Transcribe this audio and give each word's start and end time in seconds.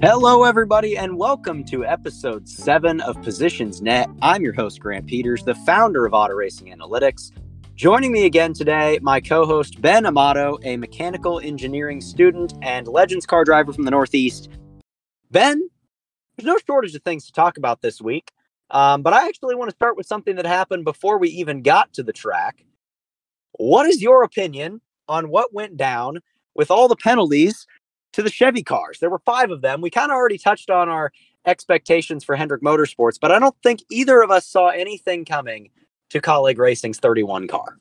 Hello, 0.00 0.44
everybody, 0.44 0.96
and 0.96 1.18
welcome 1.18 1.64
to 1.64 1.84
episode 1.84 2.48
seven 2.48 3.00
of 3.00 3.20
Positions 3.20 3.82
Net. 3.82 4.08
I'm 4.22 4.44
your 4.44 4.52
host, 4.52 4.78
Grant 4.78 5.08
Peters, 5.08 5.42
the 5.42 5.56
founder 5.56 6.06
of 6.06 6.14
Auto 6.14 6.34
Racing 6.34 6.68
Analytics. 6.68 7.32
Joining 7.74 8.12
me 8.12 8.24
again 8.24 8.52
today, 8.52 9.00
my 9.02 9.20
co 9.20 9.44
host, 9.44 9.82
Ben 9.82 10.06
Amato, 10.06 10.56
a 10.62 10.76
mechanical 10.76 11.40
engineering 11.40 12.00
student 12.00 12.54
and 12.62 12.86
Legends 12.86 13.26
car 13.26 13.44
driver 13.44 13.72
from 13.72 13.82
the 13.82 13.90
Northeast. 13.90 14.50
Ben, 15.32 15.68
there's 16.36 16.46
no 16.46 16.58
shortage 16.64 16.94
of 16.94 17.02
things 17.02 17.26
to 17.26 17.32
talk 17.32 17.58
about 17.58 17.82
this 17.82 18.00
week, 18.00 18.30
um, 18.70 19.02
but 19.02 19.14
I 19.14 19.26
actually 19.26 19.56
want 19.56 19.68
to 19.68 19.76
start 19.76 19.96
with 19.96 20.06
something 20.06 20.36
that 20.36 20.46
happened 20.46 20.84
before 20.84 21.18
we 21.18 21.28
even 21.30 21.60
got 21.60 21.92
to 21.94 22.04
the 22.04 22.12
track. 22.12 22.64
What 23.54 23.86
is 23.86 24.00
your 24.00 24.22
opinion 24.22 24.80
on 25.08 25.28
what 25.28 25.52
went 25.52 25.76
down 25.76 26.20
with 26.54 26.70
all 26.70 26.86
the 26.86 26.94
penalties 26.94 27.66
to 28.12 28.22
the 28.22 28.30
Chevy 28.30 28.62
cars. 28.62 28.98
There 29.00 29.10
were 29.10 29.20
five 29.20 29.50
of 29.50 29.60
them. 29.60 29.80
We 29.80 29.90
kind 29.90 30.10
of 30.10 30.16
already 30.16 30.38
touched 30.38 30.70
on 30.70 30.88
our 30.88 31.12
expectations 31.46 32.24
for 32.24 32.36
Hendrick 32.36 32.62
Motorsports, 32.62 33.18
but 33.20 33.32
I 33.32 33.38
don't 33.38 33.56
think 33.62 33.80
either 33.90 34.22
of 34.22 34.30
us 34.30 34.46
saw 34.46 34.68
anything 34.68 35.24
coming 35.24 35.70
to 36.10 36.20
Kaulig 36.20 36.58
Racing's 36.58 36.98
31 36.98 37.48
car. 37.48 37.78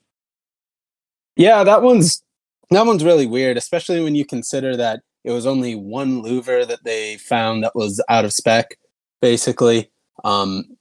Yeah, 1.36 1.64
that 1.64 1.82
one's 1.82 2.24
that 2.72 2.86
one's 2.86 3.04
really 3.04 3.28
weird, 3.28 3.58
especially 3.58 4.04
when 4.04 4.16
you 4.16 4.26
consider 4.26 4.76
that 4.76 5.02
it 5.24 5.32
was 5.32 5.46
only 5.46 5.76
one 5.76 6.24
louver 6.24 6.68
that 6.68 6.84
they 6.84 7.18
found 7.18 7.64
that 7.64 7.76
was 7.76 8.04
out 8.10 8.26
of 8.26 8.34
spec, 8.34 8.78
basically. 9.22 9.90
Um, 10.24 10.78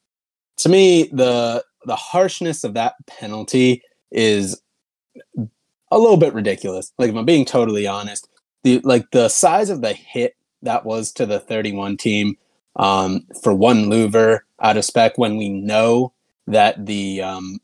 to 0.59 0.69
me, 0.69 1.05
the 1.13 1.65
the 1.85 1.97
harshness 1.97 2.65
of 2.65 2.75
that 2.75 2.95
penalty 3.07 3.83
is 4.11 4.61
a 5.91 5.99
little 5.99 6.17
bit 6.17 6.35
ridiculous. 6.35 6.93
Like 6.99 7.11
if 7.11 7.17
I'm 7.17 7.25
being 7.25 7.45
totally 7.45 7.87
honest, 7.87 8.29
the 8.67 8.81
like 8.81 9.09
the 9.13 9.29
size 9.29 9.71
of 9.71 9.81
the 9.81 9.93
hit 9.93 10.35
that 10.63 10.85
was 10.85 11.13
to 11.13 11.25
the 11.25 11.39
31 11.39 11.97
team 11.97 12.37
um, 12.75 13.25
for 13.41 13.55
one 13.55 13.85
louver 13.85 14.41
out 14.61 14.77
of 14.77 14.85
spec 14.85 15.17
when 15.17 15.37
we 15.37 15.49
know 15.49 16.13
that 16.49 16.85
the 16.85 17.23
um, 17.23 17.61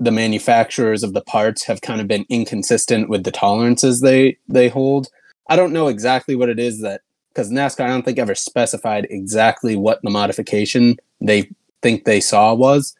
the 0.00 0.10
manufacturers 0.10 1.02
of 1.02 1.12
the 1.12 1.20
parts 1.20 1.64
have 1.64 1.82
kind 1.82 2.00
of 2.00 2.08
been 2.08 2.24
inconsistent 2.30 3.10
with 3.10 3.24
the 3.24 3.30
tolerances 3.30 4.00
they 4.00 4.38
they 4.48 4.68
hold. 4.68 5.08
I 5.50 5.56
don't 5.56 5.72
know 5.74 5.88
exactly 5.88 6.34
what 6.34 6.48
it 6.48 6.58
is 6.58 6.80
that 6.80 7.02
because 7.28 7.50
NASCAR 7.50 7.84
I 7.84 7.88
don't 7.88 8.02
think 8.02 8.18
ever 8.18 8.34
specified 8.34 9.06
exactly 9.10 9.76
what 9.76 10.00
the 10.02 10.10
modification 10.10 10.96
they 11.20 11.50
think 11.82 12.04
they 12.04 12.20
saw 12.20 12.54
was. 12.54 12.96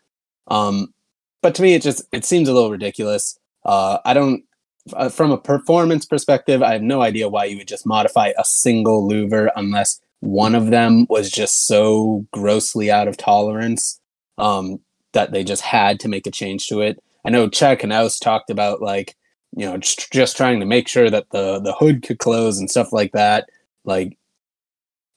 Um, 0.48 0.92
but 1.40 1.54
to 1.54 1.62
me, 1.62 1.72
it 1.72 1.80
just 1.80 2.02
it 2.12 2.26
seems 2.26 2.50
a 2.50 2.52
little 2.52 2.70
ridiculous. 2.70 3.38
Uh, 3.64 3.98
I 4.04 4.12
don't 4.12 4.44
uh, 4.92 5.08
from 5.08 5.30
a 5.30 5.38
performance 5.38 6.04
perspective, 6.04 6.62
I 6.62 6.72
have 6.72 6.82
no 6.82 7.02
idea 7.02 7.28
why 7.28 7.44
you 7.44 7.58
would 7.58 7.68
just 7.68 7.86
modify 7.86 8.32
a 8.36 8.44
single 8.44 9.08
louver 9.08 9.48
unless 9.54 10.00
one 10.20 10.54
of 10.54 10.70
them 10.70 11.06
was 11.08 11.30
just 11.30 11.66
so 11.66 12.26
grossly 12.32 12.90
out 12.90 13.08
of 13.08 13.16
tolerance 13.16 14.00
um, 14.38 14.80
that 15.12 15.32
they 15.32 15.44
just 15.44 15.62
had 15.62 16.00
to 16.00 16.08
make 16.08 16.26
a 16.26 16.30
change 16.30 16.68
to 16.68 16.80
it. 16.80 17.02
I 17.24 17.30
know 17.30 17.48
Chuck 17.48 17.82
and 17.82 17.92
Knaus 17.92 18.20
talked 18.20 18.50
about 18.50 18.80
like 18.80 19.16
you 19.56 19.66
know 19.66 19.76
just, 19.76 20.12
just 20.12 20.36
trying 20.36 20.60
to 20.60 20.66
make 20.66 20.88
sure 20.88 21.10
that 21.10 21.30
the 21.30 21.60
the 21.60 21.74
hood 21.74 22.02
could 22.02 22.18
close 22.18 22.58
and 22.58 22.70
stuff 22.70 22.92
like 22.92 23.12
that. 23.12 23.48
Like 23.84 24.16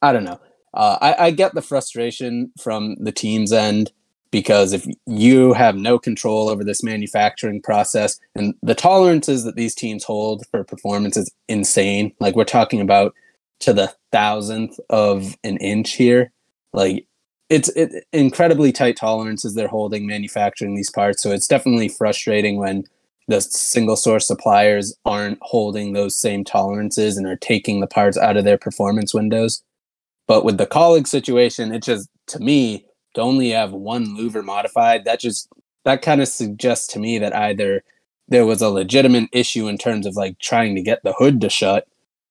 I 0.01 0.11
don't 0.11 0.23
know. 0.23 0.39
Uh, 0.73 0.97
I, 1.01 1.27
I 1.27 1.31
get 1.31 1.53
the 1.53 1.61
frustration 1.61 2.51
from 2.59 2.95
the 2.99 3.11
team's 3.11 3.53
end 3.53 3.91
because 4.31 4.73
if 4.73 4.85
you 5.05 5.53
have 5.53 5.75
no 5.75 5.97
control 5.97 6.49
over 6.49 6.63
this 6.63 6.83
manufacturing 6.83 7.61
process 7.61 8.19
and 8.35 8.53
the 8.61 8.75
tolerances 8.75 9.43
that 9.43 9.55
these 9.55 9.75
teams 9.75 10.03
hold 10.03 10.45
for 10.51 10.63
performance 10.63 11.15
is 11.15 11.31
insane. 11.47 12.13
Like 12.19 12.35
we're 12.35 12.43
talking 12.43 12.81
about 12.81 13.13
to 13.61 13.73
the 13.73 13.93
thousandth 14.11 14.79
of 14.89 15.37
an 15.43 15.57
inch 15.57 15.93
here. 15.93 16.31
Like 16.73 17.07
it's 17.49 17.69
it, 17.69 18.05
incredibly 18.11 18.71
tight 18.71 18.97
tolerances 18.97 19.53
they're 19.53 19.67
holding 19.67 20.07
manufacturing 20.07 20.75
these 20.75 20.91
parts. 20.91 21.21
So 21.21 21.31
it's 21.31 21.47
definitely 21.47 21.89
frustrating 21.89 22.57
when 22.57 22.83
the 23.27 23.41
single 23.41 23.95
source 23.95 24.27
suppliers 24.27 24.95
aren't 25.05 25.39
holding 25.41 25.93
those 25.93 26.15
same 26.15 26.43
tolerances 26.43 27.17
and 27.17 27.25
are 27.25 27.37
taking 27.37 27.79
the 27.79 27.87
parts 27.87 28.17
out 28.17 28.37
of 28.37 28.43
their 28.43 28.57
performance 28.57 29.13
windows. 29.13 29.63
But 30.27 30.43
with 30.43 30.57
the 30.57 30.67
Kaulig 30.67 31.07
situation 31.07 31.73
it 31.73 31.83
just 31.83 32.09
to 32.27 32.39
me 32.39 32.85
to 33.15 33.21
only 33.21 33.49
have 33.51 33.71
one 33.73 34.15
louver 34.17 34.43
modified, 34.43 35.05
that 35.05 35.19
just 35.19 35.49
that 35.85 36.01
kind 36.01 36.21
of 36.21 36.27
suggests 36.27 36.87
to 36.93 36.99
me 36.99 37.19
that 37.19 37.35
either 37.35 37.83
there 38.27 38.45
was 38.45 38.61
a 38.61 38.69
legitimate 38.69 39.29
issue 39.31 39.67
in 39.67 39.77
terms 39.77 40.05
of 40.05 40.15
like 40.15 40.39
trying 40.39 40.75
to 40.75 40.81
get 40.81 41.03
the 41.03 41.13
hood 41.13 41.41
to 41.41 41.49
shut, 41.49 41.87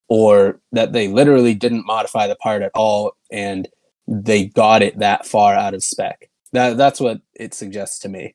or 0.09 0.61
that 0.73 0.93
they 0.93 1.09
literally 1.09 1.55
didn't 1.55 1.87
modify 1.87 2.27
the 2.27 2.37
part 2.37 2.63
at 2.63 2.73
all 2.75 3.13
and 3.31 3.69
they 4.07 4.47
got 4.47 4.83
it 4.83 4.99
that 4.99 5.27
far 5.27 5.55
out 5.55 5.75
of 5.75 5.83
spec. 5.83 6.31
That 6.53 6.77
that's 6.77 7.01
what 7.01 7.21
it 7.35 7.55
suggests 7.55 7.99
to 8.01 8.09
me. 8.09 8.35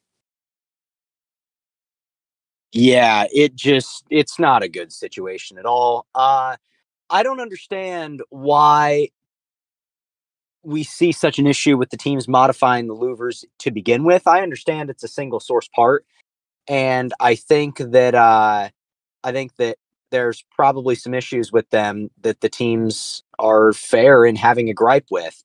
Yeah, 2.71 3.25
it 3.31 3.55
just 3.55 4.05
it's 4.09 4.39
not 4.39 4.63
a 4.63 4.69
good 4.69 4.91
situation 4.91 5.57
at 5.57 5.65
all. 5.65 6.05
Uh 6.15 6.55
I 7.09 7.23
don't 7.23 7.39
understand 7.41 8.21
why 8.29 9.09
we 10.63 10.83
see 10.83 11.11
such 11.11 11.39
an 11.39 11.47
issue 11.47 11.77
with 11.77 11.89
the 11.89 11.97
teams 11.97 12.27
modifying 12.27 12.87
the 12.87 12.95
louvers 12.95 13.45
to 13.59 13.71
begin 13.71 14.03
with. 14.03 14.27
I 14.27 14.41
understand 14.41 14.89
it's 14.89 15.03
a 15.03 15.07
single 15.07 15.39
source 15.39 15.69
part, 15.75 16.05
and 16.67 17.13
I 17.19 17.35
think 17.35 17.77
that 17.77 18.15
uh, 18.15 18.69
I 19.23 19.31
think 19.31 19.55
that 19.57 19.77
there's 20.11 20.43
probably 20.51 20.95
some 20.95 21.13
issues 21.13 21.51
with 21.51 21.69
them 21.69 22.09
that 22.21 22.41
the 22.41 22.49
teams 22.49 23.23
are 23.37 23.73
fair 23.73 24.25
in 24.25 24.35
having 24.35 24.69
a 24.69 24.73
gripe 24.73 25.07
with. 25.11 25.43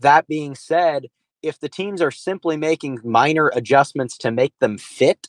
That 0.00 0.26
being 0.26 0.54
said, 0.54 1.06
if 1.42 1.58
the 1.60 1.68
teams 1.68 2.02
are 2.02 2.10
simply 2.10 2.56
making 2.56 3.00
minor 3.04 3.50
adjustments 3.54 4.18
to 4.18 4.30
make 4.30 4.58
them 4.58 4.78
fit, 4.78 5.28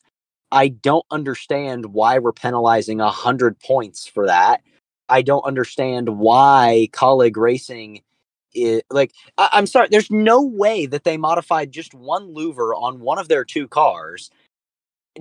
I 0.51 0.67
don't 0.69 1.05
understand 1.11 1.93
why 1.93 2.19
we're 2.19 2.33
penalizing 2.33 2.99
a 2.99 3.09
hundred 3.09 3.59
points 3.59 4.07
for 4.07 4.25
that. 4.27 4.61
I 5.07 5.21
don't 5.21 5.45
understand 5.45 6.09
why 6.17 6.89
Kaulig 6.91 7.37
Racing 7.37 8.01
it, 8.53 8.85
like 8.89 9.13
I, 9.37 9.49
am 9.53 9.67
sorry, 9.67 9.87
there's 9.89 10.11
no 10.11 10.41
way 10.41 10.85
that 10.85 11.03
they 11.03 11.17
modified 11.17 11.71
just 11.71 11.93
one 11.93 12.33
louver 12.33 12.73
on 12.75 12.99
one 12.99 13.19
of 13.19 13.27
their 13.27 13.45
two 13.45 13.67
cars 13.67 14.29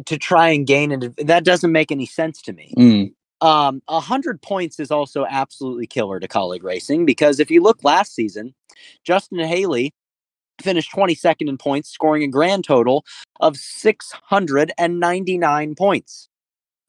to 0.06 0.18
try 0.18 0.50
and 0.50 0.66
gain 0.66 0.92
and 0.92 1.14
that 1.18 1.44
doesn't 1.44 1.72
make 1.72 1.91
any 1.91 2.06
sense 2.06 2.41
to 2.42 2.52
me. 2.52 2.74
Mm. 2.76 3.12
Um, 3.42 3.82
a 3.88 4.00
hundred 4.00 4.42
points 4.42 4.78
is 4.78 4.91
also 4.91 5.24
absolutely 5.28 5.86
killer 5.86 6.20
to 6.20 6.28
Kaulig 6.28 6.62
Racing 6.62 7.06
because 7.06 7.41
if 7.41 7.50
you 7.50 7.62
look 7.62 7.82
last 7.82 8.14
season, 8.14 8.54
Justin 9.04 9.38
Haley 9.38 9.94
finished 10.60 10.92
22nd 10.92 11.48
in 11.48 11.56
points, 11.56 11.88
scoring 11.88 12.22
a 12.22 12.28
grand 12.28 12.64
total 12.64 13.06
of 13.41 13.56
699 13.56 15.74
points. 15.74 16.28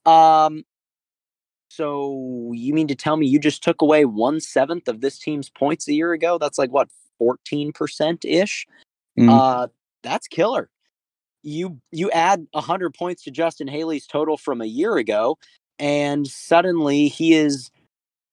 Um, 0.05 0.65
so 1.73 2.51
you 2.53 2.73
mean 2.73 2.87
to 2.89 2.95
tell 2.95 3.15
me 3.15 3.27
you 3.27 3.39
just 3.39 3.63
took 3.63 3.81
away 3.81 4.03
one 4.03 4.41
seventh 4.41 4.89
of 4.89 4.99
this 4.99 5.17
team's 5.17 5.49
points 5.49 5.87
a 5.87 5.93
year 5.93 6.11
ago? 6.11 6.37
That's 6.37 6.57
like 6.57 6.69
what, 6.69 6.89
14% 7.21 8.25
ish? 8.25 8.67
Mm. 9.17 9.29
Uh, 9.29 9.67
that's 10.03 10.27
killer. 10.27 10.69
You 11.43 11.79
you 11.91 12.11
add 12.11 12.45
100 12.51 12.93
points 12.93 13.23
to 13.23 13.31
Justin 13.31 13.69
Haley's 13.69 14.05
total 14.05 14.35
from 14.35 14.61
a 14.61 14.65
year 14.65 14.97
ago, 14.97 15.37
and 15.79 16.27
suddenly 16.27 17.07
he 17.07 17.35
is, 17.35 17.71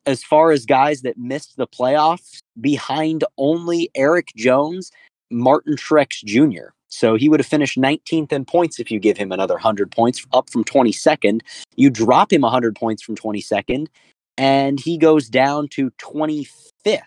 as 0.05 0.25
far 0.25 0.51
as 0.51 0.67
guys 0.67 1.03
that 1.03 1.17
missed 1.17 1.57
the 1.57 1.69
playoffs, 1.69 2.41
behind 2.61 3.23
only 3.39 3.89
Erik 3.95 4.33
Jones, 4.37 4.91
Martin 5.31 5.77
Truex 5.77 6.25
Jr. 6.25 6.71
So 6.89 7.17
he 7.17 7.29
would 7.29 7.41
have 7.41 7.47
finished 7.47 7.79
19th 7.79 8.33
in 8.33 8.45
points 8.45 8.81
if 8.81 8.91
you 8.91 8.99
give 8.99 9.17
him 9.17 9.33
another 9.33 9.55
100 9.55 9.91
points 9.91 10.27
up 10.33 10.51
from 10.51 10.65
22nd. 10.65 11.41
You 11.77 11.91
drop 11.91 12.33
him 12.33 12.43
100 12.43 12.75
points 12.77 13.03
from 13.03 13.17
22nd, 13.17 13.89
and 14.37 14.81
he 14.81 14.99
goes 14.99 15.29
down 15.29 15.69
to 15.69 15.91
25th. 15.93 17.03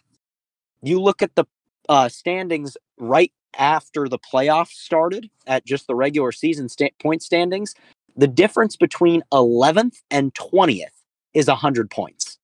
You 0.84 1.02
look 1.02 1.22
at 1.22 1.36
the 1.36 1.46
uh, 1.90 2.10
standings 2.10 2.78
right 3.00 3.32
after 3.58 4.08
the 4.08 4.20
playoffs 4.20 4.70
started 4.72 5.30
at 5.48 5.66
just 5.66 5.88
the 5.88 5.96
regular 5.96 6.32
season 6.32 6.70
sta- 6.70 6.94
point 7.02 7.22
standings. 7.24 7.74
The 8.16 8.28
difference 8.28 8.76
between 8.76 9.24
11th 9.34 9.98
and 10.10 10.34
20th 10.34 10.86
is 11.34 11.48
100 11.48 11.90
points. 11.90 12.38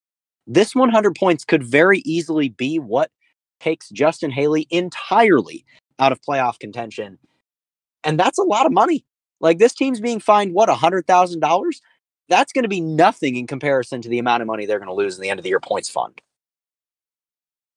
This 0.48 0.76
100 0.76 1.16
points 1.16 1.46
could 1.46 1.64
very 1.64 2.00
easily 2.00 2.50
be 2.50 2.80
what 2.80 3.12
takes 3.60 3.90
Justin 3.90 4.32
Haley 4.32 4.68
entirely 4.70 5.66
out 6.00 6.12
of 6.12 6.22
playoff 6.22 6.60
contention. 6.60 7.18
And 8.04 8.20
that's 8.20 8.38
a 8.38 8.44
lot 8.44 8.66
of 8.66 8.72
money. 8.72 9.06
Like 9.40 9.60
this 9.60 9.74
team's 9.74 10.00
being 10.00 10.20
fined 10.20 10.54
what, 10.54 10.70
a 10.70 10.76
hundred 10.76 11.08
thousand 11.08 11.40
dollars? 11.40 11.82
That's 12.30 12.52
going 12.52 12.64
to 12.64 12.70
be 12.70 12.82
nothing 12.82 13.36
in 13.36 13.48
comparison 13.48 14.02
to 14.02 14.10
the 14.10 14.20
amount 14.20 14.42
of 14.42 14.48
money 14.48 14.66
they're 14.66 14.80
going 14.80 14.90
to 14.90 14.94
lose 14.94 15.16
in 15.16 15.22
the 15.22 15.30
end 15.30 15.40
of 15.40 15.44
the 15.44 15.50
year 15.50 15.60
points 15.60 15.90
fund. 15.90 16.22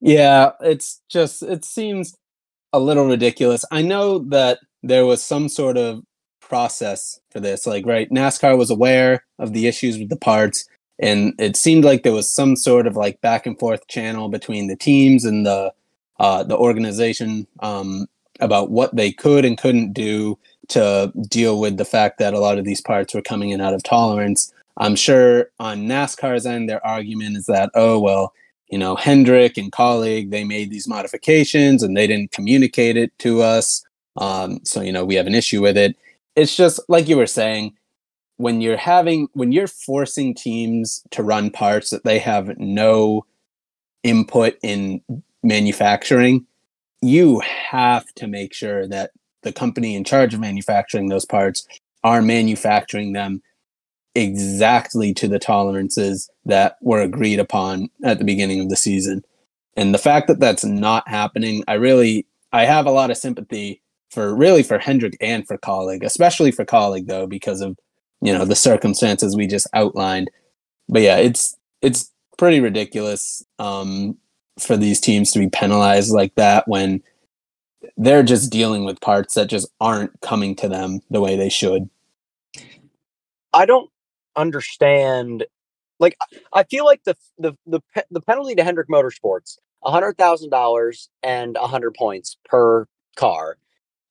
Yeah, 0.01 0.53
it's 0.61 1.03
just 1.09 1.43
it 1.43 1.65
seems 1.65 2.17
a 2.73 2.81
little 2.81 3.07
ridiculous. 3.07 3.65
I 3.71 3.83
know 3.83 4.21
that 4.31 4.61
there 4.83 5.05
was 5.05 5.23
some 5.23 5.49
sort 5.49 5.77
of 5.77 6.03
process 6.41 7.21
for 7.31 7.39
this. 7.39 7.67
Like, 7.67 7.87
right, 7.87 8.11
NASCAR 8.11 8.57
was 8.57 8.71
aware 8.71 9.25
of 9.39 9.53
the 9.53 9.67
issues 9.67 9.99
with 9.99 10.09
the 10.09 10.17
parts 10.17 10.65
and 11.01 11.35
it 11.39 11.57
seemed 11.57 11.85
like 11.85 12.03
there 12.03 12.13
was 12.13 12.33
some 12.33 12.55
sort 12.55 12.87
of 12.87 12.95
like 12.95 13.21
back 13.23 13.47
and 13.47 13.59
forth 13.59 13.87
channel 13.89 14.29
between 14.29 14.69
the 14.69 14.77
teams 14.77 15.25
and 15.25 15.47
the 15.47 15.73
uh, 16.21 16.45
the 16.45 16.57
organization 16.57 17.47
um, 17.61 18.07
about 18.41 18.71
what 18.71 18.95
they 18.95 19.13
could 19.13 19.45
and 19.45 19.59
couldn't 19.59 19.93
do 19.93 20.39
to 20.69 21.13
deal 21.29 21.61
with 21.61 21.77
the 21.77 21.85
fact 21.85 22.19
that 22.19 22.35
a 22.35 22.39
lot 22.39 22.59
of 22.59 22.65
these 22.65 22.81
parts 22.81 23.15
were 23.15 23.23
coming 23.23 23.51
in 23.51 23.61
out 23.61 23.75
of 23.75 23.83
tolerance. 23.83 24.53
I'm 24.77 24.97
sure 24.97 25.51
on 25.59 25.87
NASCAR's 25.87 26.47
end, 26.47 26.69
their 26.69 26.85
argument 26.87 27.37
is 27.37 27.47
that, 27.47 27.71
oh, 27.75 27.99
well, 27.99 28.33
you 28.71 28.79
know, 28.79 28.95
Hendrick 28.95 29.59
and 29.59 29.73
Kaulig, 29.73 30.31
they 30.31 30.45
made 30.45 30.71
these 30.71 30.89
modifications 30.89 31.83
and 31.83 31.97
they 31.97 32.07
didn't 32.07 32.31
communicate 32.31 32.97
it 32.97 33.13
to 33.19 33.43
us. 33.43 33.85
Um, 34.17 34.61
so, 34.65 34.81
you 34.81 34.93
know, 34.93 35.05
we 35.05 35.17
have 35.17 35.27
an 35.27 35.35
issue 35.35 35.61
with 35.61 35.77
it. 35.77 35.97
It's 36.37 36.57
just 36.57 36.81
like 36.89 37.09
you 37.09 37.17
were 37.17 37.27
saying, 37.27 37.75
when 38.37 38.61
you're 38.61 38.77
having, 38.77 39.29
when 39.35 39.53
you're 39.53 39.67
forcing 39.67 40.35
teams 40.35 41.03
to 41.11 41.23
run 41.23 41.51
parts 41.51 41.91
that 41.91 42.05
they 42.05 42.19
have 42.19 42.57
no 42.59 43.27
input 44.03 44.57
in 44.63 45.03
manufacturing, 45.43 46.47
you 47.02 47.41
have 47.41 48.06
to 48.14 48.26
make 48.26 48.52
sure 48.52 48.87
that 48.88 49.11
the 49.43 49.52
company 49.52 49.94
in 49.94 50.05
charge 50.05 50.35
of 50.35 50.41
manufacturing 50.41 51.08
those 51.08 51.25
parts 51.25 51.67
are 52.05 52.23
manufacturing 52.23 53.12
them 53.12 53.43
exactly 54.14 55.14
to 55.14 55.29
the 55.29 55.38
tolerances 55.38 56.31
that 56.44 56.76
were 56.82 57.00
agreed 57.00 57.38
upon 57.38 57.88
at 58.05 58.19
the 58.19 58.25
beginning 58.25 58.61
of 58.61 58.69
the 58.69 58.76
season. 58.76 59.23
And 59.76 59.94
the 59.94 59.99
fact 59.99 60.26
that 60.29 60.41
that's 60.41 60.64
not 60.64 61.08
happening, 61.08 61.62
I 61.69 61.75
really 61.75 62.26
I 62.52 62.64
have 62.64 62.87
a 62.87 62.91
lot 62.91 63.11
of 63.11 63.17
sympathy 63.17 63.81
for 64.11 64.35
really 64.35 64.62
for 64.62 64.79
Hendrick 64.79 65.17
and 65.20 65.47
for 65.47 65.56
Kaulig, 65.56 66.02
especially 66.02 66.50
for 66.50 66.64
Kaulig 66.64 67.06
though 67.06 67.26
because 67.26 67.61
of 67.61 67.79
you 68.20 68.32
know 68.32 68.44
the 68.44 68.56
circumstances 68.56 69.37
we 69.37 69.47
just 69.47 69.69
outlined. 69.73 70.31
But 70.88 71.02
yeah, 71.02 71.17
it's 71.17 71.56
it's 71.81 72.11
pretty 72.37 72.61
ridiculous 72.61 73.44
um, 73.58 74.19
for 74.61 74.77
these 74.77 75.01
teams 75.01 75.33
to 75.33 75.39
be 75.39 75.49
penalized 75.49 76.12
like 76.12 76.35
that 76.37 76.69
when 76.69 77.03
they're 77.97 78.23
just 78.23 78.51
dealing 78.51 78.85
with 78.85 79.01
parts 79.01 79.35
that 79.35 79.49
just 79.49 79.69
aren't 79.81 80.21
coming 80.21 80.55
to 80.57 80.69
them 80.69 81.01
the 81.11 81.21
way 81.21 81.37
they 81.37 81.49
should. 81.49 81.89
I 83.53 83.67
don't 83.67 83.91
understand. 84.37 85.47
Like, 85.99 86.17
I 86.53 86.65
feel 86.65 86.85
like 86.85 87.03
the 87.05 87.17
the 87.39 87.55
the 87.67 87.81
the 88.11 88.21
penalty 88.21 88.55
to 88.55 88.65
Hendrick 88.65 88.89
Motorsports, 88.89 89.59
a 89.85 89.91
hundred 89.91 90.19
thousand 90.19 90.51
dollars 90.51 91.09
and 91.23 91.57
a 91.57 91.67
hundred 91.67 91.95
points 91.95 92.37
per 92.45 92.87
car, 93.17 93.59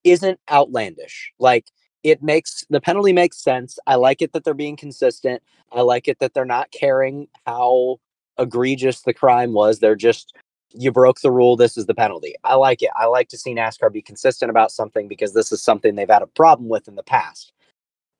isn't 0.03 0.39
outlandish. 0.51 1.31
Like, 1.39 1.65
it 2.03 2.21
makes 2.21 2.65
the 2.69 2.81
penalty 2.81 3.13
makes 3.13 3.37
sense. 3.41 3.79
I 3.87 3.95
like 3.95 4.21
it 4.21 4.33
that 4.33 4.43
they're 4.43 4.53
being 4.53 4.77
consistent. 4.77 5.41
I 5.71 5.81
like 5.81 6.07
it 6.07 6.19
that 6.19 6.33
they're 6.33 6.45
not 6.45 6.71
caring 6.71 7.27
how 7.45 7.99
egregious 8.39 9.01
the 9.01 9.13
crime 9.13 9.53
was. 9.53 9.79
They're 9.79 9.95
just 9.95 10.33
you 10.73 10.91
broke 10.91 11.21
the 11.21 11.31
rule. 11.31 11.55
This 11.55 11.77
is 11.77 11.85
the 11.87 11.95
penalty. 11.95 12.35
I 12.43 12.55
like 12.55 12.81
it. 12.81 12.91
I 12.95 13.05
like 13.05 13.29
to 13.29 13.37
see 13.37 13.55
NASCAR 13.55 13.91
be 13.91 14.01
consistent 14.01 14.49
about 14.49 14.71
something 14.71 15.07
because 15.07 15.33
this 15.33 15.51
is 15.51 15.63
something 15.63 15.95
they've 15.95 16.09
had 16.09 16.21
a 16.21 16.27
problem 16.27 16.69
with 16.69 16.87
in 16.87 16.95
the 16.95 17.03
past. 17.03 17.53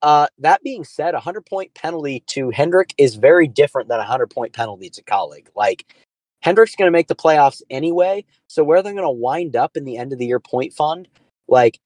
Uh, 0.02 0.26
that 0.38 0.62
being 0.62 0.82
said, 0.82 1.14
a 1.14 1.18
100 1.18 1.44
point 1.46 1.74
penalty 1.74 2.24
to 2.28 2.50
Hendrick 2.50 2.94
is 2.98 3.16
very 3.16 3.46
different 3.46 3.88
than 3.88 3.98
a 3.98 4.02
100 4.02 4.30
point 4.30 4.52
penalty 4.52 4.90
to 4.90 5.02
Kaulig. 5.02 5.48
Like, 5.54 5.94
Hendrick's 6.42 6.74
going 6.74 6.86
to 6.86 6.92
make 6.92 7.08
the 7.08 7.14
playoffs 7.14 7.62
anyway. 7.68 8.24
So, 8.46 8.64
where 8.64 8.82
they're 8.82 8.94
going 8.94 9.04
to 9.04 9.10
wind 9.10 9.56
up 9.56 9.76
in 9.76 9.84
the 9.84 9.98
end 9.98 10.12
of 10.12 10.18
the 10.18 10.26
year 10.26 10.40
point 10.40 10.72
fund, 10.72 11.06
like, 11.48 11.78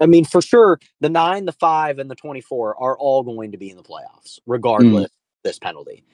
I 0.00 0.06
mean, 0.06 0.24
for 0.24 0.42
sure, 0.42 0.78
the 1.00 1.08
nine, 1.08 1.46
the 1.46 1.52
five, 1.52 1.98
and 1.98 2.10
the 2.10 2.14
24 2.14 2.76
are 2.82 2.98
all 2.98 3.22
going 3.22 3.52
to 3.52 3.58
be 3.58 3.70
in 3.70 3.76
the 3.76 3.82
playoffs, 3.82 4.38
regardless 4.46 5.06
mm. 5.06 5.42
this 5.44 5.58
penalty. 5.58 6.04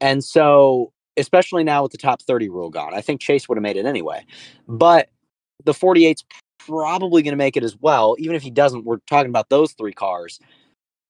And 0.00 0.22
so, 0.22 0.92
especially 1.16 1.64
now 1.64 1.82
with 1.82 1.92
the 1.92 1.98
top 1.98 2.22
30 2.22 2.48
rule 2.48 2.70
gone, 2.70 2.94
I 2.94 3.00
think 3.00 3.20
Chase 3.20 3.48
would 3.48 3.56
have 3.56 3.62
made 3.62 3.76
it 3.76 3.86
anyway. 3.86 4.24
But 4.68 5.08
the 5.64 5.72
48's 5.72 6.24
probably 6.58 7.22
going 7.22 7.32
to 7.32 7.36
make 7.36 7.56
it 7.56 7.62
as 7.62 7.76
well. 7.80 8.16
Even 8.18 8.36
if 8.36 8.42
he 8.42 8.50
doesn't, 8.50 8.84
we're 8.84 8.98
talking 9.08 9.30
about 9.30 9.48
those 9.48 9.72
three 9.72 9.92
cars. 9.92 10.40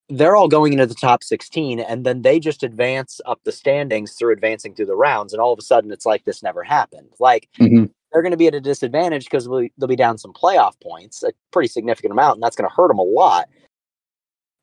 They're 0.09 0.37
all 0.37 0.47
going 0.47 0.71
into 0.71 0.85
the 0.85 0.95
top 0.95 1.21
16, 1.21 1.81
and 1.81 2.05
then 2.05 2.21
they 2.21 2.39
just 2.39 2.63
advance 2.63 3.19
up 3.25 3.41
the 3.43 3.51
standings 3.51 4.13
through 4.13 4.31
advancing 4.31 4.73
through 4.73 4.85
the 4.85 4.95
rounds. 4.95 5.33
And 5.33 5.41
all 5.41 5.51
of 5.51 5.59
a 5.59 5.63
sudden, 5.63 5.91
it's 5.91 6.05
like 6.05 6.23
this 6.23 6.41
never 6.41 6.63
happened. 6.63 7.09
Like 7.19 7.49
mm-hmm. 7.59 7.85
they're 8.11 8.21
going 8.21 8.31
to 8.31 8.37
be 8.37 8.47
at 8.47 8.55
a 8.55 8.61
disadvantage 8.61 9.25
because 9.25 9.45
they'll 9.45 9.87
be 9.87 9.97
down 9.97 10.17
some 10.17 10.31
playoff 10.31 10.79
points, 10.81 11.23
a 11.23 11.33
pretty 11.51 11.67
significant 11.67 12.13
amount, 12.13 12.35
and 12.35 12.43
that's 12.43 12.55
going 12.55 12.69
to 12.69 12.73
hurt 12.73 12.87
them 12.87 12.99
a 12.99 13.03
lot. 13.03 13.49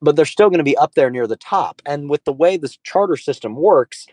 But 0.04 0.16
they're 0.16 0.26
still 0.26 0.50
going 0.50 0.58
to 0.58 0.64
be 0.64 0.76
up 0.76 0.94
there 0.94 1.10
near 1.10 1.26
the 1.26 1.36
top. 1.36 1.80
And 1.86 2.10
with 2.10 2.24
the 2.24 2.32
way 2.32 2.56
this 2.56 2.76
charter 2.84 3.16
system 3.16 3.56
works, 3.56 4.06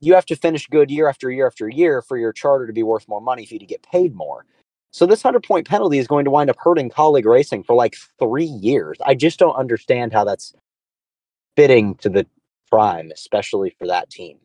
you 0.00 0.14
have 0.14 0.26
to 0.26 0.36
finish 0.36 0.66
good 0.66 0.90
year 0.90 1.08
after 1.08 1.30
year 1.30 1.46
after 1.46 1.68
year 1.68 2.02
for 2.02 2.18
your 2.18 2.32
charter 2.32 2.66
to 2.66 2.72
be 2.72 2.82
worth 2.82 3.08
more 3.08 3.20
money 3.20 3.46
for 3.46 3.54
you 3.54 3.60
to 3.60 3.66
get 3.66 3.82
paid 3.82 4.14
more. 4.14 4.44
So 4.92 5.06
this 5.06 5.24
100 5.24 5.42
point 5.42 5.68
penalty 5.68 5.98
is 5.98 6.06
going 6.06 6.24
to 6.24 6.30
wind 6.30 6.50
up 6.50 6.56
hurting 6.58 6.90
Kaulig 6.90 7.24
racing 7.24 7.62
for 7.64 7.74
like 7.74 7.96
three 8.18 8.44
years. 8.44 8.98
I 9.04 9.14
just 9.14 9.38
don't 9.38 9.54
understand 9.54 10.12
how 10.12 10.24
that's 10.24 10.54
fitting 11.56 11.94
to 11.96 12.08
the 12.08 12.26
prime, 12.70 13.10
especially 13.12 13.74
for 13.78 13.86
that 13.86 14.10
team. 14.10 14.38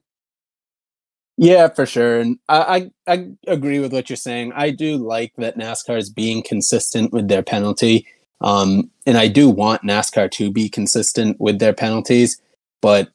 Yeah, 1.38 1.68
for 1.68 1.86
sure. 1.86 2.20
And 2.20 2.40
I, 2.48 2.92
I, 3.08 3.14
I 3.14 3.28
agree 3.48 3.80
with 3.80 3.92
what 3.92 4.10
you're 4.10 4.16
saying. 4.18 4.54
I 4.56 4.72
do 4.72 4.98
like 4.98 5.34
that 5.38 5.58
NASCAR 5.58 5.98
is 5.98 6.10
being 6.10 6.42
consistent 6.42 7.12
with 7.12 7.28
their 7.28 7.44
penalty. 7.44 8.08
Um, 8.42 8.90
and 9.06 9.18
I 9.18 9.28
do 9.28 9.50
want 9.50 9.84
NASCAR 9.84 10.30
to 10.32 10.52
be 10.52 10.70
consistent 10.70 11.40
with 11.40 11.60
their 11.60 11.74
penalties. 11.74 12.42
But 12.82 13.10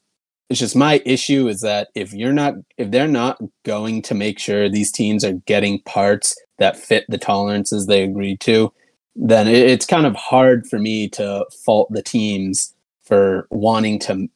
it's 0.49 0.59
just 0.59 0.75
my 0.75 1.01
issue 1.05 1.47
is 1.47 1.61
that 1.61 1.89
if 1.95 2.13
you're 2.13 2.33
not 2.33 2.55
if 2.77 2.91
they're 2.91 3.07
not 3.07 3.41
going 3.63 4.01
to 4.03 4.13
make 4.13 4.37
sure 4.37 4.67
these 4.67 4.91
teams 4.91 5.23
are 5.23 5.33
getting 5.45 5.81
parts 5.83 6.35
that 6.57 6.75
fit 6.75 7.05
the 7.07 7.17
tolerances 7.17 7.85
they 7.85 8.03
agreed 8.03 8.41
to, 8.41 8.73
then 9.15 9.47
it's 9.47 9.85
kind 9.85 10.05
of 10.05 10.15
hard 10.15 10.67
for 10.67 10.77
me 10.77 11.07
to 11.09 11.45
fault 11.65 11.91
the 11.91 12.01
teams 12.01 12.73
for 13.03 13.47
wanting 13.49 13.99
to 13.99 14.29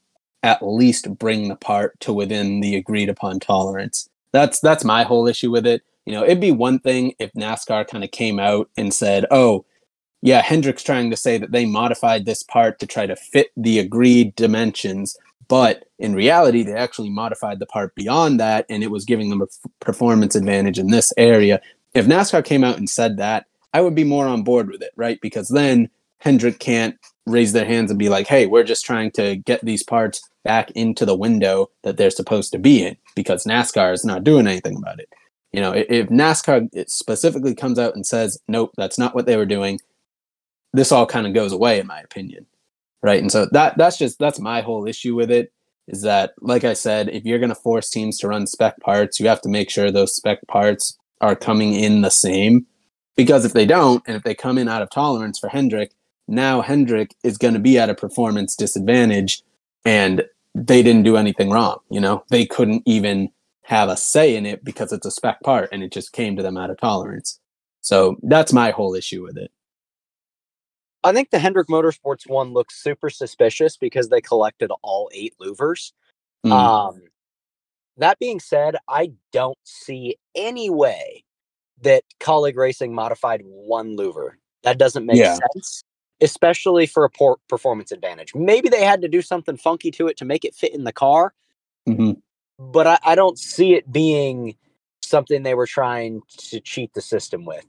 at 0.43 0.65
least 0.65 1.17
bring 1.17 1.47
the 1.47 1.55
part 1.55 1.99
to 1.99 2.13
within 2.13 2.61
the 2.61 2.75
agreed 2.75 3.09
upon 3.09 3.39
tolerance. 3.39 4.09
That's 4.31 4.59
that's 4.59 4.83
my 4.83 5.03
whole 5.03 5.27
issue 5.27 5.51
with 5.51 5.65
it. 5.65 5.81
You 6.05 6.13
know, 6.13 6.23
it'd 6.23 6.39
be 6.39 6.51
one 6.51 6.79
thing 6.79 7.13
if 7.19 7.33
NASCAR 7.33 7.87
kind 7.87 8.03
of 8.03 8.11
came 8.11 8.39
out 8.39 8.69
and 8.77 8.93
said, 8.93 9.25
"Oh, 9.31 9.65
yeah, 10.25 10.41
Hendrick's 10.41 10.83
trying 10.83 11.09
to 11.11 11.17
say 11.17 11.37
that 11.37 11.51
they 11.51 11.65
modified 11.65 12.25
this 12.25 12.43
part 12.43 12.79
to 12.79 12.87
try 12.87 13.05
to 13.05 13.15
fit 13.15 13.51
the 13.55 13.79
agreed 13.79 14.35
dimensions, 14.35 15.17
but 15.47 15.85
in 15.99 16.15
reality, 16.15 16.63
they 16.63 16.73
actually 16.73 17.09
modified 17.09 17.59
the 17.59 17.65
part 17.65 17.95
beyond 17.95 18.39
that, 18.39 18.65
and 18.69 18.83
it 18.83 18.91
was 18.91 19.05
giving 19.05 19.29
them 19.29 19.41
a 19.41 19.45
f- 19.45 19.71
performance 19.79 20.35
advantage 20.35 20.77
in 20.79 20.91
this 20.91 21.13
area 21.17 21.61
if 21.95 22.05
NASCAR 22.05 22.43
came 22.43 22.63
out 22.63 22.77
and 22.77 22.89
said 22.89 23.17
that, 23.17 23.45
I 23.73 23.81
would 23.81 23.95
be 23.95 24.03
more 24.03 24.27
on 24.27 24.43
board 24.43 24.69
with 24.69 24.83
it, 24.83 24.91
right? 24.95 25.19
Because 25.21 25.47
then 25.47 25.89
Hendrick 26.19 26.59
can't 26.59 26.95
raise 27.25 27.53
their 27.53 27.65
hands 27.65 27.89
and 27.89 27.97
be 27.97 28.09
like, 28.09 28.27
hey, 28.27 28.45
we're 28.45 28.63
just 28.63 28.85
trying 28.85 29.11
to 29.11 29.37
get 29.37 29.63
these 29.65 29.81
parts 29.81 30.21
back 30.43 30.69
into 30.71 31.05
the 31.05 31.15
window 31.15 31.71
that 31.83 31.97
they're 31.97 32.11
supposed 32.11 32.51
to 32.51 32.59
be 32.59 32.85
in 32.85 32.97
because 33.15 33.45
NASCAR 33.45 33.93
is 33.93 34.05
not 34.05 34.23
doing 34.23 34.45
anything 34.45 34.77
about 34.77 34.99
it. 34.99 35.09
You 35.53 35.61
know, 35.61 35.71
if 35.71 36.09
NASCAR 36.09 36.69
specifically 36.89 37.55
comes 37.55 37.79
out 37.79 37.95
and 37.95 38.05
says, 38.05 38.37
nope, 38.47 38.71
that's 38.75 38.99
not 38.99 39.15
what 39.15 39.25
they 39.25 39.37
were 39.37 39.45
doing, 39.45 39.79
this 40.75 40.91
all 40.91 41.05
kind 41.05 41.27
of 41.27 41.33
goes 41.33 41.51
away, 41.51 41.79
in 41.79 41.87
my 41.87 41.99
opinion. 41.99 42.45
Right. 43.01 43.21
And 43.21 43.31
so 43.31 43.47
that 43.51 43.77
that's 43.77 43.97
just 43.97 44.17
that's 44.17 44.39
my 44.39 44.61
whole 44.61 44.87
issue 44.87 45.15
with 45.15 45.29
it 45.29 45.51
is 45.87 46.01
that, 46.01 46.33
like 46.41 46.63
I 46.63 46.73
said, 46.73 47.09
if 47.09 47.25
you're 47.25 47.39
going 47.39 47.49
to 47.49 47.55
force 47.55 47.89
teams 47.89 48.17
to 48.19 48.27
run 48.27 48.47
spec 48.47 48.79
parts, 48.79 49.19
you 49.19 49.27
have 49.27 49.41
to 49.41 49.49
make 49.49 49.69
sure 49.69 49.91
those 49.91 50.15
spec 50.15 50.45
parts 50.47 50.97
are 51.21 51.35
coming 51.35 51.73
in 51.73 52.01
the 52.01 52.09
same. 52.09 52.65
Because 53.15 53.45
if 53.45 53.53
they 53.53 53.65
don't, 53.65 54.03
and 54.07 54.17
if 54.17 54.23
they 54.23 54.33
come 54.33 54.57
in 54.57 54.67
out 54.67 54.81
of 54.81 54.89
tolerance 54.89 55.39
for 55.39 55.47
Hendrick, 55.47 55.91
now 56.27 56.61
Hendrick 56.61 57.15
is 57.23 57.37
going 57.37 57.53
to 57.53 57.59
be 57.59 57.77
at 57.77 57.89
a 57.89 57.95
performance 57.95 58.55
disadvantage 58.55 59.43
and 59.85 60.23
they 60.55 60.81
didn't 60.81 61.03
do 61.03 61.17
anything 61.17 61.49
wrong. 61.49 61.77
You 61.89 61.99
know, 61.99 62.23
they 62.29 62.45
couldn't 62.45 62.83
even 62.85 63.29
have 63.63 63.89
a 63.89 63.97
say 63.97 64.35
in 64.35 64.45
it 64.45 64.63
because 64.63 64.91
it's 64.91 65.05
a 65.05 65.11
spec 65.11 65.41
part 65.41 65.69
and 65.71 65.83
it 65.83 65.91
just 65.91 66.13
came 66.13 66.35
to 66.35 66.43
them 66.43 66.57
out 66.57 66.69
of 66.69 66.79
tolerance. 66.79 67.39
So 67.81 68.17
that's 68.23 68.53
my 68.53 68.71
whole 68.71 68.95
issue 68.95 69.23
with 69.23 69.37
it. 69.37 69.51
I 71.05 71.13
think 71.13 71.29
the 71.29 71.37
Hendrick 71.37 71.67
Motorsports 71.67 72.27
one 72.27 72.51
looks 72.51 72.81
super 72.81 73.11
suspicious 73.11 73.77
because 73.77 74.09
they 74.09 74.21
collected 74.21 74.71
all 74.81 75.09
eight 75.13 75.35
louvers. 75.39 75.91
Mm. 76.43 76.51
Um, 76.51 77.01
that 77.97 78.17
being 78.17 78.39
said, 78.39 78.75
I 78.89 79.11
don't 79.31 79.57
see 79.63 80.17
any 80.33 80.71
way 80.71 81.23
that 81.83 82.03
Kaulig 82.19 82.55
Racing 82.55 82.93
modified 82.93 83.41
one 83.45 83.95
louver. 83.95 84.31
That 84.63 84.79
doesn't 84.79 85.05
make 85.05 85.17
yeah. 85.17 85.37
sense, 85.53 85.83
especially 86.21 86.87
for 86.87 87.05
a 87.05 87.09
poor 87.09 87.37
performance 87.47 87.91
advantage. 87.91 88.33
Maybe 88.33 88.67
they 88.67 88.83
had 88.83 89.01
to 89.01 89.07
do 89.07 89.21
something 89.21 89.57
funky 89.57 89.91
to 89.91 90.07
it 90.07 90.17
to 90.17 90.25
make 90.25 90.43
it 90.43 90.55
fit 90.55 90.73
in 90.73 90.85
the 90.85 90.91
car, 90.91 91.35
mm-hmm. 91.87 92.13
but 92.57 92.87
I, 92.87 92.97
I 93.03 93.15
don't 93.15 93.37
see 93.37 93.75
it 93.75 93.91
being 93.91 94.55
something 95.03 95.43
they 95.43 95.53
were 95.53 95.67
trying 95.67 96.23
to 96.37 96.59
cheat 96.59 96.95
the 96.95 97.01
system 97.01 97.45
with. 97.45 97.65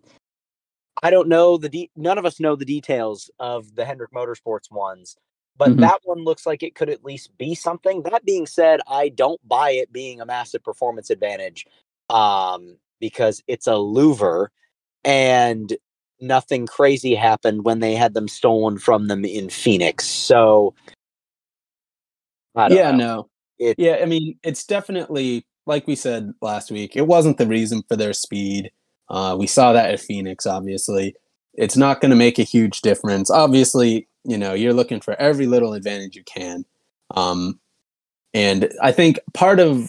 I 1.03 1.11
don't 1.11 1.29
know 1.29 1.59
the 1.59 1.69
de- 1.69 1.91
none 1.97 2.19
of 2.19 2.25
us 2.25 2.41
know 2.41 2.57
the 2.57 2.65
details 2.65 3.31
of 3.39 3.75
the 3.75 3.85
Hendrick 3.85 4.13
Motorsports 4.13 4.71
ones, 4.71 5.17
but 5.57 5.71
mm-hmm. 5.71 5.81
that 5.81 6.01
one 6.05 6.25
looks 6.25 6.47
like 6.47 6.63
it 6.63 6.75
could 6.75 6.89
at 6.91 7.05
least 7.05 7.37
be 7.39 7.55
something. 7.55 8.03
That 8.03 8.25
being 8.25 8.47
said, 8.47 8.81
I 8.89 9.11
don't 9.11 9.41
buy 9.47 9.71
it 9.71 9.93
being 9.93 10.21
a 10.21 10.27
massive 10.27 10.63
performance 10.65 11.11
advantage 11.11 11.67
um, 12.11 12.79
because 13.01 13.43
it's 13.47 13.67
a 13.67 13.73
louver 13.73 14.49
and 15.05 15.77
nothing 16.21 16.67
crazy 16.67 17.15
happened 17.15 17.65
when 17.65 17.81
they 17.81 17.95
had 17.95 18.15
them 18.15 18.29
stolen 18.29 18.79
from 18.79 19.09
them 19.09 19.25
in 19.25 19.51
Phoenix. 19.51 20.07
So, 20.07 20.75
yeah, 22.57 22.91
know. 22.91 22.97
no. 22.97 23.29
It, 23.59 23.79
yeah, 23.79 23.99
I 24.03 24.07
mean, 24.07 24.39
it's 24.43 24.65
definitely, 24.65 25.47
like 25.67 25.87
we 25.87 25.95
said 25.95 26.33
last 26.41 26.71
week, 26.71 26.97
it 26.97 27.07
wasn't 27.07 27.39
the 27.39 27.47
reason 27.47 27.83
for 27.89 27.97
their 27.97 28.13
speed. 28.13 28.71
Uh, 29.09 29.37
we 29.39 29.47
saw 29.47 29.73
that 29.73 29.91
at 29.91 30.01
Phoenix, 30.01 30.47
obviously. 30.47 31.15
It's 31.55 31.77
not 31.77 32.01
going 32.01 32.11
to 32.11 32.17
make 32.17 32.39
a 32.39 32.43
huge 32.45 32.81
difference. 32.81 33.31
Obviously, 33.31 34.09
you 34.25 34.37
know, 34.37 34.53
you're 34.53 34.75
looking 34.75 35.01
for 35.01 35.15
every 35.15 35.47
little 35.47 35.73
advantage 35.73 36.17
you 36.17 36.25
can. 36.25 36.65
Um, 37.15 37.61
and 38.35 38.71
I 38.83 38.93
think 38.93 39.19
part 39.33 39.61
of, 39.61 39.89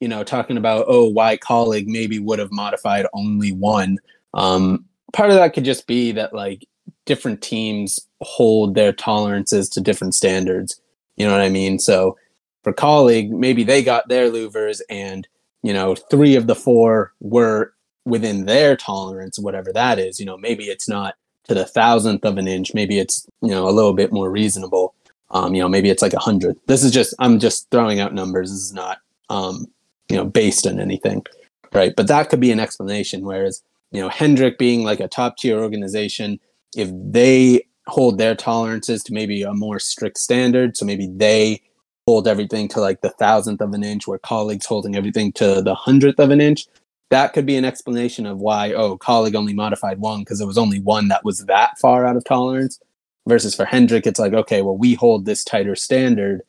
you 0.00 0.08
know, 0.08 0.24
talking 0.24 0.56
about, 0.56 0.86
oh, 0.88 1.08
why 1.08 1.36
Kaulig 1.36 1.86
maybe 1.86 2.18
would 2.18 2.38
have 2.38 2.52
modified 2.52 3.06
only 3.12 3.52
one, 3.52 3.98
um, 4.32 4.84
part 5.12 5.30
of 5.30 5.36
that 5.36 5.52
could 5.52 5.64
just 5.64 5.86
be 5.86 6.12
that, 6.12 6.32
like, 6.32 6.66
different 7.06 7.42
teams 7.42 8.00
hold 8.22 8.74
their 8.74 8.92
tolerances 8.92 9.68
to 9.70 9.80
different 9.80 10.14
standards. 10.14 10.80
You 11.16 11.26
know 11.26 11.32
what 11.32 11.42
I 11.42 11.50
mean? 11.50 11.78
So 11.78 12.16
for 12.62 12.72
Kaulig, 12.72 13.28
maybe 13.28 13.64
they 13.64 13.82
got 13.82 14.08
their 14.08 14.30
louvers 14.30 14.80
and, 14.88 15.28
you 15.62 15.72
know, 15.72 15.94
three 15.94 16.34
of 16.36 16.46
the 16.46 16.54
four 16.54 17.12
were 17.20 17.74
within 18.04 18.44
their 18.44 18.76
tolerance, 18.76 19.38
whatever 19.38 19.72
that 19.72 19.98
is. 19.98 20.20
You 20.20 20.26
know, 20.26 20.36
maybe 20.36 20.64
it's 20.64 20.88
not 20.88 21.14
to 21.44 21.54
the 21.54 21.64
thousandth 21.64 22.24
of 22.24 22.38
an 22.38 22.48
inch. 22.48 22.74
Maybe 22.74 22.98
it's 22.98 23.26
you 23.40 23.50
know 23.50 23.68
a 23.68 23.70
little 23.72 23.94
bit 23.94 24.12
more 24.12 24.30
reasonable. 24.30 24.94
Um, 25.30 25.54
you 25.54 25.62
know, 25.62 25.68
maybe 25.68 25.90
it's 25.90 26.02
like 26.02 26.12
a 26.12 26.18
hundred. 26.18 26.56
This 26.66 26.82
is 26.82 26.92
just 26.92 27.14
I'm 27.18 27.38
just 27.38 27.70
throwing 27.70 28.00
out 28.00 28.14
numbers. 28.14 28.50
This 28.50 28.60
is 28.60 28.72
not 28.72 28.98
um, 29.30 29.66
you 30.08 30.16
know 30.16 30.24
based 30.24 30.66
on 30.66 30.80
anything, 30.80 31.24
right? 31.72 31.94
But 31.96 32.08
that 32.08 32.28
could 32.28 32.40
be 32.40 32.52
an 32.52 32.60
explanation. 32.60 33.24
Whereas 33.24 33.62
you 33.90 34.00
know 34.00 34.08
Hendrick 34.08 34.58
being 34.58 34.84
like 34.84 35.00
a 35.00 35.08
top 35.08 35.36
tier 35.36 35.58
organization, 35.58 36.40
if 36.76 36.90
they 36.92 37.66
hold 37.86 38.16
their 38.18 38.34
tolerances 38.34 39.02
to 39.04 39.12
maybe 39.12 39.42
a 39.42 39.52
more 39.52 39.78
strict 39.78 40.18
standard, 40.18 40.76
so 40.76 40.86
maybe 40.86 41.06
they 41.06 41.60
hold 42.06 42.28
everything 42.28 42.68
to 42.68 42.80
like 42.80 43.00
the 43.00 43.10
thousandth 43.10 43.60
of 43.60 43.72
an 43.72 43.82
inch, 43.82 44.06
where 44.06 44.18
Kaulig's 44.18 44.66
holding 44.66 44.96
everything 44.96 45.32
to 45.32 45.62
the 45.62 45.74
hundredth 45.74 46.20
of 46.20 46.30
an 46.30 46.40
inch 46.40 46.66
that 47.10 47.32
could 47.32 47.46
be 47.46 47.56
an 47.56 47.64
explanation 47.64 48.26
of 48.26 48.38
why 48.38 48.72
oh 48.72 48.98
Kaulig 48.98 49.34
only 49.34 49.54
modified 49.54 49.98
one 49.98 50.20
because 50.20 50.40
it 50.40 50.46
was 50.46 50.58
only 50.58 50.80
one 50.80 51.08
that 51.08 51.24
was 51.24 51.44
that 51.46 51.78
far 51.78 52.04
out 52.04 52.16
of 52.16 52.24
tolerance 52.24 52.80
versus 53.26 53.54
for 53.54 53.64
Hendrick 53.64 54.06
it's 54.06 54.20
like 54.20 54.32
okay 54.32 54.62
well 54.62 54.76
we 54.76 54.94
hold 54.94 55.24
this 55.24 55.44
tighter 55.44 55.76
standard 55.76 56.42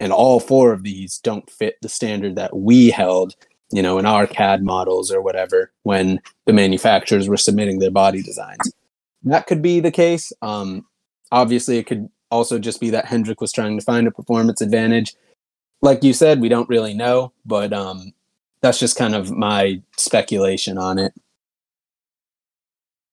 and 0.00 0.12
all 0.12 0.40
four 0.40 0.72
of 0.72 0.82
these 0.82 1.18
don't 1.18 1.50
fit 1.50 1.76
the 1.82 1.88
standard 1.88 2.36
that 2.36 2.56
we 2.56 2.90
held 2.90 3.34
you 3.70 3.82
know 3.82 3.98
in 3.98 4.06
our 4.06 4.26
CAD 4.26 4.62
models 4.62 5.12
or 5.12 5.20
whatever 5.20 5.70
when 5.82 6.20
the 6.46 6.52
manufacturers 6.52 7.28
were 7.28 7.36
submitting 7.36 7.78
their 7.78 7.90
body 7.90 8.22
designs. 8.22 8.72
That 9.24 9.46
could 9.46 9.62
be 9.62 9.80
the 9.80 9.90
case. 9.90 10.32
Um, 10.42 10.86
obviously 11.32 11.78
it 11.78 11.86
could 11.86 12.08
also 12.30 12.58
just 12.58 12.80
be 12.80 12.90
that 12.90 13.06
Hendrick 13.06 13.40
was 13.40 13.52
trying 13.52 13.78
to 13.78 13.84
find 13.84 14.06
a 14.06 14.10
performance 14.12 14.60
advantage. 14.60 15.14
Like 15.82 16.02
you 16.02 16.12
said 16.12 16.40
we 16.40 16.48
don't 16.48 16.68
really 16.68 16.94
know 16.94 17.32
but 17.44 17.72
um, 17.72 18.12
that's 18.60 18.78
just 18.78 18.96
kind 18.96 19.14
of 19.14 19.30
my 19.30 19.80
speculation 19.96 20.78
on 20.78 20.98
it. 20.98 21.12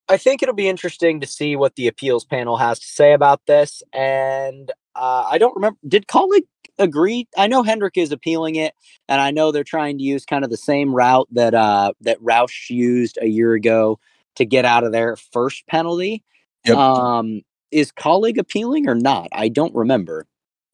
I 0.07 0.17
think 0.17 0.43
it'll 0.43 0.55
be 0.55 0.69
interesting 0.69 1.19
to 1.21 1.27
see 1.27 1.55
what 1.55 1.75
the 1.75 1.87
appeals 1.87 2.25
panel 2.25 2.57
has 2.57 2.79
to 2.79 2.85
say 2.85 3.13
about 3.13 3.41
this. 3.47 3.81
And 3.91 4.71
uh, 4.95 5.25
I 5.29 5.37
don't 5.37 5.55
remember, 5.55 5.79
did 5.87 6.07
Kaulig 6.07 6.43
agree? 6.77 7.27
I 7.37 7.47
know 7.47 7.63
Hendrick 7.63 7.97
is 7.97 8.11
appealing 8.11 8.55
it, 8.55 8.75
and 9.09 9.19
I 9.19 9.31
know 9.31 9.51
they're 9.51 9.63
trying 9.63 9.97
to 9.97 10.03
use 10.03 10.25
kind 10.25 10.43
of 10.43 10.51
the 10.51 10.57
same 10.57 10.93
route 10.93 11.27
that 11.31 11.53
uh, 11.53 11.93
that 12.01 12.21
Roush 12.21 12.69
used 12.69 13.17
a 13.21 13.27
year 13.27 13.53
ago 13.53 13.99
to 14.35 14.45
get 14.45 14.65
out 14.65 14.83
of 14.83 14.91
their 14.91 15.15
first 15.15 15.65
penalty. 15.67 16.23
Yep. 16.65 16.77
Um, 16.77 17.41
is 17.71 17.91
Kaulig 17.91 18.37
appealing 18.37 18.87
or 18.87 18.95
not? 18.95 19.27
I 19.31 19.49
don't 19.49 19.73
remember. 19.73 20.27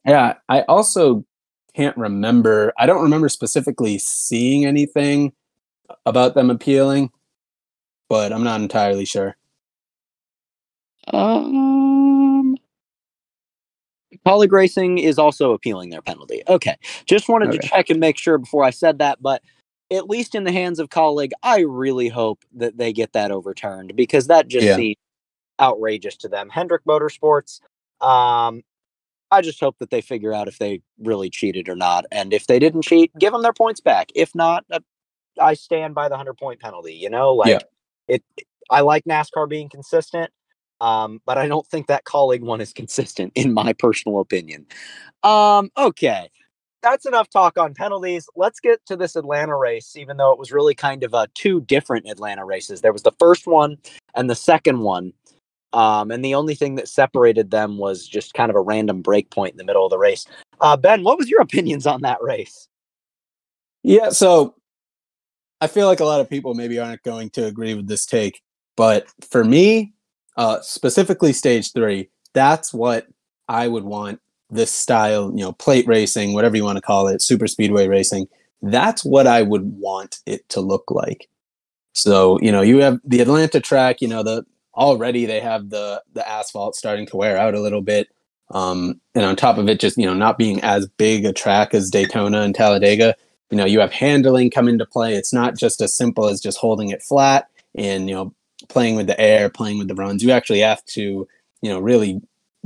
Yeah, 0.06 0.36
I 0.50 0.62
also 0.64 1.24
can't 1.76 1.98
remember. 1.98 2.74
I 2.78 2.86
don't 2.86 3.04
remember 3.04 3.30
specifically 3.30 3.98
seeing 3.98 4.66
anything 4.66 5.34
about 6.06 6.36
them 6.36 6.50
appealing, 6.50 7.12
but 8.10 8.32
I'm 8.34 8.44
not 8.44 8.62
entirely 8.62 9.06
sure. 9.06 9.36
Um, 11.08 12.56
Kaulig 14.26 14.52
Racing 14.52 15.00
is 15.00 15.18
also 15.18 15.54
appealing 15.54 15.90
their 15.90 16.02
penalty. 16.02 16.44
Okay, 16.48 16.76
just 17.06 17.28
wanted 17.28 17.50
okay. 17.50 17.58
to 17.58 17.68
check 17.68 17.90
and 17.90 18.00
make 18.00 18.18
sure 18.18 18.38
before 18.38 18.64
I 18.64 18.70
said 18.70 19.00
that, 19.00 19.22
but 19.22 19.42
at 19.92 20.10
least 20.10 20.36
in 20.36 20.44
the 20.44 20.52
hands 20.52 20.80
of 20.80 20.90
Kaulig, 20.90 21.32
I 21.44 21.62
really 21.62 22.08
hope 22.08 22.44
that 22.56 22.78
they 22.78 22.94
get 22.94 23.14
that 23.14 23.32
overturned 23.32 23.96
because 23.96 24.28
that 24.28 24.48
just 24.48 24.66
yeah. 24.66 24.76
seems 24.76 24.98
outrageous 25.60 26.16
to 26.18 26.30
them. 26.30 26.50
Hendrick 26.50 26.86
Motorsports, 26.86 27.60
um, 28.00 28.62
I 29.32 29.42
just 29.42 29.60
hope 29.60 29.78
that 29.80 29.90
they 29.90 30.02
figure 30.02 30.34
out 30.34 30.48
if 30.48 30.60
they 30.60 30.82
really 31.00 31.30
cheated 31.30 31.70
or 31.70 31.76
not. 31.76 32.06
And 32.12 32.34
if 32.34 32.48
they 32.48 32.60
didn't 32.60 32.82
cheat, 32.84 33.12
give 33.18 33.32
them 33.32 33.42
their 33.42 33.54
points 33.54 33.80
back. 33.80 34.12
If 34.14 34.36
not, 34.36 34.66
uh, 34.72 34.80
I 35.40 35.54
stand 35.54 35.96
by 35.96 36.10
the 36.10 36.14
100 36.14 36.38
point 36.38 36.60
penalty. 36.60 36.94
You 36.94 37.10
know, 37.10 37.34
like 37.34 37.50
yeah. 37.50 37.60
it, 38.08 38.24
I 38.70 38.82
like 38.82 39.06
NASCAR 39.06 39.48
being 39.50 39.70
consistent, 39.70 40.32
um, 40.82 41.22
but 41.26 41.38
I 41.38 41.48
don't 41.48 41.66
think 41.68 41.88
that 41.88 42.06
Kaulig 42.06 42.42
one 42.42 42.62
is 42.62 42.74
consistent, 42.74 43.32
in 43.36 43.54
my 43.54 43.74
personal 43.74 44.20
opinion. 44.20 44.66
Um, 45.24 45.72
okay. 45.78 46.30
That's 46.82 47.06
enough 47.06 47.30
talk 47.30 47.60
on 47.60 47.76
penalties. 47.76 48.28
Let's 48.36 48.60
get 48.60 48.84
to 48.88 48.96
this 48.96 49.16
Atlanta 49.16 49.56
race, 49.56 49.96
even 49.96 50.18
though 50.18 50.32
it 50.32 50.40
was 50.40 50.52
really 50.52 50.74
kind 50.74 51.04
of 51.04 51.14
uh, 51.14 51.28
two 51.36 51.62
different 51.62 52.10
Atlanta 52.10 52.44
races. 52.44 52.82
There 52.82 52.92
was 52.92 53.04
the 53.04 53.12
first 53.20 53.46
one 53.46 53.78
and 54.16 54.28
the 54.30 54.36
second 54.36 54.80
one. 54.80 55.14
Um, 55.74 56.12
and 56.12 56.24
the 56.24 56.36
only 56.36 56.56
thing 56.56 56.76
that 56.76 56.88
separated 56.88 57.52
them 57.52 57.78
was 57.78 58.08
just 58.08 58.34
kind 58.34 58.50
of 58.50 58.56
a 58.56 58.62
random 58.62 59.02
break 59.02 59.30
point 59.30 59.54
in 59.54 59.58
the 59.58 59.64
middle 59.64 59.86
of 59.86 59.90
the 59.90 59.98
race. 59.98 60.26
Uh, 60.60 60.76
ben, 60.76 61.04
what 61.04 61.18
was 61.18 61.30
your 61.30 61.42
opinions 61.42 61.88
on 61.88 62.02
that 62.02 62.22
race? 62.22 62.68
Yeah, 63.84 64.10
so 64.10 64.56
I 65.60 65.68
feel 65.68 65.88
like 65.88 66.00
a 66.00 66.06
lot 66.06 66.22
of 66.22 66.30
people 66.30 66.54
maybe 66.54 66.80
aren't 66.80 67.04
going 67.04 67.30
to 67.32 67.46
agree 67.46 67.74
with 67.74 67.88
this 67.88 68.06
take, 68.06 68.42
but 68.76 69.08
for 69.22 69.44
me, 69.44 69.94
uh, 70.38 70.62
specifically 70.62 71.34
stage 71.34 71.72
three, 71.74 72.10
that's 72.34 72.74
what 72.74 73.08
I 73.48 73.68
would 73.68 73.84
want 73.84 74.20
this 74.50 74.72
style, 74.72 75.32
you 75.32 75.44
know, 75.44 75.54
plate 75.54 75.88
racing, 75.88 76.34
whatever 76.34 76.56
you 76.56 76.64
want 76.64 76.78
to 76.78 76.82
call 76.82 77.08
it, 77.08 77.22
super 77.22 77.48
speedway 77.48 77.88
racing. 77.88 78.28
That's 78.62 79.04
what 79.04 79.26
I 79.26 79.42
would 79.42 79.64
want 79.80 80.20
it 80.26 80.48
to 80.50 80.62
look 80.62 80.92
like. 80.92 81.28
So, 81.94 82.40
you 82.42 82.52
know, 82.52 82.62
you 82.62 82.78
have 82.80 83.00
the 83.04 83.22
Atlanta 83.22 83.60
track, 83.60 84.02
you 84.02 84.08
know, 84.08 84.24
the 84.24 84.46
already 84.76 85.26
they 85.26 85.40
have 85.40 85.70
the 85.70 86.02
the 86.14 86.28
asphalt 86.28 86.76
starting 86.76 87.06
to 87.08 87.18
wear 87.18 87.38
out 87.38 87.56
a 87.56 87.62
little 87.62 87.82
bit. 87.82 88.10
Um, 88.52 89.00
and 89.16 89.24
on 89.24 89.36
top 89.36 89.58
of 89.58 89.70
it, 89.70 89.80
just 89.80 89.98
you 89.98 90.06
know, 90.06 90.14
not 90.14 90.38
being 90.38 90.62
as 90.62 90.88
big 90.88 91.26
a 91.26 91.34
track 91.34 91.74
as 91.74 91.90
Daytona 91.90 92.42
and 92.42 92.54
Talladega, 92.54 93.16
you 93.50 93.58
know, 93.58 93.66
you 93.66 93.80
have 93.80 93.92
handling 93.92 94.50
come 94.50 94.68
into 94.68 94.86
play. 94.86 95.16
It's 95.16 95.34
not 95.34 95.58
just 95.58 95.82
as 95.82 95.96
simple 95.96 96.28
as 96.28 96.42
just 96.42 96.58
holding 96.58 96.90
it 96.90 97.04
flat 97.04 97.48
and 97.76 98.10
you 98.10 98.16
know 98.16 98.34
playing 98.70 98.96
with 98.96 99.08
the 99.08 99.20
air, 99.20 99.50
playing 99.50 99.78
with 99.78 99.88
the 99.88 99.96
runs. 99.96 100.24
You 100.24 100.32
actually 100.32 100.60
have 100.60 100.84
to 100.86 101.28
you 101.62 101.70
know 101.70 101.80
really 101.80 102.22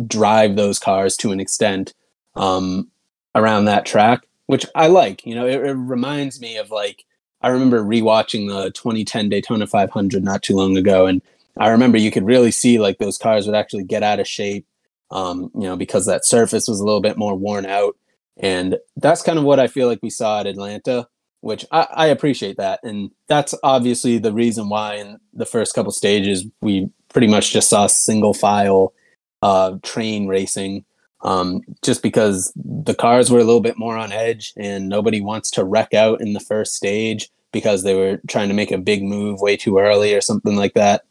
drive 0.08 0.56
those 0.56 0.80
cars 0.80 1.16
to 1.18 1.32
an 1.32 1.40
extent 1.40 1.94
um, 2.36 2.90
around 3.34 3.66
that 3.66 3.86
track, 3.86 4.28
which 4.48 4.66
I 4.76 4.88
like. 4.88 5.26
You 5.26 5.36
know, 5.36 5.48
it, 5.48 5.64
it 5.66 5.74
reminds 5.74 6.40
me 6.40 6.58
of 6.58 6.72
like 6.72 7.06
I 7.42 7.50
remember 7.50 7.84
rewatching 7.84 8.48
the 8.48 8.72
2010 8.72 9.30
Daytona 9.30 9.68
500 9.68 10.24
not 10.24 10.44
too 10.44 10.56
long 10.56 10.78
ago, 10.78 11.06
and 11.06 11.22
I 11.60 11.70
remember 11.70 11.98
you 11.98 12.12
could 12.12 12.26
really 12.26 12.52
see 12.52 12.80
like 12.80 12.98
those 12.98 13.18
cars 13.18 13.46
would 13.46 13.56
actually 13.56 13.84
get 13.84 14.04
out 14.04 14.20
of 14.20 14.28
shape, 14.28 14.66
um, 15.12 15.52
you 15.54 15.62
know, 15.62 15.78
because 15.78 16.06
that 16.06 16.26
surface 16.26 16.68
was 16.68 16.80
a 16.80 16.86
little 16.86 17.02
bit 17.02 17.18
more 17.18 17.36
worn 17.36 17.66
out. 17.66 17.96
And 18.38 18.78
that's 18.98 19.22
kind 19.22 19.40
of 19.40 19.46
what 19.46 19.60
I 19.60 19.68
feel 19.68 19.88
like 19.88 20.00
we 20.04 20.10
saw 20.10 20.42
at 20.42 20.48
Atlanta, 20.48 21.08
which 21.42 21.66
I, 21.72 21.88
I 21.92 22.08
appreciate 22.08 22.58
that. 22.58 22.82
And 22.84 23.12
that's 23.28 23.56
obviously 23.64 24.18
the 24.18 24.34
reason 24.34 24.68
why 24.68 24.96
in 24.96 25.20
the 25.34 25.46
first 25.46 25.74
couple 25.74 25.92
stages 25.92 26.46
we 26.62 26.90
pretty 27.10 27.28
much 27.28 27.54
just 27.54 27.70
saw 27.70 27.88
single 27.88 28.34
file 28.34 28.94
uh, 29.42 29.78
train 29.84 30.28
racing, 30.28 30.84
um, 31.22 31.62
just 31.82 32.04
because 32.04 32.52
the 32.56 32.96
cars 32.96 33.32
were 33.32 33.40
a 33.40 33.44
little 33.44 33.62
bit 33.62 33.78
more 33.78 33.96
on 33.98 34.12
edge 34.12 34.54
and 34.58 34.90
nobody 34.90 35.22
wants 35.22 35.50
to 35.52 35.64
wreck 35.64 35.94
out 35.94 36.20
in 36.20 36.34
the 36.34 36.40
first 36.40 36.74
stage 36.74 37.30
because 37.54 37.84
they 37.84 37.96
were 37.96 38.20
trying 38.28 38.50
to 38.50 38.54
make 38.54 38.72
a 38.72 38.78
big 38.78 39.02
move 39.02 39.40
way 39.40 39.56
too 39.56 39.78
early 39.78 40.14
or 40.14 40.20
something 40.20 40.58
like 40.58 40.74
that. 40.74 41.06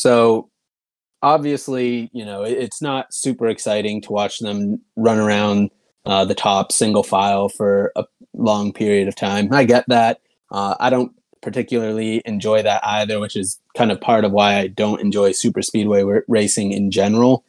So 0.00 0.48
obviously, 1.20 2.08
you 2.14 2.24
know, 2.24 2.42
it's 2.42 2.80
not 2.80 3.12
super 3.12 3.48
exciting 3.48 4.00
to 4.02 4.12
watch 4.12 4.38
them 4.38 4.80
run 4.96 5.18
around 5.18 5.70
uh, 6.06 6.24
the 6.24 6.34
top 6.34 6.72
single 6.72 7.02
file 7.02 7.50
for 7.50 7.92
a 7.96 8.06
long 8.32 8.72
period 8.72 9.08
of 9.08 9.14
time. 9.14 9.52
I 9.52 9.64
get 9.64 9.84
that. 9.88 10.22
Uh, 10.50 10.74
I 10.80 10.88
don't 10.88 11.12
particularly 11.42 12.22
enjoy 12.24 12.62
that 12.62 12.80
either, 12.82 13.20
which 13.20 13.36
is 13.36 13.60
kind 13.76 13.92
of 13.92 14.00
part 14.00 14.24
of 14.24 14.32
why 14.32 14.56
I 14.56 14.68
don't 14.68 15.02
enjoy 15.02 15.32
super 15.32 15.60
speedway 15.60 16.02
r- 16.02 16.24
racing 16.28 16.72
in 16.72 16.90
general. 16.90 17.44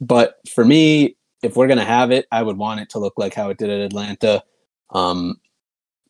But 0.00 0.40
for 0.52 0.64
me, 0.64 1.16
if 1.44 1.54
we're 1.54 1.68
gonna 1.68 1.84
have 1.84 2.10
it, 2.10 2.26
I 2.32 2.42
would 2.42 2.58
want 2.58 2.80
it 2.80 2.90
to 2.90 2.98
look 2.98 3.14
like 3.16 3.32
how 3.32 3.48
it 3.50 3.58
did 3.58 3.70
at 3.70 3.80
Atlanta. 3.80 4.42
Um, 4.90 5.36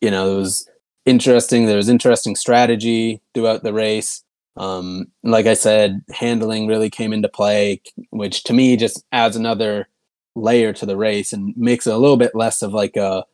you 0.00 0.10
know, 0.10 0.32
it 0.32 0.36
was 0.36 0.70
interesting. 1.04 1.66
There 1.66 1.76
was 1.76 1.90
interesting 1.90 2.34
strategy 2.34 3.20
throughout 3.34 3.62
the 3.62 3.74
race. 3.74 4.24
Um, 4.56 5.06
like 5.22 5.46
I 5.46 5.54
said, 5.54 6.02
handling 6.10 6.66
really 6.66 6.90
came 6.90 7.12
into 7.12 7.28
play, 7.28 7.80
which 8.10 8.44
to 8.44 8.52
me 8.52 8.76
just 8.76 9.04
adds 9.12 9.36
another 9.36 9.88
layer 10.34 10.72
to 10.74 10.86
the 10.86 10.96
race 10.96 11.32
and 11.32 11.56
makes 11.56 11.86
it 11.86 11.94
a 11.94 11.98
little 11.98 12.16
bit 12.16 12.34
less 12.34 12.62
of 12.62 12.72
like 12.72 12.96
a, 12.96 13.24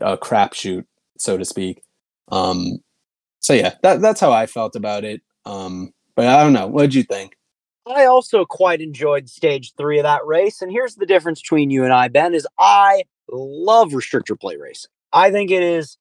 a 0.00 0.16
crapshoot, 0.16 0.84
so 1.18 1.36
to 1.36 1.44
speak. 1.44 1.82
Um, 2.30 2.78
so 3.40 3.52
yeah, 3.52 3.74
that, 3.82 4.00
that's 4.00 4.20
how 4.20 4.32
I 4.32 4.46
felt 4.46 4.74
about 4.74 5.04
it. 5.04 5.22
Um, 5.44 5.92
but 6.16 6.26
I 6.26 6.42
don't 6.42 6.52
know. 6.52 6.66
What 6.66 6.82
did 6.82 6.94
you 6.94 7.02
think? 7.02 7.36
I 7.86 8.06
also 8.06 8.44
quite 8.44 8.80
enjoyed 8.80 9.28
stage 9.28 9.74
three 9.76 9.98
of 9.98 10.04
that 10.04 10.24
race. 10.24 10.62
And 10.62 10.72
here's 10.72 10.94
the 10.94 11.06
difference 11.06 11.42
between 11.42 11.70
you 11.70 11.84
and 11.84 11.92
I, 11.92 12.08
Ben, 12.08 12.34
is 12.34 12.46
I 12.58 13.04
love 13.30 13.90
restrictor 13.90 14.38
plate 14.40 14.60
racing. 14.60 14.90
I 15.12 15.30
think 15.30 15.50
it 15.50 15.62
is 15.62 15.98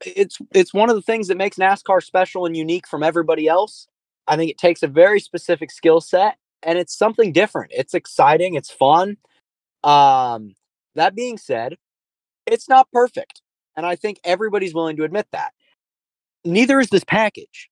it's 0.00 0.38
it's 0.52 0.74
one 0.74 0.90
of 0.90 0.96
the 0.96 1.02
things 1.02 1.28
that 1.28 1.36
makes 1.36 1.56
NASCAR 1.56 2.02
special 2.02 2.46
and 2.46 2.56
unique 2.56 2.86
from 2.86 3.02
everybody 3.02 3.48
else. 3.48 3.86
I 4.26 4.36
think 4.36 4.50
it 4.50 4.58
takes 4.58 4.82
a 4.82 4.88
very 4.88 5.20
specific 5.20 5.70
skill 5.70 6.00
set 6.00 6.36
and 6.62 6.78
it's 6.78 6.96
something 6.96 7.32
different. 7.32 7.72
It's 7.74 7.94
exciting, 7.94 8.54
it's 8.54 8.70
fun. 8.70 9.16
Um 9.82 10.54
that 10.94 11.14
being 11.14 11.38
said, 11.38 11.76
it's 12.46 12.68
not 12.68 12.90
perfect. 12.92 13.42
And 13.76 13.84
I 13.84 13.96
think 13.96 14.20
everybody's 14.24 14.74
willing 14.74 14.96
to 14.96 15.04
admit 15.04 15.26
that. 15.32 15.52
Neither 16.44 16.78
is 16.78 16.88
this 16.88 17.04
package. 17.04 17.70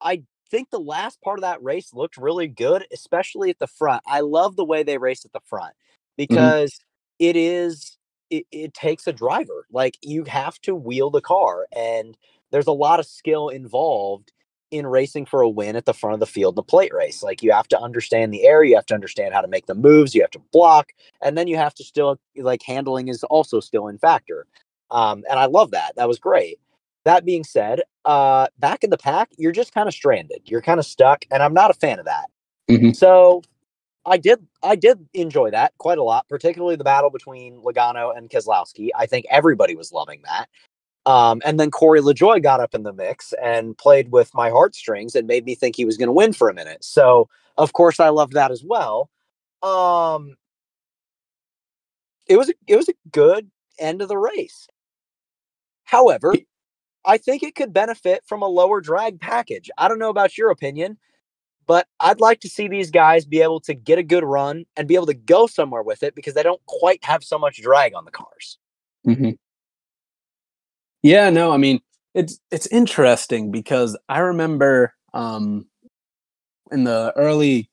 I 0.00 0.24
think 0.50 0.70
the 0.70 0.80
last 0.80 1.20
part 1.22 1.38
of 1.38 1.42
that 1.42 1.62
race 1.62 1.94
looked 1.94 2.16
really 2.16 2.48
good, 2.48 2.86
especially 2.92 3.50
at 3.50 3.58
the 3.58 3.66
front. 3.66 4.02
I 4.06 4.20
love 4.20 4.56
the 4.56 4.64
way 4.64 4.82
they 4.82 4.98
race 4.98 5.24
at 5.24 5.32
the 5.32 5.40
front 5.46 5.74
mm-hmm. 5.74 6.34
because 6.34 6.72
mm-hmm. 6.72 7.26
it 7.30 7.36
is 7.36 7.91
it, 8.32 8.46
it 8.50 8.74
takes 8.74 9.06
a 9.06 9.12
driver. 9.12 9.66
Like 9.70 9.98
you 10.00 10.24
have 10.24 10.58
to 10.62 10.74
wheel 10.74 11.10
the 11.10 11.20
car, 11.20 11.66
and 11.76 12.16
there's 12.50 12.66
a 12.66 12.72
lot 12.72 12.98
of 12.98 13.06
skill 13.06 13.50
involved 13.50 14.32
in 14.70 14.86
racing 14.86 15.26
for 15.26 15.42
a 15.42 15.48
win 15.48 15.76
at 15.76 15.84
the 15.84 15.92
front 15.92 16.14
of 16.14 16.20
the 16.20 16.26
field 16.26 16.54
in 16.54 16.56
the 16.56 16.62
plate 16.62 16.94
race. 16.94 17.22
Like 17.22 17.42
you 17.42 17.52
have 17.52 17.68
to 17.68 17.78
understand 17.78 18.32
the 18.32 18.46
air, 18.46 18.64
you 18.64 18.74
have 18.74 18.86
to 18.86 18.94
understand 18.94 19.34
how 19.34 19.42
to 19.42 19.48
make 19.48 19.66
the 19.66 19.74
moves, 19.74 20.14
you 20.14 20.22
have 20.22 20.30
to 20.30 20.42
block, 20.50 20.92
and 21.22 21.36
then 21.36 21.46
you 21.46 21.56
have 21.56 21.74
to 21.74 21.84
still 21.84 22.18
like 22.36 22.62
handling 22.62 23.08
is 23.08 23.22
also 23.24 23.60
still 23.60 23.86
in 23.86 23.98
factor. 23.98 24.46
Um, 24.90 25.24
and 25.28 25.38
I 25.38 25.44
love 25.44 25.72
that. 25.72 25.94
That 25.96 26.08
was 26.08 26.18
great. 26.18 26.58
That 27.04 27.26
being 27.26 27.44
said, 27.44 27.82
uh, 28.06 28.46
back 28.58 28.82
in 28.82 28.90
the 28.90 28.98
pack, 28.98 29.30
you're 29.36 29.52
just 29.52 29.74
kind 29.74 29.88
of 29.88 29.94
stranded. 29.94 30.40
You're 30.46 30.62
kind 30.62 30.80
of 30.80 30.86
stuck, 30.86 31.26
and 31.30 31.42
I'm 31.42 31.54
not 31.54 31.70
a 31.70 31.74
fan 31.74 31.98
of 31.98 32.06
that. 32.06 32.26
Mm-hmm. 32.70 32.92
So 32.92 33.42
I 34.04 34.16
did 34.16 34.46
I 34.62 34.76
did 34.76 35.06
enjoy 35.14 35.50
that 35.50 35.72
quite 35.78 35.98
a 35.98 36.02
lot, 36.02 36.28
particularly 36.28 36.76
the 36.76 36.84
battle 36.84 37.10
between 37.10 37.56
Logano 37.58 38.16
and 38.16 38.28
Keselowski. 38.28 38.88
I 38.96 39.06
think 39.06 39.26
everybody 39.30 39.76
was 39.76 39.92
loving 39.92 40.22
that. 40.24 40.48
Um, 41.04 41.42
and 41.44 41.58
then 41.58 41.70
Corey 41.70 42.00
LaJoie 42.00 42.42
got 42.42 42.60
up 42.60 42.74
in 42.74 42.84
the 42.84 42.92
mix 42.92 43.32
and 43.42 43.76
played 43.76 44.12
with 44.12 44.32
my 44.34 44.50
heartstrings 44.50 45.14
and 45.14 45.26
made 45.26 45.44
me 45.44 45.54
think 45.54 45.74
he 45.74 45.84
was 45.84 45.96
going 45.96 46.08
to 46.08 46.12
win 46.12 46.32
for 46.32 46.48
a 46.48 46.54
minute. 46.54 46.84
So 46.84 47.28
of 47.58 47.72
course 47.72 48.00
I 48.00 48.08
loved 48.08 48.34
that 48.34 48.50
as 48.50 48.62
well. 48.64 49.10
Um, 49.62 50.36
it 52.26 52.36
was 52.36 52.50
a, 52.50 52.54
it 52.66 52.76
was 52.76 52.88
a 52.88 52.94
good 53.10 53.50
end 53.78 54.02
of 54.02 54.08
the 54.08 54.18
race. 54.18 54.68
However, 55.84 56.34
I 57.04 57.18
think 57.18 57.42
it 57.42 57.54
could 57.54 57.72
benefit 57.72 58.22
from 58.26 58.42
a 58.42 58.48
lower 58.48 58.80
drag 58.80 59.20
package. 59.20 59.70
I 59.76 59.88
don't 59.88 59.98
know 59.98 60.10
about 60.10 60.38
your 60.38 60.50
opinion. 60.50 60.98
But 61.66 61.86
I'd 62.00 62.20
like 62.20 62.40
to 62.40 62.48
see 62.48 62.68
these 62.68 62.90
guys 62.90 63.24
be 63.24 63.40
able 63.40 63.60
to 63.60 63.74
get 63.74 63.98
a 63.98 64.02
good 64.02 64.24
run 64.24 64.64
and 64.76 64.88
be 64.88 64.94
able 64.94 65.06
to 65.06 65.14
go 65.14 65.46
somewhere 65.46 65.82
with 65.82 66.02
it 66.02 66.14
because 66.14 66.34
they 66.34 66.42
don't 66.42 66.64
quite 66.66 67.02
have 67.04 67.22
so 67.22 67.38
much 67.38 67.62
drag 67.62 67.94
on 67.94 68.04
the 68.04 68.10
cars. 68.10 68.58
Mm-hmm. 69.06 69.30
Yeah, 71.02 71.30
no, 71.30 71.52
I 71.52 71.56
mean 71.56 71.80
it's 72.14 72.38
it's 72.50 72.66
interesting 72.66 73.50
because 73.50 73.96
I 74.08 74.18
remember 74.18 74.94
um, 75.14 75.66
in 76.70 76.84
the 76.84 77.12
early, 77.16 77.70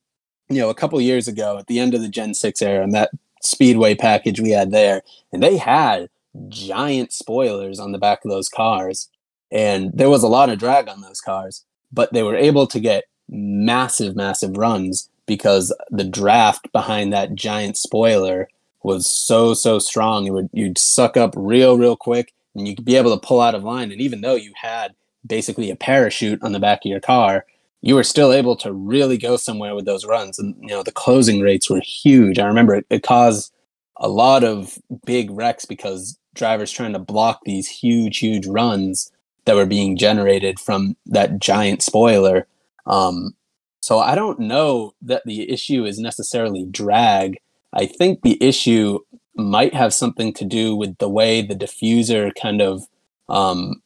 you 0.49 0.59
know, 0.59 0.69
a 0.69 0.75
couple 0.75 0.99
years 1.01 1.27
ago 1.27 1.57
at 1.57 1.67
the 1.67 1.79
end 1.79 1.93
of 1.93 2.01
the 2.01 2.09
Gen 2.09 2.33
Six 2.33 2.61
era 2.61 2.83
and 2.83 2.93
that 2.93 3.11
Speedway 3.41 3.95
package 3.95 4.39
we 4.39 4.51
had 4.51 4.71
there, 4.71 5.01
and 5.31 5.41
they 5.41 5.57
had 5.57 6.09
giant 6.49 7.11
spoilers 7.11 7.79
on 7.79 7.91
the 7.91 7.97
back 7.97 8.23
of 8.23 8.31
those 8.31 8.49
cars, 8.49 9.09
and 9.51 9.91
there 9.93 10.09
was 10.09 10.23
a 10.23 10.27
lot 10.27 10.49
of 10.49 10.59
drag 10.59 10.87
on 10.87 11.01
those 11.01 11.21
cars, 11.21 11.65
but 11.91 12.11
they 12.13 12.23
were 12.23 12.35
able 12.35 12.67
to 12.67 12.79
get 12.79 13.05
massive, 13.29 14.15
massive 14.15 14.57
runs 14.57 15.09
because 15.25 15.73
the 15.89 16.03
draft 16.03 16.71
behind 16.71 17.13
that 17.13 17.35
giant 17.35 17.77
spoiler 17.77 18.49
was 18.83 19.09
so, 19.09 19.53
so 19.53 19.79
strong. 19.79 20.25
It 20.25 20.31
would 20.31 20.49
you'd 20.53 20.77
suck 20.77 21.17
up 21.17 21.33
real, 21.37 21.77
real 21.77 21.95
quick 21.95 22.33
and 22.55 22.67
you'd 22.67 22.83
be 22.83 22.95
able 22.95 23.17
to 23.17 23.27
pull 23.27 23.41
out 23.41 23.55
of 23.55 23.63
line. 23.63 23.91
And 23.91 24.01
even 24.01 24.21
though 24.21 24.35
you 24.35 24.51
had 24.55 24.95
basically 25.25 25.69
a 25.69 25.75
parachute 25.75 26.41
on 26.43 26.51
the 26.51 26.59
back 26.59 26.79
of 26.79 26.89
your 26.89 26.99
car, 26.99 27.45
you 27.81 27.95
were 27.95 28.03
still 28.03 28.33
able 28.33 28.55
to 28.57 28.73
really 28.73 29.17
go 29.17 29.37
somewhere 29.37 29.75
with 29.75 29.85
those 29.85 30.05
runs. 30.05 30.39
And 30.39 30.55
you 30.61 30.69
know, 30.69 30.83
the 30.83 30.91
closing 30.91 31.41
rates 31.41 31.69
were 31.69 31.81
huge. 31.81 32.39
I 32.39 32.47
remember 32.47 32.75
it, 32.75 32.85
it 32.89 33.03
caused 33.03 33.53
a 33.97 34.07
lot 34.07 34.43
of 34.43 34.77
big 35.05 35.29
wrecks 35.31 35.65
because 35.65 36.17
drivers 36.33 36.71
trying 36.71 36.93
to 36.93 36.99
block 36.99 37.41
these 37.43 37.67
huge, 37.67 38.17
huge 38.17 38.47
runs 38.47 39.11
that 39.45 39.55
were 39.55 39.65
being 39.65 39.97
generated 39.97 40.59
from 40.59 40.95
that 41.05 41.39
giant 41.39 41.81
spoiler 41.81 42.47
um, 42.85 43.33
so 43.81 43.99
I 43.99 44.15
don't 44.15 44.39
know 44.39 44.93
that 45.01 45.23
the 45.25 45.49
issue 45.49 45.85
is 45.85 45.99
necessarily 45.99 46.65
drag. 46.65 47.39
I 47.73 47.85
think 47.85 48.21
the 48.21 48.41
issue 48.43 48.99
might 49.35 49.73
have 49.73 49.93
something 49.93 50.33
to 50.33 50.45
do 50.45 50.75
with 50.75 50.97
the 50.97 51.09
way 51.09 51.41
the 51.41 51.55
diffuser 51.55 52.31
kind 52.39 52.61
of, 52.61 52.83
um, 53.29 53.81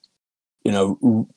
you 0.64 0.72
know, 0.72 1.28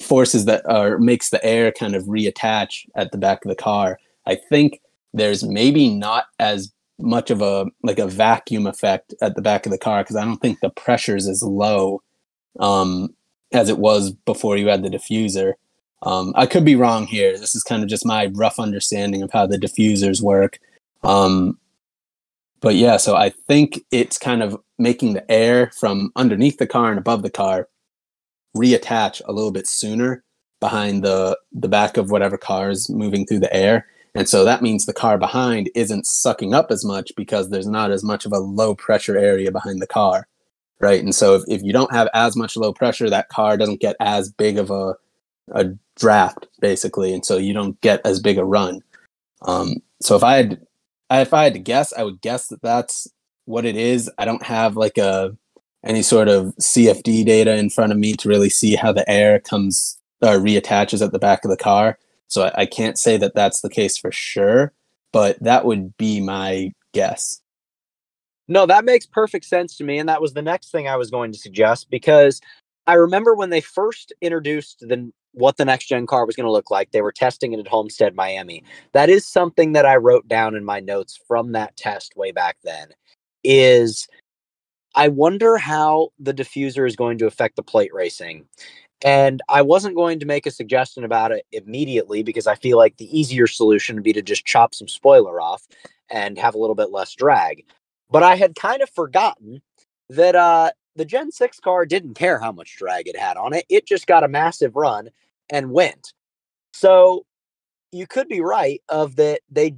forces 0.00 0.46
that 0.46 0.62
or 0.66 0.98
makes 0.98 1.30
the 1.30 1.44
air 1.44 1.72
kind 1.72 1.94
of 1.94 2.04
reattach 2.04 2.86
at 2.94 3.12
the 3.12 3.18
back 3.18 3.44
of 3.44 3.48
the 3.48 3.56
car. 3.56 3.98
I 4.26 4.36
think 4.36 4.80
there's 5.12 5.44
maybe 5.44 5.90
not 5.90 6.26
as 6.38 6.72
much 6.98 7.30
of 7.30 7.42
a 7.42 7.66
like 7.82 7.98
a 7.98 8.06
vacuum 8.06 8.66
effect 8.66 9.14
at 9.20 9.34
the 9.34 9.42
back 9.42 9.66
of 9.66 9.72
the 9.72 9.78
car 9.78 10.02
because 10.02 10.16
I 10.16 10.24
don't 10.24 10.40
think 10.40 10.60
the 10.60 10.70
pressure 10.70 11.16
is 11.16 11.28
as 11.28 11.42
low 11.42 12.00
um, 12.60 13.14
as 13.52 13.68
it 13.68 13.78
was 13.78 14.12
before 14.12 14.56
you 14.56 14.68
had 14.68 14.82
the 14.82 14.88
diffuser. 14.88 15.54
Um, 16.02 16.32
I 16.36 16.46
could 16.46 16.64
be 16.64 16.76
wrong 16.76 17.06
here. 17.06 17.38
This 17.38 17.54
is 17.54 17.62
kind 17.62 17.82
of 17.82 17.88
just 17.88 18.04
my 18.04 18.26
rough 18.34 18.58
understanding 18.58 19.22
of 19.22 19.30
how 19.30 19.46
the 19.46 19.58
diffusers 19.58 20.20
work. 20.20 20.58
Um, 21.02 21.58
but 22.60 22.74
yeah, 22.74 22.96
so 22.96 23.16
I 23.16 23.30
think 23.30 23.80
it's 23.90 24.18
kind 24.18 24.42
of 24.42 24.60
making 24.78 25.14
the 25.14 25.30
air 25.30 25.70
from 25.78 26.12
underneath 26.16 26.58
the 26.58 26.66
car 26.66 26.90
and 26.90 26.98
above 26.98 27.22
the 27.22 27.30
car 27.30 27.68
reattach 28.56 29.22
a 29.26 29.32
little 29.32 29.50
bit 29.50 29.66
sooner 29.66 30.22
behind 30.60 31.02
the 31.02 31.36
the 31.52 31.68
back 31.68 31.96
of 31.96 32.10
whatever 32.10 32.38
car 32.38 32.70
is 32.70 32.88
moving 32.88 33.26
through 33.26 33.40
the 33.40 33.54
air. 33.54 33.86
And 34.14 34.28
so 34.28 34.44
that 34.44 34.62
means 34.62 34.84
the 34.84 34.92
car 34.92 35.18
behind 35.18 35.70
isn't 35.74 36.06
sucking 36.06 36.52
up 36.52 36.70
as 36.70 36.84
much 36.84 37.12
because 37.16 37.48
there's 37.48 37.66
not 37.66 37.90
as 37.90 38.04
much 38.04 38.26
of 38.26 38.32
a 38.32 38.38
low 38.38 38.74
pressure 38.74 39.16
area 39.16 39.50
behind 39.50 39.80
the 39.80 39.86
car. 39.86 40.28
Right. 40.80 41.02
And 41.02 41.14
so 41.14 41.34
if, 41.36 41.42
if 41.48 41.62
you 41.62 41.72
don't 41.72 41.92
have 41.92 42.08
as 42.12 42.36
much 42.36 42.56
low 42.56 42.72
pressure, 42.72 43.08
that 43.08 43.28
car 43.28 43.56
doesn't 43.56 43.80
get 43.80 43.96
as 44.00 44.30
big 44.30 44.58
of 44.58 44.70
a, 44.70 44.96
a 45.50 45.66
draft 45.96 46.46
basically, 46.60 47.12
and 47.12 47.24
so 47.24 47.36
you 47.36 47.52
don't 47.52 47.80
get 47.80 48.00
as 48.04 48.20
big 48.20 48.38
a 48.38 48.44
run. 48.44 48.80
Um, 49.42 49.76
so 50.00 50.16
if 50.16 50.22
I 50.22 50.36
had 50.36 50.66
if 51.10 51.34
I 51.34 51.44
had 51.44 51.54
to 51.54 51.58
guess, 51.58 51.92
I 51.92 52.04
would 52.04 52.20
guess 52.20 52.48
that 52.48 52.62
that's 52.62 53.08
what 53.44 53.64
it 53.64 53.76
is. 53.76 54.10
I 54.18 54.24
don't 54.24 54.44
have 54.44 54.76
like 54.76 54.98
a 54.98 55.36
any 55.84 56.02
sort 56.02 56.28
of 56.28 56.54
CFD 56.60 57.24
data 57.26 57.56
in 57.56 57.68
front 57.68 57.92
of 57.92 57.98
me 57.98 58.14
to 58.14 58.28
really 58.28 58.50
see 58.50 58.76
how 58.76 58.92
the 58.92 59.08
air 59.10 59.40
comes 59.40 59.98
or 60.20 60.36
reattaches 60.36 61.04
at 61.04 61.12
the 61.12 61.18
back 61.18 61.44
of 61.44 61.50
the 61.50 61.56
car. 61.56 61.98
So 62.28 62.44
I, 62.44 62.62
I 62.62 62.66
can't 62.66 62.98
say 62.98 63.16
that 63.16 63.34
that's 63.34 63.60
the 63.60 63.68
case 63.68 63.98
for 63.98 64.12
sure, 64.12 64.72
but 65.12 65.42
that 65.42 65.64
would 65.64 65.96
be 65.96 66.20
my 66.20 66.72
guess. 66.92 67.40
No, 68.48 68.66
that 68.66 68.84
makes 68.84 69.06
perfect 69.06 69.44
sense 69.44 69.76
to 69.76 69.84
me. 69.84 69.98
And 69.98 70.08
that 70.08 70.20
was 70.20 70.34
the 70.34 70.42
next 70.42 70.70
thing 70.70 70.86
I 70.86 70.96
was 70.96 71.10
going 71.10 71.32
to 71.32 71.38
suggest 71.38 71.90
because 71.90 72.40
I 72.86 72.94
remember 72.94 73.34
when 73.34 73.50
they 73.50 73.60
first 73.60 74.12
introduced 74.20 74.80
the 74.80 75.12
what 75.34 75.56
the 75.56 75.64
next 75.64 75.86
gen 75.86 76.06
car 76.06 76.26
was 76.26 76.36
going 76.36 76.46
to 76.46 76.52
look 76.52 76.70
like. 76.70 76.90
They 76.90 77.00
were 77.00 77.12
testing 77.12 77.52
it 77.52 77.60
at 77.60 77.68
Homestead, 77.68 78.14
Miami. 78.14 78.64
That 78.92 79.08
is 79.08 79.26
something 79.26 79.72
that 79.72 79.86
I 79.86 79.96
wrote 79.96 80.28
down 80.28 80.54
in 80.54 80.64
my 80.64 80.80
notes 80.80 81.18
from 81.26 81.52
that 81.52 81.76
test 81.76 82.16
way 82.16 82.32
back 82.32 82.58
then. 82.64 82.88
Is 83.42 84.08
I 84.94 85.08
wonder 85.08 85.56
how 85.56 86.10
the 86.18 86.34
diffuser 86.34 86.86
is 86.86 86.96
going 86.96 87.18
to 87.18 87.26
affect 87.26 87.56
the 87.56 87.62
plate 87.62 87.92
racing. 87.94 88.46
And 89.04 89.40
I 89.48 89.62
wasn't 89.62 89.96
going 89.96 90.20
to 90.20 90.26
make 90.26 90.46
a 90.46 90.50
suggestion 90.50 91.02
about 91.02 91.32
it 91.32 91.44
immediately 91.50 92.22
because 92.22 92.46
I 92.46 92.54
feel 92.54 92.78
like 92.78 92.96
the 92.96 93.18
easier 93.18 93.46
solution 93.46 93.96
would 93.96 94.04
be 94.04 94.12
to 94.12 94.22
just 94.22 94.44
chop 94.44 94.74
some 94.74 94.86
spoiler 94.86 95.40
off 95.40 95.66
and 96.10 96.38
have 96.38 96.54
a 96.54 96.58
little 96.58 96.76
bit 96.76 96.92
less 96.92 97.14
drag. 97.14 97.64
But 98.10 98.22
I 98.22 98.36
had 98.36 98.54
kind 98.54 98.82
of 98.82 98.90
forgotten 98.90 99.62
that 100.10 100.36
uh, 100.36 100.70
the 100.96 101.04
Gen 101.04 101.30
6 101.32 101.60
car 101.60 101.86
didn't 101.86 102.14
care 102.14 102.38
how 102.38 102.52
much 102.52 102.76
drag 102.76 103.08
it 103.08 103.18
had 103.18 103.36
on 103.36 103.52
it. 103.54 103.64
It 103.68 103.86
just 103.86 104.06
got 104.06 104.24
a 104.24 104.28
massive 104.28 104.76
run 104.76 105.10
and 105.50 105.70
went. 105.72 106.12
So 106.72 107.24
you 107.92 108.06
could 108.06 108.28
be 108.28 108.40
right 108.40 108.82
of 108.88 109.16
that 109.16 109.40
they 109.50 109.74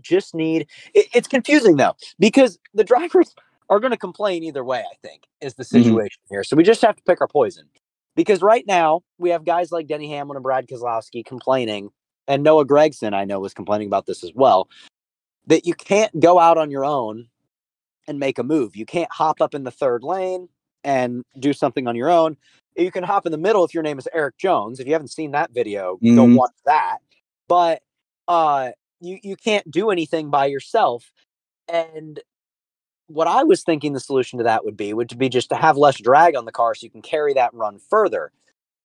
just 0.00 0.34
need 0.34 0.66
it, 0.94 1.06
it's 1.14 1.28
confusing 1.28 1.76
though 1.76 1.94
because 2.18 2.58
the 2.74 2.84
drivers 2.84 3.34
are 3.68 3.80
going 3.80 3.90
to 3.90 3.96
complain 3.96 4.42
either 4.44 4.64
way 4.64 4.80
i 4.80 4.94
think 5.02 5.24
is 5.40 5.54
the 5.54 5.64
Mhm. 5.64 5.70
situation 5.72 6.20
here 6.30 6.44
so 6.44 6.56
we 6.56 6.62
just 6.64 6.82
have 6.82 6.96
to 6.96 7.02
pick 7.02 7.20
our 7.20 7.28
poison 7.28 7.68
because 8.16 8.42
right 8.42 8.64
now 8.66 9.02
we 9.18 9.30
have 9.30 9.44
guys 9.44 9.72
like 9.72 9.86
denny 9.88 10.08
hamlin 10.08 10.36
and 10.36 10.42
brad 10.42 10.68
keselowski 10.68 11.24
complaining 11.24 11.90
and 12.28 12.42
noah 12.42 12.64
gragson 12.64 13.12
i 13.12 13.24
know 13.24 13.40
was 13.40 13.54
complaining 13.54 13.88
about 13.88 14.06
this 14.06 14.22
as 14.24 14.32
well 14.34 14.68
that 15.46 15.66
you 15.66 15.74
can't 15.74 16.18
go 16.20 16.38
out 16.38 16.58
on 16.58 16.70
your 16.70 16.84
own 16.84 17.26
and 18.06 18.18
make 18.20 18.38
a 18.38 18.44
move 18.44 18.76
you 18.76 18.86
can't 18.86 19.10
hop 19.12 19.40
up 19.40 19.54
in 19.54 19.64
the 19.64 19.70
third 19.70 20.02
lane 20.04 20.48
and 20.84 21.24
do 21.38 21.52
something 21.52 21.86
on 21.86 21.96
your 21.96 22.10
own. 22.10 22.36
You 22.76 22.90
can 22.90 23.04
hop 23.04 23.26
in 23.26 23.32
the 23.32 23.38
middle 23.38 23.64
if 23.64 23.74
your 23.74 23.82
name 23.82 23.98
is 23.98 24.08
erik 24.12 24.36
jones. 24.38 24.80
If 24.80 24.86
you 24.86 24.92
haven't 24.92 25.08
seen 25.08 25.32
that 25.32 25.50
video 25.52 25.96
go 25.96 26.26
Mhm. 26.26 26.36
watch 26.36 26.52
that. 26.66 26.98
But 27.48 27.82
uh 28.28 28.70
you 29.00 29.18
you 29.22 29.36
can't 29.36 29.68
do 29.70 29.90
anything 29.90 30.30
by 30.30 30.46
yourself. 30.46 31.12
And 31.68 32.20
what 33.08 33.26
i 33.28 33.42
was 33.44 33.62
thinking 33.64 33.92
the 33.94 34.00
solution 34.00 34.38
to 34.38 34.44
that 34.44 34.64
would 34.64 34.76
be 34.76 34.92
would 34.94 35.16
be 35.18 35.28
just 35.28 35.48
to 35.50 35.56
have 35.56 35.76
less 35.78 35.96
drag 36.00 36.36
on 36.36 36.44
the 36.46 36.52
car 36.52 36.74
so 36.74 36.84
you 36.84 36.90
can 36.90 37.02
carry 37.02 37.34
that 37.34 37.54
run 37.54 37.78
further. 37.78 38.32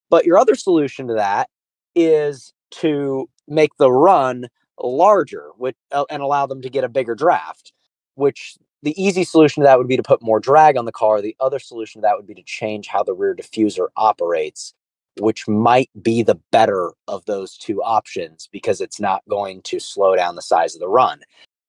But 0.10 0.26
your 0.26 0.38
other 0.38 0.56
solution 0.56 1.08
to 1.10 1.16
that 1.16 1.50
is 1.96 2.54
to 2.82 3.30
make 3.48 3.76
the 3.78 3.92
run 3.92 4.48
larger 4.80 5.50
which, 5.58 5.76
uh, 5.92 6.06
and 6.10 6.22
allow 6.24 6.46
them 6.48 6.62
to 6.62 6.70
get 6.70 6.84
a 6.84 6.90
bigger 6.90 7.16
draft 7.16 7.74
which 8.16 8.56
the 8.84 9.02
easy 9.02 9.24
solution 9.24 9.62
to 9.62 9.66
that 9.66 9.80
would 9.80 9.88
be 9.88 9.98
to 9.98 10.04
put 10.04 10.22
more 10.22 10.40
drag 10.40 10.78
on 10.78 10.86
the 10.86 10.92
car 10.92 11.22
the 11.22 11.36
other 11.40 11.60
solution 11.60 12.02
to 12.02 12.06
that 12.06 12.16
would 12.16 12.28
be 12.28 12.36
to 12.36 12.44
change 12.44 12.88
how 12.88 13.02
the 13.02 13.14
rear 13.14 13.36
diffuser 13.36 13.88
operates 13.98 14.74
which 15.20 15.48
might 15.48 15.90
be 16.02 16.24
the 16.24 16.40
better 16.52 16.92
of 17.08 17.26
those 17.26 17.58
two 17.58 17.82
options 17.84 18.50
because 18.52 18.82
it's 18.82 19.00
not 19.00 19.22
going 19.30 19.62
to 19.64 19.80
slow 19.80 20.16
down 20.16 20.36
the 20.36 20.42
size 20.42 20.74
of 20.74 20.80
the 20.80 20.88
run. 20.88 21.20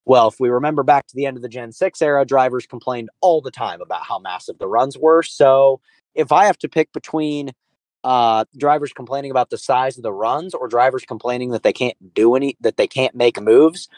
Well, 0.07 0.29
if 0.29 0.41
we 0.41 0.49
remember 0.49 0.83
back 0.83 1.07
to 1.09 1.17
the 1.17 1.27
end 1.27 1.37
of 1.37 1.43
the 1.43 1.49
Gen 1.49 1.73
6 1.73 2.03
era, 2.03 2.25
drivers 2.25 2.67
complained 2.67 3.11
all 3.21 3.41
the 3.41 3.51
time 3.51 3.81
about 3.81 4.05
how 4.05 4.19
massive 4.19 4.59
the 4.59 4.69
runs 4.69 4.99
were. 4.99 5.23
So 5.23 5.81
if 6.15 6.33
I 6.33 6.45
have 6.45 6.59
to 6.59 6.69
pick 6.69 6.93
between 6.93 7.53
uh, 8.03 8.45
drivers 8.57 8.93
complaining 8.93 9.31
about 9.31 9.51
the 9.51 9.59
size 9.59 9.97
of 9.97 10.03
the 10.03 10.13
runs 10.13 10.53
or 10.55 10.69
drivers 10.69 11.05
complaining 11.05 11.51
that 11.51 11.63
they 11.63 11.73
can't 11.73 11.97
do 12.15 12.35
any, 12.35 12.57
that 12.61 12.77
they 12.77 12.87
can't 12.87 13.15
make 13.15 13.41
moves, 13.41 13.89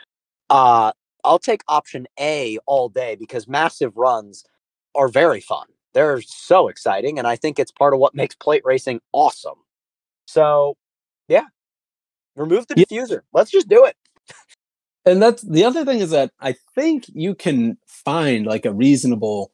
uh, 0.49 0.93
I'll 1.27 1.41
take 1.41 1.62
option 1.69 2.07
A 2.21 2.59
all 2.67 2.89
day 2.89 3.17
because 3.17 3.49
massive 3.49 3.97
runs 3.97 4.45
are 4.95 5.09
very 5.09 5.41
fun. 5.41 5.67
They're 5.95 6.23
so 6.23 6.69
exciting, 6.69 7.19
and 7.19 7.27
I 7.29 7.37
think 7.37 7.59
it's 7.59 7.73
part 7.73 7.95
of 7.95 8.01
what 8.01 8.15
makes 8.15 8.35
plate 8.37 8.62
racing 8.65 9.01
awesome. 9.12 9.59
So, 10.27 10.77
yeah, 11.29 11.47
remove 12.37 12.69
the 12.69 12.77
Yeah. 12.77 12.85
diffuser. 12.85 13.23
Let's 13.33 13.51
just 13.51 13.69
do 13.69 13.85
it. 13.87 13.97
and 15.07 15.23
that's 15.23 15.43
the 15.43 15.65
other 15.65 15.85
thing 15.85 16.01
is 16.01 16.11
that 16.11 16.33
I 16.41 16.55
think 16.75 17.07
you 17.15 17.35
can 17.35 17.79
find 17.87 18.47
like 18.47 18.67
a 18.67 18.73
reasonable 18.73 19.53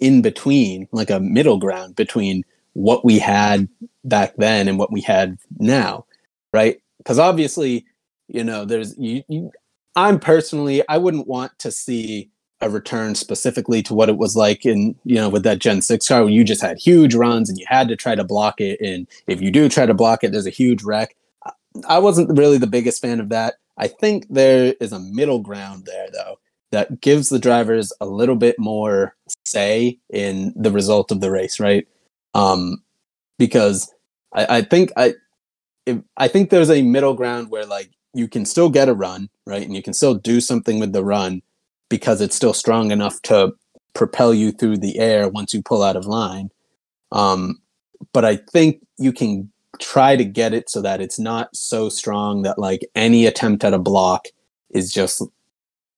in 0.00 0.22
between, 0.22 0.88
like 0.92 1.10
a 1.10 1.20
middle 1.20 1.58
ground 1.58 1.96
between 1.96 2.44
what 2.74 3.04
we 3.04 3.18
had 3.18 3.68
back 4.04 4.34
then 4.38 4.68
and 4.68 4.78
what 4.78 4.92
we 4.92 5.00
had 5.02 5.38
now, 5.58 6.06
right? 6.52 6.80
Because 6.98 7.18
obviously, 7.18 7.84
you 8.28 8.44
know, 8.44 8.64
there's 8.64 8.96
you, 8.98 9.22
you. 9.28 9.50
I'm 10.00 10.18
personally, 10.18 10.82
I 10.88 10.96
wouldn't 10.96 11.28
want 11.28 11.58
to 11.58 11.70
see 11.70 12.30
a 12.62 12.70
return 12.70 13.14
specifically 13.14 13.82
to 13.82 13.94
what 13.94 14.08
it 14.08 14.16
was 14.16 14.34
like 14.36 14.64
in 14.66 14.94
you 15.04 15.16
know 15.16 15.28
with 15.28 15.42
that 15.44 15.58
Gen 15.58 15.82
six 15.82 16.08
car 16.08 16.22
where 16.22 16.32
you 16.32 16.42
just 16.42 16.62
had 16.62 16.78
huge 16.78 17.14
runs 17.14 17.48
and 17.48 17.58
you 17.58 17.66
had 17.68 17.88
to 17.88 17.96
try 17.96 18.14
to 18.14 18.24
block 18.24 18.60
it, 18.60 18.80
and 18.80 19.06
if 19.26 19.42
you 19.42 19.50
do 19.50 19.68
try 19.68 19.84
to 19.84 19.94
block 19.94 20.24
it, 20.24 20.32
there's 20.32 20.46
a 20.46 20.50
huge 20.50 20.82
wreck. 20.82 21.14
I- 21.86 21.98
wasn't 21.98 22.36
really 22.38 22.58
the 22.58 22.66
biggest 22.66 23.02
fan 23.02 23.20
of 23.20 23.28
that. 23.28 23.54
I 23.76 23.88
think 23.88 24.26
there 24.30 24.74
is 24.80 24.92
a 24.92 24.98
middle 25.00 25.40
ground 25.40 25.84
there 25.86 26.08
though 26.12 26.38
that 26.72 27.00
gives 27.00 27.28
the 27.28 27.38
drivers 27.38 27.92
a 28.00 28.06
little 28.06 28.36
bit 28.36 28.58
more 28.58 29.14
say 29.44 29.98
in 30.08 30.52
the 30.56 30.70
result 30.70 31.10
of 31.10 31.20
the 31.20 31.30
race, 31.30 31.60
right? 31.60 31.86
Um, 32.34 32.82
because 33.38 33.92
I, 34.34 34.58
I 34.58 34.62
think 34.62 34.92
I 34.96 35.14
if, 35.86 35.98
I 36.16 36.28
think 36.28 36.50
there's 36.50 36.70
a 36.70 36.82
middle 36.82 37.14
ground 37.14 37.50
where 37.50 37.66
like 37.66 37.90
you 38.14 38.28
can 38.28 38.44
still 38.44 38.70
get 38.70 38.88
a 38.88 38.94
run, 38.94 39.28
right? 39.46 39.62
And 39.62 39.74
you 39.74 39.82
can 39.82 39.94
still 39.94 40.14
do 40.14 40.40
something 40.40 40.80
with 40.80 40.92
the 40.92 41.04
run 41.04 41.42
because 41.88 42.20
it's 42.20 42.36
still 42.36 42.54
strong 42.54 42.90
enough 42.90 43.20
to 43.22 43.52
propel 43.94 44.32
you 44.32 44.52
through 44.52 44.78
the 44.78 44.98
air 44.98 45.28
once 45.28 45.52
you 45.52 45.62
pull 45.62 45.82
out 45.82 45.96
of 45.96 46.06
line. 46.06 46.50
Um, 47.12 47.60
but 48.12 48.24
I 48.24 48.36
think 48.36 48.80
you 48.98 49.12
can 49.12 49.50
try 49.80 50.16
to 50.16 50.24
get 50.24 50.52
it 50.52 50.68
so 50.68 50.82
that 50.82 51.00
it's 51.00 51.18
not 51.18 51.54
so 51.54 51.88
strong 51.88 52.42
that 52.42 52.58
like 52.58 52.80
any 52.94 53.26
attempt 53.26 53.64
at 53.64 53.74
a 53.74 53.78
block 53.78 54.26
is 54.70 54.92
just 54.92 55.22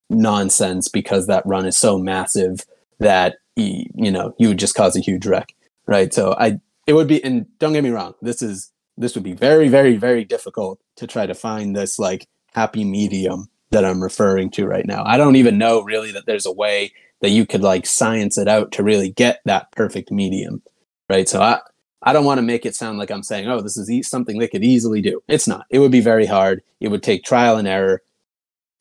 nonsense 0.08 0.88
because 0.88 1.26
that 1.26 1.44
run 1.46 1.66
is 1.66 1.76
so 1.76 1.98
massive 1.98 2.60
that 3.00 3.36
you 3.56 4.10
know 4.10 4.34
you 4.38 4.48
would 4.48 4.58
just 4.58 4.74
cause 4.74 4.96
a 4.96 5.00
huge 5.00 5.26
wreck 5.26 5.54
right 5.86 6.14
so 6.14 6.34
i 6.38 6.58
it 6.86 6.94
would 6.94 7.08
be 7.08 7.22
and 7.24 7.46
don't 7.58 7.72
get 7.72 7.84
me 7.84 7.90
wrong 7.90 8.14
this 8.22 8.40
is 8.40 8.71
this 8.96 9.14
would 9.14 9.24
be 9.24 9.32
very 9.32 9.68
very 9.68 9.96
very 9.96 10.24
difficult 10.24 10.80
to 10.96 11.06
try 11.06 11.26
to 11.26 11.34
find 11.34 11.74
this 11.74 11.98
like 11.98 12.28
happy 12.54 12.84
medium 12.84 13.48
that 13.70 13.84
i'm 13.84 14.02
referring 14.02 14.50
to 14.50 14.66
right 14.66 14.86
now. 14.86 15.02
I 15.04 15.16
don't 15.16 15.36
even 15.36 15.56
know 15.58 15.82
really 15.82 16.12
that 16.12 16.26
there's 16.26 16.46
a 16.46 16.52
way 16.52 16.92
that 17.20 17.30
you 17.30 17.46
could 17.46 17.62
like 17.62 17.86
science 17.86 18.36
it 18.36 18.48
out 18.48 18.72
to 18.72 18.82
really 18.82 19.10
get 19.10 19.40
that 19.44 19.72
perfect 19.72 20.10
medium 20.10 20.62
right? 21.08 21.28
So 21.28 21.40
i 21.40 21.60
i 22.02 22.12
don't 22.12 22.24
want 22.24 22.38
to 22.38 22.42
make 22.42 22.66
it 22.66 22.74
sound 22.74 22.98
like 22.98 23.10
i'm 23.12 23.22
saying 23.22 23.48
oh 23.48 23.60
this 23.60 23.76
is 23.76 23.88
e- 23.90 24.02
something 24.02 24.38
they 24.38 24.48
could 24.48 24.64
easily 24.64 25.00
do. 25.00 25.22
It's 25.28 25.48
not. 25.48 25.66
It 25.70 25.78
would 25.78 25.92
be 25.92 26.00
very 26.00 26.26
hard. 26.26 26.62
It 26.80 26.88
would 26.88 27.02
take 27.02 27.24
trial 27.24 27.56
and 27.56 27.68
error. 27.68 28.02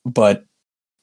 But 0.05 0.45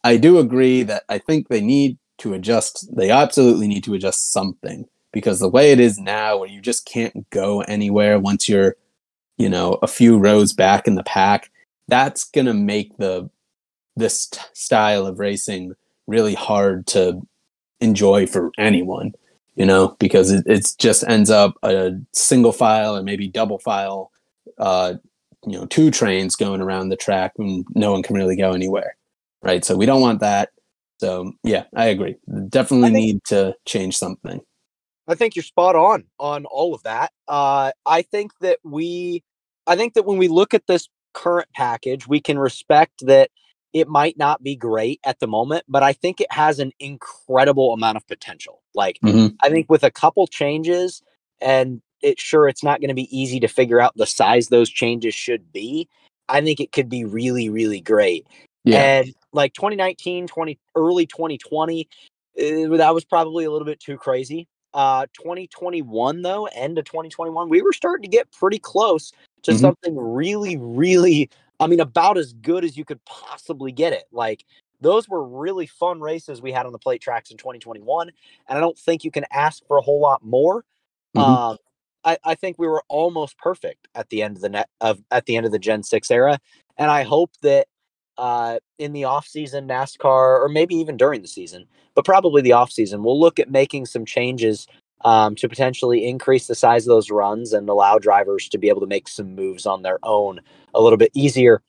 I 0.05 0.16
do 0.16 0.38
agree 0.38 0.83
that 0.85 1.05
I 1.09 1.18
think 1.18 1.49
they 1.49 1.61
need 1.61 1.99
to 2.18 2.35
adjust. 2.35 2.88
They 2.94 3.11
absolutely 3.11 3.68
need 3.68 3.85
to 3.85 3.94
adjust 3.94 4.33
something 4.33 4.87
because 5.12 5.40
the 5.40 5.49
way 5.49 5.73
it 5.73 5.81
is 5.81 5.99
now, 5.99 6.38
where 6.38 6.49
you 6.49 6.61
just 6.61 6.87
can't 6.87 7.29
go 7.31 7.62
anywhere 7.62 8.18
once 8.18 8.49
you're, 8.49 8.77
you 9.38 9.48
know, 9.48 9.79
a 9.83 9.87
few 9.87 10.18
rows 10.18 10.53
back 10.53 10.87
in 10.87 10.94
the 10.96 11.03
pack, 11.05 11.51
that's 11.88 12.24
gonna 12.24 12.55
make 12.55 12.96
the 12.98 13.31
this 13.96 14.27
t- 14.29 14.40
style 14.53 15.07
of 15.07 15.18
racing 15.18 15.72
really 16.07 16.35
hard 16.35 16.87
to 16.88 17.20
enjoy 17.81 18.27
for 18.27 18.51
anyone. 18.59 19.12
You 19.57 19.66
know, 19.66 19.96
because 19.98 20.31
it 20.31 20.44
it's 20.46 20.74
just 20.74 21.03
ends 21.09 21.31
up 21.31 21.55
a 21.64 21.92
single 22.12 22.53
file 22.53 22.96
or 22.96 23.03
maybe 23.03 23.27
double 23.29 23.59
file, 23.59 24.12
uh, 24.59 24.94
you 25.46 25.53
know, 25.59 25.66
two 25.66 25.90
trains 25.90 26.37
going 26.37 26.61
around 26.61 26.90
the 26.90 26.96
track 26.96 27.33
and 27.38 27.64
no 27.74 27.90
one 27.92 28.03
can 28.03 28.16
really 28.16 28.37
go 28.37 28.53
anywhere 28.53 28.96
right? 29.42 29.64
So 29.64 29.77
we 29.77 29.87
don't 29.87 30.01
want 30.01 30.18
that. 30.18 30.51
So 30.98 31.33
yeah, 31.44 31.64
I 31.77 31.87
agree. 31.87 32.16
Definitely 32.48 32.88
I 32.88 32.92
think- 32.92 33.05
need 33.07 33.24
to 33.27 33.55
change 33.66 33.96
something. 33.96 34.40
I 35.09 35.14
think 35.14 35.35
you're 35.35 35.42
spot 35.42 35.75
on 35.75 36.05
on 36.21 36.44
all 36.44 36.75
of 36.75 36.83
that. 36.83 37.12
Uh, 37.27 37.73
I 37.87 38.03
think 38.03 38.33
that 38.40 38.59
we, 38.62 39.25
I 39.66 39.75
think 39.75 39.94
that 39.94 40.05
when 40.05 40.18
we 40.18 40.29
look 40.29 40.53
at 40.53 40.66
this 40.66 40.88
current 41.14 41.49
package, 41.55 42.07
we 42.07 42.21
can 42.21 42.38
respect 42.38 43.07
that 43.07 43.31
it 43.73 43.88
might 43.88 44.18
not 44.18 44.42
be 44.42 44.55
great 44.55 45.01
at 45.05 45.18
the 45.21 45.27
moment, 45.27 45.64
but 45.68 45.83
I 45.83 45.92
think 45.92 46.21
it 46.21 46.31
has 46.33 46.59
an 46.59 46.73
incredible 46.79 47.73
amount 47.73 47.97
of 47.97 48.07
potential. 48.07 48.62
Like, 48.75 48.99
Mhm. 49.03 49.37
I 49.42 49.49
think 49.49 49.71
with 49.71 49.83
a 49.83 49.90
couple 49.90 50.27
changes, 50.27 51.03
and 51.40 51.81
it 52.03 52.21
sure 52.21 52.49
it's 52.49 52.62
not 52.62 52.81
going 52.81 52.88
to 52.88 52.94
be 52.94 53.09
easy 53.16 53.40
to 53.40 53.49
figure 53.49 53.81
out 53.81 53.97
the 53.97 54.07
size 54.07 54.49
those 54.49 54.71
changes 54.71 55.14
should 55.14 55.53
be. 55.53 55.88
I 56.29 56.40
think 56.40 56.61
it 56.61 56.73
could 56.73 56.88
be 56.88 57.05
really, 57.05 57.49
really 57.49 57.81
great. 57.81 58.27
Yeah, 58.64 58.83
And 58.83 59.14
like 59.33 59.55
2019, 59.55 60.27
20 60.27 60.59
early 60.75 61.07
2020, 61.07 61.88
uh, 62.38 62.77
that 62.77 62.94
was 62.94 63.05
probably 63.05 63.44
a 63.44 63.51
little 63.51 63.66
bit 63.66 63.81
too 63.81 63.97
crazy. 63.97 64.47
Uh 64.74 65.07
2021 65.14 66.22
though, 66.22 66.46
end 66.46 66.78
of 66.78 66.85
2021, 66.85 67.48
we 67.48 67.62
were 67.62 67.72
starting 67.72 68.02
to 68.02 68.09
get 68.16 68.31
pretty 68.33 68.59
close 68.59 69.12
to 69.42 69.52
Mhm. 69.52 69.59
something 69.59 69.96
really 69.96 70.57
really 70.59 71.31
I 71.61 71.66
mean 71.66 71.81
about 71.81 72.18
as 72.18 72.33
good 72.35 72.64
as 72.64 72.76
you 72.76 72.85
could 72.85 73.02
possibly 73.07 73.72
get 73.72 73.92
it. 73.94 74.04
Like 74.12 74.44
those 74.81 75.09
were 75.09 75.24
really 75.24 75.66
fun 75.66 76.00
races 76.00 76.42
we 76.42 76.52
had 76.52 76.66
on 76.66 76.72
the 76.72 76.78
plate 76.78 77.00
tracks 77.00 77.31
in 77.31 77.37
2021 77.38 78.11
and 78.48 78.59
I 78.59 78.61
don't 78.61 78.78
think 78.78 79.04
you 79.04 79.11
can 79.11 79.24
ask 79.33 79.64
for 79.66 79.78
a 79.78 79.83
whole 79.83 80.00
lot 80.00 80.22
more. 80.24 80.64
Mhm. 81.14 81.38
Um 81.50 81.57
I, 82.04 82.18
I 82.24 82.35
think 82.37 82.59
we 82.59 82.66
were 82.68 82.83
almost 82.88 83.38
perfect 83.38 83.88
at 83.94 84.09
the 84.11 84.22
end 84.22 84.37
of 84.37 84.42
the 84.42 84.48
net 84.50 84.68
of 84.81 85.00
at 85.11 85.26
the 85.26 85.37
end 85.37 85.46
of 85.46 85.52
the 85.52 85.59
Gen 85.59 85.83
6 85.83 86.11
era. 86.11 86.38
And 86.78 86.90
I 86.90 87.02
hope 87.04 87.33
that 87.42 87.68
uh, 88.18 88.59
in 88.78 88.92
the 88.92 89.04
off 89.04 89.26
season 89.26 89.68
NASCAR, 89.68 90.40
or 90.40 90.48
maybe 90.48 90.74
even 90.74 90.96
during 90.96 91.22
the 91.22 91.28
season, 91.28 91.66
but 91.94 92.04
probably 92.04 92.42
the 92.42 92.52
off 92.52 92.70
season, 92.70 93.02
we'll 93.02 93.18
look 93.18 93.38
at 93.38 93.50
making 93.50 93.87
some 93.87 94.04
changes 94.04 94.66
um, 95.04 95.35
to 95.37 95.48
potentially 95.48 96.07
increase 96.07 96.48
the 96.48 96.54
size 96.54 96.85
of 96.85 96.90
those 96.90 97.11
runs 97.11 97.52
and 97.52 97.68
allow 97.68 97.98
drivers 97.98 98.48
to 98.48 98.59
be 98.59 98.68
able 98.68 98.81
to 98.81 98.87
make 98.87 99.09
some 99.09 99.35
moves 99.35 99.64
on 99.64 99.83
their 99.83 99.98
own 100.02 100.40
a 100.74 100.83
little 100.83 100.96
bit 100.96 101.12
easier. 101.14 101.62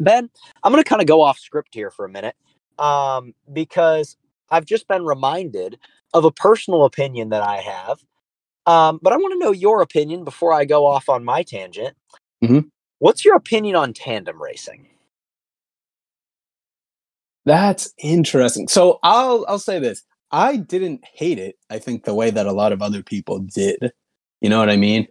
Ben, 0.00 0.30
I'm 0.62 0.72
going 0.72 0.82
to 0.82 0.88
kind 0.88 1.02
of 1.02 1.06
go 1.06 1.20
off 1.20 1.38
script 1.38 1.74
here 1.74 1.90
for 1.90 2.06
a 2.06 2.08
minute 2.08 2.34
um, 2.78 3.34
because 3.52 4.16
I've 4.48 4.64
just 4.64 4.88
been 4.88 5.04
reminded 5.04 5.78
of 6.14 6.24
a 6.24 6.30
personal 6.32 6.84
opinion 6.84 7.28
that 7.28 7.42
I 7.42 7.56
have. 7.58 7.98
Um, 8.66 8.98
but 9.02 9.12
I 9.12 9.16
want 9.16 9.32
to 9.34 9.38
know 9.38 9.52
your 9.52 9.82
opinion 9.82 10.24
before 10.24 10.52
I 10.52 10.64
go 10.64 10.86
off 10.86 11.08
on 11.08 11.24
my 11.24 11.42
tangent. 11.42 11.94
Mhm. 12.42 12.70
What's 12.98 13.24
your 13.24 13.36
opinion 13.36 13.76
on 13.76 13.92
tandem 13.92 14.40
racing? 14.40 14.88
That's 17.50 17.92
interesting. 17.98 18.68
So 18.68 19.00
I'll 19.02 19.44
I'll 19.48 19.58
say 19.58 19.80
this. 19.80 20.04
I 20.30 20.56
didn't 20.56 21.04
hate 21.04 21.40
it. 21.40 21.58
I 21.68 21.80
think 21.80 22.04
the 22.04 22.14
way 22.14 22.30
that 22.30 22.46
a 22.46 22.52
lot 22.52 22.70
of 22.72 22.80
other 22.80 23.02
people 23.02 23.40
did. 23.40 23.92
You 24.40 24.48
know 24.48 24.60
what 24.60 24.70
I 24.70 24.76
mean? 24.76 25.08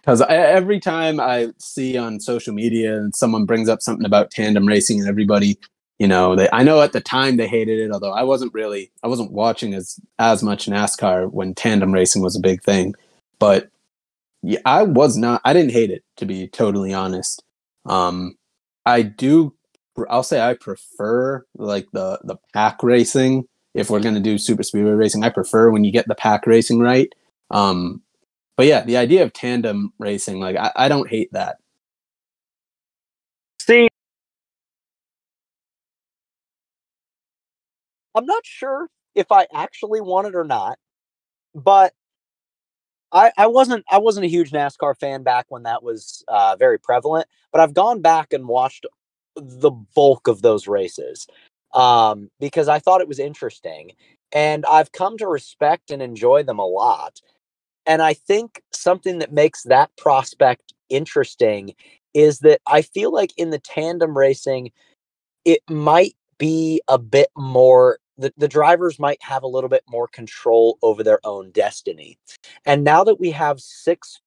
Because 0.00 0.22
every 0.22 0.80
time 0.80 1.20
I 1.20 1.50
see 1.58 1.96
on 1.96 2.18
social 2.18 2.52
media 2.52 2.98
and 2.98 3.14
someone 3.14 3.44
brings 3.46 3.68
up 3.68 3.80
something 3.80 4.06
about 4.06 4.32
tandem 4.32 4.66
racing 4.66 4.98
and 4.98 5.08
everybody, 5.08 5.56
you 6.00 6.08
know, 6.08 6.34
they 6.34 6.48
I 6.52 6.64
know 6.64 6.82
at 6.82 6.94
the 6.94 7.00
time 7.00 7.36
they 7.36 7.46
hated 7.46 7.78
it, 7.78 7.92
although 7.92 8.12
I 8.12 8.24
wasn't 8.24 8.54
really 8.54 8.90
I 9.04 9.08
wasn't 9.08 9.30
watching 9.32 9.72
as 9.74 10.00
as 10.18 10.42
much 10.42 10.66
NASCAR 10.66 11.30
when 11.32 11.54
tandem 11.54 11.92
racing 11.94 12.22
was 12.22 12.34
a 12.34 12.40
big 12.40 12.60
thing. 12.64 12.96
But 13.38 13.70
yeah, 14.42 14.60
I 14.66 14.82
was 14.82 15.16
not 15.16 15.42
I 15.44 15.52
didn't 15.52 15.72
hate 15.72 15.92
it 15.92 16.02
to 16.16 16.26
be 16.26 16.48
totally 16.48 16.92
honest. 16.92 17.44
Um 17.86 18.36
I 18.84 19.02
do 19.02 19.54
I'll 20.10 20.22
say 20.22 20.40
I 20.40 20.54
prefer 20.54 21.44
like 21.56 21.88
the 21.92 22.20
the 22.24 22.36
pack 22.54 22.82
racing 22.82 23.46
if 23.74 23.90
we're 23.90 24.00
to 24.14 24.20
do 24.20 24.38
super 24.38 24.62
speedway 24.62 24.92
racing. 24.92 25.24
I 25.24 25.30
prefer 25.30 25.70
when 25.70 25.84
you 25.84 25.92
get 25.92 26.08
the 26.08 26.14
pack 26.14 26.46
racing 26.46 26.80
right. 26.80 27.12
Um, 27.50 28.02
but 28.56 28.66
yeah, 28.66 28.84
the 28.84 28.96
idea 28.96 29.22
of 29.22 29.32
tandem 29.32 29.92
racing, 29.98 30.40
like 30.40 30.56
I, 30.56 30.72
I 30.76 30.88
don't 30.88 31.08
hate 31.08 31.32
that. 31.32 31.58
See, 33.60 33.88
I'm 38.14 38.26
not 38.26 38.44
sure 38.46 38.88
if 39.14 39.32
I 39.32 39.46
actually 39.54 40.00
want 40.00 40.28
it 40.28 40.34
or 40.34 40.44
not, 40.44 40.78
but 41.54 41.92
I, 43.12 43.32
I 43.38 43.46
wasn't 43.46 43.84
I 43.90 43.98
wasn't 43.98 44.26
a 44.26 44.28
huge 44.28 44.50
NASCAR 44.52 44.96
fan 44.98 45.22
back 45.22 45.46
when 45.48 45.62
that 45.64 45.82
was 45.82 46.24
uh, 46.28 46.56
very 46.58 46.78
prevalent, 46.78 47.26
but 47.52 47.60
I've 47.60 47.74
gone 47.74 48.02
back 48.02 48.32
and 48.32 48.48
watched 48.48 48.86
the 49.40 49.70
bulk 49.70 50.28
of 50.28 50.42
those 50.42 50.66
races 50.66 51.26
um, 51.74 52.30
because 52.40 52.68
I 52.68 52.78
thought 52.78 53.00
it 53.00 53.08
was 53.08 53.18
interesting. 53.18 53.92
And 54.32 54.64
I've 54.66 54.92
come 54.92 55.16
to 55.18 55.26
respect 55.26 55.90
and 55.90 56.02
enjoy 56.02 56.42
them 56.42 56.58
a 56.58 56.66
lot. 56.66 57.20
And 57.86 58.02
I 58.02 58.12
think 58.14 58.62
something 58.72 59.18
that 59.20 59.32
makes 59.32 59.62
that 59.64 59.90
prospect 59.96 60.74
interesting 60.90 61.74
is 62.12 62.40
that 62.40 62.60
I 62.66 62.82
feel 62.82 63.12
like 63.12 63.32
in 63.36 63.50
the 63.50 63.58
tandem 63.58 64.16
racing, 64.16 64.70
it 65.44 65.60
might 65.68 66.14
be 66.38 66.82
a 66.88 66.98
bit 66.98 67.28
more 67.36 67.98
the, 68.18 68.34
the 68.36 68.48
drivers 68.48 68.98
might 68.98 69.22
have 69.22 69.44
a 69.44 69.48
little 69.48 69.70
bit 69.70 69.84
more 69.88 70.08
control 70.08 70.76
over 70.82 71.04
their 71.04 71.20
own 71.24 71.52
destiny. 71.52 72.18
And 72.66 72.82
now 72.82 73.04
that 73.04 73.20
we 73.20 73.30
have 73.30 73.60
six 73.60 74.20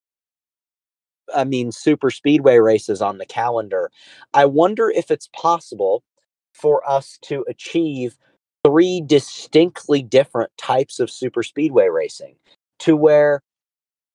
I 1.36 1.44
mean, 1.44 1.72
super 1.72 2.12
speedway 2.12 2.58
races 2.58 3.02
on 3.02 3.17
the 3.17 3.26
calendar. 3.26 3.91
I 4.34 4.46
wonder 4.46 4.89
if 4.89 5.12
it's 5.12 5.30
possible 5.34 6.04
for 6.54 6.88
us 6.89 7.17
to 7.24 7.46
achieve 7.48 8.17
three 8.65 9.02
distinctly 9.06 10.04
different 10.04 10.52
types 10.58 11.00
of 11.00 11.10
super 11.10 11.44
speedway 11.44 11.88
racing 11.88 12.36
to 12.80 12.96
where 12.96 13.41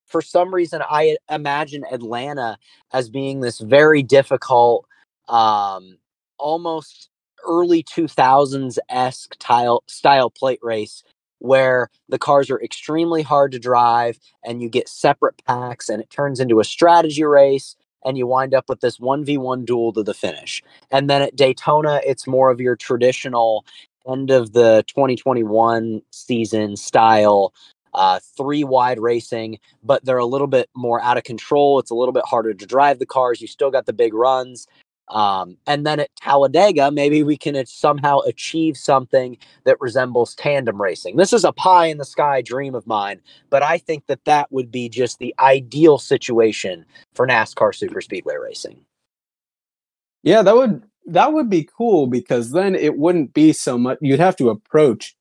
for 0.07 0.23
some 0.23 0.55
reason 0.55 0.83
I 0.89 1.17
imagine 1.31 1.85
Atlanta 1.91 2.59
as 2.93 3.09
being 3.09 3.41
this 3.41 3.59
very 3.59 4.03
difficult 4.03 4.87
um 5.29 5.99
almost 6.39 7.09
early 7.45 7.83
2000s 7.83 8.79
esque 8.89 9.35
style 9.35 9.83
style 9.89 10.31
plate 10.31 10.61
race 10.63 11.03
where 11.47 11.91
the 12.09 12.19
cars 12.19 12.51
are 12.51 12.61
extremely 12.61 13.23
hard 13.23 13.53
to 13.53 13.59
drive 13.59 14.19
and 14.45 14.63
you 14.63 14.69
get 14.69 14.89
separate 14.89 15.43
packs 15.47 15.89
and 15.89 16.03
it 16.03 16.11
turns 16.11 16.41
into 16.41 16.61
a 16.61 16.65
strategy 16.65 17.25
race 17.25 17.77
and 18.05 18.17
you 18.17 18.27
wind 18.27 18.55
up 18.55 18.69
with 18.69 18.81
this 18.81 18.99
1v1 18.99 19.65
duel 19.65 19.93
to 19.93 20.03
the 20.03 20.15
finish. 20.15 20.63
And 20.91 21.11
then 21.11 21.23
at 21.23 21.37
Daytona, 21.37 22.01
it's 22.05 22.27
more 22.27 22.51
of 22.51 22.61
your 22.61 22.77
traditional 22.77 23.65
end 24.09 24.31
of 24.31 24.53
the 24.53 24.85
2021 24.87 26.03
season 26.11 26.77
style 26.77 27.53
uh, 27.97 28.21
three 28.37 28.63
wide 28.63 29.01
racing, 29.01 29.59
but 29.83 30.05
they're 30.05 30.19
a 30.19 30.27
little 30.27 30.47
bit 30.47 30.69
more 30.77 31.01
out 31.01 31.17
of 31.17 31.25
control. 31.25 31.79
It's 31.79 31.91
a 31.91 31.95
little 31.95 32.13
bit 32.13 32.25
harder 32.27 32.53
to 32.53 32.67
drive 32.67 32.99
the 32.99 33.07
cars. 33.07 33.41
You 33.41 33.49
still 33.49 33.71
got 33.71 33.87
the 33.87 33.93
big 33.93 34.13
runs. 34.15 34.69
Um, 35.09 35.57
and 35.67 35.87
then 35.87 36.01
at 36.01 36.15
Talladega, 36.17 36.91
maybe 36.91 37.23
we 37.23 37.37
can 37.37 37.65
somehow 37.67 38.19
achieve 38.21 38.77
something 38.77 39.39
that 39.65 39.81
resembles 39.81 40.35
tandem 40.35 40.81
racing. 40.81 41.17
This 41.17 41.33
is 41.33 41.45
a 41.45 41.53
pie 41.53 41.87
in 41.87 41.99
the 41.99 42.05
sky 42.05 42.43
dream 42.43 42.75
of 42.75 42.87
mine, 42.87 43.21
but 43.51 43.63
I 43.63 43.79
think 43.79 44.07
that 44.07 44.25
that 44.25 44.51
would 44.51 44.71
be 44.71 44.89
just 44.89 45.19
the 45.19 45.35
ideal 45.39 45.99
situation 45.99 46.85
for 47.15 47.27
NASCAR 47.27 47.75
super 47.75 48.01
speedway 48.01 48.35
racing. 48.37 48.81
Yeah, 50.23 50.43
that 50.43 50.57
would 50.57 50.83
that 51.07 51.33
would 51.33 51.49
be 51.49 51.69
cool 51.77 52.09
because 52.09 52.51
then 52.51 52.75
it 52.75 52.99
wouldn't 52.99 53.33
be 53.33 53.53
so 53.53 53.79
much. 53.79 53.99
You'd 54.01 54.19
have 54.19 54.37
to 54.37 54.51
approach 54.51 55.17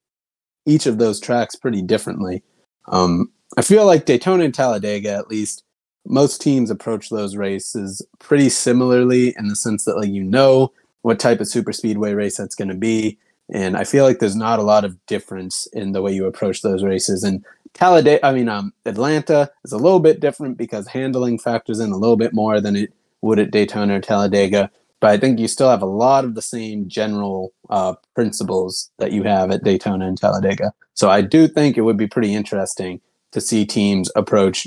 each 0.66 0.88
of 0.88 0.98
those 0.98 1.20
tracks 1.20 1.56
pretty 1.56 1.84
differently. 1.84 2.44
Um, 2.88 3.32
I 3.56 3.62
feel 3.62 3.86
like 3.86 4.06
Daytona 4.06 4.46
and 4.46 4.54
Talladega, 4.54 5.12
at 5.12 5.28
least, 5.28 5.64
most 6.06 6.42
teams 6.42 6.70
approach 6.70 7.10
those 7.10 7.36
races 7.36 8.02
pretty 8.20 8.50
similarly 8.50 9.34
in 9.38 9.48
the 9.48 9.56
sense 9.56 9.86
that 9.86 9.98
like 9.98 10.10
you 10.10 10.24
know 10.24 10.72
what 11.02 11.20
type 11.20 11.40
of 11.40 11.48
super 11.48 11.72
speedway 11.72 12.14
race 12.14 12.38
that's 12.38 12.56
going 12.56 12.68
to 12.68 12.76
be. 12.76 13.18
And 13.52 13.78
i 13.78 13.84
feel 13.84 14.06
like 14.06 14.20
there's 14.20 14.36
not 14.36 14.60
a 14.60 14.64
lot 14.64 14.86
of 14.86 15.04
difference 15.06 15.68
in 15.68 15.92
the 15.92 16.02
way 16.02 16.12
you 16.12 16.26
approach 16.26 16.62
those 16.62 16.84
races. 16.84 17.24
And 17.24 17.46
talladega 17.74 18.26
i 18.26 18.34
mean 18.34 18.48
um, 18.48 18.72
atlanta 18.86 19.52
is 19.66 19.74
a 19.74 19.78
little 19.78 20.00
bit 20.00 20.22
different 20.22 20.58
because 20.58 20.88
handling 20.88 21.38
factors 21.38 21.80
in 21.80 21.92
a 21.92 21.98
little 21.98 22.16
bit 22.16 22.34
more 22.34 22.62
than 22.62 22.76
it 22.76 22.94
would 23.22 23.38
at 23.38 23.52
daytona 23.52 23.98
or 23.98 24.02
talladega. 24.02 24.72
But 25.00 25.12
i 25.12 25.18
think 25.18 25.40
you 25.40 25.48
still 25.48 25.70
have 25.70 25.82
a 25.82 25.98
lot 26.04 26.26
of 26.26 26.36
the 26.36 26.42
same 26.42 26.88
general 26.88 27.54
uh, 27.70 27.96
principles 28.14 28.90
that 28.98 29.12
you 29.12 29.24
have 29.24 29.52
at 29.52 29.64
daytona 29.64 30.08
and 30.08 30.18
talladega. 30.18 30.74
So 30.94 31.10
i 31.10 31.22
do 31.22 31.48
think 31.48 31.78
it 31.78 31.82
would 31.82 31.98
be 31.98 32.08
pretty 32.08 32.34
interesting 32.34 33.02
to 33.32 33.42
see 33.42 33.66
teams 33.66 34.10
approach 34.16 34.66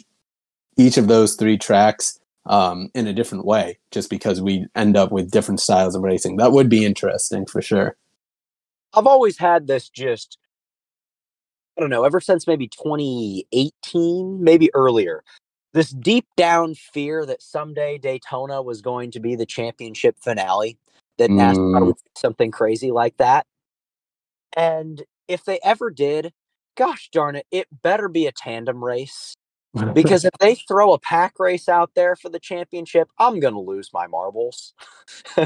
each 0.78 0.96
of 0.96 1.08
those 1.08 1.34
three 1.34 1.58
tracks 1.58 2.18
um, 2.46 2.90
in 2.94 3.06
a 3.06 3.12
different 3.12 3.44
way, 3.44 3.78
just 3.90 4.08
because 4.08 4.40
we 4.40 4.66
end 4.74 4.96
up 4.96 5.12
with 5.12 5.30
different 5.30 5.60
styles 5.60 5.94
of 5.94 6.02
racing. 6.02 6.36
That 6.36 6.52
would 6.52 6.70
be 6.70 6.86
interesting 6.86 7.44
for 7.44 7.60
sure. 7.60 7.96
I've 8.94 9.06
always 9.06 9.36
had 9.36 9.66
this 9.66 9.90
just, 9.90 10.38
I 11.76 11.82
don't 11.82 11.90
know, 11.90 12.04
ever 12.04 12.20
since 12.20 12.46
maybe 12.46 12.68
2018, 12.68 14.42
maybe 14.42 14.70
earlier, 14.72 15.22
this 15.74 15.90
deep 15.90 16.26
down 16.36 16.74
fear 16.74 17.26
that 17.26 17.42
someday 17.42 17.98
Daytona 17.98 18.62
was 18.62 18.80
going 18.80 19.10
to 19.10 19.20
be 19.20 19.34
the 19.34 19.44
championship 19.44 20.16
finale, 20.18 20.78
that 21.18 21.30
NASCAR 21.30 21.56
mm. 21.56 21.86
would 21.86 21.96
do 21.96 22.02
something 22.16 22.50
crazy 22.50 22.90
like 22.90 23.16
that. 23.18 23.44
And 24.56 25.02
if 25.26 25.44
they 25.44 25.58
ever 25.62 25.90
did, 25.90 26.32
gosh 26.76 27.10
darn 27.12 27.36
it, 27.36 27.46
it 27.50 27.66
better 27.82 28.08
be 28.08 28.26
a 28.26 28.32
tandem 28.32 28.82
race 28.82 29.36
because 29.94 30.24
if 30.24 30.32
they 30.40 30.54
throw 30.54 30.92
a 30.92 30.98
pack 30.98 31.38
race 31.38 31.68
out 31.68 31.90
there 31.94 32.16
for 32.16 32.28
the 32.28 32.40
championship, 32.40 33.08
I'm 33.18 33.40
going 33.40 33.54
to 33.54 33.60
lose 33.60 33.90
my 33.92 34.06
marbles. 34.06 34.74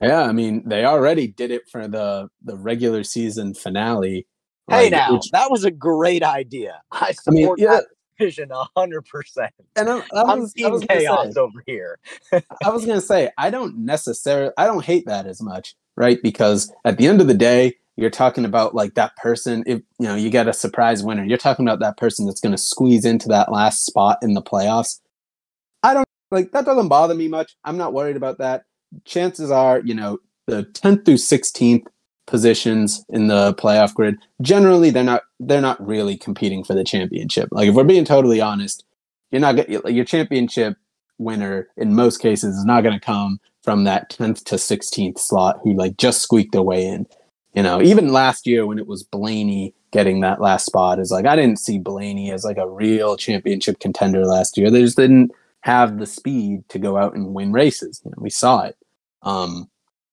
yeah, 0.00 0.22
I 0.22 0.32
mean, 0.32 0.68
they 0.68 0.84
already 0.84 1.28
did 1.28 1.50
it 1.50 1.68
for 1.68 1.88
the 1.88 2.28
the 2.42 2.56
regular 2.56 3.04
season 3.04 3.54
finale. 3.54 4.26
Hey, 4.68 4.84
like, 4.84 4.92
now 4.92 5.14
which, 5.14 5.30
that 5.32 5.50
was 5.50 5.64
a 5.64 5.70
great 5.70 6.22
idea. 6.22 6.80
I 6.92 7.12
support 7.12 7.28
I 7.28 7.30
mean, 7.30 7.54
yeah. 7.58 7.70
that 7.76 7.84
vision 8.18 8.50
hundred 8.76 9.02
percent. 9.02 9.52
And 9.76 9.88
I, 9.88 10.02
I 10.14 10.40
team 10.54 10.80
chaos 10.80 11.34
say, 11.34 11.40
over 11.40 11.62
here. 11.66 11.98
I 12.32 12.70
was 12.70 12.84
going 12.84 12.98
to 12.98 13.06
say 13.06 13.30
I 13.38 13.50
don't 13.50 13.78
necessarily 13.78 14.52
I 14.56 14.66
don't 14.66 14.84
hate 14.84 15.06
that 15.06 15.26
as 15.26 15.40
much, 15.42 15.74
right? 15.96 16.18
Because 16.22 16.72
at 16.84 16.98
the 16.98 17.06
end 17.06 17.20
of 17.20 17.26
the 17.26 17.34
day, 17.34 17.76
you're 17.98 18.10
talking 18.10 18.44
about 18.44 18.76
like 18.76 18.94
that 18.94 19.14
person 19.16 19.64
if 19.66 19.82
you 19.98 20.06
know 20.06 20.14
you 20.14 20.30
get 20.30 20.46
a 20.46 20.52
surprise 20.52 21.02
winner 21.02 21.24
you're 21.24 21.36
talking 21.36 21.66
about 21.66 21.80
that 21.80 21.96
person 21.96 22.26
that's 22.26 22.40
going 22.40 22.52
to 22.52 22.62
squeeze 22.62 23.04
into 23.04 23.28
that 23.28 23.50
last 23.50 23.84
spot 23.84 24.18
in 24.22 24.34
the 24.34 24.42
playoffs. 24.42 25.00
I 25.82 25.94
don't 25.94 26.08
like 26.30 26.52
that 26.52 26.64
doesn't 26.64 26.88
bother 26.88 27.14
me 27.14 27.28
much. 27.28 27.56
I'm 27.64 27.76
not 27.76 27.92
worried 27.92 28.16
about 28.16 28.38
that. 28.38 28.64
Chances 29.04 29.50
are 29.50 29.80
you 29.80 29.94
know 29.94 30.18
the 30.46 30.64
10th 30.64 31.04
through 31.04 31.14
16th 31.14 31.86
positions 32.26 33.04
in 33.08 33.26
the 33.26 33.54
playoff 33.54 33.94
grid 33.94 34.16
generally 34.42 34.90
they're 34.90 35.02
not 35.02 35.22
they're 35.40 35.62
not 35.62 35.84
really 35.84 36.16
competing 36.16 36.62
for 36.62 36.74
the 36.74 36.84
championship. 36.84 37.48
Like 37.50 37.68
if 37.68 37.74
we're 37.74 37.84
being 37.84 38.04
totally 38.04 38.40
honest 38.40 38.84
you're 39.30 39.40
not 39.40 39.68
your 39.68 40.04
championship 40.04 40.76
winner 41.18 41.68
in 41.76 41.94
most 41.94 42.18
cases 42.18 42.56
is 42.56 42.64
not 42.64 42.82
going 42.82 42.98
to 42.98 43.04
come 43.04 43.40
from 43.62 43.84
that 43.84 44.08
10th 44.10 44.44
to 44.44 44.54
16th 44.54 45.18
slot 45.18 45.58
who 45.64 45.74
like 45.74 45.96
just 45.96 46.22
squeaked 46.22 46.52
their 46.52 46.62
way 46.62 46.86
in 46.86 47.06
you 47.54 47.62
know, 47.62 47.80
even 47.82 48.12
last 48.12 48.46
year 48.46 48.66
when 48.66 48.78
it 48.78 48.86
was 48.86 49.02
Blaney 49.02 49.74
getting 49.90 50.20
that 50.20 50.40
last 50.40 50.66
spot, 50.66 50.98
is 50.98 51.10
like 51.10 51.26
I 51.26 51.36
didn't 51.36 51.58
see 51.58 51.78
Blaney 51.78 52.30
as 52.30 52.44
like 52.44 52.58
a 52.58 52.68
real 52.68 53.16
championship 53.16 53.80
contender 53.80 54.24
last 54.24 54.56
year. 54.56 54.70
They 54.70 54.82
just 54.82 54.96
didn't 54.96 55.32
have 55.60 55.98
the 55.98 56.06
speed 56.06 56.68
to 56.68 56.78
go 56.78 56.96
out 56.96 57.14
and 57.14 57.34
win 57.34 57.52
races. 57.52 58.00
You 58.04 58.10
know, 58.10 58.18
we 58.18 58.30
saw 58.30 58.62
it. 58.62 58.76
Um, 59.22 59.68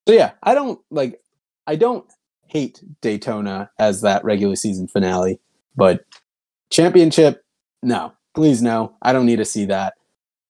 so 0.07 0.13
yeah, 0.13 0.31
I 0.43 0.53
don't 0.53 0.79
like 0.89 1.19
I 1.67 1.75
don't 1.75 2.05
hate 2.47 2.81
Daytona 3.01 3.69
as 3.79 4.01
that 4.01 4.23
regular 4.23 4.55
season 4.55 4.87
finale, 4.87 5.39
but 5.75 6.05
championship, 6.69 7.43
no, 7.83 8.13
please 8.33 8.61
no. 8.61 8.95
I 9.01 9.13
don't 9.13 9.25
need 9.25 9.37
to 9.37 9.45
see 9.45 9.65
that. 9.65 9.95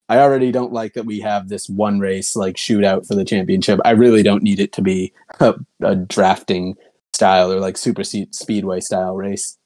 I 0.08 0.18
already 0.18 0.52
don't 0.52 0.72
like 0.72 0.94
that 0.94 1.06
we 1.06 1.20
have 1.20 1.48
this 1.48 1.68
one 1.68 1.98
race 1.98 2.36
like 2.36 2.56
shootout 2.56 3.06
for 3.06 3.14
the 3.14 3.24
championship. 3.24 3.80
I 3.84 3.90
really 3.90 4.22
don't 4.22 4.42
need 4.42 4.60
it 4.60 4.72
to 4.74 4.82
be 4.82 5.12
a, 5.40 5.54
a 5.82 5.96
drafting 5.96 6.76
style 7.12 7.52
or 7.52 7.58
like 7.58 7.76
super 7.76 8.04
speedway 8.04 8.80
style 8.80 9.16
race. 9.16 9.58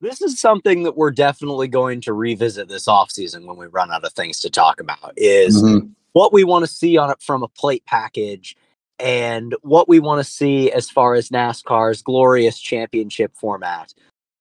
This 0.00 0.22
is 0.22 0.40
something 0.40 0.82
that 0.84 0.96
we're 0.96 1.10
definitely 1.10 1.68
going 1.68 2.00
to 2.02 2.12
revisit 2.12 2.68
this 2.68 2.86
offseason 2.86 3.46
when 3.46 3.56
we 3.56 3.66
run 3.66 3.92
out 3.92 4.04
of 4.04 4.12
things 4.14 4.40
to 4.40 4.50
talk 4.50 4.80
about 4.80 5.12
is 5.16 5.62
mm-hmm. 5.62 5.88
what 6.12 6.32
we 6.32 6.42
want 6.42 6.64
to 6.64 6.70
see 6.70 6.96
on 6.96 7.10
it 7.10 7.20
from 7.20 7.42
a 7.42 7.48
plate 7.48 7.84
package 7.86 8.56
and 8.98 9.54
what 9.62 9.88
we 9.88 10.00
want 10.00 10.24
to 10.24 10.30
see 10.30 10.72
as 10.72 10.88
far 10.88 11.14
as 11.14 11.28
NASCAR's 11.28 12.02
glorious 12.02 12.58
championship 12.58 13.32
format. 13.36 13.92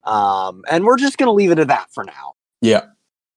Um, 0.03 0.63
and 0.71 0.85
we're 0.85 0.97
just 0.97 1.17
going 1.17 1.27
to 1.27 1.33
leave 1.33 1.51
it 1.51 1.59
at 1.59 1.67
that 1.67 1.91
for 1.91 2.03
now. 2.03 2.33
Yeah 2.61 2.85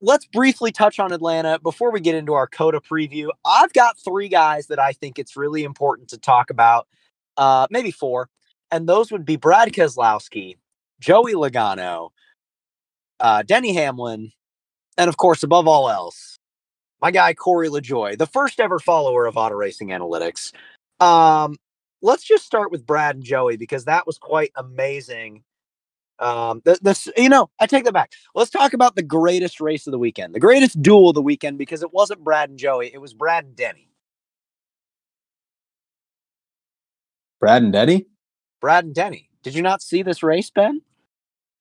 let's 0.04 0.26
briefly 0.26 0.70
touch 0.70 1.00
on 1.00 1.12
Atlanta 1.12 1.58
before 1.58 1.90
we 1.90 1.98
get 1.98 2.14
into 2.14 2.34
our 2.34 2.46
COTA 2.46 2.80
preview. 2.80 3.28
I've 3.44 3.72
got 3.72 3.98
three 3.98 4.28
guys 4.28 4.66
that 4.66 4.78
I 4.78 4.92
think 4.92 5.18
it's 5.18 5.36
really 5.36 5.64
important 5.64 6.08
to 6.10 6.18
talk 6.18 6.50
about, 6.50 6.86
uh, 7.38 7.66
maybe 7.70 7.90
four, 7.90 8.28
and 8.70 8.86
those 8.86 9.10
would 9.10 9.24
be 9.24 9.36
Brad 9.36 9.72
Keselowski, 9.72 10.58
Joey 11.00 11.32
Logano, 11.32 12.10
uh, 13.18 13.42
Denny 13.42 13.72
Hamlin, 13.72 14.32
and 14.98 15.08
of 15.08 15.16
course, 15.16 15.42
above 15.42 15.66
all 15.66 15.88
else, 15.88 16.38
my 17.00 17.10
guy 17.10 17.32
Corey 17.32 17.68
LaJoie, 17.68 18.18
the 18.18 18.26
first 18.26 18.60
ever 18.60 18.78
follower 18.78 19.26
of 19.26 19.36
Auto 19.38 19.54
Racing 19.54 19.88
Analytics. 19.88 20.52
Um, 21.00 21.56
let's 22.02 22.24
just 22.24 22.44
start 22.44 22.70
with 22.70 22.86
Brad 22.86 23.16
and 23.16 23.24
Joey 23.24 23.56
because 23.56 23.86
that 23.86 24.06
was 24.06 24.18
quite 24.18 24.52
amazing 24.56 25.44
um, 26.18 26.62
the, 26.64 26.78
this, 26.82 27.08
you 27.16 27.28
know, 27.28 27.50
I 27.60 27.66
take 27.66 27.84
that 27.84 27.92
back. 27.92 28.12
Let's 28.34 28.50
talk 28.50 28.72
about 28.72 28.96
the 28.96 29.02
greatest 29.02 29.60
race 29.60 29.86
of 29.86 29.90
the 29.90 29.98
weekend, 29.98 30.34
the 30.34 30.40
greatest 30.40 30.80
duel 30.80 31.10
of 31.10 31.14
the 31.14 31.22
weekend, 31.22 31.58
because 31.58 31.82
it 31.82 31.92
wasn't 31.92 32.22
Brad 32.22 32.50
and 32.50 32.58
Joey, 32.58 32.90
it 32.92 33.00
was 33.00 33.14
Brad 33.14 33.44
and 33.44 33.56
Denny. 33.56 33.88
Brad 37.40 37.62
and 37.62 37.72
Denny? 37.72 38.06
Brad 38.60 38.84
and 38.84 38.94
Denny. 38.94 39.28
Did 39.42 39.54
you 39.54 39.62
not 39.62 39.82
see 39.82 40.02
this 40.02 40.22
race, 40.22 40.50
Ben? 40.50 40.80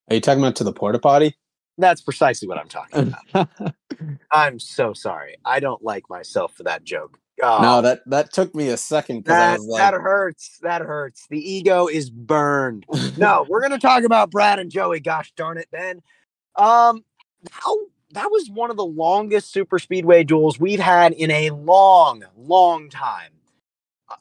Are 0.08 0.14
you 0.14 0.20
talking 0.20 0.42
about 0.42 0.56
to 0.56 0.64
the 0.64 0.72
porta 0.72 0.98
potty? 0.98 1.36
That's 1.76 2.00
precisely 2.00 2.46
what 2.48 2.58
I'm 2.58 2.68
talking 2.68 3.14
about. 3.32 3.48
I'm 4.30 4.58
so 4.58 4.92
sorry. 4.92 5.36
I 5.44 5.60
don't 5.60 5.82
like 5.82 6.08
myself 6.08 6.54
for 6.54 6.62
that 6.62 6.84
joke. 6.84 7.18
Oh, 7.42 7.60
no, 7.60 7.82
that 7.82 8.02
that 8.06 8.32
took 8.32 8.54
me 8.54 8.68
a 8.68 8.76
second. 8.76 9.24
That, 9.24 9.60
like... 9.60 9.80
that 9.80 9.94
hurts. 9.94 10.58
That 10.62 10.82
hurts. 10.82 11.26
The 11.28 11.38
ego 11.38 11.88
is 11.88 12.08
burned. 12.08 12.86
no, 13.16 13.44
we're 13.48 13.60
gonna 13.60 13.78
talk 13.78 14.04
about 14.04 14.30
Brad 14.30 14.58
and 14.58 14.70
Joey. 14.70 15.00
Gosh 15.00 15.32
darn 15.36 15.58
it, 15.58 15.68
Ben. 15.72 16.00
Um, 16.54 17.04
how 17.50 17.76
that 18.12 18.30
was 18.30 18.48
one 18.50 18.70
of 18.70 18.76
the 18.76 18.84
longest 18.84 19.52
super 19.52 19.78
speedway 19.78 20.22
duels 20.22 20.60
we've 20.60 20.80
had 20.80 21.12
in 21.12 21.30
a 21.30 21.50
long, 21.50 22.24
long 22.36 22.88
time. 22.88 23.32
Uh, 24.08 24.16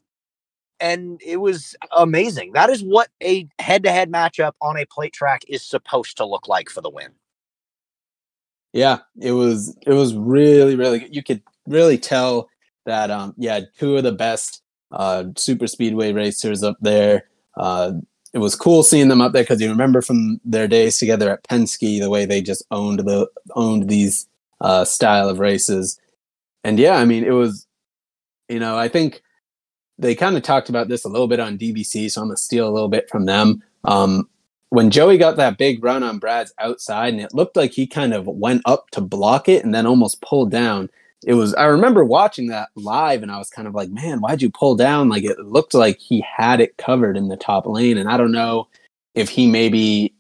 and 0.79 1.21
it 1.23 1.37
was 1.37 1.75
amazing. 1.95 2.53
That 2.53 2.71
is 2.71 2.83
what 2.83 3.09
a 3.21 3.47
head 3.59 3.83
to 3.83 3.91
head 3.91 4.11
matchup 4.11 4.53
on 4.59 4.77
a 4.77 4.85
plate 4.85 5.13
track 5.13 5.43
is 5.47 5.61
supposed 5.61 6.17
to 6.17 6.25
look 6.25 6.47
like 6.47 6.69
for 6.69 6.81
the 6.81 6.89
win. 6.89 7.11
Yeah, 8.73 8.99
it 9.21 9.33
was 9.33 9.77
it 9.85 9.93
was 9.93 10.15
really, 10.15 10.75
really 10.75 10.99
good. 10.99 11.15
You 11.15 11.21
could 11.21 11.43
really 11.67 11.99
tell 11.99 12.49
that 12.85 13.11
um 13.11 13.33
yeah 13.37 13.61
two 13.77 13.97
of 13.97 14.03
the 14.03 14.11
best 14.11 14.61
uh 14.91 15.25
super 15.35 15.67
speedway 15.67 16.11
racers 16.13 16.63
up 16.63 16.77
there. 16.81 17.25
Uh 17.55 17.93
it 18.33 18.39
was 18.39 18.55
cool 18.55 18.81
seeing 18.81 19.09
them 19.09 19.21
up 19.21 19.31
there 19.31 19.43
because 19.43 19.61
you 19.61 19.69
remember 19.69 20.01
from 20.01 20.41
their 20.43 20.67
days 20.67 20.97
together 20.97 21.29
at 21.29 21.43
Penske 21.43 21.99
the 21.99 22.09
way 22.09 22.25
they 22.25 22.41
just 22.41 22.63
owned 22.71 22.99
the 22.99 23.29
owned 23.55 23.89
these 23.89 24.27
uh 24.61 24.85
style 24.85 25.29
of 25.29 25.39
races. 25.39 25.99
And 26.63 26.79
yeah 26.79 26.95
I 26.95 27.05
mean 27.05 27.23
it 27.23 27.31
was 27.31 27.67
you 28.49 28.59
know 28.59 28.77
I 28.77 28.87
think 28.87 29.21
they 29.99 30.15
kind 30.15 30.35
of 30.35 30.43
talked 30.43 30.69
about 30.69 30.87
this 30.89 31.05
a 31.05 31.09
little 31.09 31.27
bit 31.27 31.39
on 31.39 31.57
DBC 31.57 32.11
so 32.11 32.21
I'm 32.21 32.27
gonna 32.27 32.37
steal 32.37 32.67
a 32.67 32.73
little 32.73 32.89
bit 32.89 33.09
from 33.09 33.25
them. 33.25 33.63
Um 33.83 34.27
when 34.73 34.89
Joey 34.89 35.19
got 35.19 35.37
that 35.37 35.59
big 35.59 35.83
run 35.83 36.01
on 36.01 36.17
Brad's 36.17 36.51
outside 36.57 37.13
and 37.13 37.21
it 37.21 37.35
looked 37.35 37.55
like 37.55 37.73
he 37.73 37.85
kind 37.85 38.11
of 38.11 38.25
went 38.25 38.63
up 38.65 38.89
to 38.89 39.01
block 39.01 39.47
it 39.47 39.63
and 39.63 39.71
then 39.71 39.85
almost 39.85 40.19
pulled 40.23 40.49
down 40.49 40.89
it 41.25 41.33
was 41.33 41.53
i 41.55 41.65
remember 41.65 42.03
watching 42.03 42.47
that 42.47 42.69
live 42.75 43.21
and 43.21 43.31
i 43.31 43.37
was 43.37 43.49
kind 43.49 43.67
of 43.67 43.73
like 43.73 43.89
man 43.89 44.19
why'd 44.19 44.41
you 44.41 44.49
pull 44.49 44.75
down? 44.75 45.09
Like 45.09 45.23
it 45.23 45.39
looked 45.39 45.73
like 45.73 45.99
he 45.99 46.23
had 46.37 46.59
it 46.59 46.77
covered 46.77 47.17
in 47.17 47.29
the 47.29 47.37
top 47.37 47.65
lane 47.65 47.97
and 47.97 48.09
i 48.09 48.17
don't 48.17 48.31
know 48.31 48.67
if 49.15 49.29
he 49.29 49.49
maybe 49.49 50.13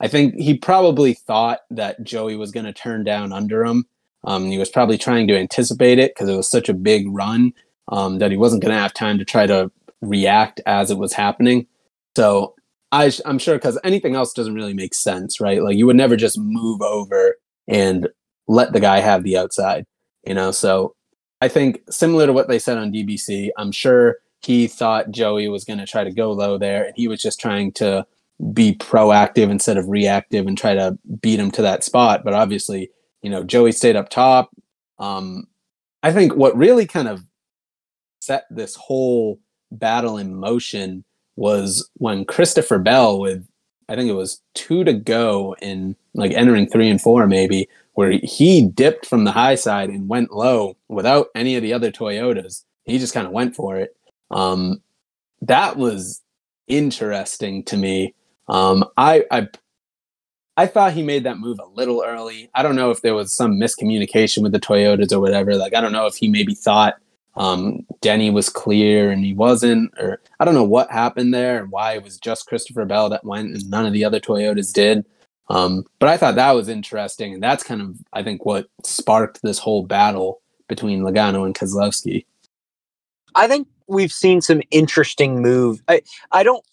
i 0.00 0.08
think 0.08 0.34
he 0.34 0.56
probably 0.56 1.14
thought 1.14 1.60
that 1.70 2.02
joey 2.02 2.36
was 2.36 2.50
going 2.50 2.66
to 2.66 2.72
turn 2.72 3.04
down 3.04 3.32
under 3.32 3.64
him. 3.64 3.84
Um, 4.24 4.46
he 4.46 4.58
was 4.58 4.68
probably 4.68 4.98
trying 4.98 5.28
to 5.28 5.38
anticipate 5.38 5.98
it 5.98 6.12
because 6.14 6.28
it 6.28 6.36
was 6.36 6.50
such 6.50 6.68
a 6.68 6.74
big 6.74 7.06
run 7.08 7.52
um, 7.88 8.18
that 8.18 8.30
he 8.30 8.36
wasn't 8.36 8.62
going 8.62 8.74
to 8.74 8.80
have 8.80 8.92
time 8.92 9.16
to 9.18 9.24
try 9.24 9.46
to 9.46 9.70
react 10.02 10.60
as 10.66 10.90
it 10.90 10.98
was 10.98 11.12
happening. 11.12 11.66
So 12.16 12.54
I, 12.90 13.12
i'm 13.26 13.38
sure 13.38 13.56
because 13.56 13.78
anything 13.84 14.14
else 14.14 14.32
doesn't 14.32 14.54
really 14.54 14.74
make 14.74 14.94
sense 14.94 15.40
right? 15.40 15.62
Like 15.62 15.76
you 15.76 15.86
would 15.86 15.96
never 15.96 16.16
just 16.16 16.38
move 16.38 16.80
over 16.82 17.36
and 17.66 18.08
let 18.46 18.72
the 18.72 18.80
guy 18.80 19.00
have 19.00 19.22
the 19.22 19.36
outside 19.36 19.84
you 20.28 20.34
know? 20.34 20.50
So 20.50 20.94
i 21.40 21.48
think 21.48 21.82
similar 21.88 22.26
to 22.26 22.32
what 22.32 22.48
they 22.48 22.58
said 22.58 22.78
on 22.78 22.92
dbc 22.92 23.50
i'm 23.56 23.70
sure 23.70 24.16
he 24.40 24.66
thought 24.66 25.12
joey 25.12 25.46
was 25.48 25.64
going 25.64 25.78
to 25.78 25.86
try 25.86 26.02
to 26.02 26.10
go 26.10 26.32
low 26.32 26.58
there 26.58 26.84
and 26.84 26.94
he 26.96 27.06
was 27.06 27.22
just 27.22 27.38
trying 27.40 27.70
to 27.72 28.04
be 28.52 28.74
proactive 28.74 29.50
instead 29.50 29.76
of 29.76 29.88
reactive 29.88 30.46
and 30.46 30.56
try 30.56 30.74
to 30.74 30.96
beat 31.20 31.40
him 31.40 31.50
to 31.50 31.62
that 31.62 31.82
spot. 31.82 32.22
But 32.24 32.34
obviously 32.34 32.90
you 33.22 33.30
know 33.30 33.42
joey 33.42 33.72
stayed 33.72 33.96
up 33.96 34.08
top. 34.08 34.50
Um 34.98 35.46
i 36.02 36.12
think 36.12 36.34
what 36.34 36.56
really 36.56 36.86
kind 36.86 37.08
of 37.08 37.22
set 38.20 38.44
this 38.50 38.74
whole 38.76 39.40
battle 39.70 40.16
in 40.18 40.34
motion 40.34 41.04
was 41.36 41.88
when 41.94 42.24
christopher 42.24 42.78
bell 42.78 43.20
with 43.20 43.46
i 43.88 43.94
think 43.94 44.08
it 44.08 44.14
was 44.14 44.40
two 44.54 44.84
to 44.84 44.92
go 44.92 45.54
in 45.60 45.96
like 46.14 46.32
entering 46.32 46.66
three 46.68 46.88
and 46.88 47.00
four 47.00 47.26
maybe 47.26 47.68
where 47.98 48.12
he 48.22 48.64
dipped 48.64 49.06
from 49.06 49.24
the 49.24 49.32
high 49.32 49.56
side 49.56 49.90
and 49.90 50.08
went 50.08 50.32
low 50.32 50.76
without 50.86 51.26
any 51.34 51.56
of 51.56 51.64
the 51.64 51.72
other 51.72 51.90
Toyotas. 51.90 52.62
He 52.84 52.96
just 52.96 53.12
kind 53.12 53.26
of 53.26 53.32
went 53.32 53.56
for 53.56 53.76
it. 53.76 53.96
Um, 54.30 54.80
that 55.42 55.76
was 55.76 56.22
interesting 56.68 57.64
to 57.64 57.76
me. 57.76 58.14
Um, 58.46 58.84
I, 58.96 59.24
I 59.32 59.48
I 60.56 60.66
thought 60.66 60.92
he 60.92 61.02
made 61.02 61.24
that 61.24 61.38
move 61.40 61.58
a 61.58 61.66
little 61.66 62.04
early. 62.06 62.48
I 62.54 62.62
don't 62.62 62.76
know 62.76 62.92
if 62.92 63.02
there 63.02 63.16
was 63.16 63.32
some 63.32 63.58
miscommunication 63.58 64.44
with 64.44 64.52
the 64.52 64.60
Toyotas 64.60 65.12
or 65.12 65.18
whatever. 65.18 65.56
Like 65.56 65.74
I 65.74 65.80
don't 65.80 65.90
know 65.90 66.06
if 66.06 66.14
he 66.14 66.28
maybe 66.28 66.54
thought 66.54 66.98
um, 67.34 67.84
Denny 68.00 68.30
was 68.30 68.48
clear 68.48 69.10
and 69.10 69.24
he 69.24 69.34
wasn't, 69.34 69.92
or 69.98 70.20
I 70.38 70.44
don't 70.44 70.54
know 70.54 70.62
what 70.62 70.92
happened 70.92 71.34
there 71.34 71.58
and 71.58 71.72
why 71.72 71.94
it 71.94 72.04
was 72.04 72.16
just 72.16 72.46
Christopher 72.46 72.84
Bell 72.84 73.08
that 73.08 73.24
went 73.24 73.52
and 73.52 73.68
none 73.68 73.86
of 73.86 73.92
the 73.92 74.04
other 74.04 74.20
Toyotas 74.20 74.72
did. 74.72 75.04
Um, 75.50 75.84
but 75.98 76.08
I 76.08 76.16
thought 76.16 76.34
that 76.34 76.52
was 76.52 76.68
interesting, 76.68 77.34
and 77.34 77.42
that's 77.42 77.64
kind 77.64 77.80
of 77.80 77.96
I 78.12 78.22
think 78.22 78.44
what 78.44 78.68
sparked 78.84 79.42
this 79.42 79.58
whole 79.58 79.82
battle 79.82 80.40
between 80.68 81.02
Logano 81.02 81.46
and 81.46 81.54
Keselowski. 81.54 82.26
I 83.34 83.48
think 83.48 83.68
we've 83.86 84.12
seen 84.12 84.40
some 84.40 84.62
interesting 84.70 85.40
move. 85.40 85.82
I 85.88 86.02
I 86.30 86.42
don't 86.42 86.64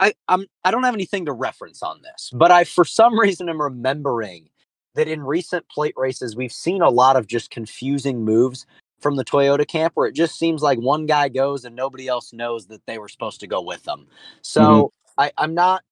I 0.00 0.12
I'm 0.28 0.46
I 0.64 0.70
don't 0.70 0.84
have 0.84 0.94
anything 0.94 1.26
to 1.26 1.32
reference 1.32 1.82
on 1.82 2.02
this, 2.02 2.30
but 2.34 2.50
I 2.50 2.64
for 2.64 2.84
some 2.84 3.18
reason 3.18 3.48
am 3.48 3.60
remembering 3.60 4.50
that 4.94 5.08
in 5.08 5.22
recent 5.22 5.68
plate 5.68 5.94
races 5.96 6.36
we've 6.36 6.52
seen 6.52 6.82
a 6.82 6.90
lot 6.90 7.16
of 7.16 7.26
just 7.26 7.50
confusing 7.50 8.24
moves 8.24 8.66
from 9.00 9.16
the 9.16 9.24
Toyota 9.24 9.66
camp 9.66 9.92
where 9.96 10.06
it 10.06 10.14
just 10.14 10.38
seems 10.38 10.62
like 10.62 10.78
one 10.78 11.04
guy 11.06 11.28
goes 11.28 11.64
and 11.64 11.74
nobody 11.74 12.06
else 12.06 12.32
knows 12.32 12.66
that 12.66 12.86
they 12.86 12.98
were 12.98 13.08
supposed 13.08 13.40
to 13.40 13.46
go 13.46 13.60
with 13.60 13.82
them. 13.82 14.06
So 14.40 14.62
mm-hmm. 14.62 15.20
I, 15.20 15.32
I'm 15.36 15.54
not 15.54 15.82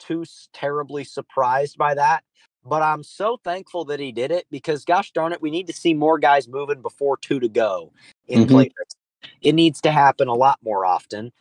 too 0.00 0.24
terribly 0.52 1.04
surprised 1.04 1.78
by 1.78 1.94
that. 1.94 2.24
But 2.64 2.82
I'm 2.82 3.02
so 3.02 3.38
thankful 3.42 3.84
that 3.86 4.00
he 4.00 4.12
did 4.12 4.30
it 4.30 4.46
because, 4.50 4.84
gosh 4.84 5.12
darn 5.12 5.32
it, 5.32 5.40
we 5.40 5.50
need 5.50 5.66
to 5.68 5.72
see 5.72 5.94
more 5.94 6.18
guys 6.18 6.48
moving 6.48 6.82
before 6.82 7.16
two 7.16 7.40
to 7.40 7.48
go 7.48 7.92
in 8.26 8.40
mm-hmm. 8.40 8.50
play. 8.50 8.70
It 9.40 9.54
needs 9.54 9.80
to 9.82 9.90
happen 9.90 10.28
a 10.28 10.34
lot 10.34 10.58
more 10.62 10.84
often. 10.84 11.32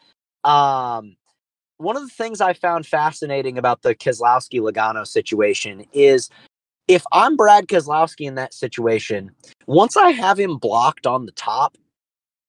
Um, 0.43 1.17
one 1.77 1.97
of 1.97 2.03
the 2.03 2.09
things 2.09 2.39
I 2.41 2.53
found 2.53 2.85
fascinating 2.85 3.57
about 3.57 3.81
the 3.81 3.95
Keselowski 3.95 4.61
Logano 4.61 5.05
situation 5.05 5.85
is 5.91 6.29
if 6.87 7.03
I'm 7.11 7.35
Brad 7.35 7.67
Keselowski 7.67 8.25
in 8.25 8.35
that 8.35 8.53
situation, 8.53 9.31
once 9.67 9.97
I 9.97 10.11
have 10.11 10.39
him 10.39 10.57
blocked 10.57 11.05
on 11.05 11.25
the 11.25 11.31
top, 11.33 11.77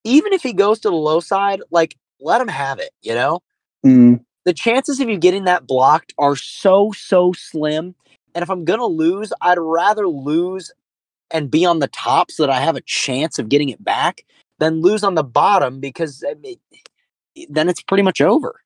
even 0.05 0.33
if 0.33 0.43
he 0.43 0.53
goes 0.53 0.81
to 0.81 0.91
the 0.91 0.97
low 0.97 1.21
side, 1.21 1.61
like 1.71 1.97
let 2.21 2.41
him 2.41 2.49
have 2.49 2.79
it, 2.79 2.91
you 3.03 3.15
know? 3.15 3.41
Mm 3.85 4.21
the 4.45 4.53
chances 4.53 5.01
of 5.01 5.09
you 5.09 5.19
getting 5.19 5.45
that 5.45 5.67
blocked 5.67 6.15
are 6.19 6.37
so 6.37 6.93
so 6.93 7.33
slim. 7.33 7.95
And 8.35 8.43
if 8.43 8.51
i'm 8.51 8.65
gonna 8.65 8.87
lose 8.87 9.33
i'd 9.41 9.59
rather 9.59 10.07
lose 10.07 10.73
and 11.33 11.51
be 11.51 11.65
on 11.65 11.81
the 11.81 11.89
top 11.89 12.31
so 12.31 12.45
that 12.45 12.51
i 12.51 12.61
have 12.61 12.77
a 12.77 12.81
chance 12.83 13.39
of 13.39 13.49
getting 13.49 13.71
it 13.71 13.83
back 13.83 14.25
than 14.61 14.81
lose 14.81 15.03
on 15.03 15.17
the 15.17 15.25
bottom 15.25 15.81
because 15.81 16.23
I 16.29 16.35
mean, 16.35 16.59
then 17.49 17.69
it's 17.69 17.83
pretty 17.83 18.03
much 18.03 18.21
over. 18.21 18.61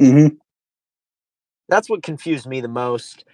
Mm-hmm. 0.00 0.34
that's 1.68 1.88
what 1.88 2.02
confused 2.02 2.46
me 2.46 2.60
the 2.60 2.68
most. 2.68 3.24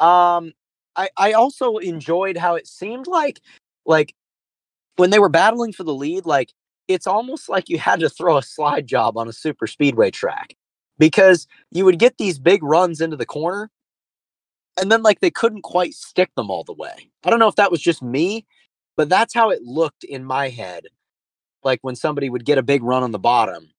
Um 0.00 0.52
I, 0.96 1.08
I 1.16 1.32
also 1.32 1.76
enjoyed 1.76 2.36
how 2.36 2.56
it 2.56 2.66
seemed 2.66 3.06
like 3.06 3.40
like 3.86 4.14
when 4.96 5.10
they 5.10 5.18
were 5.18 5.28
battling 5.28 5.72
for 5.72 5.84
the 5.84 5.94
lead, 5.94 6.26
like 6.26 6.52
it's 6.88 7.06
almost 7.06 7.48
like 7.48 7.68
you 7.68 7.78
had 7.78 8.00
to 8.00 8.10
throw 8.10 8.36
a 8.36 8.42
slide 8.42 8.86
job 8.86 9.16
on 9.16 9.28
a 9.28 9.32
super 9.32 9.66
speedway 9.66 10.10
track 10.10 10.56
because 11.00 11.48
you 11.72 11.86
would 11.86 11.98
get 11.98 12.18
these 12.18 12.38
big 12.38 12.62
runs 12.62 13.00
into 13.00 13.16
the 13.16 13.26
corner 13.26 13.70
and 14.78 14.92
then 14.92 15.02
like 15.02 15.20
they 15.20 15.30
couldn't 15.30 15.62
quite 15.62 15.94
stick 15.94 16.30
them 16.36 16.50
all 16.50 16.62
the 16.62 16.74
way. 16.74 17.10
I 17.24 17.30
don't 17.30 17.40
know 17.40 17.48
if 17.48 17.56
that 17.56 17.70
was 17.72 17.80
just 17.80 18.02
me, 18.02 18.46
but 18.96 19.08
that's 19.08 19.34
how 19.34 19.50
it 19.50 19.62
looked 19.62 20.04
in 20.04 20.24
my 20.24 20.50
head. 20.50 20.84
Like 21.64 21.80
when 21.82 21.96
somebody 21.96 22.28
would 22.28 22.44
get 22.44 22.58
a 22.58 22.62
big 22.62 22.82
run 22.82 23.02
on 23.02 23.12
the 23.12 23.18
bottom, 23.18 23.70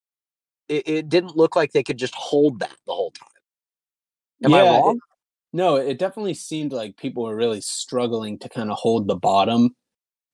it, 0.68 0.88
it 0.88 1.10
didn't 1.10 1.38
look 1.38 1.56
like 1.56 1.72
they 1.72 1.84
could 1.84 1.98
just 1.98 2.16
hold 2.16 2.60
that 2.60 2.76
the 2.88 2.94
whole 2.94 3.12
time. 3.12 3.30
Am 4.44 4.52
yeah, 4.52 4.58
I 4.58 4.62
wrong? 4.64 4.98
It, 4.98 5.04
no, 5.54 5.76
it 5.76 6.00
definitely 6.00 6.34
seemed 6.34 6.74
like 6.74 6.98
people 6.98 7.24
were 7.24 7.36
really 7.36 7.62
struggling 7.62 8.40
to 8.40 8.50
kind 8.50 8.72
of 8.72 8.78
hold 8.78 9.08
the 9.08 9.16
bottom 9.16 9.76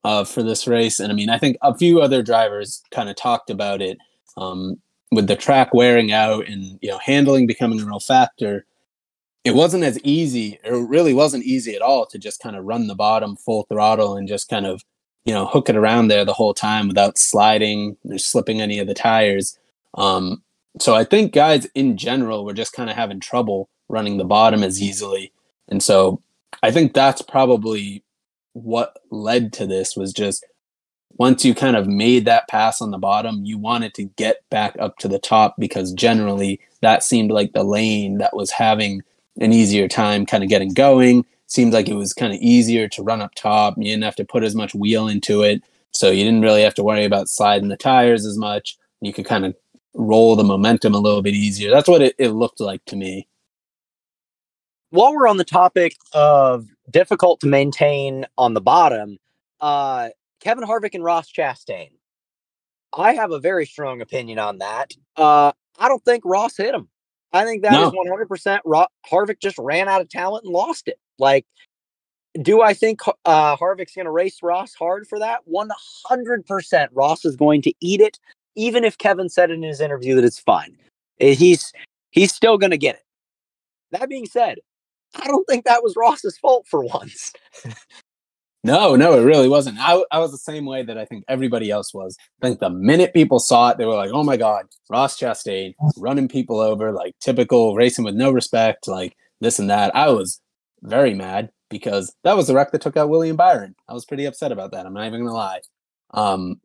uh, 0.05 0.23
for 0.23 0.41
this 0.41 0.67
race. 0.67 1.01
And 1.01 1.11
I 1.11 1.15
mean, 1.15 1.29
I 1.29 1.37
think 1.37 1.57
a 1.61 1.77
few 1.77 1.99
other 1.99 2.23
drivers 2.23 2.81
kind 2.91 3.09
of 3.09 3.17
talked 3.17 3.49
about 3.49 3.81
it 3.81 3.97
um, 4.37 4.79
with 5.11 5.27
the 5.27 5.35
track 5.35 5.73
wearing 5.73 6.11
out 6.11 6.47
and 6.47 6.79
you 6.81 6.89
know 6.89 6.99
handling 6.99 7.47
becoming 7.47 7.81
a 7.81 7.85
real 7.85 7.99
factor. 7.99 8.65
It 9.43 9.55
wasn't 9.55 9.83
as 9.83 9.99
easy, 10.03 10.59
it 10.63 10.71
really 10.71 11.13
wasn't 11.13 11.45
easy 11.45 11.75
at 11.75 11.81
all 11.81 12.05
to 12.07 12.17
just 12.17 12.41
kind 12.41 12.55
of 12.55 12.65
run 12.65 12.87
the 12.87 12.95
bottom 12.95 13.37
full 13.37 13.65
throttle 13.69 14.17
and 14.17 14.27
just 14.27 14.49
kind 14.49 14.65
of 14.65 14.83
you 15.25 15.33
know 15.33 15.45
hook 15.45 15.69
it 15.69 15.75
around 15.77 16.07
there 16.09 16.25
the 16.25 16.33
whole 16.33 16.53
time 16.53 16.87
without 16.87 17.17
sliding 17.17 17.97
or 18.09 18.17
slipping 18.17 18.61
any 18.61 18.79
of 18.79 18.87
the 18.87 18.93
tires. 18.93 19.57
Um, 19.95 20.43
so 20.79 20.93
I 20.95 21.03
think 21.03 21.33
guys 21.33 21.65
in 21.75 21.97
general 21.97 22.45
were 22.45 22.53
just 22.53 22.73
kind 22.73 22.89
of 22.89 22.95
having 22.95 23.19
trouble 23.19 23.69
running 23.89 24.17
the 24.17 24.25
bottom 24.25 24.63
as 24.63 24.81
easily, 24.81 25.31
and 25.69 25.81
so 25.81 26.21
I 26.63 26.71
think 26.71 26.93
that's 26.93 27.21
probably 27.21 28.03
what 28.53 28.97
led 29.11 29.53
to 29.53 29.67
this 29.67 29.95
was 29.95 30.11
just 30.11 30.45
once 31.15 31.43
you 31.43 31.55
kind 31.55 31.75
of 31.75 31.87
made 31.87 32.25
that 32.25 32.47
pass 32.47 32.81
on 32.81 32.91
the 32.91 32.97
bottom, 32.97 33.43
you 33.43 33.57
wanted 33.57 33.93
to 33.95 34.03
get 34.03 34.37
back 34.49 34.75
up 34.79 34.97
to 34.97 35.07
the 35.07 35.19
top 35.19 35.55
because 35.57 35.91
generally 35.93 36.59
that 36.81 37.03
seemed 37.03 37.31
like 37.31 37.53
the 37.53 37.63
lane 37.63 38.19
that 38.19 38.35
was 38.35 38.51
having 38.51 39.01
an 39.39 39.53
easier 39.53 39.87
time 39.87 40.25
kind 40.25 40.43
of 40.43 40.49
getting 40.49 40.73
going. 40.73 41.25
Seems 41.47 41.73
like 41.73 41.87
it 41.87 41.95
was 41.95 42.13
kind 42.13 42.33
of 42.33 42.39
easier 42.39 42.87
to 42.89 43.03
run 43.03 43.21
up 43.21 43.33
top. 43.35 43.75
You 43.77 43.85
didn't 43.85 44.03
have 44.03 44.15
to 44.17 44.25
put 44.25 44.43
as 44.43 44.53
much 44.53 44.75
wheel 44.75 45.07
into 45.07 45.41
it. 45.41 45.63
So 45.91 46.11
you 46.11 46.23
didn't 46.23 46.41
really 46.41 46.61
have 46.61 46.75
to 46.75 46.83
worry 46.83 47.05
about 47.05 47.29
sliding 47.29 47.69
the 47.69 47.77
tires 47.77 48.25
as 48.25 48.37
much. 48.37 48.77
You 49.01 49.13
could 49.13 49.25
kind 49.25 49.45
of 49.45 49.55
roll 49.93 50.35
the 50.35 50.43
momentum 50.43 50.93
a 50.93 50.99
little 50.99 51.21
bit 51.21 51.33
easier. 51.33 51.71
That's 51.71 51.87
what 51.87 52.01
it, 52.01 52.15
it 52.19 52.29
looked 52.29 52.59
like 52.59 52.83
to 52.85 52.95
me. 52.95 53.27
While 54.89 55.15
we're 55.15 55.27
on 55.27 55.37
the 55.37 55.43
topic 55.43 55.95
of 56.13 56.67
difficult 56.89 57.39
to 57.41 57.47
maintain 57.47 58.25
on 58.37 58.53
the 58.53 58.61
bottom. 58.61 59.17
Uh, 59.59 60.09
Kevin 60.47 60.63
Harvick 60.63 60.95
and 60.95 61.03
Ross 61.03 61.29
Chastain. 61.29 61.89
I 62.97 63.15
have 63.15 63.31
a 63.31 63.39
very 63.39 63.65
strong 63.65 63.99
opinion 63.99 64.39
on 64.39 64.59
that. 64.59 64.93
Uh, 65.17 65.51
I 65.77 65.89
don't 65.89 66.05
think 66.05 66.23
Ross 66.23 66.55
hit 66.55 66.73
him. 66.73 66.87
I 67.33 67.43
think 67.43 67.63
that 67.63 67.73
no. 67.73 67.89
is 67.89 67.93
100% 67.93 68.59
Ro- 68.63 68.85
Harvick 69.11 69.41
just 69.41 69.57
ran 69.57 69.89
out 69.89 69.99
of 69.99 70.07
talent 70.07 70.45
and 70.45 70.53
lost 70.53 70.87
it. 70.87 70.97
Like, 71.19 71.45
do 72.41 72.61
I 72.61 72.73
think 72.73 73.01
uh, 73.25 73.57
Harvick's 73.57 73.93
going 73.93 74.05
to 74.05 74.11
race 74.11 74.41
Ross 74.41 74.73
hard 74.73 75.05
for 75.05 75.19
that? 75.19 75.41
100% 75.53 76.87
Ross 76.93 77.25
is 77.25 77.35
going 77.35 77.61
to 77.63 77.73
eat 77.81 77.99
it, 77.99 78.17
even 78.55 78.85
if 78.85 78.97
Kevin 78.97 79.27
said 79.27 79.51
in 79.51 79.61
his 79.61 79.81
interview 79.81 80.15
that 80.15 80.23
it's 80.23 80.39
fine. 80.39 80.77
Eh, 81.19 81.33
he's 81.33 81.73
he's 82.11 82.33
still 82.33 82.57
going 82.57 82.71
to 82.71 82.77
get 82.77 82.95
it. 82.95 83.03
That 83.91 84.07
being 84.07 84.25
said, 84.25 84.59
I 85.13 85.27
don't 85.27 85.45
think 85.45 85.65
that 85.65 85.83
was 85.83 85.97
Ross's 85.97 86.37
fault 86.37 86.67
for 86.69 86.81
once. 86.85 87.33
no, 88.63 88.95
no, 88.95 89.13
it 89.13 89.23
really 89.23 89.47
wasn't. 89.47 89.77
I, 89.79 90.03
I 90.11 90.19
was 90.19 90.31
the 90.31 90.37
same 90.37 90.65
way 90.65 90.83
that 90.83 90.97
I 90.97 91.05
think 91.05 91.23
everybody 91.27 91.71
else 91.71 91.93
was. 91.93 92.17
I 92.41 92.47
think 92.47 92.59
the 92.59 92.69
minute 92.69 93.13
people 93.13 93.39
saw 93.39 93.69
it, 93.69 93.77
they 93.77 93.85
were 93.85 93.95
like, 93.95 94.11
oh 94.11 94.23
my 94.23 94.37
God, 94.37 94.65
Ross 94.89 95.19
Chastain 95.19 95.73
running 95.97 96.27
people 96.27 96.59
over, 96.59 96.91
like 96.91 97.15
typical 97.19 97.75
racing 97.75 98.03
with 98.03 98.15
no 98.15 98.31
respect, 98.31 98.87
like 98.87 99.15
this 99.41 99.59
and 99.59 99.69
that. 99.69 99.95
I 99.95 100.09
was 100.09 100.41
very 100.81 101.13
mad 101.13 101.49
because 101.69 102.13
that 102.23 102.35
was 102.35 102.47
the 102.47 102.55
wreck 102.55 102.71
that 102.71 102.81
took 102.81 102.97
out 102.97 103.09
William 103.09 103.35
Byron. 103.35 103.75
I 103.87 103.93
was 103.93 104.05
pretty 104.05 104.25
upset 104.25 104.51
about 104.51 104.71
that. 104.71 104.85
I'm 104.85 104.93
not 104.93 105.07
even 105.07 105.21
going 105.21 105.29
to 105.29 105.33
lie. 105.33 105.61
Um, 106.11 106.61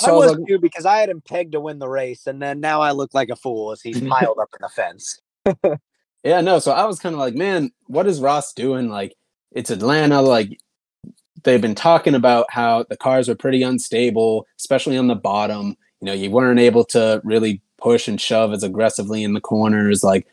so 0.00 0.12
I 0.12 0.26
was, 0.26 0.36
like, 0.36 0.46
too 0.48 0.58
because 0.58 0.86
I 0.86 0.98
had 0.98 1.08
him 1.08 1.20
pegged 1.20 1.52
to 1.52 1.60
win 1.60 1.78
the 1.78 1.88
race, 1.88 2.26
and 2.26 2.42
then 2.42 2.60
now 2.60 2.80
I 2.80 2.92
look 2.92 3.14
like 3.14 3.28
a 3.28 3.36
fool 3.36 3.72
as 3.72 3.80
he's 3.80 4.00
piled 4.08 4.38
up 4.40 4.50
in 4.52 4.62
the 4.62 4.68
fence. 4.68 5.20
Yeah, 6.24 6.40
no. 6.40 6.58
So 6.58 6.72
I 6.72 6.84
was 6.86 6.98
kind 6.98 7.14
of 7.14 7.18
like, 7.18 7.34
man, 7.34 7.70
what 7.86 8.06
is 8.06 8.20
Ross 8.20 8.54
doing? 8.54 8.88
Like, 8.88 9.14
it's 9.52 9.70
Atlanta. 9.70 10.22
Like, 10.22 10.58
they've 11.44 11.60
been 11.60 11.74
talking 11.74 12.14
about 12.14 12.46
how 12.50 12.84
the 12.88 12.96
cars 12.96 13.28
are 13.28 13.34
pretty 13.34 13.62
unstable, 13.62 14.46
especially 14.58 14.96
on 14.96 15.06
the 15.06 15.14
bottom. 15.14 15.76
You 16.00 16.06
know, 16.06 16.12
you 16.12 16.30
weren't 16.30 16.60
able 16.60 16.84
to 16.86 17.20
really 17.24 17.62
push 17.78 18.08
and 18.08 18.20
shove 18.20 18.52
as 18.52 18.62
aggressively 18.62 19.22
in 19.22 19.34
the 19.34 19.40
corners. 19.40 20.02
Like, 20.02 20.26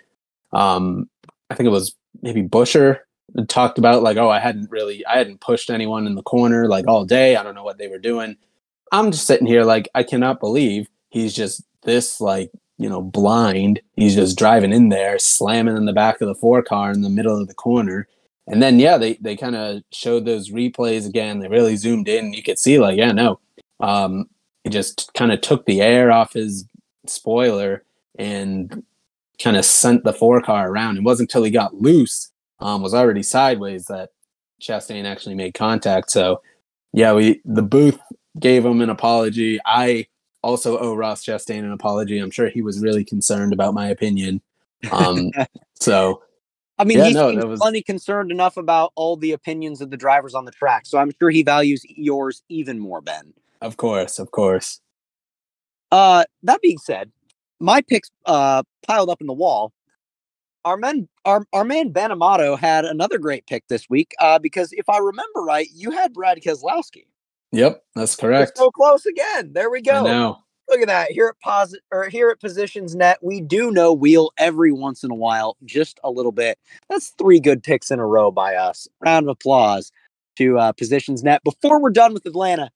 um, 0.53 1.09
I 1.49 1.55
think 1.55 1.67
it 1.67 1.71
was 1.71 1.95
maybe 2.21 2.43
Buescher 2.43 2.99
talked 3.47 3.77
about 3.77 4.03
like, 4.03 4.17
oh, 4.17 4.29
I 4.29 4.39
hadn't 4.39 4.69
really, 4.69 5.05
I 5.05 5.17
hadn't 5.17 5.41
pushed 5.41 5.69
anyone 5.69 6.07
in 6.07 6.15
the 6.15 6.23
corner 6.23 6.67
like 6.67 6.87
all 6.87 7.05
day. 7.05 7.35
I 7.35 7.43
don't 7.43 7.55
know 7.55 7.63
what 7.63 7.77
they 7.77 7.87
were 7.87 7.99
doing. 7.99 8.35
I'm 8.91 9.11
just 9.11 9.27
sitting 9.27 9.47
here 9.47 9.63
like, 9.63 9.87
I 9.95 10.03
cannot 10.03 10.39
believe 10.39 10.89
he's 11.09 11.33
just 11.33 11.63
this 11.83 12.19
like 12.19 12.51
you 12.81 12.89
know, 12.89 13.01
blind. 13.01 13.79
He's 13.95 14.15
just 14.15 14.39
driving 14.39 14.73
in 14.73 14.89
there, 14.89 15.19
slamming 15.19 15.77
in 15.77 15.85
the 15.85 15.93
back 15.93 16.19
of 16.19 16.27
the 16.27 16.33
four 16.33 16.63
car 16.63 16.91
in 16.91 17.03
the 17.03 17.09
middle 17.09 17.39
of 17.39 17.47
the 17.47 17.53
corner. 17.53 18.07
And 18.51 18.61
then, 18.61 18.79
yeah, 18.79 18.97
they, 18.97 19.13
they 19.15 19.37
kind 19.37 19.55
of 19.55 19.81
showed 19.93 20.25
those 20.25 20.51
replays 20.51 21.07
again. 21.07 21.39
They 21.39 21.47
really 21.47 21.77
zoomed 21.77 22.09
in. 22.09 22.33
You 22.33 22.43
could 22.43 22.59
see, 22.59 22.79
like, 22.79 22.97
yeah, 22.97 23.13
no, 23.13 23.39
um, 23.79 24.25
he 24.63 24.69
just 24.69 25.13
kind 25.13 25.31
of 25.31 25.39
took 25.39 25.65
the 25.65 25.81
air 25.81 26.11
off 26.11 26.33
his 26.33 26.65
spoiler 27.07 27.83
and 28.19 28.83
kind 29.41 29.55
of 29.55 29.63
sent 29.63 30.03
the 30.03 30.13
four 30.13 30.41
car 30.41 30.69
around. 30.69 30.97
It 30.97 31.03
wasn't 31.03 31.29
until 31.29 31.43
he 31.43 31.51
got 31.51 31.75
loose, 31.75 32.29
um, 32.59 32.81
was 32.81 32.93
already 32.93 33.23
sideways 33.23 33.85
that 33.85 34.09
Chastain 34.61 35.05
actually 35.05 35.35
made 35.35 35.53
contact. 35.53 36.11
So, 36.11 36.41
yeah, 36.93 37.13
we 37.13 37.41
the 37.45 37.63
booth 37.63 37.99
gave 38.37 38.65
him 38.65 38.81
an 38.81 38.89
apology. 38.89 39.59
I 39.65 40.07
also 40.43 40.77
owe 40.77 40.95
Ross 40.95 41.23
Chastain 41.23 41.59
an 41.59 41.71
apology. 41.71 42.19
I'm 42.19 42.31
sure 42.31 42.49
he 42.49 42.61
was 42.61 42.81
really 42.81 43.05
concerned 43.05 43.53
about 43.53 43.73
my 43.73 43.87
opinion. 43.87 44.41
Um, 44.91 45.31
so, 45.79 46.21
I 46.81 46.83
mean, 46.83 46.97
yeah, 46.97 47.05
he's 47.05 47.13
no, 47.13 47.45
was... 47.45 47.59
plenty 47.59 47.83
concerned 47.83 48.31
enough 48.31 48.57
about 48.57 48.91
all 48.95 49.15
the 49.15 49.33
opinions 49.33 49.81
of 49.81 49.91
the 49.91 49.97
drivers 49.97 50.33
on 50.33 50.45
the 50.45 50.51
track. 50.51 50.87
So 50.87 50.97
I'm 50.97 51.11
sure 51.19 51.29
he 51.29 51.43
values 51.43 51.85
yours 51.87 52.41
even 52.49 52.79
more, 52.79 53.01
Ben. 53.01 53.33
Of 53.61 53.77
course, 53.77 54.17
of 54.17 54.31
course. 54.31 54.81
Uh, 55.91 56.23
that 56.41 56.59
being 56.61 56.79
said, 56.79 57.11
my 57.59 57.81
picks 57.81 58.09
uh 58.25 58.63
piled 58.87 59.11
up 59.11 59.21
in 59.21 59.27
the 59.27 59.33
wall. 59.33 59.73
Our 60.65 60.75
men, 60.75 61.07
our 61.23 61.45
our 61.53 61.63
man 61.63 61.89
Ben 61.89 62.11
Amato 62.11 62.55
had 62.55 62.83
another 62.83 63.19
great 63.19 63.45
pick 63.45 63.67
this 63.67 63.87
week. 63.87 64.15
Uh, 64.19 64.39
because 64.39 64.73
if 64.73 64.89
I 64.89 64.97
remember 64.97 65.41
right, 65.41 65.67
you 65.71 65.91
had 65.91 66.13
Brad 66.13 66.41
Keselowski. 66.41 67.05
Yep, 67.51 67.83
that's 67.93 68.15
correct. 68.15 68.57
so 68.57 68.71
close 68.71 69.05
again. 69.05 69.53
There 69.53 69.69
we 69.69 69.81
go. 69.81 70.03
Now, 70.03 70.45
Look 70.71 70.79
at 70.79 70.87
that. 70.87 71.11
Here 71.11 71.27
at 71.27 71.37
posit 71.41 71.81
or 71.91 72.07
here 72.07 72.29
at 72.29 72.39
Positions 72.39 72.95
Net, 72.95 73.17
we 73.21 73.41
do 73.41 73.71
know 73.71 73.91
wheel 73.91 74.31
every 74.37 74.71
once 74.71 75.03
in 75.03 75.11
a 75.11 75.15
while, 75.15 75.57
just 75.65 75.99
a 76.01 76.09
little 76.09 76.31
bit. 76.31 76.57
That's 76.89 77.09
three 77.17 77.41
good 77.41 77.61
picks 77.61 77.91
in 77.91 77.99
a 77.99 78.05
row 78.05 78.31
by 78.31 78.55
us. 78.55 78.87
Round 79.01 79.25
of 79.25 79.31
applause 79.31 79.91
to 80.37 80.57
uh, 80.57 80.71
Positions 80.71 81.23
Net. 81.23 81.41
Before 81.43 81.81
we're 81.81 81.89
done 81.89 82.13
with 82.13 82.25
Atlanta, 82.25 82.71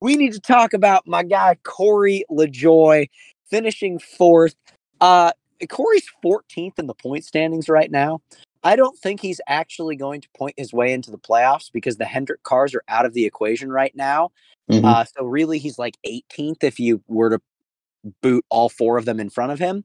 we 0.00 0.14
need 0.14 0.32
to 0.34 0.40
talk 0.40 0.72
about 0.72 1.08
my 1.08 1.24
guy 1.24 1.56
Corey 1.64 2.24
LaJoie 2.30 3.10
finishing 3.50 3.98
fourth. 3.98 4.54
Uh, 5.00 5.32
Corey's 5.68 6.08
14th 6.24 6.78
in 6.78 6.86
the 6.86 6.94
point 6.94 7.24
standings 7.24 7.68
right 7.68 7.90
now. 7.90 8.20
I 8.62 8.76
don't 8.76 8.96
think 8.96 9.20
he's 9.20 9.40
actually 9.48 9.96
going 9.96 10.20
to 10.20 10.28
point 10.36 10.54
his 10.56 10.72
way 10.72 10.92
into 10.92 11.10
the 11.10 11.18
playoffs 11.18 11.70
because 11.72 11.96
the 11.96 12.04
Hendrick 12.04 12.42
cars 12.44 12.74
are 12.74 12.84
out 12.88 13.06
of 13.06 13.14
the 13.14 13.24
equation 13.24 13.72
right 13.72 13.94
now. 13.96 14.30
Mm-hmm. 14.70 14.84
Uh, 14.84 15.04
so 15.04 15.24
really, 15.24 15.58
he's 15.58 15.78
like 15.78 15.96
18th 16.06 16.62
if 16.62 16.78
you 16.78 17.02
were 17.08 17.30
to 17.30 17.40
boot 18.22 18.44
all 18.48 18.68
four 18.68 18.98
of 18.98 19.04
them 19.04 19.20
in 19.20 19.30
front 19.30 19.52
of 19.52 19.58
him. 19.58 19.84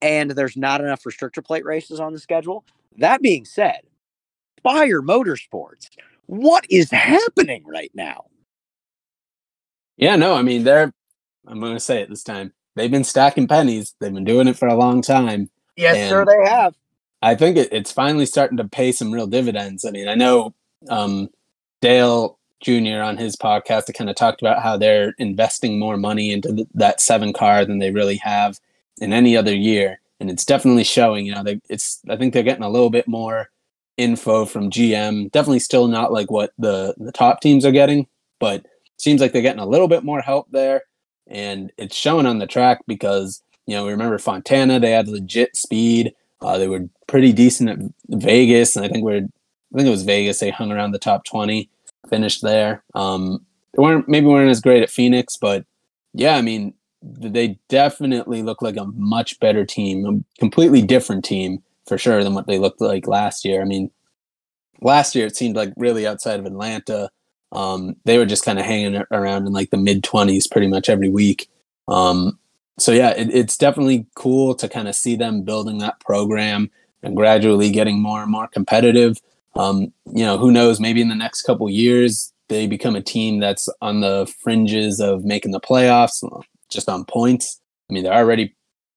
And 0.00 0.32
there's 0.32 0.56
not 0.56 0.80
enough 0.80 1.04
restrictor 1.04 1.44
plate 1.44 1.64
races 1.64 2.00
on 2.00 2.12
the 2.12 2.18
schedule. 2.18 2.64
That 2.98 3.22
being 3.22 3.44
said, 3.44 3.80
Spire 4.58 5.00
Motorsports, 5.00 5.88
what 6.26 6.66
is 6.68 6.90
happening 6.90 7.64
right 7.66 7.92
now? 7.94 8.24
Yeah, 9.96 10.16
no, 10.16 10.34
I 10.34 10.42
mean, 10.42 10.64
they're, 10.64 10.92
I'm 11.46 11.60
going 11.60 11.74
to 11.74 11.80
say 11.80 12.02
it 12.02 12.08
this 12.08 12.24
time. 12.24 12.52
They've 12.74 12.90
been 12.90 13.04
stacking 13.04 13.46
pennies. 13.46 13.94
They've 14.00 14.12
been 14.12 14.24
doing 14.24 14.48
it 14.48 14.56
for 14.56 14.66
a 14.66 14.74
long 14.74 15.02
time. 15.02 15.50
Yes, 15.76 16.08
sir, 16.08 16.24
they 16.24 16.50
have. 16.50 16.74
I 17.20 17.34
think 17.34 17.56
it, 17.56 17.72
it's 17.72 17.92
finally 17.92 18.26
starting 18.26 18.56
to 18.58 18.64
pay 18.64 18.92
some 18.92 19.12
real 19.12 19.26
dividends. 19.26 19.84
I 19.84 19.90
mean, 19.90 20.08
I 20.08 20.14
know 20.14 20.54
um, 20.88 21.28
Dale 21.80 22.38
Jr. 22.62 23.02
on 23.02 23.16
his 23.16 23.36
podcast 23.36 23.86
that 23.86 23.96
kind 23.96 24.10
of 24.10 24.16
talked 24.16 24.40
about 24.40 24.62
how 24.62 24.76
they're 24.76 25.14
investing 25.18 25.78
more 25.78 25.96
money 25.96 26.32
into 26.32 26.66
that 26.74 27.00
seven 27.00 27.32
car 27.32 27.64
than 27.64 27.78
they 27.78 27.90
really 27.90 28.16
have 28.16 28.58
in 29.00 29.12
any 29.12 29.36
other 29.36 29.54
year, 29.54 30.00
and 30.20 30.30
it's 30.30 30.44
definitely 30.44 30.84
showing. 30.84 31.26
You 31.26 31.34
know, 31.34 31.42
they, 31.42 31.60
it's 31.68 32.00
I 32.08 32.16
think 32.16 32.32
they're 32.32 32.42
getting 32.42 32.64
a 32.64 32.70
little 32.70 32.90
bit 32.90 33.08
more 33.08 33.50
info 33.96 34.44
from 34.44 34.70
GM. 34.70 35.30
Definitely 35.32 35.60
still 35.60 35.88
not 35.88 36.12
like 36.12 36.30
what 36.30 36.52
the 36.58 36.94
the 36.98 37.12
top 37.12 37.40
teams 37.40 37.64
are 37.64 37.72
getting, 37.72 38.06
but 38.38 38.64
seems 39.02 39.20
like 39.20 39.32
they're 39.32 39.42
getting 39.42 39.60
a 39.60 39.66
little 39.66 39.88
bit 39.88 40.04
more 40.04 40.20
help 40.20 40.46
there. 40.50 40.82
And 41.26 41.72
it's 41.76 41.96
showing 41.96 42.26
on 42.26 42.38
the 42.38 42.46
track 42.46 42.80
because, 42.86 43.42
you 43.66 43.74
know, 43.74 43.84
we 43.84 43.90
remember 43.90 44.18
Fontana, 44.18 44.78
they 44.78 44.92
had 44.92 45.08
legit 45.08 45.56
speed. 45.56 46.14
Uh, 46.40 46.58
they 46.58 46.68
were 46.68 46.88
pretty 47.08 47.32
decent 47.32 47.70
at 47.70 47.78
Vegas. 48.08 48.76
And 48.76 48.84
I 48.84 48.88
think 48.88 49.04
we're, 49.04 49.16
I 49.16 49.76
think 49.76 49.86
it 49.86 49.90
was 49.90 50.04
Vegas. 50.04 50.40
They 50.40 50.50
hung 50.50 50.70
around 50.70 50.92
the 50.92 50.98
top 50.98 51.24
20, 51.24 51.68
finished 52.12 52.42
there. 52.42 52.84
Um, 52.94 53.44
they 53.72 53.82
weren't, 53.82 54.06
maybe 54.06 54.26
weren't 54.26 54.50
as 54.50 54.60
great 54.60 54.82
at 54.82 54.90
Phoenix, 54.90 55.36
but 55.36 55.64
yeah, 56.12 56.36
I 56.36 56.42
mean, 56.42 56.74
they 57.02 57.58
definitely 57.68 58.42
look 58.42 58.60
like 58.60 58.76
a 58.76 58.84
much 58.84 59.40
better 59.40 59.64
team, 59.64 60.04
a 60.06 60.38
completely 60.38 60.82
different 60.82 61.24
team 61.24 61.62
for 61.86 61.96
sure 61.96 62.22
than 62.22 62.34
what 62.34 62.46
they 62.46 62.58
looked 62.58 62.82
like 62.82 63.06
last 63.06 63.44
year. 63.46 63.62
I 63.62 63.64
mean, 63.64 63.90
last 64.82 65.14
year 65.14 65.26
it 65.26 65.36
seemed 65.36 65.56
like 65.56 65.72
really 65.76 66.06
outside 66.06 66.38
of 66.38 66.46
Atlanta, 66.46 67.10
um, 67.50 67.96
they 68.04 68.18
were 68.18 68.26
just 68.26 68.44
kind 68.44 68.58
of 68.58 68.66
hanging 68.66 69.02
around 69.10 69.46
in 69.46 69.52
like 69.52 69.70
the 69.70 69.76
mid 69.76 70.02
20s 70.02 70.50
pretty 70.50 70.68
much 70.68 70.88
every 70.88 71.08
week. 71.08 71.48
Um, 71.88 72.38
so 72.78 72.92
yeah, 72.92 73.10
it, 73.10 73.30
it's 73.34 73.56
definitely 73.56 74.06
cool 74.14 74.54
to 74.56 74.68
kind 74.68 74.88
of 74.88 74.94
see 74.94 75.16
them 75.16 75.42
building 75.42 75.78
that 75.78 76.00
program 76.00 76.70
and 77.02 77.16
gradually 77.16 77.70
getting 77.70 78.00
more 78.00 78.22
and 78.22 78.30
more 78.30 78.48
competitive. 78.48 79.18
Um, 79.54 79.92
you 80.06 80.24
know, 80.24 80.38
who 80.38 80.50
knows? 80.50 80.80
Maybe 80.80 81.00
in 81.00 81.08
the 81.08 81.14
next 81.14 81.42
couple 81.42 81.68
years 81.68 82.32
they 82.48 82.66
become 82.66 82.94
a 82.94 83.02
team 83.02 83.40
that's 83.40 83.68
on 83.80 84.00
the 84.00 84.30
fringes 84.42 85.00
of 85.00 85.24
making 85.24 85.52
the 85.52 85.60
playoffs, 85.60 86.22
just 86.70 86.88
on 86.88 87.04
points. 87.06 87.60
I 87.88 87.94
mean, 87.94 88.04
they're 88.04 88.12
already 88.12 88.54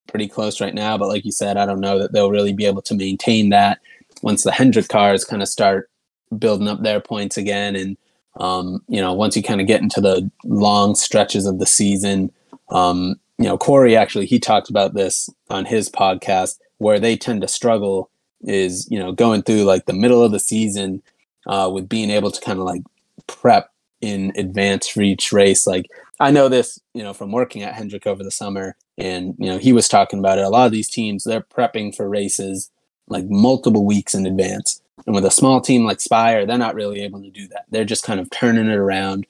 pretty 0.08 0.28
close 0.28 0.60
right 0.60 0.74
now, 0.74 0.98
but 0.98 1.08
like 1.08 1.24
you 1.24 1.32
said, 1.32 1.56
I 1.56 1.66
don't 1.66 1.80
know 1.80 1.98
that 1.98 2.12
they'll 2.12 2.30
really 2.30 2.52
be 2.52 2.66
able 2.66 2.82
to 2.82 2.94
maintain 2.94 3.48
that 3.50 3.80
once 4.22 4.44
the 4.44 4.52
Hendrick 4.52 4.88
cars 4.88 5.24
kind 5.24 5.42
of 5.42 5.48
start 5.48 5.90
building 6.38 6.68
up 6.68 6.82
their 6.82 7.00
points 7.00 7.36
again 7.36 7.76
and 7.76 7.96
um, 8.38 8.82
you 8.88 9.00
know, 9.00 9.14
once 9.14 9.34
you 9.34 9.42
kind 9.42 9.62
of 9.62 9.66
get 9.66 9.80
into 9.80 10.00
the 10.00 10.30
long 10.44 10.94
stretches 10.94 11.46
of 11.46 11.58
the 11.58 11.64
season, 11.64 12.30
um, 12.68 13.18
you 13.38 13.46
know, 13.46 13.56
Corey 13.56 13.96
actually 13.96 14.26
he 14.26 14.38
talked 14.38 14.68
about 14.68 14.92
this 14.92 15.30
on 15.48 15.64
his 15.64 15.88
podcast 15.88 16.58
where 16.76 17.00
they 17.00 17.16
tend 17.16 17.40
to 17.40 17.48
struggle 17.48 18.10
is 18.42 18.88
you 18.90 18.98
know 18.98 19.12
going 19.12 19.42
through 19.42 19.62
like 19.62 19.86
the 19.86 19.92
middle 19.92 20.22
of 20.22 20.32
the 20.32 20.40
season 20.40 21.02
uh, 21.46 21.70
with 21.72 21.88
being 21.88 22.10
able 22.10 22.30
to 22.30 22.40
kind 22.40 22.58
of 22.58 22.64
like 22.64 22.82
prep 23.26 23.70
in 24.00 24.32
advance 24.36 24.88
for 24.88 25.02
each 25.02 25.32
race. 25.32 25.66
Like 25.66 25.86
I 26.20 26.30
know 26.30 26.48
this, 26.48 26.80
you 26.94 27.02
know, 27.02 27.12
from 27.12 27.32
working 27.32 27.62
at 27.62 27.74
Hendrick 27.74 28.06
over 28.06 28.22
the 28.22 28.30
summer, 28.30 28.76
and 28.98 29.34
you 29.38 29.46
know 29.46 29.58
he 29.58 29.72
was 29.72 29.88
talking 29.88 30.18
about 30.18 30.38
it. 30.38 30.44
A 30.44 30.48
lot 30.48 30.66
of 30.66 30.72
these 30.72 30.88
teams 30.88 31.24
they're 31.24 31.40
prepping 31.40 31.94
for 31.94 32.08
races 32.08 32.70
like 33.08 33.26
multiple 33.28 33.84
weeks 33.84 34.14
in 34.14 34.26
advance. 34.26 34.82
And 35.06 35.14
with 35.14 35.24
a 35.24 35.30
small 35.30 35.60
team 35.60 35.84
like 35.84 36.00
Spire, 36.00 36.46
they're 36.46 36.58
not 36.58 36.74
really 36.74 37.00
able 37.02 37.22
to 37.22 37.30
do 37.30 37.46
that. 37.48 37.66
They're 37.70 37.84
just 37.84 38.04
kind 38.04 38.18
of 38.18 38.30
turning 38.30 38.66
it 38.66 38.74
around 38.74 39.26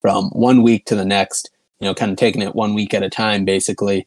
from 0.00 0.30
one 0.30 0.62
week 0.62 0.86
to 0.86 0.96
the 0.96 1.04
next, 1.04 1.50
you 1.78 1.86
know, 1.86 1.94
kind 1.94 2.10
of 2.10 2.16
taking 2.16 2.42
it 2.42 2.54
one 2.54 2.74
week 2.74 2.94
at 2.94 3.02
a 3.02 3.10
time, 3.10 3.44
basically. 3.44 4.06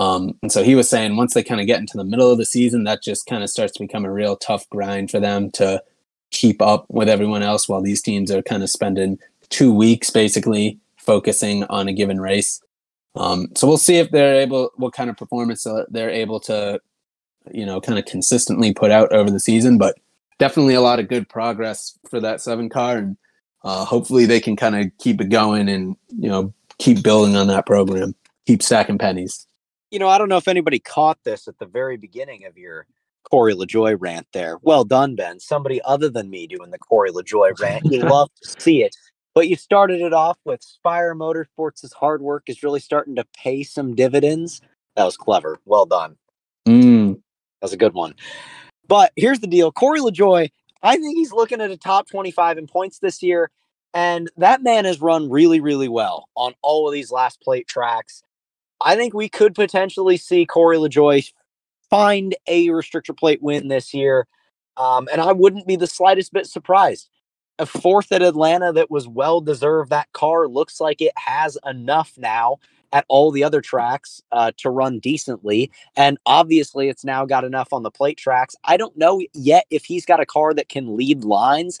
Um, 0.00 0.34
and 0.40 0.50
so 0.50 0.62
he 0.62 0.74
was 0.74 0.88
saying 0.88 1.16
once 1.16 1.34
they 1.34 1.42
kind 1.42 1.60
of 1.60 1.66
get 1.66 1.78
into 1.78 1.98
the 1.98 2.04
middle 2.04 2.30
of 2.30 2.38
the 2.38 2.46
season, 2.46 2.84
that 2.84 3.02
just 3.02 3.26
kind 3.26 3.44
of 3.44 3.50
starts 3.50 3.74
to 3.74 3.80
become 3.80 4.06
a 4.06 4.12
real 4.12 4.34
tough 4.34 4.68
grind 4.70 5.10
for 5.10 5.20
them 5.20 5.50
to 5.52 5.82
keep 6.30 6.62
up 6.62 6.86
with 6.88 7.06
everyone 7.06 7.42
else 7.42 7.68
while 7.68 7.82
these 7.82 8.00
teams 8.00 8.30
are 8.30 8.40
kind 8.40 8.62
of 8.62 8.70
spending 8.70 9.18
two 9.50 9.74
weeks 9.74 10.08
basically 10.08 10.78
focusing 10.96 11.64
on 11.64 11.86
a 11.86 11.92
given 11.92 12.18
race. 12.18 12.62
Um, 13.14 13.48
so 13.54 13.66
we'll 13.66 13.76
see 13.76 13.96
if 13.96 14.10
they're 14.10 14.40
able, 14.40 14.70
what 14.76 14.94
kind 14.94 15.10
of 15.10 15.18
performance 15.18 15.66
they're 15.90 16.08
able 16.08 16.40
to, 16.40 16.80
you 17.52 17.66
know, 17.66 17.78
kind 17.78 17.98
of 17.98 18.06
consistently 18.06 18.72
put 18.72 18.90
out 18.90 19.12
over 19.12 19.30
the 19.30 19.40
season. 19.40 19.76
But 19.76 19.98
definitely 20.38 20.74
a 20.74 20.80
lot 20.80 20.98
of 20.98 21.08
good 21.08 21.28
progress 21.28 21.98
for 22.08 22.20
that 22.20 22.40
seven 22.40 22.70
car, 22.70 22.96
and 22.96 23.18
uh, 23.64 23.84
hopefully 23.84 24.24
they 24.24 24.40
can 24.40 24.56
kind 24.56 24.76
of 24.76 24.86
keep 24.98 25.20
it 25.20 25.28
going 25.28 25.68
and 25.68 25.94
you 26.08 26.28
know 26.28 26.54
keep 26.78 27.02
building 27.02 27.36
on 27.36 27.48
that 27.48 27.66
program, 27.66 28.14
keep 28.46 28.62
stacking 28.62 28.96
pennies. 28.96 29.46
You 29.90 29.98
know, 29.98 30.08
I 30.08 30.18
don't 30.18 30.28
know 30.28 30.36
if 30.36 30.48
anybody 30.48 30.78
caught 30.78 31.18
this 31.24 31.48
at 31.48 31.58
the 31.58 31.66
very 31.66 31.96
beginning 31.96 32.44
of 32.44 32.56
your 32.56 32.86
Corey 33.30 33.54
LaJoie 33.54 33.96
rant 33.98 34.26
there. 34.32 34.58
Well 34.62 34.84
done, 34.84 35.14
Ben. 35.16 35.40
Somebody 35.40 35.80
other 35.82 36.08
than 36.08 36.30
me 36.30 36.46
doing 36.46 36.70
the 36.70 36.78
Corey 36.78 37.10
LaJoie 37.10 37.58
rant. 37.60 37.86
You 37.86 38.00
love 38.00 38.30
to 38.42 38.60
see 38.60 38.82
it. 38.82 38.96
But 39.34 39.48
you 39.48 39.56
started 39.56 40.00
it 40.00 40.12
off 40.12 40.38
with 40.44 40.62
Spire 40.62 41.14
Motorsports' 41.14 41.92
hard 41.92 42.22
work 42.22 42.44
is 42.46 42.62
really 42.62 42.80
starting 42.80 43.14
to 43.16 43.26
pay 43.36 43.62
some 43.62 43.94
dividends. 43.94 44.60
That 44.96 45.04
was 45.04 45.16
clever. 45.16 45.58
Well 45.64 45.86
done. 45.86 46.16
Mm. 46.66 47.14
That 47.14 47.22
was 47.62 47.72
a 47.72 47.76
good 47.76 47.94
one. 47.94 48.14
But 48.88 49.12
here's 49.14 49.40
the 49.40 49.46
deal 49.46 49.70
Corey 49.70 50.00
LaJoie, 50.00 50.50
I 50.82 50.96
think 50.96 51.16
he's 51.16 51.32
looking 51.32 51.60
at 51.60 51.70
a 51.70 51.76
top 51.76 52.08
25 52.08 52.58
in 52.58 52.66
points 52.66 52.98
this 52.98 53.22
year. 53.22 53.50
And 53.92 54.30
that 54.36 54.62
man 54.62 54.84
has 54.84 55.00
run 55.00 55.30
really, 55.30 55.60
really 55.60 55.88
well 55.88 56.28
on 56.36 56.54
all 56.62 56.86
of 56.86 56.92
these 56.92 57.10
last 57.10 57.40
plate 57.40 57.66
tracks. 57.66 58.22
I 58.80 58.96
think 58.96 59.14
we 59.14 59.28
could 59.28 59.54
potentially 59.54 60.16
see 60.16 60.46
Corey 60.46 60.76
LaJoie 60.76 61.32
find 61.88 62.34
a 62.46 62.68
restrictor 62.68 63.16
plate 63.16 63.42
win 63.42 63.68
this 63.68 63.92
year. 63.92 64.26
Um, 64.76 65.08
and 65.12 65.20
I 65.20 65.32
wouldn't 65.32 65.66
be 65.66 65.76
the 65.76 65.86
slightest 65.86 66.32
bit 66.32 66.46
surprised. 66.46 67.08
A 67.58 67.66
fourth 67.66 68.10
at 68.12 68.22
Atlanta 68.22 68.72
that 68.72 68.90
was 68.90 69.06
well 69.06 69.40
deserved. 69.40 69.90
That 69.90 70.10
car 70.12 70.48
looks 70.48 70.80
like 70.80 71.02
it 71.02 71.12
has 71.16 71.58
enough 71.66 72.14
now 72.16 72.56
at 72.92 73.04
all 73.08 73.30
the 73.30 73.44
other 73.44 73.60
tracks 73.60 74.22
uh, 74.32 74.52
to 74.56 74.70
run 74.70 74.98
decently. 74.98 75.70
And 75.96 76.18
obviously, 76.26 76.88
it's 76.88 77.04
now 77.04 77.26
got 77.26 77.44
enough 77.44 77.72
on 77.72 77.82
the 77.82 77.90
plate 77.90 78.16
tracks. 78.16 78.56
I 78.64 78.76
don't 78.76 78.96
know 78.96 79.22
yet 79.34 79.66
if 79.70 79.84
he's 79.84 80.06
got 80.06 80.20
a 80.20 80.26
car 80.26 80.54
that 80.54 80.68
can 80.68 80.96
lead 80.96 81.24
lines. 81.24 81.78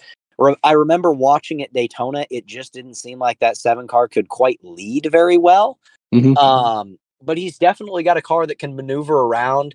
I 0.64 0.72
remember 0.72 1.12
watching 1.12 1.62
at 1.62 1.72
Daytona, 1.72 2.26
it 2.30 2.46
just 2.46 2.72
didn't 2.72 2.94
seem 2.94 3.18
like 3.18 3.40
that 3.40 3.56
seven 3.56 3.86
car 3.86 4.08
could 4.08 4.28
quite 4.28 4.58
lead 4.62 5.08
very 5.10 5.36
well. 5.36 5.78
Mm-hmm. 6.14 6.36
Um, 6.38 6.98
but 7.22 7.36
he's 7.36 7.58
definitely 7.58 8.02
got 8.02 8.16
a 8.16 8.22
car 8.22 8.46
that 8.46 8.58
can 8.58 8.74
maneuver 8.74 9.14
around 9.14 9.74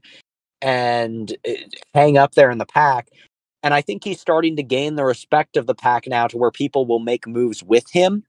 and 0.62 1.36
uh, 1.48 1.52
hang 1.94 2.18
up 2.18 2.34
there 2.34 2.50
in 2.50 2.58
the 2.58 2.66
pack. 2.66 3.10
And 3.62 3.74
I 3.74 3.82
think 3.82 4.04
he's 4.04 4.20
starting 4.20 4.56
to 4.56 4.64
gain 4.64 4.96
the 4.96 5.06
respect 5.06 5.58
of 5.58 5.68
the 5.68 5.76
pack 5.76 6.08
now 6.08 6.28
to 6.28 6.38
where 6.38 6.52
people 6.52 6.86
will 6.86 7.00
make 7.00 7.28
moves 7.28 7.64
with 7.64 7.90
him 7.92 8.24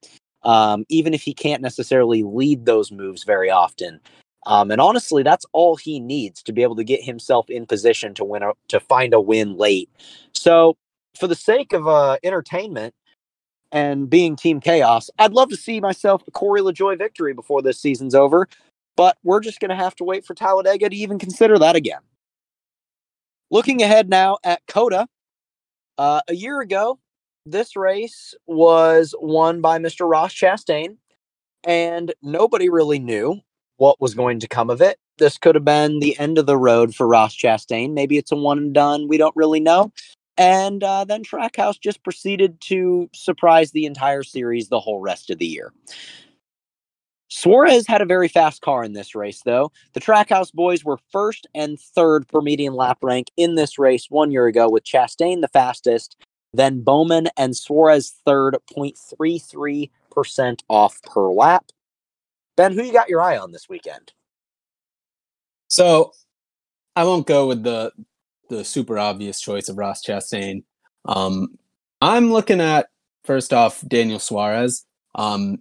um, 0.47 0.85
even 0.89 1.13
if 1.13 1.23
he 1.23 1.35
can't 1.35 1.61
necessarily 1.61 2.23
lead 2.23 2.65
those 2.65 2.91
moves 2.93 3.25
very 3.25 3.51
often. 3.51 4.01
Um, 4.47 4.71
and 4.71 4.81
honestly, 4.81 5.25
that's 5.25 5.45
all 5.53 5.75
he 5.75 5.99
needs 5.99 6.41
to 6.45 6.53
be 6.53 6.63
able 6.63 6.77
to 6.77 6.85
get 6.85 7.03
himself 7.03 7.51
in 7.51 7.67
position 7.67 8.15
to 8.15 8.25
win 8.25 8.45
a, 8.45 8.53
to 8.69 8.79
find 8.79 9.13
a 9.13 9.21
win 9.21 9.57
late. 9.57 9.91
So, 10.35 10.77
for 11.17 11.27
the 11.27 11.35
sake 11.35 11.73
of 11.73 11.87
uh, 11.89 12.19
entertainment 12.23 12.95
and 13.73 14.09
being 14.09 14.37
Team 14.37 14.61
Chaos, 14.61 15.11
I'd 15.19 15.33
love 15.33 15.51
to 15.51 15.57
see 15.57 15.81
myself 15.81 16.23
a 16.27 16.31
Corey 16.31 16.61
LaJoie 16.61 16.99
victory 16.99 17.35
before 17.35 17.63
this 17.63 17.81
season's 17.81 18.15
over. 18.15 18.49
But 18.97 19.19
we're 19.23 19.41
just 19.41 19.61
going 19.61 19.69
to 19.69 19.77
have 19.77 19.95
to 19.97 20.05
wait 20.05 20.25
for 20.25 20.35
Talladega 20.35 20.89
to 20.89 20.97
even 20.97 21.19
consider 21.19 21.59
that 21.59 21.77
again. 21.77 22.01
Looking 23.51 23.83
ahead 23.83 24.09
now 24.09 24.39
at 24.43 24.63
COTA, 24.67 25.07
uh, 25.99 26.21
a 26.29 26.35
year 26.35 26.61
ago, 26.61 26.99
this 27.45 27.77
race 27.77 28.35
was 28.47 29.15
won 29.21 29.61
by 29.61 29.79
Mr. 29.79 30.11
Ross 30.11 30.35
Chastain, 30.35 30.97
and 31.65 32.13
nobody 32.23 32.69
really 32.69 32.99
knew 32.99 33.41
what 33.77 34.01
was 34.01 34.15
going 34.15 34.41
to 34.41 34.49
come 34.49 34.71
of 34.71 34.81
it. 34.81 34.99
This 35.19 35.39
could 35.39 35.55
have 35.55 35.65
been 35.65 36.01
the 36.01 36.19
end 36.19 36.39
of 36.39 36.47
the 36.47 36.57
road 36.57 36.95
for 36.95 37.07
Ross 37.07 37.37
Chastain. 37.37 37.93
Maybe 37.93 38.19
it's 38.19 38.33
a 38.33 38.37
one 38.37 38.59
and 38.59 38.75
done. 38.75 39.09
We 39.09 39.17
don't 39.17 39.37
really 39.37 39.61
know. 39.61 39.93
And 40.39 40.83
uh, 40.83 41.05
then 41.05 41.25
Trackhouse 41.25 41.81
just 41.81 42.03
proceeded 42.03 42.61
to 42.63 43.09
surprise 43.15 43.73
the 43.73 43.87
entire 43.87 44.23
series 44.23 44.69
the 44.69 44.81
whole 44.81 45.01
rest 45.01 45.31
of 45.31 45.39
the 45.39 45.47
year. 45.47 45.73
Suarez 47.29 47.87
had 47.87 48.03
a 48.03 48.07
very 48.07 48.29
fast 48.29 48.63
car 48.63 48.85
in 48.85 48.93
this 48.93 49.15
race, 49.15 49.43
though. 49.45 49.73
The 49.95 50.01
Trackhouse 50.01 50.53
boys 50.53 50.85
were 50.85 50.99
first 51.11 51.47
and 51.55 51.79
third 51.81 52.29
per 52.29 52.41
median 52.41 52.75
lap 52.75 52.99
rank 53.03 53.31
in 53.37 53.57
this 53.57 53.79
race 53.79 54.07
one 54.11 54.31
year 54.31 54.47
ago, 54.47 54.69
with 54.69 54.85
Chastain 54.85 55.41
the 55.41 55.49
fastest 55.49 56.17
then 56.57 56.83
Bowman 56.83 57.29
and 57.37 57.57
Suarez 57.57 58.15
third, 58.25 58.57
0.33% 58.77 60.61
off 60.69 61.03
per 61.03 61.31
lap. 61.31 61.67
Ben, 62.57 62.73
who 62.73 62.83
you 62.83 62.93
got 62.93 63.09
your 63.09 63.21
eye 63.21 63.37
on 63.37 63.53
this 63.53 63.69
weekend? 63.69 64.13
So 65.69 66.13
I 66.95 67.05
won't 67.05 67.27
go 67.27 67.47
with 67.47 67.63
the 67.63 67.93
the 68.49 68.65
super 68.65 68.99
obvious 68.99 69.41
choice 69.41 69.69
of 69.69 69.79
Ross 69.79 70.05
Chastain. 70.05 70.65
Um, 71.07 71.59
I'm 72.01 72.33
looking 72.33 72.61
at 72.61 72.89
first 73.25 73.53
off 73.53 73.83
Daniel 73.89 74.19
Suarez 74.19 74.85
um, 75.15 75.59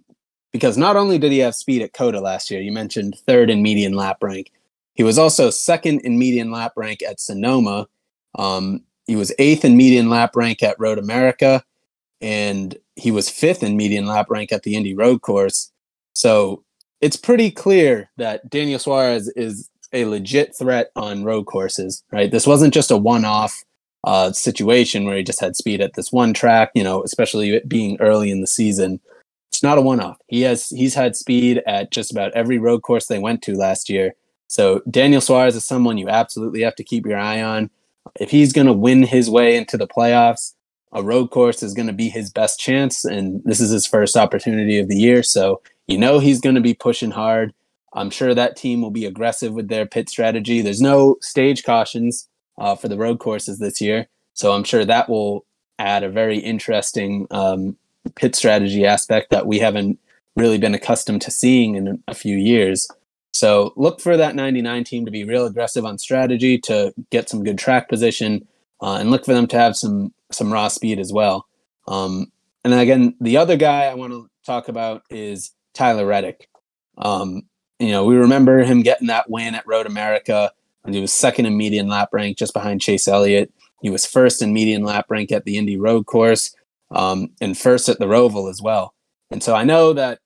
because 0.52 0.76
not 0.76 0.96
only 0.96 1.18
did 1.18 1.32
he 1.32 1.38
have 1.38 1.54
speed 1.54 1.82
at 1.82 1.92
COTA 1.92 2.20
last 2.20 2.50
year, 2.50 2.60
you 2.60 2.72
mentioned 2.72 3.16
third 3.26 3.50
in 3.50 3.62
median 3.62 3.94
lap 3.94 4.18
rank. 4.22 4.52
He 4.94 5.02
was 5.02 5.18
also 5.18 5.50
second 5.50 6.00
in 6.00 6.18
median 6.18 6.50
lap 6.50 6.72
rank 6.76 7.02
at 7.02 7.20
Sonoma. 7.20 7.86
Um, 8.38 8.82
he 9.06 9.16
was 9.16 9.32
eighth 9.38 9.64
in 9.64 9.76
median 9.76 10.08
lap 10.10 10.34
rank 10.34 10.62
at 10.62 10.78
Road 10.78 10.98
America, 10.98 11.62
and 12.20 12.76
he 12.96 13.10
was 13.10 13.28
fifth 13.28 13.62
in 13.62 13.76
median 13.76 14.06
lap 14.06 14.30
rank 14.30 14.52
at 14.52 14.62
the 14.62 14.74
Indy 14.74 14.94
Road 14.94 15.20
Course. 15.22 15.70
So 16.14 16.64
it's 17.00 17.16
pretty 17.16 17.50
clear 17.50 18.10
that 18.16 18.48
Daniel 18.48 18.78
Suarez 18.78 19.28
is 19.36 19.68
a 19.92 20.04
legit 20.04 20.54
threat 20.56 20.90
on 20.96 21.24
road 21.24 21.44
courses, 21.44 22.02
right? 22.12 22.30
This 22.30 22.46
wasn't 22.46 22.74
just 22.74 22.90
a 22.90 22.96
one-off 22.96 23.64
uh, 24.04 24.32
situation 24.32 25.04
where 25.04 25.16
he 25.16 25.22
just 25.22 25.40
had 25.40 25.56
speed 25.56 25.80
at 25.80 25.94
this 25.94 26.12
one 26.12 26.32
track, 26.32 26.70
you 26.74 26.84
know, 26.84 27.02
especially 27.02 27.60
being 27.66 27.96
early 28.00 28.30
in 28.30 28.40
the 28.40 28.46
season. 28.46 29.00
it's 29.50 29.62
not 29.62 29.78
a 29.78 29.82
one-off. 29.82 30.18
He 30.28 30.42
has 30.42 30.68
he's 30.68 30.94
had 30.94 31.16
speed 31.16 31.62
at 31.66 31.90
just 31.90 32.12
about 32.12 32.32
every 32.32 32.58
road 32.58 32.82
course 32.82 33.06
they 33.06 33.18
went 33.18 33.42
to 33.42 33.56
last 33.56 33.88
year. 33.88 34.14
So 34.48 34.82
Daniel 34.88 35.20
Suarez 35.20 35.56
is 35.56 35.64
someone 35.64 35.98
you 35.98 36.08
absolutely 36.08 36.62
have 36.62 36.76
to 36.76 36.84
keep 36.84 37.04
your 37.04 37.18
eye 37.18 37.42
on. 37.42 37.70
If 38.20 38.30
he's 38.30 38.52
going 38.52 38.68
to 38.68 38.72
win 38.72 39.02
his 39.02 39.28
way 39.28 39.56
into 39.56 39.76
the 39.76 39.88
playoffs, 39.88 40.54
a 40.92 41.02
road 41.02 41.30
course 41.30 41.62
is 41.62 41.74
going 41.74 41.88
to 41.88 41.92
be 41.92 42.08
his 42.08 42.30
best 42.30 42.60
chance, 42.60 43.04
and 43.04 43.42
this 43.44 43.60
is 43.60 43.70
his 43.70 43.86
first 43.86 44.16
opportunity 44.16 44.78
of 44.78 44.88
the 44.88 44.96
year. 44.96 45.22
So 45.22 45.60
you 45.88 45.98
know 45.98 46.18
he's 46.18 46.40
going 46.40 46.54
to 46.54 46.60
be 46.60 46.74
pushing 46.74 47.10
hard. 47.10 47.52
I'm 47.92 48.10
sure 48.10 48.34
that 48.34 48.56
team 48.56 48.82
will 48.82 48.90
be 48.90 49.06
aggressive 49.06 49.52
with 49.52 49.68
their 49.68 49.86
pit 49.86 50.08
strategy. 50.08 50.60
There's 50.60 50.82
no 50.82 51.16
stage 51.20 51.64
cautions 51.64 52.28
uh, 52.58 52.74
for 52.76 52.88
the 52.88 52.98
road 52.98 53.18
courses 53.18 53.58
this 53.58 53.80
year, 53.80 54.08
so 54.34 54.52
I'm 54.52 54.64
sure 54.64 54.84
that 54.84 55.08
will 55.08 55.44
add 55.78 56.02
a 56.02 56.10
very 56.10 56.38
interesting 56.38 57.26
um, 57.30 57.76
pit 58.14 58.34
strategy 58.34 58.86
aspect 58.86 59.30
that 59.30 59.46
we 59.46 59.58
haven't 59.58 59.98
really 60.36 60.58
been 60.58 60.74
accustomed 60.74 61.22
to 61.22 61.30
seeing 61.30 61.74
in 61.74 62.02
a 62.06 62.14
few 62.14 62.36
years. 62.36 62.88
So 63.32 63.72
look 63.76 64.00
for 64.00 64.16
that 64.16 64.34
99 64.34 64.84
team 64.84 65.04
to 65.04 65.10
be 65.10 65.24
real 65.24 65.46
aggressive 65.46 65.84
on 65.84 65.98
strategy 65.98 66.58
to 66.60 66.94
get 67.10 67.28
some 67.28 67.44
good 67.44 67.58
track 67.58 67.88
position, 67.88 68.46
uh, 68.80 68.96
and 69.00 69.10
look 69.10 69.24
for 69.24 69.34
them 69.34 69.46
to 69.48 69.58
have 69.58 69.76
some 69.76 70.12
some 70.32 70.52
raw 70.52 70.68
speed 70.68 70.98
as 70.98 71.12
well. 71.12 71.46
Um, 71.86 72.32
and 72.64 72.72
then 72.72 72.80
again, 72.80 73.14
the 73.20 73.36
other 73.36 73.56
guy 73.56 73.84
I 73.84 73.94
want 73.94 74.12
to 74.12 74.28
talk 74.44 74.68
about 74.68 75.02
is 75.10 75.52
Tyler 75.74 76.06
Reddick. 76.06 76.48
Um, 76.98 77.42
you 77.78 77.90
know, 77.90 78.04
we 78.04 78.16
remember 78.16 78.62
him 78.64 78.82
getting 78.82 79.08
that 79.08 79.30
win 79.30 79.54
at 79.54 79.66
Road 79.66 79.86
America, 79.86 80.52
and 80.84 80.94
he 80.94 81.00
was 81.00 81.12
second 81.12 81.46
in 81.46 81.56
median 81.56 81.88
lap 81.88 82.10
rank, 82.12 82.38
just 82.38 82.54
behind 82.54 82.80
Chase 82.80 83.08
Elliott. 83.08 83.52
He 83.82 83.90
was 83.90 84.06
first 84.06 84.42
in 84.42 84.52
median 84.52 84.82
lap 84.82 85.06
rank 85.08 85.32
at 85.32 85.44
the 85.44 85.58
Indy 85.58 85.76
Road 85.76 86.06
Course, 86.06 86.54
um, 86.90 87.30
and 87.40 87.56
first 87.56 87.88
at 87.88 87.98
the 87.98 88.06
Roval 88.06 88.50
as 88.50 88.62
well. 88.62 88.94
And 89.30 89.42
so 89.42 89.54
I 89.54 89.64
know 89.64 89.92
that 89.92 90.20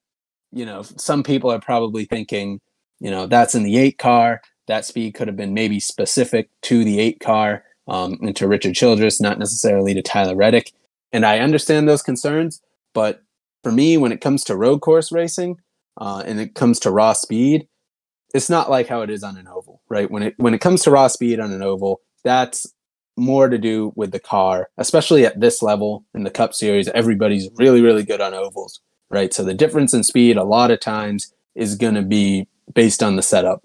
you 0.53 0.67
know 0.67 0.83
some 0.83 1.23
people 1.23 1.51
are 1.51 1.61
probably 1.61 2.05
thinking 2.05 2.61
you 3.01 3.11
know, 3.11 3.27
that's 3.27 3.55
in 3.55 3.65
the 3.65 3.79
eight 3.79 3.99
car. 3.99 4.43
That 4.69 4.85
speed 4.85 5.15
could 5.15 5.27
have 5.27 5.37
been 5.37 5.55
maybe 5.55 5.81
specific 5.81 6.49
to 6.63 6.85
the 6.85 7.01
eight 7.01 7.19
car 7.19 7.65
um, 7.89 8.19
and 8.21 8.37
to 8.37 8.47
Richard 8.47 8.75
Childress, 8.75 9.21
not 9.21 9.39
necessarily 9.39 9.95
to 9.95 10.03
Tyler 10.03 10.37
Reddick. 10.37 10.73
And 11.13 11.27
I 11.27 11.41
understand 11.41 11.89
those 11.89 12.03
concerns, 12.03 12.63
but 12.95 13.23
for 13.65 13.73
me, 13.73 13.97
when 13.97 14.13
it 14.13 14.21
comes 14.21 14.45
to 14.45 14.57
road 14.57 14.81
course 14.81 15.11
racing 15.11 15.59
uh, 15.99 16.23
and 16.27 16.41
it 16.41 16.55
comes 16.55 16.79
to 16.81 16.91
raw 16.91 17.13
speed, 17.13 17.69
it's 18.35 18.51
not 18.51 18.71
like 18.71 18.87
how 18.87 19.03
it 19.03 19.11
is 19.11 19.23
on 19.23 19.37
an 19.37 19.49
oval, 19.49 19.83
right? 19.89 20.11
When 20.11 20.23
it 20.23 20.35
when 20.37 20.55
it 20.55 20.61
comes 20.61 20.83
to 20.83 20.91
raw 20.91 21.09
speed 21.09 21.41
on 21.41 21.53
an 21.53 21.63
oval, 21.63 22.01
that's 22.25 22.67
more 23.17 23.49
to 23.49 23.59
do 23.59 23.93
with 23.97 24.13
the 24.13 24.21
car, 24.21 24.71
especially 24.79 25.27
at 25.27 25.41
this 25.41 25.63
level 25.63 26.05
in 26.15 26.25
the 26.25 26.31
Cup 26.31 26.55
Series. 26.55 26.89
Everybody's 26.89 27.49
really, 27.57 27.81
really 27.81 28.03
good 28.03 28.21
on 28.21 28.35
ovals, 28.35 28.81
right? 29.11 29.33
So 29.35 29.45
the 29.45 29.55
difference 29.55 29.93
in 29.93 30.05
speed 30.05 30.37
a 30.37 30.45
lot 30.45 30.71
of 30.71 30.81
times 30.81 31.33
is 31.55 31.75
going 31.75 31.95
to 31.95 32.03
be 32.03 32.49
based 32.75 33.03
on 33.03 33.17
the 33.17 33.23
setup. 33.23 33.63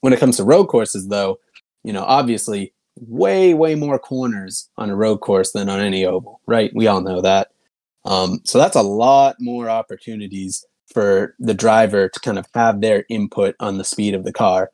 When 0.00 0.12
it 0.12 0.20
comes 0.20 0.36
to 0.36 0.44
road 0.44 0.66
courses, 0.66 1.08
though, 1.08 1.38
you 1.82 1.92
know, 1.92 2.04
obviously 2.04 2.72
way, 2.96 3.54
way 3.54 3.74
more 3.74 3.98
corners 3.98 4.68
on 4.76 4.90
a 4.90 4.96
road 4.96 5.18
course 5.18 5.52
than 5.52 5.68
on 5.68 5.80
any 5.80 6.04
oval, 6.04 6.40
right? 6.46 6.70
We 6.74 6.86
all 6.86 7.00
know 7.00 7.20
that. 7.20 7.48
Um, 8.04 8.40
so 8.44 8.58
that's 8.58 8.76
a 8.76 8.82
lot 8.82 9.36
more 9.40 9.68
opportunities 9.68 10.64
for 10.94 11.34
the 11.38 11.54
driver 11.54 12.08
to 12.08 12.20
kind 12.20 12.38
of 12.38 12.46
have 12.54 12.80
their 12.80 13.04
input 13.10 13.56
on 13.60 13.76
the 13.78 13.84
speed 13.84 14.14
of 14.14 14.24
the 14.24 14.32
car. 14.32 14.70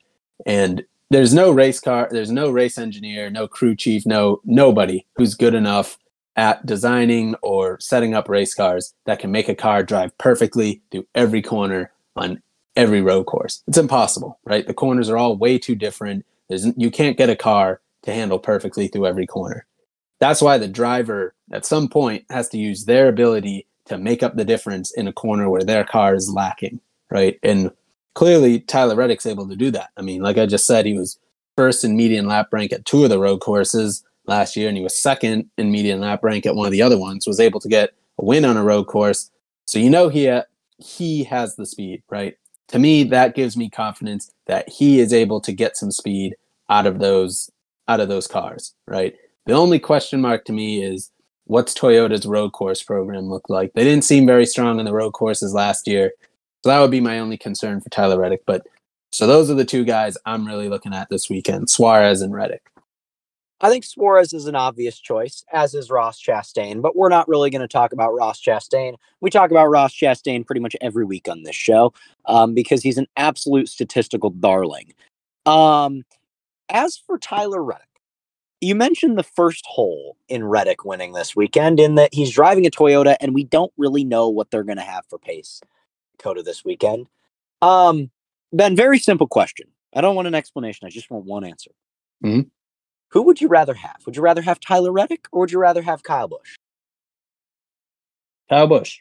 And 0.46 0.84
there's 1.10 1.34
no 1.34 1.50
race 1.50 1.80
car, 1.80 2.08
there's 2.10 2.30
no 2.30 2.50
race 2.50 2.78
engineer, 2.78 3.30
no 3.30 3.48
crew 3.48 3.74
chief, 3.74 4.06
no 4.06 4.40
nobody 4.44 5.04
who's 5.16 5.34
good 5.34 5.54
enough 5.54 5.98
at 6.36 6.64
designing 6.64 7.34
or 7.42 7.80
setting 7.80 8.14
up 8.14 8.28
race 8.28 8.54
cars 8.54 8.94
that 9.06 9.18
can 9.18 9.32
make 9.32 9.48
a 9.48 9.54
car 9.54 9.82
drive 9.82 10.16
perfectly 10.18 10.80
through 10.92 11.06
every 11.14 11.42
corner 11.42 11.90
on 12.14 12.40
every 12.76 13.02
road 13.02 13.24
course. 13.24 13.62
It's 13.66 13.78
impossible, 13.78 14.38
right? 14.44 14.66
The 14.66 14.74
corners 14.74 15.10
are 15.10 15.16
all 15.16 15.36
way 15.36 15.58
too 15.58 15.74
different. 15.74 16.24
There's, 16.48 16.66
you 16.76 16.90
can't 16.90 17.18
get 17.18 17.28
a 17.28 17.36
car 17.36 17.80
to 18.02 18.12
handle 18.12 18.38
perfectly 18.38 18.88
through 18.88 19.06
every 19.06 19.26
corner. 19.26 19.66
That's 20.20 20.40
why 20.40 20.58
the 20.58 20.68
driver 20.68 21.34
at 21.50 21.66
some 21.66 21.88
point 21.88 22.24
has 22.30 22.48
to 22.50 22.58
use 22.58 22.84
their 22.84 23.08
ability 23.08 23.66
to 23.90 23.98
make 23.98 24.22
up 24.22 24.36
the 24.36 24.44
difference 24.44 24.90
in 24.90 25.06
a 25.06 25.12
corner 25.12 25.48
where 25.48 25.62
their 25.62 25.84
car 25.84 26.14
is 26.14 26.32
lacking, 26.32 26.80
right? 27.10 27.38
And 27.42 27.70
clearly 28.14 28.60
Tyler 28.60 28.96
Reddick's 28.96 29.26
able 29.26 29.48
to 29.48 29.56
do 29.56 29.70
that. 29.70 29.90
I 29.96 30.02
mean, 30.02 30.22
like 30.22 30.38
I 30.38 30.46
just 30.46 30.66
said, 30.66 30.86
he 30.86 30.98
was 30.98 31.18
first 31.56 31.84
in 31.84 31.96
median 31.96 32.26
lap 32.26 32.48
rank 32.52 32.72
at 32.72 32.84
two 32.84 33.04
of 33.04 33.10
the 33.10 33.18
road 33.18 33.38
courses 33.40 34.02
last 34.26 34.56
year, 34.56 34.68
and 34.68 34.76
he 34.76 34.82
was 34.82 34.98
second 34.98 35.50
in 35.58 35.70
median 35.70 36.00
lap 36.00 36.24
rank 36.24 36.46
at 36.46 36.56
one 36.56 36.66
of 36.66 36.72
the 36.72 36.82
other 36.82 36.98
ones, 36.98 37.26
was 37.26 37.40
able 37.40 37.60
to 37.60 37.68
get 37.68 37.90
a 38.18 38.24
win 38.24 38.44
on 38.44 38.56
a 38.56 38.64
road 38.64 38.86
course. 38.86 39.30
So 39.66 39.78
you 39.78 39.90
know 39.90 40.08
he 40.08 40.26
ha- 40.26 40.44
he 40.78 41.24
has 41.24 41.56
the 41.56 41.66
speed, 41.66 42.02
right? 42.10 42.36
to 42.70 42.78
me, 42.78 43.02
that 43.02 43.34
gives 43.34 43.56
me 43.56 43.68
confidence 43.68 44.30
that 44.46 44.68
he 44.68 45.00
is 45.00 45.12
able 45.12 45.40
to 45.40 45.52
get 45.52 45.76
some 45.76 45.90
speed 45.90 46.36
out 46.68 46.86
of 46.86 47.00
those 47.00 47.50
out 47.88 47.98
of 47.98 48.08
those 48.08 48.28
cars, 48.28 48.74
right? 48.86 49.16
The 49.46 49.52
only 49.52 49.80
question 49.80 50.20
mark 50.20 50.44
to 50.44 50.52
me 50.52 50.82
is 50.84 51.10
what's 51.50 51.74
Toyota's 51.74 52.26
road 52.26 52.52
course 52.52 52.80
program 52.80 53.28
look 53.28 53.48
like? 53.48 53.72
They 53.72 53.82
didn't 53.82 54.04
seem 54.04 54.24
very 54.24 54.46
strong 54.46 54.78
in 54.78 54.84
the 54.84 54.92
road 54.92 55.10
courses 55.12 55.52
last 55.52 55.88
year. 55.88 56.12
So 56.62 56.70
that 56.70 56.78
would 56.78 56.92
be 56.92 57.00
my 57.00 57.18
only 57.18 57.36
concern 57.36 57.80
for 57.80 57.90
Tyler 57.90 58.20
Reddick. 58.20 58.42
But 58.46 58.64
so 59.10 59.26
those 59.26 59.50
are 59.50 59.54
the 59.54 59.64
two 59.64 59.84
guys 59.84 60.16
I'm 60.24 60.46
really 60.46 60.68
looking 60.68 60.94
at 60.94 61.08
this 61.10 61.28
weekend, 61.28 61.68
Suarez 61.68 62.22
and 62.22 62.32
Reddick. 62.32 62.62
I 63.60 63.68
think 63.68 63.82
Suarez 63.82 64.32
is 64.32 64.46
an 64.46 64.54
obvious 64.54 65.00
choice, 65.00 65.44
as 65.52 65.74
is 65.74 65.90
Ross 65.90 66.22
Chastain, 66.22 66.80
but 66.80 66.94
we're 66.94 67.08
not 67.08 67.28
really 67.28 67.50
going 67.50 67.60
to 67.62 67.68
talk 67.68 67.92
about 67.92 68.14
Ross 68.14 68.40
Chastain. 68.40 68.94
We 69.20 69.28
talk 69.28 69.50
about 69.50 69.66
Ross 69.66 69.92
Chastain 69.92 70.46
pretty 70.46 70.60
much 70.60 70.76
every 70.80 71.04
week 71.04 71.28
on 71.28 71.42
this 71.42 71.56
show 71.56 71.92
um, 72.26 72.54
because 72.54 72.82
he's 72.82 72.96
an 72.96 73.08
absolute 73.16 73.68
statistical 73.68 74.30
darling. 74.30 74.94
Um, 75.46 76.04
as 76.68 76.96
for 76.96 77.18
Tyler 77.18 77.62
Reddick, 77.62 77.89
you 78.60 78.74
mentioned 78.74 79.18
the 79.18 79.22
first 79.22 79.64
hole 79.66 80.16
in 80.28 80.44
Reddick 80.44 80.84
winning 80.84 81.12
this 81.12 81.34
weekend, 81.34 81.80
in 81.80 81.94
that 81.94 82.12
he's 82.12 82.30
driving 82.30 82.66
a 82.66 82.70
Toyota, 82.70 83.16
and 83.20 83.34
we 83.34 83.44
don't 83.44 83.72
really 83.76 84.04
know 84.04 84.28
what 84.28 84.50
they're 84.50 84.64
going 84.64 84.78
to 84.78 84.82
have 84.82 85.04
for 85.08 85.18
pace 85.18 85.60
COTA 86.18 86.42
this 86.42 86.64
weekend. 86.64 87.06
Um, 87.62 88.10
ben, 88.52 88.76
very 88.76 88.98
simple 88.98 89.26
question. 89.26 89.68
I 89.94 90.00
don't 90.00 90.14
want 90.14 90.28
an 90.28 90.34
explanation. 90.34 90.86
I 90.86 90.90
just 90.90 91.10
want 91.10 91.24
one 91.24 91.44
answer. 91.44 91.70
Mm-hmm. 92.24 92.48
Who 93.08 93.22
would 93.22 93.40
you 93.40 93.48
rather 93.48 93.74
have? 93.74 93.96
Would 94.06 94.16
you 94.16 94.22
rather 94.22 94.42
have 94.42 94.60
Tyler 94.60 94.92
Reddick 94.92 95.26
or 95.32 95.40
would 95.40 95.52
you 95.52 95.58
rather 95.58 95.82
have 95.82 96.02
Kyle 96.02 96.28
Busch? 96.28 96.56
Kyle 98.48 98.66
Busch. 98.66 99.00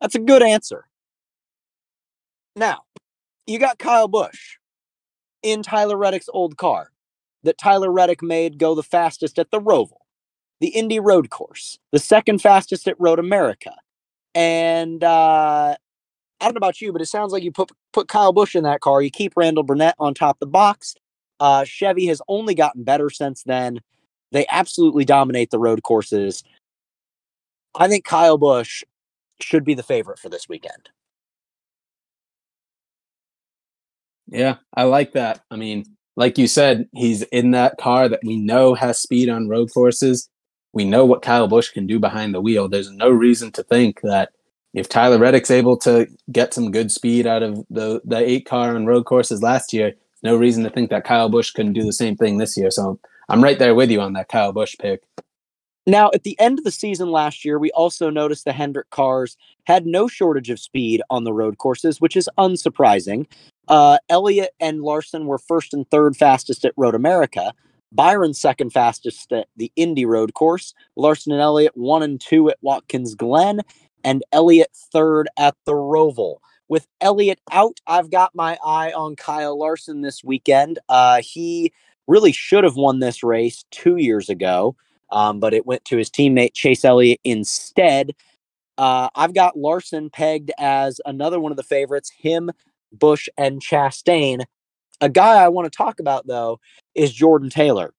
That's 0.00 0.14
a 0.14 0.20
good 0.20 0.42
answer. 0.42 0.86
Now, 2.54 2.82
you 3.46 3.58
got 3.58 3.78
Kyle 3.78 4.08
Busch 4.08 4.58
in 5.42 5.62
Tyler 5.62 5.96
Reddick's 5.96 6.28
old 6.32 6.56
car 6.56 6.92
that 7.48 7.58
Tyler 7.58 7.90
Reddick 7.90 8.22
made 8.22 8.58
go 8.58 8.74
the 8.74 8.82
fastest 8.82 9.38
at 9.38 9.50
the 9.50 9.60
Roval, 9.60 9.98
the 10.60 10.68
Indy 10.68 11.00
Road 11.00 11.30
Course, 11.30 11.78
the 11.90 11.98
second 11.98 12.40
fastest 12.42 12.86
at 12.86 13.00
Road 13.00 13.18
America. 13.18 13.74
And 14.34 15.02
uh, 15.02 15.74
I 16.40 16.44
don't 16.44 16.54
know 16.54 16.58
about 16.58 16.80
you, 16.80 16.92
but 16.92 17.02
it 17.02 17.06
sounds 17.06 17.32
like 17.32 17.42
you 17.42 17.50
put 17.50 17.70
put 17.92 18.08
Kyle 18.08 18.32
Busch 18.32 18.54
in 18.54 18.64
that 18.64 18.80
car. 18.80 19.02
You 19.02 19.10
keep 19.10 19.32
Randall 19.36 19.64
Burnett 19.64 19.94
on 19.98 20.14
top 20.14 20.36
of 20.36 20.40
the 20.40 20.46
box, 20.46 20.94
uh, 21.40 21.64
Chevy 21.64 22.06
has 22.06 22.20
only 22.28 22.54
gotten 22.54 22.84
better 22.84 23.10
since 23.10 23.42
then. 23.44 23.80
They 24.32 24.46
absolutely 24.50 25.04
dominate 25.04 25.50
the 25.50 25.58
road 25.58 25.82
courses. 25.82 26.42
I 27.74 27.88
think 27.88 28.04
Kyle 28.04 28.38
Busch 28.38 28.84
should 29.40 29.64
be 29.64 29.74
the 29.74 29.82
favorite 29.82 30.18
for 30.18 30.28
this 30.28 30.48
weekend. 30.48 30.90
Yeah, 34.26 34.56
I 34.74 34.82
like 34.82 35.12
that. 35.12 35.40
I 35.50 35.56
mean, 35.56 35.84
like 36.18 36.36
you 36.36 36.48
said, 36.48 36.88
he's 36.94 37.22
in 37.22 37.52
that 37.52 37.78
car 37.78 38.08
that 38.08 38.18
we 38.24 38.36
know 38.36 38.74
has 38.74 38.98
speed 38.98 39.28
on 39.28 39.48
road 39.48 39.72
courses. 39.72 40.28
We 40.72 40.84
know 40.84 41.06
what 41.06 41.22
Kyle 41.22 41.46
Busch 41.46 41.70
can 41.70 41.86
do 41.86 42.00
behind 42.00 42.34
the 42.34 42.40
wheel. 42.40 42.68
There's 42.68 42.90
no 42.90 43.08
reason 43.08 43.52
to 43.52 43.62
think 43.62 44.00
that 44.02 44.30
if 44.74 44.88
Tyler 44.88 45.18
Reddick's 45.18 45.50
able 45.50 45.76
to 45.78 46.08
get 46.32 46.52
some 46.52 46.72
good 46.72 46.90
speed 46.90 47.28
out 47.28 47.44
of 47.44 47.64
the 47.70 48.00
the 48.04 48.18
eight 48.18 48.46
car 48.46 48.74
on 48.74 48.84
road 48.84 49.04
courses 49.04 49.44
last 49.44 49.72
year, 49.72 49.94
no 50.24 50.34
reason 50.34 50.64
to 50.64 50.70
think 50.70 50.90
that 50.90 51.04
Kyle 51.04 51.28
Busch 51.28 51.52
couldn't 51.52 51.74
do 51.74 51.84
the 51.84 51.92
same 51.92 52.16
thing 52.16 52.38
this 52.38 52.56
year. 52.56 52.72
So 52.72 52.98
I'm 53.28 53.42
right 53.42 53.58
there 53.58 53.76
with 53.76 53.88
you 53.88 54.00
on 54.00 54.14
that 54.14 54.28
Kyle 54.28 54.52
Busch 54.52 54.74
pick. 54.76 55.04
Now, 55.86 56.10
at 56.12 56.24
the 56.24 56.38
end 56.40 56.58
of 56.58 56.64
the 56.64 56.72
season 56.72 57.12
last 57.12 57.44
year, 57.44 57.60
we 57.60 57.70
also 57.70 58.10
noticed 58.10 58.44
the 58.44 58.52
Hendrick 58.52 58.90
cars 58.90 59.36
had 59.64 59.86
no 59.86 60.08
shortage 60.08 60.50
of 60.50 60.58
speed 60.58 61.00
on 61.10 61.22
the 61.22 61.32
road 61.32 61.58
courses, 61.58 62.00
which 62.00 62.16
is 62.16 62.28
unsurprising. 62.36 63.26
Uh, 63.68 63.98
Elliott 64.08 64.50
and 64.60 64.82
Larson 64.82 65.26
were 65.26 65.38
first 65.38 65.74
and 65.74 65.88
third 65.90 66.16
fastest 66.16 66.64
at 66.64 66.74
Road 66.76 66.94
America. 66.94 67.52
Byron 67.92 68.34
second 68.34 68.70
fastest 68.70 69.32
at 69.32 69.48
the 69.56 69.72
Indy 69.76 70.04
Road 70.04 70.34
course. 70.34 70.74
Larson 70.96 71.32
and 71.32 71.40
Elliott 71.40 71.76
one 71.76 72.02
and 72.02 72.20
two 72.20 72.50
at 72.50 72.58
Watkins 72.60 73.14
Glen, 73.14 73.60
and 74.04 74.22
Elliott 74.32 74.70
third 74.92 75.28
at 75.38 75.54
the 75.64 75.72
Roval 75.72 76.38
with 76.68 76.86
Elliott 77.00 77.40
out, 77.50 77.80
I've 77.86 78.10
got 78.10 78.34
my 78.34 78.58
eye 78.64 78.92
on 78.92 79.16
Kyle 79.16 79.58
Larson 79.58 80.02
this 80.02 80.22
weekend. 80.22 80.78
Uh, 80.88 81.20
he 81.22 81.72
really 82.06 82.32
should 82.32 82.64
have 82.64 82.76
won 82.76 83.00
this 83.00 83.22
race 83.22 83.64
two 83.70 83.96
years 83.96 84.28
ago, 84.28 84.76
um, 85.10 85.40
but 85.40 85.54
it 85.54 85.66
went 85.66 85.84
to 85.86 85.96
his 85.96 86.10
teammate 86.10 86.54
Chase 86.54 86.84
Elliott 86.84 87.20
instead. 87.24 88.14
Uh, 88.76 89.08
I've 89.14 89.34
got 89.34 89.58
Larson 89.58 90.08
pegged 90.10 90.52
as 90.58 91.00
another 91.04 91.40
one 91.40 91.52
of 91.52 91.56
the 91.56 91.62
favorites. 91.62 92.10
Him, 92.16 92.50
Busch, 92.92 93.28
and 93.36 93.60
Chastain. 93.60 94.44
A 95.00 95.08
guy 95.08 95.42
I 95.42 95.48
want 95.48 95.70
to 95.70 95.76
talk 95.76 96.00
about 96.00 96.26
though 96.26 96.60
is 96.94 97.12
Jordan 97.12 97.50
Taylor. 97.50 97.92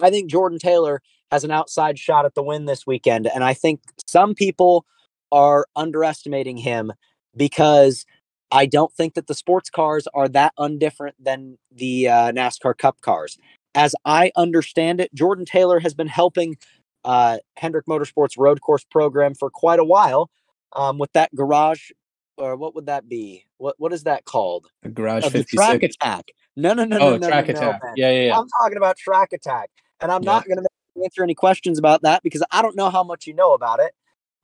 I 0.00 0.10
think 0.10 0.30
Jordan 0.30 0.58
Taylor 0.58 1.02
has 1.30 1.44
an 1.44 1.50
outside 1.50 1.98
shot 1.98 2.24
at 2.24 2.34
the 2.34 2.42
win 2.42 2.64
this 2.64 2.86
weekend, 2.86 3.26
and 3.26 3.44
I 3.44 3.54
think 3.54 3.80
some 4.06 4.34
people 4.34 4.84
are 5.32 5.66
underestimating 5.76 6.56
him 6.56 6.92
because 7.36 8.06
I 8.50 8.66
don't 8.66 8.92
think 8.92 9.14
that 9.14 9.26
the 9.26 9.34
sports 9.34 9.68
cars 9.68 10.06
are 10.14 10.28
that 10.28 10.52
undifferent 10.58 11.14
than 11.18 11.58
the 11.72 12.08
uh, 12.08 12.32
NASCAR 12.32 12.76
Cup 12.78 13.00
cars. 13.00 13.36
As 13.74 13.96
I 14.04 14.30
understand 14.36 15.00
it, 15.00 15.12
Jordan 15.12 15.44
Taylor 15.44 15.80
has 15.80 15.94
been 15.94 16.06
helping 16.06 16.56
uh, 17.04 17.38
Hendrick 17.56 17.86
Motorsports 17.86 18.38
road 18.38 18.60
course 18.60 18.84
program 18.84 19.34
for 19.34 19.50
quite 19.50 19.80
a 19.80 19.84
while 19.84 20.30
um, 20.74 20.98
with 20.98 21.12
that 21.12 21.34
garage, 21.34 21.90
or 22.36 22.56
what 22.56 22.74
would 22.74 22.86
that 22.86 23.08
be? 23.08 23.44
What 23.58 23.74
what 23.78 23.92
is 23.92 24.04
that 24.04 24.24
called? 24.24 24.66
A 24.82 24.88
garage 24.88 25.24
Uh, 25.24 25.28
the 25.28 25.38
56. 25.44 25.54
track 25.64 25.82
attack. 25.82 26.24
No, 26.56 26.72
no, 26.72 26.84
no, 26.84 26.98
oh, 26.98 27.10
no, 27.10 27.16
no, 27.16 27.28
track 27.28 27.48
no, 27.48 27.54
no, 27.54 27.58
attack. 27.60 27.80
man. 27.84 27.92
yeah, 27.96 28.10
yeah, 28.10 28.26
yeah. 28.28 28.38
I'm 28.38 28.46
talking 28.60 28.76
about 28.76 28.96
track 28.96 29.32
attack, 29.32 29.70
and 30.00 30.10
I'm 30.12 30.22
Yeah. 30.22 30.32
not 30.32 30.46
going 30.46 30.58
to 30.58 30.68
answer 31.02 31.22
any 31.22 31.34
questions 31.34 31.78
about 31.78 32.02
that 32.02 32.22
because 32.22 32.42
I 32.50 32.62
don't 32.62 32.76
know 32.76 32.90
how 32.90 33.02
much 33.02 33.26
you 33.26 33.34
know 33.34 33.52
about 33.54 33.80
it. 33.80 33.92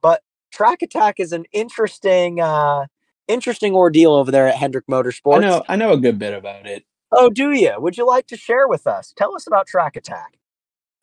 But 0.02 0.22
track 0.52 0.82
attack 0.82 1.20
is 1.20 1.32
an 1.32 1.44
interesting, 1.52 2.40
uh, 2.40 2.86
interesting 3.28 3.74
ordeal 3.74 4.12
over 4.12 4.30
there 4.32 4.48
at 4.48 4.56
Hendrick 4.56 4.86
Motorsports. 4.88 5.36
I 5.36 5.40
know. 5.40 5.64
I 5.68 5.76
know 5.76 5.92
a 5.92 5.98
good 5.98 6.18
bit 6.18 6.34
about 6.34 6.66
it. 6.66 6.84
Oh, 7.12 7.28
do 7.30 7.52
you? 7.52 7.74
Would 7.78 7.96
you 7.96 8.06
like 8.06 8.26
to 8.28 8.36
share 8.36 8.66
with 8.68 8.86
us? 8.86 9.12
Tell 9.16 9.34
us 9.36 9.46
about 9.46 9.66
track 9.66 9.94
attack. 9.96 10.38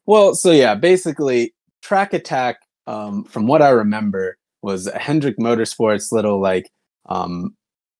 Well, 0.05 0.35
so 0.35 0.51
yeah, 0.51 0.73
basically, 0.75 1.53
Track 1.81 2.13
Attack, 2.13 2.57
um, 2.87 3.23
from 3.25 3.45
what 3.47 3.61
I 3.61 3.69
remember, 3.69 4.37
was 4.61 4.87
a 4.87 4.97
Hendrick 4.97 5.37
Motorsports 5.37 6.11
little 6.13 6.41
like, 6.41 6.69
um, 7.07 7.55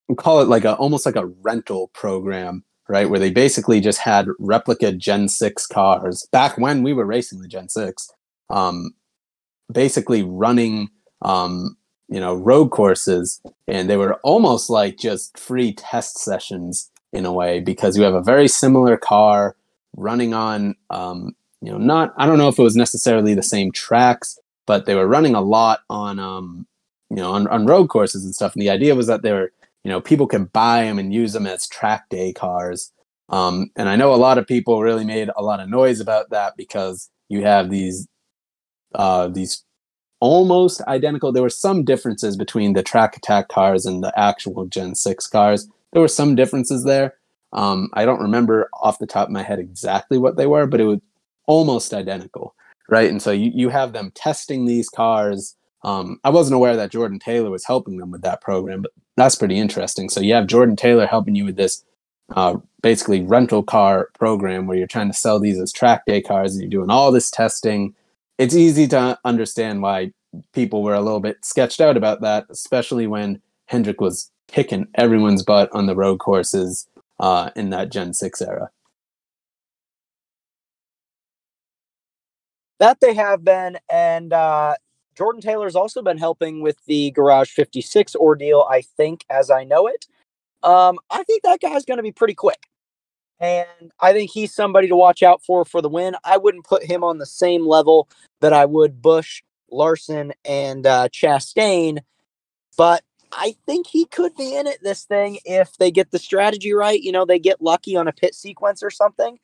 we 0.08 0.16
call 0.16 0.42
it 0.42 0.48
like 0.48 0.66
a 0.66 0.76
almost 0.76 1.06
like 1.06 1.16
a 1.16 1.26
rental 1.26 1.90
program, 1.90 2.64
right? 2.88 3.10
Where 3.10 3.20
they 3.20 3.32
basically 3.32 3.82
just 3.82 4.00
had 4.00 4.28
replica 4.40 4.92
Gen 4.92 5.28
Six 5.28 5.68
cars 5.68 6.28
back 6.32 6.58
when 6.58 6.84
we 6.84 6.94
were 6.94 7.06
racing 7.06 7.42
the 7.42 7.48
Gen 7.48 7.70
Six, 7.70 8.10
um, 8.50 8.92
basically 9.72 10.24
running, 10.24 10.90
um, 11.22 11.78
you 12.08 12.20
know, 12.20 12.36
road 12.36 12.70
courses, 12.70 13.42
and 13.68 13.90
they 13.90 13.98
were 13.98 14.16
almost 14.24 14.70
like 14.70 14.98
just 14.98 15.38
free 15.38 15.74
test 15.74 16.18
sessions 16.20 16.90
in 17.14 17.26
a 17.26 17.34
way 17.34 17.60
because 17.60 17.98
you 17.98 18.04
have 18.04 18.14
a 18.14 18.22
very 18.22 18.48
similar 18.48 18.98
car 18.98 19.56
running 19.96 20.34
on 20.34 20.76
um, 20.90 21.36
you 21.62 21.72
know 21.72 21.78
not 21.78 22.14
i 22.18 22.26
don't 22.26 22.38
know 22.38 22.48
if 22.48 22.60
it 22.60 22.64
was 22.64 22.76
necessarily 22.76 23.34
the 23.34 23.44
same 23.44 23.72
tracks 23.72 24.40
but 24.66 24.86
they 24.86 24.96
were 24.96 25.08
running 25.08 25.36
a 25.36 25.42
lot 25.42 25.80
on 25.90 26.20
um 26.20 26.68
you 27.10 27.16
know 27.18 27.32
on, 27.32 27.48
on 27.48 27.66
road 27.66 27.90
courses 27.90 28.24
and 28.24 28.36
stuff 28.36 28.54
and 28.54 28.62
the 28.62 28.70
idea 28.70 28.96
was 28.96 29.08
that 29.08 29.22
they 29.22 29.32
were 29.32 29.52
you 29.84 29.92
know 29.92 30.02
people 30.02 30.28
can 30.28 30.46
buy 30.46 30.84
them 30.84 31.00
and 31.00 31.14
use 31.14 31.34
them 31.34 31.48
as 31.48 31.68
track 31.68 32.10
day 32.10 32.34
cars 32.34 32.92
um 33.30 33.70
and 33.76 33.90
i 33.90 33.96
know 33.96 34.14
a 34.14 34.16
lot 34.16 34.38
of 34.38 34.48
people 34.48 34.82
really 34.82 35.06
made 35.06 35.30
a 35.36 35.44
lot 35.44 35.60
of 35.60 35.70
noise 35.70 36.00
about 36.00 36.30
that 36.30 36.56
because 36.58 37.10
you 37.30 37.44
have 37.44 37.70
these 37.70 38.08
uh 38.96 39.28
these 39.28 39.64
almost 40.20 40.82
identical 40.84 41.32
there 41.32 41.44
were 41.44 41.50
some 41.50 41.84
differences 41.84 42.36
between 42.36 42.74
the 42.74 42.84
track 42.84 43.16
attack 43.16 43.50
cars 43.50 43.86
and 43.86 44.04
the 44.04 44.12
actual 44.20 44.66
gen 44.66 44.96
6 44.96 45.28
cars 45.28 45.68
there 45.94 46.02
were 46.02 46.08
some 46.08 46.36
differences 46.36 46.84
there 46.84 47.14
um, 47.54 47.90
I 47.94 48.06
don't 48.06 48.22
remember 48.22 48.70
off 48.74 49.00
the 49.00 49.08
top 49.08 49.28
of 49.28 49.34
my 49.34 49.44
head 49.44 49.60
exactly 49.60 50.18
what 50.18 50.38
they 50.38 50.48
were, 50.48 50.68
but 50.68 50.82
it 50.82 50.86
was 50.86 51.00
almost 51.48 51.94
identical, 51.94 52.56
right? 52.90 53.10
And 53.10 53.22
so 53.22 53.32
you, 53.32 53.52
you 53.54 53.70
have 53.70 53.94
them 53.94 54.12
testing 54.16 54.66
these 54.66 54.90
cars. 54.90 55.56
Um, 55.84 56.20
I 56.24 56.30
wasn't 56.30 56.56
aware 56.56 56.76
that 56.76 56.92
Jordan 56.92 57.20
Taylor 57.20 57.50
was 57.50 57.66
helping 57.66 57.98
them 57.98 58.12
with 58.12 58.22
that 58.22 58.42
program, 58.42 58.82
but 58.82 58.92
that's 59.16 59.36
pretty 59.36 59.58
interesting. 59.58 60.10
So 60.10 60.22
you 60.22 60.34
have 60.34 60.48
Jordan 60.48 60.76
Taylor 60.76 61.06
helping 61.06 61.36
you 61.36 61.46
with 61.46 61.56
this 61.56 61.84
uh, 62.36 62.58
basically 62.82 63.22
rental 63.22 63.64
car 63.64 64.10
program 64.18 64.68
where 64.68 64.78
you're 64.78 64.88
trying 64.88 65.12
to 65.12 65.18
sell 65.18 65.40
these 65.40 65.60
as 65.60 65.72
track 65.72 66.06
day 66.06 66.22
cars 66.22 66.54
and 66.54 66.62
you're 66.62 66.82
doing 66.82 66.90
all 66.90 67.12
this 67.12 67.32
testing. 67.32 67.96
It's 68.38 68.56
easy 68.56 68.88
to 68.90 69.18
understand 69.24 69.82
why 69.82 70.12
people 70.54 70.84
were 70.84 70.94
a 70.94 71.02
little 71.02 71.20
bit 71.20 71.44
sketched 71.44 71.82
out 71.82 71.98
about 71.98 72.22
that, 72.22 72.46
especially 72.50 73.08
when 73.08 73.42
Hendrick 73.68 74.02
was 74.02 74.32
kicking 74.48 74.88
everyone's 74.96 75.44
butt 75.44 75.70
on 75.74 75.86
the 75.86 75.96
road 75.96 76.20
courses 76.20 76.88
uh, 77.20 77.50
in 77.56 77.70
that 77.72 77.92
Gen 77.92 78.14
6 78.14 78.42
era. 78.42 78.70
That 82.80 83.00
they 83.02 83.16
have 83.16 83.44
been, 83.44 83.78
and 83.90 84.32
uh, 84.32 84.76
Jordan 85.18 85.42
Taylor's 85.42 85.76
also 85.76 86.02
been 86.02 86.18
helping 86.18 86.62
with 86.62 86.78
the 86.86 87.12
Garage 87.12 87.50
56 87.50 88.16
ordeal, 88.16 88.68
I 88.70 88.82
think, 88.82 89.26
as 89.30 89.50
I 89.50 89.64
know 89.64 89.88
it. 89.88 90.06
Um, 90.62 91.00
I 91.10 91.24
think 91.24 91.44
that 91.44 91.60
guy's 91.60 91.86
going 91.86 91.98
to 91.98 92.04
be 92.04 92.12
pretty 92.12 92.36
quick. 92.36 92.68
And 93.40 93.92
I 94.00 94.14
think 94.14 94.32
he's 94.32 94.54
somebody 94.54 94.88
to 94.88 94.96
watch 94.96 95.22
out 95.24 95.44
for 95.44 95.64
for 95.66 95.82
the 95.82 95.90
win. 95.90 96.16
I 96.24 96.38
wouldn't 96.38 96.66
put 96.66 96.84
him 96.84 97.04
on 97.04 97.18
the 97.18 97.26
same 97.26 97.68
level 97.68 98.10
that 98.42 98.54
I 98.54 98.66
would 98.66 99.02
Busch, 99.02 99.44
Larson, 99.72 100.34
and 100.44 100.88
uh, 100.88 101.10
Chastain, 101.10 102.00
but 102.78 103.04
I 103.32 103.56
think 103.66 103.88
he 103.88 104.06
could 104.06 104.36
be 104.36 104.56
in 104.56 104.66
it 104.66 104.80
this 104.82 105.04
thing 105.04 105.40
if 105.46 105.78
they 105.78 105.92
get 105.92 106.12
the 106.12 106.20
strategy 106.20 106.74
right. 106.74 107.00
You 107.00 107.12
know, 107.12 107.26
they 107.26 107.40
get 107.40 107.62
lucky 107.62 107.96
on 107.96 108.08
a 108.08 108.14
pit 108.14 108.34
sequence 108.34 108.82
or 108.82 108.90
something. 108.90 109.38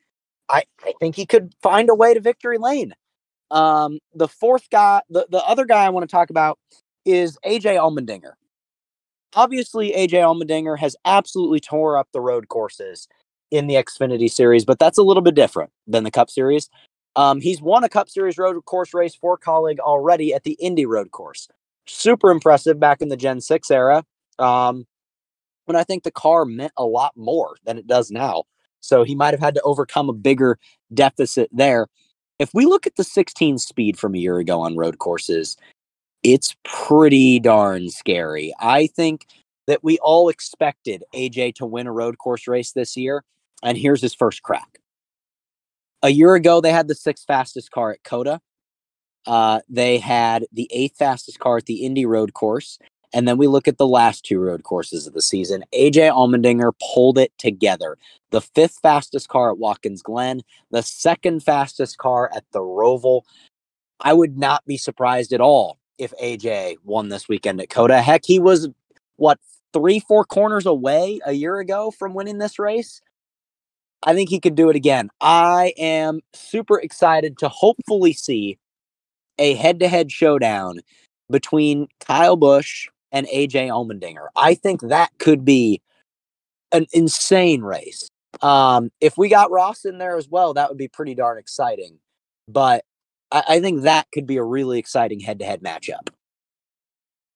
I, 0.48 0.64
I 0.84 0.94
think 0.98 1.14
he 1.14 1.26
could 1.26 1.54
find 1.62 1.88
a 1.88 1.94
way 1.94 2.14
to 2.14 2.20
victory 2.20 2.58
lane. 2.58 2.94
Um, 3.50 3.98
the 4.14 4.28
fourth 4.28 4.68
guy, 4.70 5.02
the, 5.10 5.26
the 5.30 5.42
other 5.44 5.64
guy 5.64 5.84
I 5.84 5.90
want 5.90 6.08
to 6.08 6.12
talk 6.12 6.30
about 6.30 6.58
is 7.04 7.38
AJ 7.44 7.76
Allmendinger. 7.76 8.32
Obviously, 9.34 9.92
AJ 9.92 10.12
Allmendinger 10.12 10.78
has 10.78 10.96
absolutely 11.04 11.60
tore 11.60 11.98
up 11.98 12.08
the 12.12 12.20
road 12.20 12.48
courses 12.48 13.08
in 13.50 13.66
the 13.66 13.74
Xfinity 13.74 14.30
series, 14.30 14.64
but 14.64 14.78
that's 14.78 14.98
a 14.98 15.02
little 15.02 15.22
bit 15.22 15.34
different 15.34 15.70
than 15.86 16.04
the 16.04 16.10
Cup 16.10 16.30
series. 16.30 16.68
Um, 17.16 17.40
he's 17.40 17.60
won 17.60 17.84
a 17.84 17.88
Cup 17.88 18.08
Series 18.08 18.38
road 18.38 18.64
course 18.64 18.92
race 18.92 19.14
for 19.14 19.38
Kaulig 19.38 19.78
already 19.78 20.34
at 20.34 20.44
the 20.44 20.56
Indy 20.60 20.86
Road 20.86 21.12
Course. 21.12 21.48
Super 21.86 22.30
impressive 22.30 22.80
back 22.80 23.00
in 23.00 23.08
the 23.08 23.16
Gen 23.16 23.40
6 23.40 23.70
era. 23.70 24.04
Um, 24.38 24.86
when 25.66 25.76
I 25.76 25.84
think 25.84 26.02
the 26.02 26.10
car 26.10 26.44
meant 26.44 26.72
a 26.76 26.84
lot 26.84 27.12
more 27.16 27.56
than 27.64 27.78
it 27.78 27.86
does 27.86 28.10
now. 28.10 28.44
So 28.80 29.02
he 29.02 29.14
might 29.14 29.32
have 29.32 29.40
had 29.40 29.54
to 29.54 29.62
overcome 29.62 30.08
a 30.08 30.12
bigger 30.12 30.58
deficit 30.92 31.48
there. 31.52 31.86
If 32.38 32.52
we 32.52 32.66
look 32.66 32.86
at 32.86 32.96
the 32.96 33.04
16 33.04 33.58
speed 33.58 33.98
from 33.98 34.14
a 34.14 34.18
year 34.18 34.38
ago 34.38 34.60
on 34.60 34.76
road 34.76 34.98
courses, 34.98 35.56
it's 36.22 36.56
pretty 36.64 37.38
darn 37.38 37.90
scary. 37.90 38.52
I 38.58 38.88
think 38.88 39.26
that 39.66 39.84
we 39.84 39.98
all 39.98 40.28
expected 40.28 41.04
AJ 41.14 41.54
to 41.56 41.66
win 41.66 41.86
a 41.86 41.92
road 41.92 42.18
course 42.18 42.48
race 42.48 42.72
this 42.72 42.96
year, 42.96 43.24
and 43.62 43.78
here's 43.78 44.02
his 44.02 44.14
first 44.14 44.42
crack. 44.42 44.80
A 46.02 46.10
year 46.10 46.34
ago, 46.34 46.60
they 46.60 46.72
had 46.72 46.88
the 46.88 46.94
sixth 46.94 47.24
fastest 47.26 47.70
car 47.70 47.92
at 47.92 48.02
COTA. 48.02 48.40
Uh, 49.26 49.60
they 49.68 49.98
had 49.98 50.44
the 50.52 50.68
eighth 50.70 50.96
fastest 50.98 51.38
car 51.38 51.58
at 51.58 51.66
the 51.66 51.84
Indy 51.84 52.04
Road 52.04 52.34
Course. 52.34 52.78
And 53.14 53.28
then 53.28 53.38
we 53.38 53.46
look 53.46 53.68
at 53.68 53.78
the 53.78 53.86
last 53.86 54.24
two 54.24 54.40
road 54.40 54.64
courses 54.64 55.06
of 55.06 55.14
the 55.14 55.22
season. 55.22 55.64
AJ 55.72 56.10
Allmendinger 56.10 56.72
pulled 56.92 57.16
it 57.16 57.32
together. 57.38 57.96
The 58.32 58.40
fifth 58.40 58.80
fastest 58.82 59.28
car 59.28 59.52
at 59.52 59.58
Watkins 59.58 60.02
Glen, 60.02 60.42
the 60.72 60.82
second 60.82 61.44
fastest 61.44 61.96
car 61.96 62.28
at 62.34 62.44
the 62.52 62.58
Roval. 62.58 63.22
I 64.00 64.12
would 64.12 64.36
not 64.36 64.64
be 64.66 64.76
surprised 64.76 65.32
at 65.32 65.40
all 65.40 65.78
if 65.96 66.12
AJ 66.20 66.78
won 66.82 67.08
this 67.08 67.28
weekend 67.28 67.60
at 67.60 67.70
COTA. 67.70 68.02
Heck, 68.02 68.22
he 68.26 68.40
was 68.40 68.68
what 69.14 69.38
three, 69.72 70.00
four 70.00 70.24
corners 70.24 70.66
away 70.66 71.20
a 71.24 71.32
year 71.32 71.60
ago 71.60 71.92
from 71.92 72.14
winning 72.14 72.38
this 72.38 72.58
race. 72.58 73.00
I 74.02 74.14
think 74.14 74.28
he 74.28 74.40
could 74.40 74.56
do 74.56 74.70
it 74.70 74.76
again. 74.76 75.10
I 75.20 75.72
am 75.78 76.20
super 76.32 76.80
excited 76.80 77.38
to 77.38 77.48
hopefully 77.48 78.12
see 78.12 78.58
a 79.38 79.54
head 79.54 79.78
to 79.80 79.88
head 79.88 80.10
showdown 80.10 80.80
between 81.30 81.86
Kyle 82.00 82.36
Busch 82.36 82.88
and 83.14 83.26
AJ 83.28 83.68
Allmendinger. 83.68 84.26
I 84.36 84.54
think 84.54 84.82
that 84.82 85.10
could 85.18 85.44
be 85.44 85.80
an 86.72 86.86
insane 86.92 87.62
race. 87.62 88.10
Um, 88.42 88.90
if 89.00 89.16
we 89.16 89.28
got 89.28 89.52
Ross 89.52 89.84
in 89.84 89.98
there 89.98 90.16
as 90.16 90.28
well, 90.28 90.52
that 90.54 90.68
would 90.68 90.76
be 90.76 90.88
pretty 90.88 91.14
darn 91.14 91.38
exciting. 91.38 92.00
But 92.48 92.84
I, 93.30 93.44
I 93.48 93.60
think 93.60 93.82
that 93.82 94.08
could 94.12 94.26
be 94.26 94.36
a 94.36 94.42
really 94.42 94.80
exciting 94.80 95.20
head 95.20 95.38
to 95.38 95.44
head 95.46 95.62
matchup. 95.62 96.08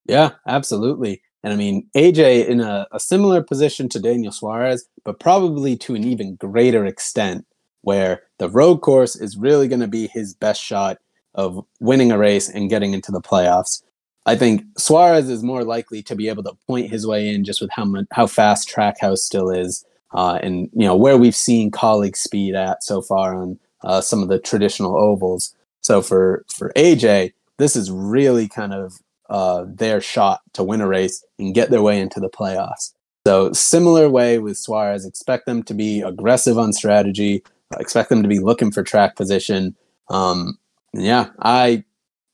Yeah, 0.06 0.32
absolutely. 0.46 1.22
And 1.44 1.52
I 1.52 1.56
mean, 1.56 1.88
AJ 1.96 2.48
in 2.48 2.60
a, 2.60 2.88
a 2.90 2.98
similar 2.98 3.40
position 3.42 3.88
to 3.90 4.00
Daniel 4.00 4.32
Suarez, 4.32 4.84
but 5.04 5.20
probably 5.20 5.76
to 5.76 5.94
an 5.94 6.02
even 6.02 6.34
greater 6.34 6.84
extent, 6.84 7.46
where 7.82 8.22
the 8.38 8.50
road 8.50 8.78
course 8.78 9.14
is 9.14 9.36
really 9.36 9.68
going 9.68 9.80
to 9.80 9.86
be 9.86 10.08
his 10.08 10.34
best 10.34 10.60
shot 10.60 10.98
of 11.34 11.64
winning 11.78 12.10
a 12.10 12.18
race 12.18 12.48
and 12.48 12.68
getting 12.68 12.92
into 12.92 13.12
the 13.12 13.20
playoffs. 13.20 13.82
I 14.28 14.36
think 14.36 14.62
Suarez 14.76 15.30
is 15.30 15.42
more 15.42 15.64
likely 15.64 16.02
to 16.02 16.14
be 16.14 16.28
able 16.28 16.42
to 16.42 16.52
point 16.66 16.90
his 16.90 17.06
way 17.06 17.30
in 17.30 17.44
just 17.44 17.62
with 17.62 17.70
how 17.70 17.86
much, 17.86 18.04
how 18.12 18.26
fast 18.26 18.68
Trackhouse 18.68 19.20
still 19.20 19.48
is, 19.48 19.86
uh, 20.12 20.38
and 20.42 20.68
you 20.74 20.84
know 20.84 20.96
where 20.96 21.16
we've 21.16 21.34
seen 21.34 21.70
Kaulig 21.70 22.14
speed 22.14 22.54
at 22.54 22.84
so 22.84 23.00
far 23.00 23.34
on 23.34 23.58
uh, 23.84 24.02
some 24.02 24.22
of 24.22 24.28
the 24.28 24.38
traditional 24.38 24.98
ovals. 24.98 25.54
So 25.80 26.02
for 26.02 26.44
for 26.54 26.74
AJ, 26.76 27.32
this 27.56 27.74
is 27.74 27.90
really 27.90 28.48
kind 28.48 28.74
of 28.74 28.98
uh, 29.30 29.64
their 29.66 29.98
shot 29.98 30.42
to 30.52 30.62
win 30.62 30.82
a 30.82 30.86
race 30.86 31.24
and 31.38 31.54
get 31.54 31.70
their 31.70 31.82
way 31.82 31.98
into 31.98 32.20
the 32.20 32.28
playoffs. 32.28 32.92
So 33.26 33.54
similar 33.54 34.10
way 34.10 34.38
with 34.38 34.58
Suarez, 34.58 35.06
expect 35.06 35.46
them 35.46 35.62
to 35.62 35.72
be 35.72 36.02
aggressive 36.02 36.58
on 36.58 36.74
strategy, 36.74 37.42
expect 37.80 38.10
them 38.10 38.22
to 38.22 38.28
be 38.28 38.40
looking 38.40 38.72
for 38.72 38.82
track 38.82 39.16
position. 39.16 39.74
Um, 40.10 40.58
yeah, 40.92 41.30
I 41.40 41.84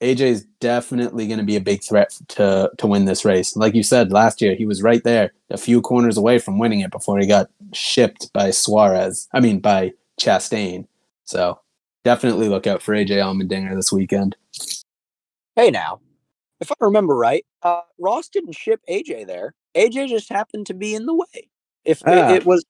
AJ 0.01 0.21
is 0.21 0.45
definitely 0.61 1.27
going 1.27 1.39
to 1.39 1.45
be 1.45 1.57
a 1.57 1.61
big 1.61 1.83
threat 1.83 2.19
to 2.29 2.71
to 2.79 2.87
win 2.87 3.05
this 3.05 3.25
race. 3.25 3.57
Like 3.57 3.75
you 3.75 3.83
said 3.83 4.13
last 4.13 4.43
year, 4.43 4.55
he 4.55 4.67
was 4.67 4.83
right 4.83 5.03
there, 5.05 5.33
a 5.51 5.59
few 5.59 5.81
corners 5.81 6.17
away 6.17 6.39
from 6.39 6.59
winning 6.59 6.81
it 6.81 6.91
before 6.91 7.19
he 7.19 7.27
got 7.27 7.49
shipped 7.73 8.33
by 8.33 8.51
Suarez. 8.51 9.29
I 9.33 9.41
mean, 9.41 9.61
by 9.61 9.93
Chastain. 10.21 10.87
So 11.25 11.61
definitely 12.05 12.49
look 12.49 12.67
out 12.67 12.83
for 12.83 12.95
AJ 12.95 13.11
Allmendinger 13.11 13.75
this 13.75 13.93
weekend. 13.93 14.37
Hey, 15.57 15.71
now, 15.71 16.01
if 16.61 16.71
I 16.73 16.75
remember 16.81 17.17
right, 17.17 17.45
uh, 17.63 17.83
Ross 17.99 18.29
didn't 18.29 18.57
ship 18.57 18.81
AJ 18.89 19.27
there. 19.27 19.55
AJ 19.75 20.09
just 20.09 20.29
happened 20.29 20.67
to 20.67 20.75
be 20.75 20.95
in 20.95 21.07
the 21.07 21.15
way. 21.15 21.51
If 21.85 22.03
ah. 22.07 22.31
it, 22.31 22.37
it, 22.39 22.47
was, 22.47 22.65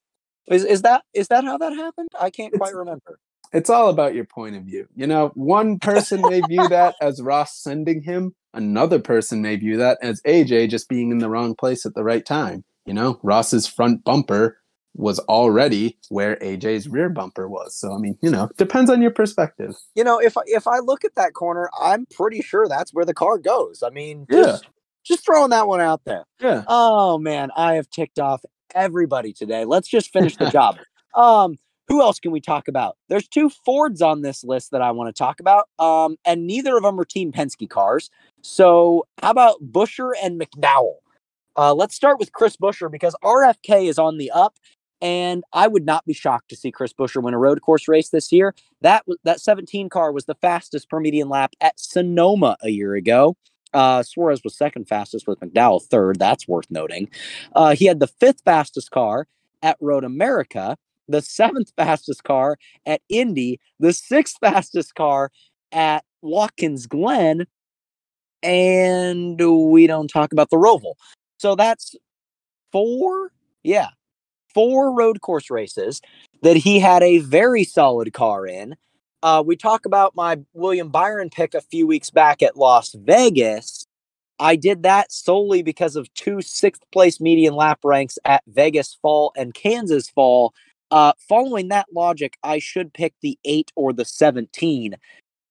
is 0.49 0.65
is 0.65 0.83
that 0.83 1.03
is 1.15 1.29
that 1.29 1.45
how 1.45 1.59
that 1.59 1.73
happened? 1.73 2.09
I 2.19 2.31
can't 2.31 2.53
it's, 2.53 2.59
quite 2.59 2.75
remember. 2.75 3.19
It's 3.53 3.71
all 3.71 3.89
about 3.89 4.15
your 4.15 4.25
point 4.25 4.57
of 4.57 4.65
view. 4.65 4.89
You 4.95 5.07
know, 5.07 5.31
one 5.35 5.79
person 5.79 6.23
may 6.23 6.41
view 6.41 6.67
that 6.69 6.97
as 7.01 7.23
Ross 7.23 7.57
sending 7.57 8.03
him. 8.03 8.35
Another 8.53 8.99
person 8.99 9.43
may 9.43 9.57
view 9.57 9.77
that 9.77 9.99
as 10.03 10.21
AJ 10.23 10.71
just 10.71 10.89
being 10.89 11.11
in 11.11 11.19
the 11.19 11.31
wrong 11.31 11.55
place 11.55 11.85
at 11.87 11.95
the 11.95 12.05
right 12.05 12.25
time. 12.25 12.65
You 12.87 12.95
know, 12.95 13.19
Ross's 13.23 13.67
front 13.67 14.05
bumper 14.05 14.59
was 14.95 15.19
already 15.21 15.99
where 16.09 16.37
AJ's 16.37 16.89
rear 16.89 17.09
bumper 17.09 17.49
was. 17.49 17.77
So 17.77 17.93
I 17.93 17.99
mean, 17.99 18.17
you 18.23 18.31
know, 18.31 18.49
depends 18.57 18.91
on 18.91 19.03
your 19.03 19.11
perspective. 19.11 19.75
You 19.95 20.05
know, 20.05 20.21
if 20.21 20.35
if 20.47 20.67
I 20.67 20.79
look 20.79 21.05
at 21.05 21.15
that 21.17 21.35
corner, 21.35 21.69
I'm 21.81 22.07
pretty 22.07 22.43
sure 22.43 22.69
that's 22.69 22.93
where 22.95 23.05
the 23.05 23.15
car 23.15 23.39
goes. 23.39 23.83
I 23.83 23.91
mean, 23.91 24.27
just, 24.31 24.65
yeah. 24.65 24.69
just 25.05 25.25
throwing 25.25 25.51
that 25.51 25.67
one 25.67 25.81
out 25.81 26.03
there. 26.05 26.25
Yeah. 26.41 26.63
Oh 26.69 27.19
man, 27.19 27.51
I 27.57 27.75
have 27.75 27.91
ticked 27.91 28.19
off 28.19 28.45
everybody 28.75 29.33
today. 29.33 29.65
Let's 29.65 29.89
just 29.89 30.13
finish 30.13 30.37
the 30.37 30.51
job. 30.51 30.79
Um, 31.15 31.59
who 31.89 32.01
else 32.01 32.19
can 32.19 32.33
we 32.33 32.41
talk 32.41 32.69
about? 32.69 32.97
There's 33.09 33.29
two 33.29 33.51
Fords 33.51 34.01
on 34.01 34.23
this 34.23 34.45
list 34.45 34.71
that 34.71 34.83
I 34.83 34.91
want 34.91 35.15
to 35.15 35.19
talk 35.19 35.41
about. 35.41 35.69
Um, 35.79 36.17
and 36.25 36.47
neither 36.47 36.77
of 36.77 36.83
them 36.83 36.99
are 36.99 37.05
Team 37.05 37.33
Penske 37.33 37.69
cars. 37.69 38.11
So 38.43 39.07
how 39.23 39.31
about 39.31 39.63
Buescher 39.73 40.13
and 40.23 40.41
McDowell? 40.41 40.97
Uh, 41.57 41.75
let's 41.75 41.95
start 41.95 42.19
with 42.19 42.33
Chris 42.33 42.57
Buescher 42.57 42.91
because 42.91 43.15
RFK 43.23 43.89
is 43.89 43.99
on 43.99 44.19
the 44.19 44.31
up 44.31 44.59
and 45.01 45.45
I 45.53 45.69
would 45.69 45.85
not 45.85 46.05
be 46.07 46.15
shocked 46.15 46.49
to 46.49 46.57
see 46.57 46.73
Chris 46.73 46.93
Buescher 46.93 47.23
win 47.23 47.35
a 47.35 47.39
road 47.39 47.61
course 47.61 47.89
race 47.89 48.09
this 48.09 48.33
year. 48.33 48.55
That 48.81 49.05
that 49.25 49.41
17 49.41 49.89
car 49.89 50.13
was 50.13 50.25
the 50.25 50.35
fastest 50.37 50.89
per 50.89 50.99
median 50.99 51.29
lap 51.29 51.53
at 51.61 51.79
Sonoma 51.79 52.57
a 52.63 52.71
year 52.71 52.95
ago. 52.95 53.37
Uh, 53.73 54.03
Suarez 54.03 54.43
was 54.45 54.57
second 54.57 54.89
fastest 54.89 55.27
with 55.27 55.41
McDowell 55.41 55.83
third. 55.83 56.19
That's 56.19 56.49
worth 56.49 56.71
noting. 56.71 57.11
Uh, 57.55 57.75
he 57.75 57.87
had 57.87 58.01
the 58.01 58.07
fifth 58.07 58.43
fastest 58.45 58.91
car 58.93 59.27
at 59.63 59.77
Road 59.81 60.05
America, 60.05 60.77
the 61.09 61.23
seventh 61.23 61.73
fastest 61.77 62.25
car 62.25 62.57
at 62.87 63.01
Indy, 63.09 63.61
the 63.79 63.93
sixth 63.93 64.37
fastest 64.41 64.95
car 64.95 65.31
at 65.73 66.05
Watkins 66.23 66.87
Glen, 66.87 67.47
and 68.43 69.41
we 69.41 69.87
don't 69.87 70.09
talk 70.09 70.33
about 70.33 70.51
the 70.51 70.57
Roval. 70.57 70.95
So 71.39 71.55
that's 71.55 71.95
four. 72.73 73.33
Yeah, 73.63 73.89
four 74.55 74.95
road 74.95 75.21
course 75.21 75.51
races 75.51 76.01
that 76.43 76.57
he 76.57 76.79
had 76.79 77.03
a 77.03 77.19
very 77.19 77.65
solid 77.65 78.13
car 78.13 78.47
in. 78.47 78.77
Uh, 79.23 79.43
we 79.45 79.57
talk 79.57 79.87
about 79.87 80.15
my 80.15 80.39
William 80.53 80.91
Byron 80.91 81.31
pick 81.31 81.55
a 81.55 81.63
few 81.63 81.87
weeks 81.87 82.11
back 82.11 82.43
at 82.43 82.57
Las 82.57 82.93
Vegas. 82.93 83.87
I 84.39 84.57
did 84.57 84.83
that 84.83 85.13
solely 85.13 85.63
because 85.63 85.97
of 85.97 86.13
two 86.15 86.43
sixth 86.43 86.83
place 86.93 87.21
median 87.21 87.55
lap 87.55 87.81
ranks 87.85 88.19
at 88.25 88.43
Vegas 88.47 88.99
Fall 89.01 89.33
and 89.37 89.55
Kansas 89.55 90.11
Fall. 90.11 90.53
Uh, 90.91 91.13
following 91.29 91.69
that 91.69 91.87
logic, 91.93 92.37
I 92.43 92.59
should 92.59 92.93
pick 92.93 93.15
the 93.21 93.39
eight 93.45 93.73
or 93.75 93.93
the 93.93 94.05
17. 94.05 94.97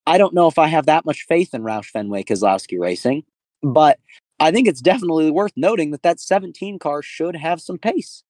I 0.05 0.17
don't 0.17 0.33
know 0.33 0.47
if 0.47 0.57
I 0.57 0.67
have 0.67 0.85
that 0.85 1.05
much 1.05 1.25
faith 1.27 1.53
in 1.53 1.63
Roush 1.63 1.85
Fenway 1.85 2.23
Keselowski 2.23 2.79
Racing, 2.79 3.23
but 3.61 3.99
I 4.39 4.51
think 4.51 4.67
it's 4.67 4.81
definitely 4.81 5.31
worth 5.31 5.53
noting 5.55 5.91
that 5.91 6.03
that 6.03 6.19
17 6.19 6.79
car 6.79 7.01
should 7.01 7.35
have 7.35 7.61
some 7.61 7.77
pace. 7.77 8.23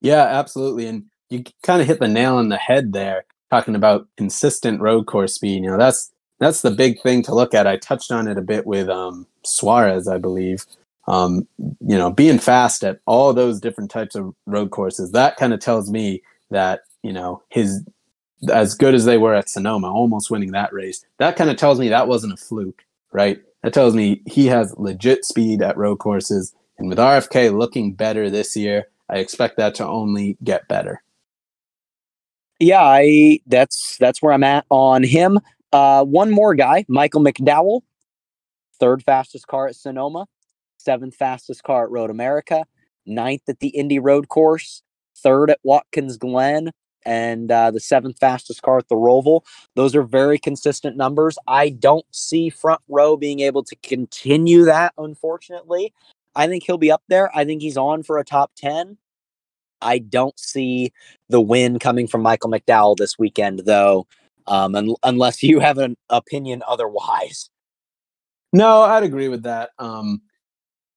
Yeah, 0.00 0.22
absolutely. 0.22 0.86
And 0.86 1.04
you 1.30 1.44
kind 1.62 1.80
of 1.80 1.86
hit 1.86 2.00
the 2.00 2.08
nail 2.08 2.36
on 2.36 2.48
the 2.48 2.56
head 2.56 2.92
there, 2.92 3.24
talking 3.50 3.74
about 3.74 4.06
consistent 4.16 4.80
road 4.80 5.06
course 5.06 5.34
speed. 5.34 5.62
You 5.62 5.70
know, 5.70 5.78
that's 5.78 6.10
that's 6.40 6.62
the 6.62 6.70
big 6.70 7.00
thing 7.02 7.22
to 7.24 7.34
look 7.34 7.54
at. 7.54 7.66
I 7.66 7.76
touched 7.76 8.10
on 8.10 8.28
it 8.28 8.38
a 8.38 8.42
bit 8.42 8.66
with 8.66 8.88
um, 8.88 9.26
Suarez, 9.44 10.08
I 10.08 10.18
believe. 10.18 10.64
Um, 11.06 11.46
you 11.58 11.98
know, 11.98 12.10
being 12.10 12.38
fast 12.38 12.82
at 12.82 13.00
all 13.06 13.32
those 13.34 13.60
different 13.60 13.90
types 13.90 14.14
of 14.14 14.34
road 14.46 14.70
courses, 14.70 15.12
that 15.12 15.36
kind 15.36 15.52
of 15.52 15.60
tells 15.60 15.90
me 15.90 16.22
that 16.50 16.80
you 17.02 17.12
know 17.12 17.42
his 17.50 17.84
as 18.52 18.74
good 18.74 18.94
as 18.94 19.04
they 19.04 19.18
were 19.18 19.34
at 19.34 19.48
Sonoma, 19.48 19.92
almost 19.92 20.30
winning 20.30 20.52
that 20.52 20.72
race. 20.72 21.04
That 21.18 21.36
kind 21.36 21.50
of 21.50 21.56
tells 21.56 21.78
me 21.78 21.88
that 21.88 22.08
wasn't 22.08 22.32
a 22.32 22.36
fluke, 22.36 22.84
right? 23.12 23.38
That 23.62 23.72
tells 23.72 23.94
me 23.94 24.22
he 24.26 24.46
has 24.46 24.74
legit 24.76 25.24
speed 25.24 25.62
at 25.62 25.76
road 25.76 25.96
courses. 25.96 26.54
And 26.78 26.88
with 26.88 26.98
RFK 26.98 27.56
looking 27.56 27.94
better 27.94 28.28
this 28.28 28.56
year, 28.56 28.88
I 29.08 29.18
expect 29.18 29.56
that 29.56 29.74
to 29.76 29.86
only 29.86 30.36
get 30.42 30.68
better. 30.68 31.02
Yeah, 32.60 32.82
I 32.82 33.40
that's 33.46 33.96
that's 33.98 34.22
where 34.22 34.32
I'm 34.32 34.44
at 34.44 34.64
on 34.70 35.02
him. 35.02 35.40
Uh, 35.72 36.04
one 36.04 36.30
more 36.30 36.54
guy, 36.54 36.84
Michael 36.88 37.22
McDowell, 37.22 37.80
third 38.78 39.02
fastest 39.02 39.46
car 39.46 39.66
at 39.66 39.74
Sonoma, 39.74 40.26
seventh 40.84 41.14
fastest 41.14 41.62
car 41.62 41.84
at 41.84 41.90
Road 41.90 42.10
America, 42.10 42.64
ninth 43.06 43.42
at 43.48 43.60
the 43.60 43.68
Indy 43.68 43.98
Road 43.98 44.28
Course, 44.28 44.82
third 45.16 45.50
at 45.50 45.60
Watkins 45.62 46.16
Glen, 46.16 46.70
and 47.06 47.50
uh, 47.50 47.70
the 47.70 47.80
seventh 47.80 48.18
fastest 48.18 48.62
car 48.62 48.78
at 48.78 48.88
the 48.88 48.94
Roval. 48.94 49.42
Those 49.74 49.94
are 49.94 50.02
very 50.02 50.38
consistent 50.38 50.96
numbers. 50.96 51.38
I 51.46 51.70
don't 51.70 52.06
see 52.10 52.50
front 52.50 52.80
row 52.88 53.16
being 53.16 53.40
able 53.40 53.62
to 53.64 53.76
continue 53.82 54.64
that, 54.64 54.94
unfortunately. 54.98 55.92
I 56.34 56.46
think 56.46 56.64
he'll 56.64 56.78
be 56.78 56.90
up 56.90 57.02
there. 57.08 57.30
I 57.36 57.44
think 57.44 57.62
he's 57.62 57.76
on 57.76 58.02
for 58.02 58.18
a 58.18 58.24
top 58.24 58.52
10. 58.56 58.98
I 59.80 59.98
don't 59.98 60.38
see 60.38 60.92
the 61.28 61.40
win 61.40 61.78
coming 61.78 62.08
from 62.08 62.22
Michael 62.22 62.50
McDowell 62.50 62.96
this 62.96 63.18
weekend, 63.18 63.60
though, 63.60 64.06
um, 64.46 64.74
un- 64.74 64.94
unless 65.02 65.42
you 65.42 65.60
have 65.60 65.78
an 65.78 65.96
opinion 66.08 66.62
otherwise. 66.66 67.50
No, 68.52 68.82
I'd 68.82 69.02
agree 69.02 69.28
with 69.28 69.42
that. 69.42 69.70
Um, 69.78 70.22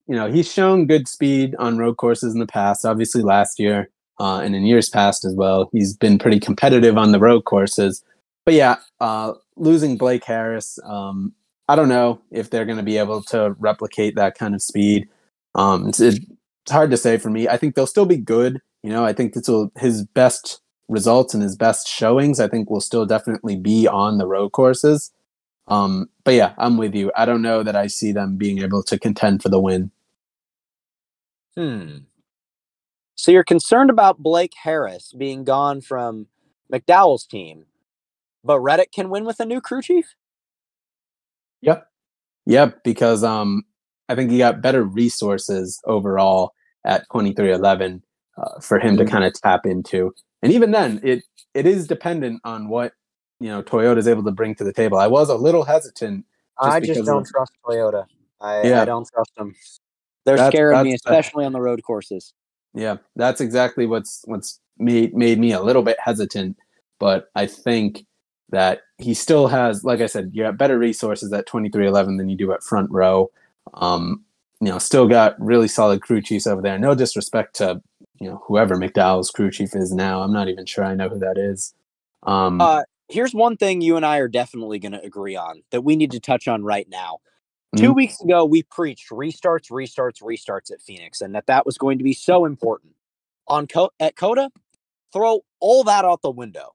you 0.07 0.15
know, 0.15 0.31
he's 0.31 0.51
shown 0.51 0.87
good 0.87 1.07
speed 1.07 1.55
on 1.59 1.77
road 1.77 1.97
courses 1.97 2.33
in 2.33 2.39
the 2.39 2.47
past, 2.47 2.85
obviously 2.85 3.21
last 3.21 3.59
year 3.59 3.89
uh, 4.19 4.39
and 4.39 4.55
in 4.55 4.65
years 4.65 4.89
past 4.89 5.25
as 5.25 5.33
well. 5.33 5.69
He's 5.71 5.95
been 5.95 6.17
pretty 6.17 6.39
competitive 6.39 6.97
on 6.97 7.11
the 7.11 7.19
road 7.19 7.41
courses. 7.45 8.03
But 8.45 8.53
yeah, 8.53 8.77
uh, 9.01 9.33
losing 9.57 9.97
Blake 9.97 10.23
Harris, 10.23 10.79
um, 10.85 11.33
I 11.67 11.75
don't 11.75 11.89
know 11.89 12.21
if 12.31 12.49
they're 12.49 12.65
going 12.65 12.77
to 12.77 12.83
be 12.83 12.97
able 12.97 13.21
to 13.23 13.55
replicate 13.59 14.15
that 14.15 14.37
kind 14.37 14.55
of 14.55 14.61
speed. 14.61 15.09
Um, 15.55 15.89
it's, 15.89 15.99
it's 15.99 16.19
hard 16.69 16.91
to 16.91 16.97
say 16.97 17.17
for 17.17 17.29
me. 17.29 17.49
I 17.49 17.57
think 17.57 17.75
they'll 17.75 17.85
still 17.85 18.05
be 18.05 18.17
good. 18.17 18.61
You 18.83 18.89
know, 18.89 19.03
I 19.03 19.11
think 19.11 19.33
this 19.33 19.49
will 19.49 19.71
his 19.77 20.05
best 20.05 20.61
results 20.87 21.33
and 21.33 21.43
his 21.43 21.57
best 21.57 21.87
showings. 21.87 22.39
I 22.39 22.47
think 22.47 22.69
will 22.69 22.79
still 22.79 23.05
definitely 23.05 23.57
be 23.57 23.87
on 23.87 24.17
the 24.17 24.27
road 24.27 24.51
courses. 24.51 25.11
Um, 25.67 26.09
but 26.23 26.35
yeah, 26.35 26.53
I'm 26.57 26.77
with 26.77 26.95
you. 26.95 27.11
I 27.17 27.25
don't 27.25 27.41
know 27.41 27.63
that 27.63 27.75
I 27.75 27.87
see 27.87 28.13
them 28.13 28.37
being 28.37 28.59
able 28.59 28.83
to 28.83 28.97
contend 28.97 29.43
for 29.43 29.49
the 29.49 29.59
win. 29.59 29.91
Hmm. 31.57 31.97
So 33.15 33.31
you're 33.31 33.43
concerned 33.43 33.89
about 33.89 34.19
Blake 34.19 34.53
Harris 34.63 35.11
being 35.17 35.43
gone 35.43 35.81
from 35.81 36.27
McDowell's 36.71 37.25
team, 37.25 37.65
but 38.43 38.59
Reddick 38.59 38.91
can 38.91 39.09
win 39.09 39.25
with 39.25 39.39
a 39.39 39.45
new 39.45 39.59
crew 39.59 39.81
chief? 39.81 40.13
Yep. 41.61 41.87
Yep, 42.45 42.83
because 42.83 43.23
um 43.23 43.63
I 44.07 44.15
think 44.15 44.29
he 44.29 44.37
got 44.37 44.61
better 44.61 44.83
resources 44.83 45.81
overall 45.85 46.53
at 46.85 47.07
23XI 47.09 48.01
uh, 48.37 48.59
for 48.61 48.79
him 48.79 48.95
mm-hmm. 48.95 49.05
to 49.05 49.11
kind 49.11 49.23
of 49.25 49.33
tap 49.33 49.65
into. 49.65 50.13
And 50.41 50.53
even 50.53 50.71
then, 50.71 50.99
it 51.03 51.23
it 51.55 51.65
is 51.65 51.87
dependent 51.87 52.39
on 52.43 52.69
what 52.69 52.93
you 53.39 53.47
know 53.47 53.63
Toyota 53.63 53.97
is 53.97 54.07
able 54.07 54.23
to 54.23 54.31
bring 54.31 54.53
to 54.55 54.63
the 54.63 54.73
table. 54.73 54.99
I 54.99 55.07
was 55.07 55.29
a 55.29 55.35
little 55.35 55.63
hesitant. 55.63 56.25
Just 56.63 56.75
I 56.75 56.79
just 56.79 57.05
don't 57.05 57.23
of, 57.23 57.27
trust 57.27 57.51
Toyota. 57.65 58.05
I, 58.39 58.67
yeah. 58.67 58.81
I 58.83 58.85
don't 58.85 59.07
trust 59.11 59.31
them. 59.35 59.55
They're 60.27 60.35
that's, 60.35 60.53
scaring 60.53 60.75
that's, 60.75 60.85
me, 60.85 60.93
especially 60.93 61.45
on 61.45 61.53
the 61.53 61.61
road 61.61 61.81
courses. 61.83 62.33
Yeah, 62.73 62.97
that's 63.15 63.39
exactly 63.39 63.85
what's 63.87 64.23
what's 64.25 64.59
made 64.77 65.15
made 65.15 65.39
me 65.39 65.53
a 65.53 65.61
little 65.61 65.83
bit 65.83 65.97
hesitant. 66.03 66.57
But 66.99 67.29
I 67.33 67.47
think 67.47 68.05
that 68.49 68.81
he 68.97 69.13
still 69.13 69.47
has, 69.47 69.85
like 69.85 70.01
I 70.01 70.07
said, 70.07 70.31
you 70.33 70.43
have 70.43 70.57
better 70.57 70.77
resources 70.77 71.31
at 71.31 71.47
23XI 71.47 72.17
than 72.17 72.27
you 72.27 72.35
do 72.35 72.51
at 72.51 72.61
front 72.61 72.91
row. 72.91 73.31
Um, 73.73 74.25
you 74.59 74.67
know, 74.67 74.79
still 74.79 75.07
got 75.07 75.39
really 75.39 75.69
solid 75.69 76.01
crew 76.01 76.21
chiefs 76.21 76.45
over 76.45 76.61
there. 76.61 76.77
No 76.77 76.93
disrespect 76.93 77.55
to 77.57 77.81
you 78.19 78.29
know 78.29 78.43
whoever 78.47 78.75
McDowell's 78.75 79.31
crew 79.31 79.49
chief 79.49 79.77
is 79.77 79.93
now. 79.93 80.23
I'm 80.23 80.33
not 80.33 80.49
even 80.49 80.65
sure 80.65 80.83
I 80.83 80.93
know 80.93 81.07
who 81.07 81.19
that 81.19 81.37
is. 81.37 81.73
Um, 82.23 82.59
uh, 82.59 82.81
here's 83.07 83.33
one 83.33 83.55
thing 83.55 83.79
you 83.79 83.95
and 83.95 84.05
I 84.05 84.17
are 84.17 84.27
definitely 84.27 84.79
going 84.79 84.91
to 84.91 85.01
agree 85.01 85.37
on 85.37 85.63
that 85.71 85.85
we 85.85 85.95
need 85.95 86.11
to 86.11 86.19
touch 86.19 86.49
on 86.49 86.65
right 86.65 86.89
now. 86.89 87.19
Mm-hmm. 87.75 87.85
Two 87.85 87.93
weeks 87.93 88.21
ago, 88.21 88.45
we 88.45 88.63
preached 88.63 89.09
restarts, 89.09 89.69
restarts, 89.69 90.21
restarts 90.21 90.71
at 90.71 90.81
Phoenix, 90.81 91.19
and 91.21 91.35
that 91.35 91.47
that 91.47 91.65
was 91.65 91.77
going 91.77 91.97
to 91.97 92.03
be 92.03 92.13
so 92.13 92.45
important. 92.45 92.93
On 93.49 93.65
Co- 93.67 93.91
at 93.99 94.15
COTA, 94.15 94.51
throw 95.13 95.41
all 95.59 95.83
that 95.85 96.05
out 96.05 96.21
the 96.21 96.31
window. 96.31 96.73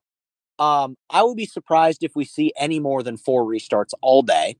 Um, 0.58 0.96
I 1.10 1.22
will 1.22 1.34
be 1.34 1.46
surprised 1.46 2.02
if 2.02 2.14
we 2.14 2.24
see 2.24 2.52
any 2.56 2.78
more 2.78 3.02
than 3.02 3.16
four 3.16 3.44
restarts 3.44 3.92
all 4.00 4.22
day. 4.22 4.56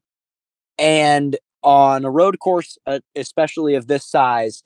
And 0.79 1.37
on 1.63 2.05
a 2.05 2.11
road 2.11 2.39
course, 2.39 2.77
uh, 2.87 3.01
especially 3.15 3.75
of 3.75 3.87
this 3.87 4.05
size, 4.05 4.63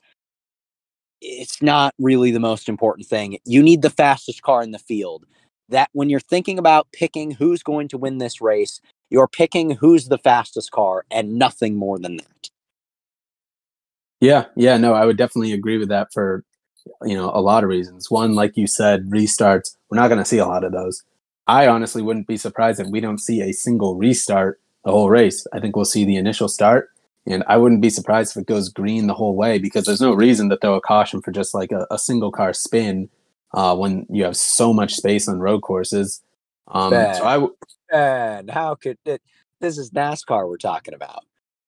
it's 1.21 1.61
not 1.61 1.93
really 1.99 2.31
the 2.31 2.39
most 2.39 2.69
important 2.69 3.07
thing. 3.07 3.37
You 3.45 3.61
need 3.61 3.81
the 3.81 3.89
fastest 3.89 4.41
car 4.41 4.63
in 4.63 4.71
the 4.71 4.79
field. 4.79 5.25
That 5.69 5.89
when 5.91 6.09
you're 6.09 6.19
thinking 6.19 6.57
about 6.57 6.87
picking 6.93 7.31
who's 7.31 7.61
going 7.61 7.89
to 7.89 7.97
win 7.97 8.19
this 8.19 8.39
race, 8.39 8.79
you're 9.09 9.27
picking 9.27 9.71
who's 9.71 10.07
the 10.07 10.17
fastest 10.17 10.71
car 10.71 11.05
and 11.09 11.35
nothing 11.35 11.75
more 11.75 11.99
than 11.99 12.17
that. 12.17 12.49
Yeah, 14.19 14.45
yeah, 14.55 14.77
no, 14.77 14.93
I 14.93 15.05
would 15.05 15.17
definitely 15.17 15.53
agree 15.53 15.77
with 15.77 15.89
that 15.89 16.11
for 16.11 16.43
you 17.03 17.15
know 17.15 17.31
a 17.33 17.41
lot 17.41 17.63
of 17.63 17.69
reasons. 17.69 18.09
One, 18.09 18.33
like 18.33 18.57
you 18.57 18.67
said, 18.67 19.09
restarts. 19.09 19.75
We're 19.89 19.97
not 19.97 20.07
going 20.07 20.19
to 20.19 20.25
see 20.25 20.39
a 20.39 20.45
lot 20.45 20.63
of 20.63 20.71
those. 20.71 21.03
I 21.47 21.67
honestly 21.67 22.01
wouldn't 22.01 22.27
be 22.27 22.37
surprised 22.37 22.79
if 22.79 22.87
we 22.87 22.99
don't 22.99 23.19
see 23.19 23.41
a 23.41 23.53
single 23.53 23.95
restart 23.95 24.59
the 24.83 24.91
whole 24.91 25.09
race. 25.09 25.45
I 25.53 25.59
think 25.59 25.75
we'll 25.75 25.85
see 25.85 26.03
the 26.03 26.17
initial 26.17 26.47
start, 26.47 26.89
and 27.25 27.43
I 27.47 27.57
wouldn't 27.57 27.81
be 27.81 27.89
surprised 27.89 28.35
if 28.35 28.41
it 28.41 28.47
goes 28.47 28.69
green 28.69 29.07
the 29.07 29.13
whole 29.13 29.35
way 29.35 29.59
because 29.59 29.85
there's 29.85 30.01
no 30.01 30.13
reason 30.13 30.49
to 30.49 30.57
throw 30.57 30.75
a 30.75 30.81
caution 30.81 31.21
for 31.21 31.31
just 31.31 31.53
like 31.53 31.71
a, 31.71 31.85
a 31.91 31.99
single 31.99 32.31
car 32.31 32.53
spin 32.53 33.09
uh, 33.53 33.75
when 33.75 34.05
you 34.09 34.23
have 34.23 34.35
so 34.35 34.73
much 34.73 34.95
space 34.95 35.27
on 35.27 35.39
road 35.39 35.61
courses. 35.61 36.21
Um, 36.69 37.13
so 37.13 37.25
I 37.25 37.33
w- 37.35 37.55
and 37.91 38.49
how 38.49 38.75
could 38.75 38.97
it? 39.05 39.21
This 39.59 39.77
is 39.77 39.91
NASCAR 39.91 40.47
we're 40.47 40.57
talking 40.57 40.93
about. 40.93 41.23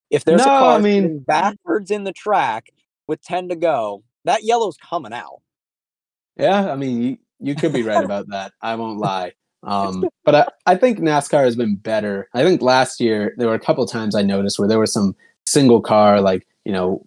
If 0.09 0.26
there's 0.26 0.45
no, 0.45 0.55
a 0.55 0.59
car 0.59 0.78
I 0.78 0.82
mean, 0.82 1.20
backwards 1.20 1.91
in 1.91 2.03
the 2.03 2.13
track 2.13 2.70
with 3.07 3.22
ten 3.22 3.49
to 3.49 3.55
go, 3.55 4.03
that 4.26 4.43
yellow's 4.43 4.78
coming 4.78 5.13
out. 5.13 5.41
Yeah, 6.38 6.72
I 6.72 6.76
mean, 6.76 7.01
you, 7.01 7.17
you 7.39 7.55
could 7.55 7.74
be 7.74 7.84
right 7.84 8.03
about 8.03 8.28
that. 8.30 8.53
I 8.61 8.76
won't 8.76 8.99
lie. 8.99 9.34
Um, 9.63 10.05
but 10.24 10.36
I, 10.36 10.47
I 10.74 10.76
think 10.76 10.99
NASCAR 10.99 11.43
has 11.43 11.55
been 11.55 11.76
better. 11.76 12.30
I 12.34 12.43
think 12.43 12.61
last 12.61 13.01
year 13.01 13.34
there 13.38 13.47
were 13.47 13.55
a 13.55 13.59
couple 13.59 13.86
times 13.86 14.15
I 14.15 14.22
noticed 14.22 14.57
where 14.57 14.67
there 14.67 14.80
were 14.80 14.86
some 14.86 15.15
single 15.45 15.82
car, 15.82 16.22
like 16.22 16.47
you 16.65 16.72
know, 16.72 17.05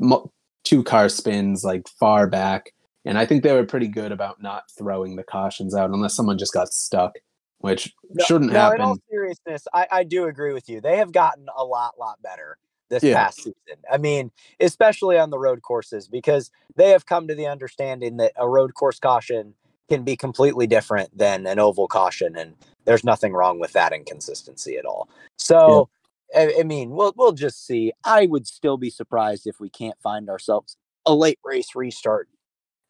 mo- 0.00 0.30
two 0.64 0.82
car 0.82 1.08
spins 1.08 1.64
like 1.64 1.88
far 1.88 2.26
back, 2.26 2.72
and 3.04 3.18
I 3.18 3.26
think 3.26 3.42
they 3.42 3.52
were 3.52 3.64
pretty 3.64 3.88
good 3.88 4.12
about 4.12 4.42
not 4.42 4.64
throwing 4.76 5.16
the 5.16 5.22
cautions 5.22 5.74
out 5.74 5.90
unless 5.90 6.14
someone 6.14 6.38
just 6.38 6.54
got 6.54 6.72
stuck 6.72 7.14
which 7.62 7.94
no, 8.10 8.24
shouldn't 8.24 8.52
no, 8.52 8.58
happen. 8.58 8.80
In 8.80 8.86
all 8.86 8.98
seriousness, 9.08 9.66
I, 9.72 9.86
I 9.90 10.04
do 10.04 10.26
agree 10.26 10.52
with 10.52 10.68
you. 10.68 10.80
They 10.80 10.98
have 10.98 11.12
gotten 11.12 11.46
a 11.56 11.64
lot, 11.64 11.98
lot 11.98 12.20
better 12.22 12.58
this 12.90 13.02
yeah. 13.02 13.14
past 13.14 13.38
season. 13.38 13.54
I 13.90 13.98
mean, 13.98 14.30
especially 14.60 15.16
on 15.18 15.30
the 15.30 15.38
road 15.38 15.62
courses, 15.62 16.08
because 16.08 16.50
they 16.76 16.90
have 16.90 17.06
come 17.06 17.28
to 17.28 17.34
the 17.34 17.46
understanding 17.46 18.18
that 18.18 18.32
a 18.36 18.48
road 18.48 18.74
course 18.74 18.98
caution 18.98 19.54
can 19.88 20.02
be 20.02 20.16
completely 20.16 20.66
different 20.66 21.16
than 21.16 21.46
an 21.46 21.58
oval 21.58 21.86
caution, 21.86 22.36
and 22.36 22.54
there's 22.84 23.04
nothing 23.04 23.32
wrong 23.32 23.60
with 23.60 23.72
that 23.72 23.92
inconsistency 23.92 24.76
at 24.76 24.84
all. 24.84 25.08
So, 25.38 25.88
yeah. 26.34 26.40
I, 26.40 26.60
I 26.60 26.62
mean, 26.64 26.90
we'll 26.90 27.14
we'll 27.16 27.32
just 27.32 27.66
see. 27.66 27.92
I 28.04 28.26
would 28.26 28.46
still 28.46 28.76
be 28.76 28.90
surprised 28.90 29.46
if 29.46 29.60
we 29.60 29.70
can't 29.70 30.00
find 30.02 30.28
ourselves 30.28 30.76
a 31.06 31.14
late 31.14 31.38
race 31.44 31.74
restart, 31.74 32.28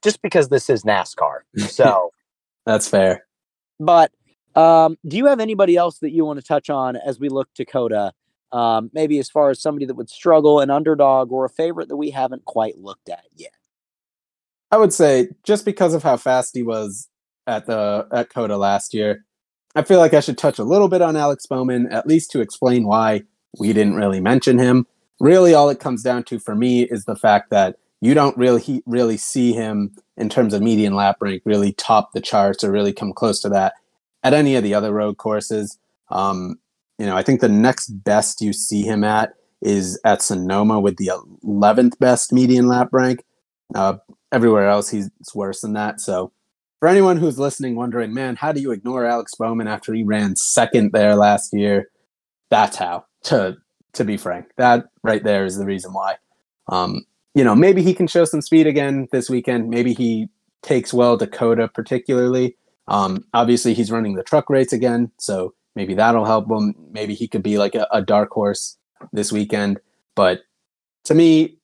just 0.02 0.22
because 0.22 0.48
this 0.48 0.70
is 0.70 0.82
NASCAR. 0.82 1.40
So 1.58 2.10
that's 2.64 2.88
fair. 2.88 3.26
But 3.78 4.12
um, 4.54 4.96
do 5.06 5.16
you 5.16 5.26
have 5.26 5.40
anybody 5.40 5.76
else 5.76 5.98
that 5.98 6.10
you 6.10 6.24
want 6.24 6.40
to 6.40 6.44
touch 6.44 6.70
on 6.70 6.96
as 6.96 7.18
we 7.18 7.28
look 7.28 7.52
to 7.54 7.64
COTA? 7.64 8.12
Um, 8.52 8.90
maybe 8.92 9.18
as 9.18 9.30
far 9.30 9.50
as 9.50 9.62
somebody 9.62 9.86
that 9.86 9.94
would 9.94 10.10
struggle, 10.10 10.60
an 10.60 10.70
underdog, 10.70 11.32
or 11.32 11.44
a 11.44 11.48
favorite 11.48 11.88
that 11.88 11.96
we 11.96 12.10
haven't 12.10 12.44
quite 12.44 12.76
looked 12.78 13.08
at 13.08 13.24
yet. 13.34 13.54
I 14.70 14.76
would 14.76 14.92
say 14.92 15.28
just 15.42 15.64
because 15.64 15.94
of 15.94 16.02
how 16.02 16.16
fast 16.16 16.54
he 16.54 16.62
was 16.62 17.08
at 17.46 17.66
the 17.66 18.06
at 18.12 18.30
COTA 18.30 18.56
last 18.56 18.92
year, 18.92 19.24
I 19.74 19.82
feel 19.82 19.98
like 19.98 20.12
I 20.14 20.20
should 20.20 20.38
touch 20.38 20.58
a 20.58 20.64
little 20.64 20.88
bit 20.88 21.02
on 21.02 21.16
Alex 21.16 21.46
Bowman, 21.46 21.90
at 21.90 22.06
least 22.06 22.30
to 22.32 22.40
explain 22.40 22.86
why 22.86 23.22
we 23.58 23.72
didn't 23.72 23.94
really 23.94 24.20
mention 24.20 24.58
him. 24.58 24.86
Really, 25.18 25.54
all 25.54 25.70
it 25.70 25.80
comes 25.80 26.02
down 26.02 26.24
to 26.24 26.38
for 26.38 26.54
me 26.54 26.82
is 26.82 27.04
the 27.04 27.16
fact 27.16 27.50
that 27.50 27.76
you 28.02 28.12
don't 28.14 28.36
really 28.36 28.82
really 28.84 29.16
see 29.16 29.52
him 29.52 29.92
in 30.18 30.28
terms 30.28 30.52
of 30.52 30.60
median 30.60 30.94
lap 30.94 31.16
rank 31.20 31.40
really 31.46 31.72
top 31.72 32.12
the 32.12 32.20
charts 32.20 32.62
or 32.62 32.70
really 32.70 32.92
come 32.92 33.12
close 33.14 33.40
to 33.40 33.48
that 33.48 33.74
at 34.22 34.34
any 34.34 34.56
of 34.56 34.62
the 34.62 34.74
other 34.74 34.92
road 34.92 35.16
courses. 35.16 35.78
Um, 36.10 36.56
you 36.98 37.06
know, 37.06 37.16
I 37.16 37.22
think 37.22 37.40
the 37.40 37.48
next 37.48 37.88
best 37.88 38.40
you 38.40 38.52
see 38.52 38.82
him 38.82 39.04
at 39.04 39.34
is 39.60 39.98
at 40.04 40.22
Sonoma 40.22 40.80
with 40.80 40.96
the 40.96 41.10
11th 41.44 41.98
best 41.98 42.32
median 42.32 42.66
lap 42.66 42.88
rank. 42.92 43.24
Uh, 43.74 43.94
everywhere 44.30 44.68
else, 44.68 44.90
he's 44.90 45.10
worse 45.34 45.60
than 45.60 45.72
that. 45.74 46.00
So, 46.00 46.32
for 46.80 46.88
anyone 46.88 47.16
who's 47.16 47.38
listening, 47.38 47.76
wondering, 47.76 48.12
man, 48.12 48.34
how 48.36 48.50
do 48.50 48.60
you 48.60 48.72
ignore 48.72 49.06
Alex 49.06 49.34
Bowman 49.36 49.68
after 49.68 49.94
he 49.94 50.02
ran 50.02 50.34
second 50.34 50.92
there 50.92 51.14
last 51.14 51.52
year? 51.52 51.90
That's 52.50 52.76
how. 52.76 53.06
To 53.24 53.56
to 53.92 54.04
be 54.04 54.16
frank, 54.16 54.46
that 54.56 54.86
right 55.04 55.22
there 55.22 55.44
is 55.44 55.56
the 55.56 55.64
reason 55.64 55.92
why. 55.92 56.16
Um, 56.68 57.04
you 57.34 57.44
know, 57.44 57.54
maybe 57.54 57.82
he 57.82 57.94
can 57.94 58.08
show 58.08 58.24
some 58.24 58.42
speed 58.42 58.66
again 58.66 59.06
this 59.12 59.30
weekend. 59.30 59.70
Maybe 59.70 59.92
he 59.92 60.28
takes 60.62 60.92
well 60.92 61.16
to 61.18 61.26
COTA 61.26 61.68
particularly. 61.68 62.56
Um, 62.88 63.24
obviously, 63.32 63.74
he's 63.74 63.90
running 63.90 64.14
the 64.14 64.22
truck 64.22 64.50
race 64.50 64.72
again, 64.72 65.10
so 65.18 65.54
maybe 65.74 65.94
that'll 65.94 66.24
help 66.24 66.50
him. 66.50 66.74
Maybe 66.90 67.14
he 67.14 67.28
could 67.28 67.42
be 67.42 67.58
like 67.58 67.74
a, 67.74 67.86
a 67.92 68.02
dark 68.02 68.30
horse 68.30 68.76
this 69.12 69.32
weekend. 69.32 69.80
But 70.14 70.42
to 71.04 71.14
me, 71.14 71.56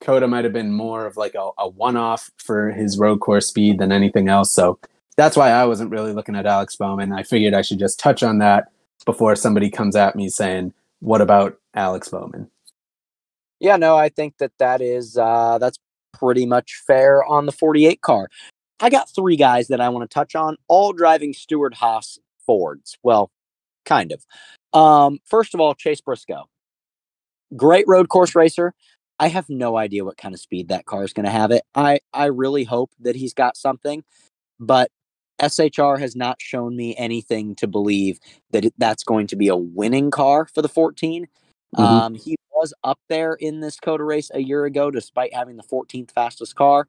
COTA 0.00 0.28
might 0.28 0.44
have 0.44 0.52
been 0.52 0.72
more 0.72 1.06
of 1.06 1.16
like 1.16 1.34
a, 1.34 1.50
a 1.58 1.68
one 1.68 1.96
off 1.96 2.30
for 2.36 2.70
his 2.70 2.98
road 2.98 3.20
course 3.20 3.46
speed 3.46 3.78
than 3.78 3.92
anything 3.92 4.28
else. 4.28 4.52
So 4.52 4.78
that's 5.16 5.36
why 5.36 5.50
I 5.50 5.64
wasn't 5.64 5.90
really 5.90 6.12
looking 6.12 6.36
at 6.36 6.46
Alex 6.46 6.76
Bowman. 6.76 7.12
I 7.12 7.22
figured 7.22 7.54
I 7.54 7.62
should 7.62 7.78
just 7.78 7.98
touch 7.98 8.22
on 8.22 8.38
that 8.38 8.70
before 9.04 9.36
somebody 9.36 9.70
comes 9.70 9.96
at 9.96 10.16
me 10.16 10.28
saying, 10.28 10.72
"What 11.00 11.20
about 11.20 11.58
Alex 11.74 12.08
Bowman?" 12.08 12.50
Yeah, 13.60 13.76
no, 13.76 13.96
I 13.96 14.08
think 14.08 14.38
that 14.38 14.52
that 14.58 14.80
is 14.80 15.16
uh, 15.16 15.58
that's 15.58 15.78
pretty 16.12 16.46
much 16.46 16.82
fair 16.86 17.24
on 17.24 17.46
the 17.46 17.52
48 17.52 18.00
car. 18.00 18.28
I 18.80 18.90
got 18.90 19.08
three 19.14 19.36
guys 19.36 19.68
that 19.68 19.80
I 19.80 19.88
want 19.88 20.08
to 20.08 20.12
touch 20.12 20.34
on, 20.34 20.56
all 20.68 20.92
driving 20.92 21.32
Stewart 21.32 21.74
Haas 21.74 22.18
Fords. 22.44 22.98
Well, 23.02 23.30
kind 23.84 24.12
of. 24.12 24.24
Um, 24.78 25.20
first 25.24 25.54
of 25.54 25.60
all, 25.60 25.74
Chase 25.74 26.00
Briscoe. 26.00 26.44
Great 27.56 27.86
road 27.86 28.08
course 28.08 28.34
racer. 28.34 28.74
I 29.20 29.28
have 29.28 29.48
no 29.48 29.76
idea 29.76 30.04
what 30.04 30.16
kind 30.16 30.34
of 30.34 30.40
speed 30.40 30.68
that 30.68 30.86
car 30.86 31.04
is 31.04 31.12
going 31.12 31.24
to 31.24 31.30
have 31.30 31.52
it. 31.52 31.62
I, 31.74 32.00
I 32.12 32.26
really 32.26 32.64
hope 32.64 32.90
that 33.00 33.14
he's 33.14 33.32
got 33.32 33.56
something, 33.56 34.02
but 34.58 34.90
SHR 35.40 35.98
has 35.98 36.16
not 36.16 36.40
shown 36.40 36.76
me 36.76 36.96
anything 36.96 37.54
to 37.56 37.68
believe 37.68 38.18
that 38.50 38.64
it, 38.64 38.74
that's 38.76 39.04
going 39.04 39.28
to 39.28 39.36
be 39.36 39.48
a 39.48 39.56
winning 39.56 40.10
car 40.10 40.46
for 40.46 40.62
the 40.62 40.68
14. 40.68 41.26
Mm-hmm. 41.76 41.82
Um, 41.82 42.14
he 42.14 42.36
was 42.52 42.74
up 42.82 42.98
there 43.08 43.34
in 43.34 43.60
this 43.60 43.78
COTA 43.78 44.02
race 44.02 44.30
a 44.34 44.40
year 44.40 44.64
ago, 44.64 44.90
despite 44.90 45.34
having 45.34 45.56
the 45.56 45.62
14th 45.62 46.10
fastest 46.10 46.56
car. 46.56 46.88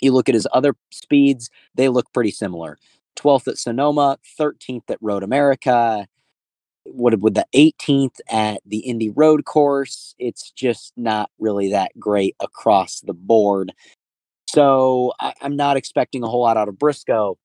You 0.00 0.12
look 0.12 0.28
at 0.28 0.34
his 0.34 0.48
other 0.52 0.74
speeds, 0.90 1.50
they 1.74 1.88
look 1.88 2.12
pretty 2.12 2.30
similar. 2.30 2.78
12th 3.16 3.48
at 3.48 3.58
Sonoma, 3.58 4.18
13th 4.38 4.90
at 4.90 4.98
Road 5.00 5.22
America. 5.22 6.06
What 6.84 7.18
would 7.20 7.34
the 7.34 7.46
18th 7.54 8.20
at 8.30 8.62
the 8.64 8.78
Indy 8.78 9.10
Road 9.10 9.44
Course? 9.44 10.14
It's 10.18 10.50
just 10.50 10.92
not 10.96 11.30
really 11.38 11.70
that 11.70 11.92
great 11.98 12.36
across 12.40 13.00
the 13.00 13.12
board. 13.12 13.72
So 14.48 15.12
I, 15.20 15.34
am 15.42 15.54
not 15.54 15.76
expecting 15.76 16.24
a 16.24 16.28
whole 16.28 16.42
lot 16.42 16.56
out 16.56 16.68
of 16.68 16.78
Briscoe. 16.78 17.38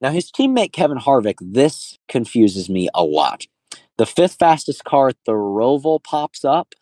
Now, 0.00 0.10
his 0.10 0.30
teammate 0.30 0.72
Kevin 0.72 0.98
Harvick, 0.98 1.36
this 1.40 1.98
confuses 2.08 2.68
me 2.68 2.88
a 2.94 3.04
lot. 3.04 3.46
The 3.98 4.06
fifth 4.06 4.36
fastest 4.38 4.84
car 4.84 5.08
at 5.08 5.16
the 5.26 5.32
Roval 5.32 6.02
pops 6.02 6.44
up, 6.44 6.74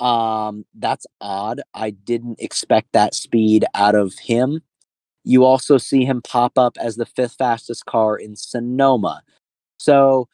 um, 0.00 0.64
that's 0.74 1.06
odd. 1.20 1.60
I 1.74 1.90
didn't 1.90 2.40
expect 2.40 2.92
that 2.92 3.14
speed 3.14 3.66
out 3.74 3.94
of 3.94 4.14
him. 4.18 4.62
You 5.24 5.44
also 5.44 5.76
see 5.76 6.04
him 6.06 6.22
pop 6.22 6.56
up 6.56 6.76
as 6.80 6.96
the 6.96 7.04
fifth 7.04 7.34
fastest 7.38 7.84
car 7.84 8.16
in 8.16 8.34
Sonoma. 8.34 9.22
So 9.78 10.28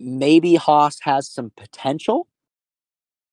maybe 0.00 0.54
Haas 0.54 0.98
has 1.02 1.30
some 1.30 1.52
potential. 1.56 2.26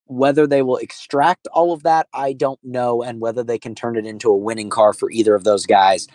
Whether 0.05 0.45
they 0.45 0.61
will 0.61 0.77
extract 0.77 1.47
all 1.53 1.73
of 1.73 1.83
that, 1.83 2.07
I 2.13 2.33
don't 2.33 2.59
know. 2.63 3.01
And 3.01 3.21
whether 3.21 3.43
they 3.43 3.57
can 3.57 3.73
turn 3.73 3.97
it 3.97 4.05
into 4.05 4.29
a 4.29 4.38
winning 4.38 4.69
car 4.69 4.93
for 4.93 5.09
either 5.09 5.35
of 5.35 5.45
those 5.45 5.65
guys, 5.65 6.07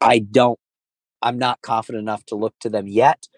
I 0.00 0.18
don't, 0.18 0.58
I'm 1.22 1.38
not 1.38 1.62
confident 1.62 2.02
enough 2.02 2.24
to 2.26 2.34
look 2.34 2.54
to 2.60 2.70
them 2.70 2.86
yet. 2.86 3.28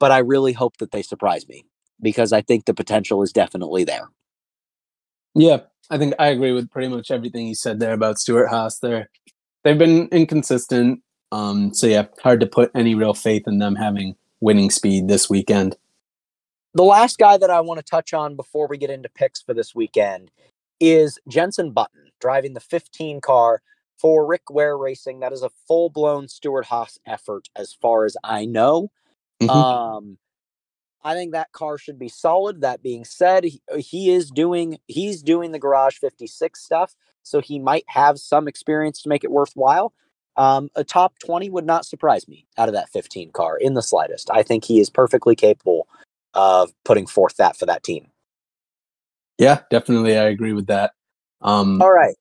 But 0.00 0.10
I 0.10 0.18
really 0.18 0.52
hope 0.52 0.76
that 0.78 0.90
they 0.90 1.02
surprise 1.02 1.48
me 1.48 1.64
because 2.02 2.32
I 2.32 2.42
think 2.42 2.64
the 2.64 2.74
potential 2.74 3.22
is 3.22 3.32
definitely 3.32 3.84
there. 3.84 4.08
Yeah, 5.34 5.60
I 5.90 5.98
think 5.98 6.14
I 6.18 6.28
agree 6.28 6.52
with 6.52 6.70
pretty 6.70 6.88
much 6.88 7.10
everything 7.10 7.46
you 7.46 7.54
said 7.54 7.80
there 7.80 7.92
about 7.92 8.18
Stewart 8.18 8.48
Haas. 8.48 8.78
There, 8.78 9.10
they've 9.62 9.78
been 9.78 10.08
inconsistent. 10.08 11.00
Um, 11.32 11.74
so 11.74 11.86
yeah, 11.86 12.06
hard 12.22 12.40
to 12.40 12.46
put 12.46 12.70
any 12.74 12.94
real 12.94 13.14
faith 13.14 13.44
in 13.46 13.58
them 13.58 13.74
having 13.74 14.14
winning 14.40 14.70
speed 14.70 15.08
this 15.08 15.28
weekend. 15.28 15.76
the 16.74 16.84
last 16.84 17.18
guy 17.18 17.36
that 17.38 17.50
I 17.50 17.60
want 17.60 17.78
to 17.78 17.84
touch 17.84 18.12
on 18.12 18.36
before 18.36 18.66
we 18.66 18.76
get 18.76 18.90
into 18.90 19.08
picks 19.08 19.40
for 19.40 19.54
this 19.54 19.74
weekend 19.74 20.30
is 20.80 21.18
Jensen 21.28 21.70
Button 21.70 22.10
driving 22.20 22.54
the 22.54 22.60
15 22.60 23.20
car 23.20 23.62
for 23.98 24.26
Rick 24.26 24.50
Ware 24.50 24.76
Racing. 24.76 25.20
That 25.20 25.32
is 25.32 25.42
a 25.42 25.50
full 25.66 25.88
blown 25.88 26.28
Stewart 26.28 26.66
Haas 26.66 26.98
effort, 27.06 27.48
as 27.56 27.72
far 27.72 28.04
as 28.04 28.16
I 28.24 28.44
know. 28.44 28.90
Mm-hmm. 29.40 29.50
Um, 29.50 30.18
I 31.04 31.14
think 31.14 31.32
that 31.32 31.52
car 31.52 31.76
should 31.76 31.98
be 31.98 32.08
solid. 32.08 32.62
That 32.62 32.82
being 32.82 33.04
said, 33.04 33.44
he, 33.44 33.60
he 33.76 34.10
is 34.10 34.30
doing 34.30 34.78
he's 34.88 35.22
doing 35.22 35.52
the 35.52 35.58
Garage 35.58 35.98
56 35.98 36.58
stuff, 36.58 36.94
so 37.22 37.40
he 37.40 37.58
might 37.58 37.84
have 37.88 38.18
some 38.18 38.48
experience 38.48 39.02
to 39.02 39.10
make 39.10 39.22
it 39.22 39.30
worthwhile. 39.30 39.92
Um, 40.36 40.70
a 40.74 40.82
top 40.82 41.18
20 41.24 41.50
would 41.50 41.66
not 41.66 41.84
surprise 41.84 42.26
me 42.26 42.46
out 42.58 42.68
of 42.68 42.74
that 42.74 42.88
15 42.88 43.30
car 43.32 43.56
in 43.56 43.74
the 43.74 43.82
slightest. 43.82 44.30
I 44.32 44.42
think 44.42 44.64
he 44.64 44.80
is 44.80 44.90
perfectly 44.90 45.36
capable 45.36 45.86
of 46.32 46.72
putting 46.84 47.06
forth 47.06 47.36
that 47.36 47.56
for 47.56 47.66
that 47.66 47.84
team. 47.84 48.08
Yeah, 49.38 49.60
definitely. 49.70 50.18
I 50.18 50.24
agree 50.24 50.54
with 50.54 50.66
that. 50.66 50.92
Um, 51.40 51.82
All 51.82 51.92
right, 51.92 52.16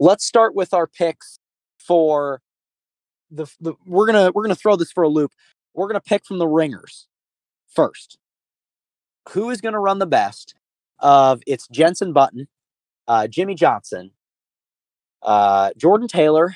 let's 0.00 0.26
start 0.26 0.54
with 0.54 0.74
our 0.74 0.88
picks 0.88 1.38
for 1.78 2.42
the, 3.30 3.46
the. 3.60 3.74
We're 3.86 4.06
gonna 4.06 4.32
we're 4.34 4.42
gonna 4.42 4.56
throw 4.56 4.74
this 4.74 4.90
for 4.90 5.04
a 5.04 5.08
loop. 5.08 5.30
We're 5.74 5.86
gonna 5.86 6.00
pick 6.00 6.26
from 6.26 6.38
the 6.38 6.48
ringers 6.48 7.06
first. 7.76 8.18
Who 9.30 9.50
is 9.50 9.60
gonna 9.62 9.80
run 9.80 10.00
the 10.00 10.06
best? 10.06 10.54
Of 11.00 11.42
it's 11.46 11.68
Jensen 11.68 12.12
Button, 12.14 12.48
uh, 13.08 13.28
Jimmie 13.28 13.56
Johnson, 13.56 14.12
uh, 15.22 15.70
Jordan 15.76 16.08
Taylor, 16.08 16.54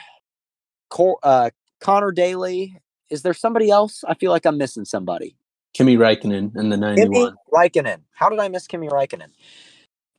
Cor- 0.90 1.18
uh, 1.22 1.50
Connor 1.80 2.12
Daly. 2.12 2.78
Is 3.10 3.22
there 3.22 3.34
somebody 3.34 3.70
else? 3.70 4.04
I 4.08 4.14
feel 4.14 4.32
like 4.32 4.46
I'm 4.46 4.58
missing 4.58 4.84
somebody. 4.86 5.36
Kimi 5.74 5.96
Räikkönen 5.96 6.56
in 6.56 6.70
the 6.70 6.76
91. 6.76 7.28
Kimi 7.28 7.36
Räikkönen. 7.52 8.02
How 8.12 8.28
did 8.30 8.40
I 8.40 8.48
miss 8.48 8.66
Kimi 8.68 8.88
Räikkönen? 8.88 9.30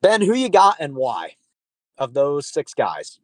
Ben, 0.02 0.22
who 0.22 0.36
you 0.36 0.50
got 0.50 0.78
and 0.80 0.96
why 0.96 1.36
of 1.98 2.14
those 2.14 2.48
six 2.48 2.74
guys? 2.74 3.20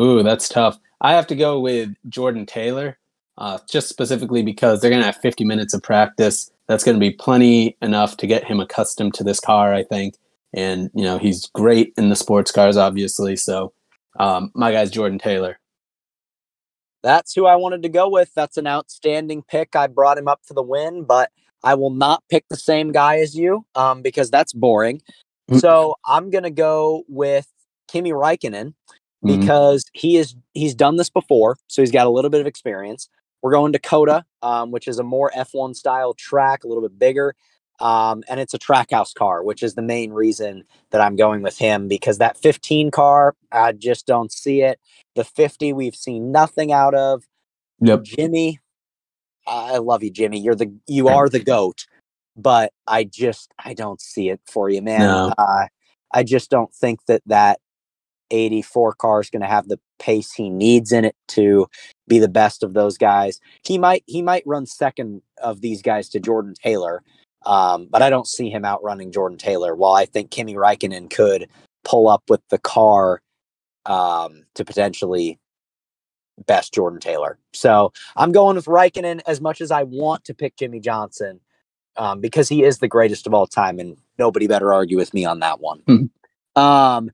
Ooh, 0.00 0.22
that's 0.24 0.48
tough. 0.48 0.78
I 1.00 1.14
have 1.14 1.28
to 1.28 1.36
go 1.36 1.60
with 1.60 1.90
Jordan 2.08 2.46
Taylor, 2.46 2.98
uh, 3.40 3.58
just 3.68 3.88
specifically 3.88 4.42
because 4.42 4.80
they're 4.80 4.90
going 4.90 5.00
to 5.00 5.06
have 5.06 5.16
50 5.16 5.44
minutes 5.44 5.74
of 5.74 5.82
practice. 5.82 6.52
That's 6.68 6.84
going 6.84 6.94
to 6.96 7.00
be 7.00 7.10
plenty 7.10 7.76
enough 7.82 8.16
to 8.18 8.26
get 8.26 8.44
him 8.44 8.60
accustomed 8.60 9.14
to 9.14 9.24
this 9.24 9.40
car, 9.40 9.74
I 9.74 9.82
think. 9.82 10.16
And, 10.52 10.90
you 10.94 11.02
know, 11.02 11.18
he's 11.18 11.46
great 11.46 11.94
in 11.96 12.10
the 12.10 12.16
sports 12.16 12.52
cars, 12.52 12.76
obviously. 12.76 13.36
So 13.36 13.72
um, 14.18 14.52
my 14.54 14.70
guy's 14.72 14.90
Jordan 14.90 15.18
Taylor. 15.18 15.58
That's 17.02 17.32
who 17.34 17.46
I 17.46 17.56
wanted 17.56 17.82
to 17.82 17.88
go 17.88 18.08
with. 18.08 18.30
That's 18.34 18.58
an 18.58 18.66
outstanding 18.66 19.42
pick. 19.42 19.74
I 19.74 19.86
brought 19.86 20.18
him 20.18 20.28
up 20.28 20.40
for 20.44 20.52
the 20.52 20.62
win, 20.62 21.04
but 21.04 21.30
I 21.64 21.74
will 21.74 21.90
not 21.90 22.22
pick 22.28 22.44
the 22.50 22.56
same 22.56 22.92
guy 22.92 23.18
as 23.20 23.34
you 23.34 23.64
um, 23.74 24.02
because 24.02 24.30
that's 24.30 24.52
boring. 24.52 24.98
Mm-hmm. 25.50 25.58
So 25.58 25.94
I'm 26.04 26.30
gonna 26.30 26.50
go 26.50 27.04
with 27.08 27.46
Kimi 27.88 28.12
Räikkönen 28.12 28.74
mm-hmm. 29.24 29.40
because 29.40 29.84
mm-hmm. 29.84 29.98
he 29.98 30.16
is 30.16 30.34
he's 30.52 30.74
done 30.74 30.96
this 30.96 31.10
before, 31.10 31.56
so 31.68 31.80
he's 31.80 31.90
got 31.90 32.06
a 32.06 32.10
little 32.10 32.30
bit 32.30 32.42
of 32.42 32.46
experience. 32.46 33.08
We're 33.42 33.52
going 33.52 33.72
to 33.72 33.78
COTA, 33.78 34.24
um, 34.42 34.70
which 34.70 34.86
is 34.86 34.98
a 34.98 35.02
more 35.02 35.30
F1 35.36 35.74
style 35.74 36.14
track, 36.14 36.64
a 36.64 36.68
little 36.68 36.82
bit 36.82 36.98
bigger. 36.98 37.34
Um, 37.80 38.22
and 38.28 38.38
it's 38.38 38.52
a 38.52 38.58
trackhouse 38.58 39.14
car, 39.14 39.42
which 39.42 39.62
is 39.62 39.74
the 39.74 39.82
main 39.82 40.12
reason 40.12 40.64
that 40.90 41.00
I'm 41.00 41.16
going 41.16 41.40
with 41.40 41.56
him 41.56 41.88
because 41.88 42.18
that 42.18 42.36
15 42.36 42.90
car, 42.90 43.34
I 43.50 43.72
just 43.72 44.06
don't 44.06 44.30
see 44.30 44.60
it. 44.60 44.78
The 45.14 45.24
50, 45.24 45.72
we've 45.72 45.94
seen 45.94 46.30
nothing 46.30 46.72
out 46.72 46.94
of. 46.94 47.24
Yep. 47.80 48.02
Jimmie, 48.02 48.60
I 49.46 49.78
love 49.78 50.02
you, 50.02 50.10
Jimmie. 50.10 50.40
You're 50.40 50.54
the 50.54 50.72
you 50.86 51.08
are 51.08 51.28
the 51.30 51.42
goat, 51.42 51.86
but 52.36 52.72
I 52.86 53.04
just 53.04 53.52
I 53.58 53.72
don't 53.72 54.00
see 54.00 54.28
it 54.28 54.40
for 54.46 54.68
you, 54.68 54.82
man. 54.82 55.00
No. 55.00 55.34
Uh, 55.36 55.66
I 56.12 56.22
just 56.22 56.50
don't 56.50 56.72
think 56.74 57.06
that 57.06 57.22
that 57.26 57.60
84 58.30 58.94
car 58.94 59.20
is 59.20 59.30
going 59.30 59.42
to 59.42 59.48
have 59.48 59.68
the 59.68 59.80
pace 59.98 60.32
he 60.32 60.50
needs 60.50 60.92
in 60.92 61.04
it 61.04 61.16
to 61.28 61.66
be 62.10 62.18
the 62.18 62.28
best 62.28 62.62
of 62.62 62.74
those 62.74 62.98
guys. 62.98 63.40
He 63.64 63.78
might 63.78 64.04
he 64.06 64.20
might 64.20 64.42
run 64.44 64.66
second 64.66 65.22
of 65.42 65.62
these 65.62 65.80
guys 65.80 66.10
to 66.10 66.20
Jordan 66.20 66.54
Taylor, 66.62 67.02
um, 67.46 67.86
but 67.90 68.02
I 68.02 68.10
don't 68.10 68.26
see 68.26 68.50
him 68.50 68.66
outrunning 68.66 69.12
Jordan 69.12 69.38
Taylor. 69.38 69.74
While 69.74 69.94
I 69.94 70.04
think 70.04 70.30
Kimi 70.30 70.56
Räikkönen 70.56 71.08
could 71.08 71.48
pull 71.84 72.08
up 72.08 72.24
with 72.28 72.42
the 72.50 72.58
car 72.58 73.22
um, 73.86 74.42
to 74.54 74.64
potentially 74.64 75.38
best 76.46 76.74
Jordan 76.74 77.00
Taylor. 77.00 77.38
So 77.52 77.92
I'm 78.16 78.32
going 78.32 78.56
with 78.56 78.66
Räikkönen 78.66 79.20
as 79.26 79.40
much 79.40 79.60
as 79.60 79.70
I 79.70 79.84
want 79.84 80.24
to 80.24 80.34
pick 80.34 80.56
Jimmie 80.56 80.80
Johnson 80.80 81.40
um, 81.96 82.20
because 82.20 82.48
he 82.48 82.64
is 82.64 82.78
the 82.78 82.88
greatest 82.88 83.26
of 83.26 83.34
all 83.34 83.46
time, 83.46 83.78
and 83.78 83.96
nobody 84.18 84.46
better 84.46 84.72
argue 84.72 84.96
with 84.96 85.14
me 85.14 85.24
on 85.24 85.40
that 85.40 85.60
one. 85.60 85.80
Mm-hmm. 85.88 86.60
Um, 86.60 87.10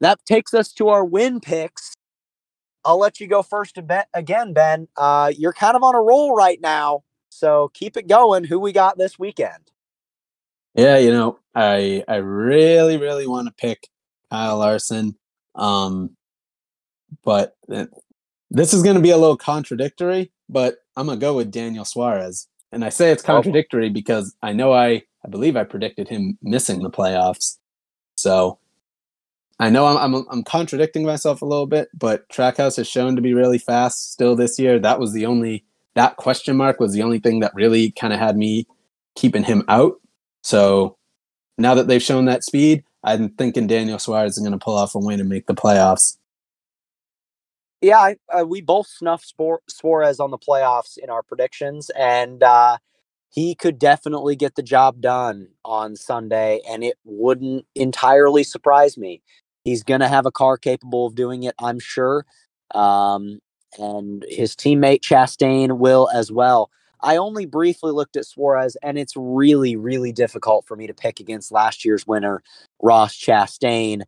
that 0.00 0.18
takes 0.26 0.52
us 0.52 0.72
to 0.74 0.88
our 0.88 1.04
win 1.04 1.40
picks. 1.40 1.94
I'll 2.84 2.98
let 2.98 3.20
you 3.20 3.26
go 3.26 3.42
first 3.42 3.78
again, 4.14 4.52
Ben. 4.52 4.88
Uh, 4.96 5.32
you're 5.36 5.52
kind 5.52 5.76
of 5.76 5.82
on 5.82 5.94
a 5.94 6.00
roll 6.00 6.34
right 6.34 6.60
now. 6.60 7.04
So 7.28 7.70
keep 7.74 7.96
it 7.96 8.08
going. 8.08 8.44
Who 8.44 8.58
we 8.58 8.72
got 8.72 8.98
this 8.98 9.18
weekend? 9.18 9.70
Yeah, 10.74 10.98
you 10.98 11.12
know, 11.12 11.38
I 11.54 12.02
I 12.08 12.16
really 12.16 12.96
really 12.96 13.26
want 13.26 13.48
to 13.48 13.54
pick 13.54 13.88
Kyle 14.30 14.58
Larson, 14.58 15.16
um, 15.54 16.16
but 17.22 17.56
this 18.50 18.72
is 18.72 18.82
going 18.82 18.96
to 18.96 19.02
be 19.02 19.10
a 19.10 19.18
little 19.18 19.36
contradictory. 19.36 20.32
But 20.48 20.76
I'm 20.96 21.06
gonna 21.06 21.18
go 21.18 21.36
with 21.36 21.50
Daniel 21.50 21.84
Suarez, 21.84 22.48
and 22.72 22.84
I 22.84 22.88
say 22.88 23.10
it's 23.10 23.24
oh. 23.24 23.26
contradictory 23.26 23.90
because 23.90 24.34
I 24.42 24.52
know 24.52 24.72
I 24.72 25.02
I 25.24 25.28
believe 25.28 25.56
I 25.56 25.64
predicted 25.64 26.08
him 26.08 26.38
missing 26.42 26.82
the 26.82 26.90
playoffs, 26.90 27.58
so 28.16 28.58
I 29.60 29.70
know 29.70 29.86
I'm, 29.86 30.14
I'm, 30.14 30.26
I'm 30.30 30.42
contradicting 30.42 31.04
myself 31.04 31.42
a 31.42 31.46
little 31.46 31.66
bit, 31.66 31.88
but 31.94 32.28
Trackhouse 32.28 32.76
has 32.76 32.88
shown 32.88 33.16
to 33.16 33.22
be 33.22 33.34
really 33.34 33.58
fast 33.58 34.12
still 34.12 34.34
this 34.34 34.58
year. 34.58 34.78
That 34.78 34.98
was 34.98 35.12
the 35.12 35.26
only 35.26 35.64
that 35.94 36.16
question 36.16 36.56
mark 36.56 36.80
was 36.80 36.92
the 36.92 37.02
only 37.02 37.18
thing 37.18 37.40
that 37.40 37.54
really 37.54 37.90
kind 37.92 38.12
of 38.12 38.18
had 38.18 38.36
me 38.36 38.66
keeping 39.14 39.44
him 39.44 39.62
out. 39.68 40.00
So 40.42 40.96
now 41.58 41.74
that 41.74 41.86
they've 41.86 42.02
shown 42.02 42.24
that 42.26 42.44
speed, 42.44 42.82
I'm 43.04 43.30
thinking 43.30 43.66
Daniel 43.66 43.98
Suarez 43.98 44.36
is 44.36 44.42
going 44.42 44.58
to 44.58 44.64
pull 44.64 44.76
off 44.76 44.94
a 44.94 44.98
win 44.98 45.20
and 45.20 45.28
make 45.28 45.46
the 45.46 45.54
playoffs. 45.54 46.16
Yeah, 47.80 48.14
uh, 48.32 48.46
we 48.46 48.60
both 48.60 48.86
snuffed 48.86 49.34
Suarez 49.68 50.20
on 50.20 50.30
the 50.30 50.38
playoffs 50.38 50.96
in 50.96 51.10
our 51.10 51.22
predictions, 51.22 51.90
and 51.90 52.40
uh, 52.42 52.78
he 53.28 53.56
could 53.56 53.78
definitely 53.78 54.36
get 54.36 54.54
the 54.54 54.62
job 54.62 55.00
done 55.00 55.48
on 55.64 55.96
Sunday, 55.96 56.60
and 56.68 56.84
it 56.84 56.96
wouldn't 57.04 57.66
entirely 57.74 58.44
surprise 58.44 58.96
me. 58.96 59.20
He's 59.64 59.82
going 59.82 60.00
to 60.00 60.08
have 60.08 60.26
a 60.26 60.32
car 60.32 60.56
capable 60.56 61.06
of 61.06 61.14
doing 61.14 61.44
it, 61.44 61.54
I'm 61.58 61.78
sure. 61.78 62.26
Um, 62.74 63.38
and 63.78 64.24
his 64.28 64.54
teammate 64.54 65.00
Chastain 65.00 65.78
will 65.78 66.08
as 66.12 66.30
well. 66.32 66.70
I 67.00 67.16
only 67.16 67.46
briefly 67.46 67.90
looked 67.92 68.16
at 68.16 68.26
Suarez, 68.26 68.76
and 68.82 68.98
it's 68.98 69.14
really, 69.16 69.76
really 69.76 70.12
difficult 70.12 70.66
for 70.66 70.76
me 70.76 70.86
to 70.86 70.94
pick 70.94 71.20
against 71.20 71.50
last 71.50 71.84
year's 71.84 72.06
winner, 72.06 72.42
Ross 72.80 73.16
Chastain. 73.16 74.02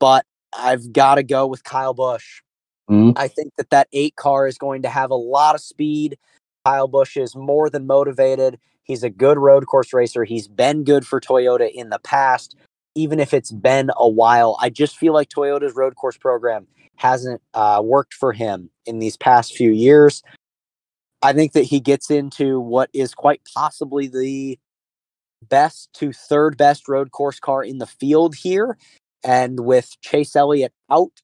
But 0.00 0.26
I've 0.56 0.92
got 0.92 1.16
to 1.16 1.22
go 1.22 1.46
with 1.46 1.62
Kyle 1.62 1.94
Busch. 1.94 2.42
Mm-hmm. 2.90 3.16
I 3.16 3.28
think 3.28 3.52
that 3.56 3.70
that 3.70 3.88
eight 3.92 4.16
car 4.16 4.48
is 4.48 4.58
going 4.58 4.82
to 4.82 4.88
have 4.88 5.10
a 5.10 5.16
lot 5.16 5.54
of 5.54 5.60
speed. 5.60 6.18
Kyle 6.64 6.88
Busch 6.88 7.16
is 7.16 7.36
more 7.36 7.70
than 7.70 7.86
motivated. 7.86 8.58
He's 8.82 9.04
a 9.04 9.10
good 9.10 9.38
road 9.38 9.66
course 9.66 9.92
racer. 9.92 10.24
He's 10.24 10.48
been 10.48 10.82
good 10.82 11.06
for 11.06 11.20
Toyota 11.20 11.70
in 11.72 11.90
the 11.90 12.00
past, 12.00 12.56
even 12.94 13.20
if 13.20 13.32
it's 13.32 13.52
been 13.52 13.90
a 13.96 14.08
while. 14.08 14.56
I 14.60 14.70
just 14.70 14.96
feel 14.96 15.12
like 15.12 15.28
Toyota's 15.28 15.74
road 15.74 15.94
course 15.96 16.16
program 16.16 16.66
hasn't 16.96 17.40
uh, 17.54 17.80
worked 17.84 18.14
for 18.14 18.32
him 18.32 18.70
in 18.86 18.98
these 18.98 19.16
past 19.16 19.54
few 19.54 19.70
years. 19.70 20.22
I 21.22 21.32
think 21.32 21.52
that 21.52 21.64
he 21.64 21.80
gets 21.80 22.10
into 22.10 22.60
what 22.60 22.90
is 22.92 23.14
quite 23.14 23.42
possibly 23.54 24.06
the 24.06 24.58
best 25.48 25.90
to 25.94 26.12
third 26.12 26.56
best 26.56 26.88
road 26.88 27.10
course 27.10 27.40
car 27.40 27.62
in 27.62 27.78
the 27.78 27.86
field 27.86 28.34
here. 28.34 28.76
And 29.22 29.60
with 29.60 30.00
Chase 30.00 30.34
Elliott 30.34 30.72
out, 30.90 31.20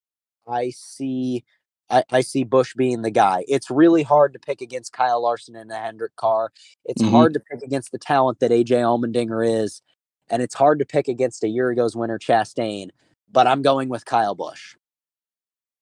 I 0.47 0.70
see 0.70 1.44
I, 1.88 2.02
I, 2.10 2.20
see 2.22 2.43
Busch 2.43 2.74
being 2.74 3.02
the 3.02 3.12
guy. 3.12 3.44
It's 3.47 3.70
really 3.70 4.02
hard 4.02 4.32
to 4.32 4.40
pick 4.40 4.60
against 4.60 4.93
Kyle 4.93 5.22
Larson 5.22 5.55
in 5.55 5.70
a 5.70 5.76
Hendrick 5.76 6.16
car. 6.16 6.51
It's 6.84 7.01
mm-hmm. 7.01 7.12
hard 7.12 7.34
to 7.34 7.40
pick 7.40 7.62
against 7.62 7.93
the 7.93 7.98
talent 7.98 8.40
that 8.40 8.51
AJ 8.51 8.70
Allmendinger 8.70 9.62
is. 9.62 9.82
And 10.28 10.43
it's 10.43 10.55
hard 10.55 10.78
to 10.78 10.85
pick 10.85 11.09
against 11.09 11.44
a 11.44 11.48
year 11.48 11.70
ago's 11.70 11.97
winner, 11.97 12.19
Chastain. 12.19 12.90
But 13.31 13.47
I'm 13.47 13.62
going 13.62 13.89
with 13.89 14.05
Kyle 14.05 14.35
Busch. 14.35 14.77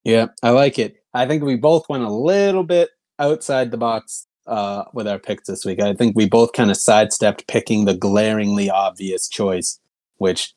Yeah, 0.04 0.28
I 0.42 0.50
like 0.50 0.78
it. 0.78 0.96
I 1.14 1.26
think 1.26 1.42
we 1.42 1.56
both 1.56 1.88
went 1.88 2.02
a 2.02 2.12
little 2.12 2.64
bit 2.64 2.90
outside 3.18 3.70
the 3.70 3.76
box 3.76 4.26
uh, 4.46 4.84
with 4.92 5.08
our 5.08 5.18
picks 5.18 5.48
this 5.48 5.64
week. 5.64 5.80
I 5.80 5.94
think 5.94 6.16
we 6.16 6.28
both 6.28 6.52
kind 6.52 6.70
of 6.70 6.76
sidestepped 6.76 7.46
picking 7.46 7.84
the 7.84 7.94
glaringly 7.94 8.68
obvious 8.68 9.28
choice, 9.28 9.80
which 10.16 10.54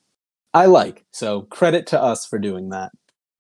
I 0.54 0.66
like. 0.66 1.06
So 1.12 1.44
credit 1.44 1.88
to 1.88 2.02
us 2.02 2.26
for 2.26 2.40
doing 2.40 2.70
that. 2.70 2.92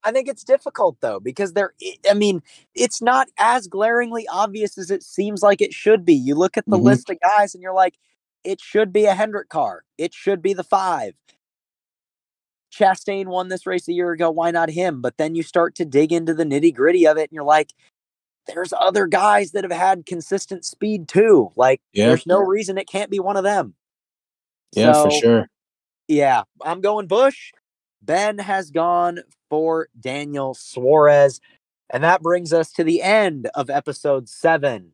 I 0.03 0.11
think 0.11 0.29
it's 0.29 0.43
difficult 0.43 0.97
though 1.01 1.19
because 1.19 1.51
there 1.51 1.73
I 2.09 2.13
mean 2.13 2.41
it's 2.73 3.01
not 3.01 3.27
as 3.37 3.67
glaringly 3.67 4.25
obvious 4.29 4.77
as 4.77 4.89
it 4.89 5.03
seems 5.03 5.41
like 5.41 5.59
it 5.59 5.73
should 5.73 6.05
be. 6.05 6.13
You 6.13 6.35
look 6.35 6.57
at 6.57 6.65
the 6.65 6.77
mm-hmm. 6.77 6.85
list 6.85 7.09
of 7.09 7.19
guys 7.19 7.53
and 7.53 7.61
you're 7.61 7.73
like 7.73 7.95
it 8.43 8.61
should 8.61 8.93
be 8.93 9.05
a 9.05 9.13
Hendrick 9.13 9.49
car. 9.49 9.83
It 9.97 10.13
should 10.13 10.41
be 10.41 10.53
the 10.53 10.63
five. 10.63 11.13
Chastain 12.73 13.27
won 13.27 13.47
this 13.47 13.65
race 13.65 13.87
a 13.87 13.93
year 13.93 14.11
ago. 14.11 14.29
Why 14.29 14.51
not 14.51 14.69
him? 14.69 15.01
But 15.01 15.17
then 15.17 15.35
you 15.35 15.43
start 15.43 15.75
to 15.75 15.85
dig 15.85 16.11
into 16.11 16.33
the 16.33 16.43
nitty 16.45 16.75
gritty 16.75 17.07
of 17.07 17.17
it, 17.17 17.29
and 17.29 17.31
you're 17.31 17.43
like, 17.43 17.73
there's 18.47 18.73
other 18.73 19.07
guys 19.07 19.51
that 19.51 19.63
have 19.63 19.71
had 19.71 20.05
consistent 20.05 20.65
speed 20.65 21.07
too. 21.07 21.51
Like, 21.55 21.81
yeah. 21.93 22.07
there's 22.07 22.25
no 22.25 22.39
reason 22.39 22.77
it 22.77 22.87
can't 22.87 23.11
be 23.11 23.19
one 23.19 23.37
of 23.37 23.43
them. 23.43 23.73
Yeah, 24.73 24.93
so, 24.93 25.03
for 25.05 25.11
sure. 25.11 25.49
Yeah, 26.07 26.43
I'm 26.63 26.81
going 26.81 27.07
Busch. 27.07 27.51
Ben 28.01 28.37
has 28.37 28.71
gone 28.71 29.19
for 29.49 29.89
Daniel 29.99 30.53
Suarez. 30.53 31.41
And 31.89 32.03
that 32.03 32.21
brings 32.21 32.51
us 32.53 32.71
to 32.73 32.83
the 32.83 33.01
end 33.01 33.49
of 33.55 33.69
episode 33.69 34.27
seven. 34.27 34.91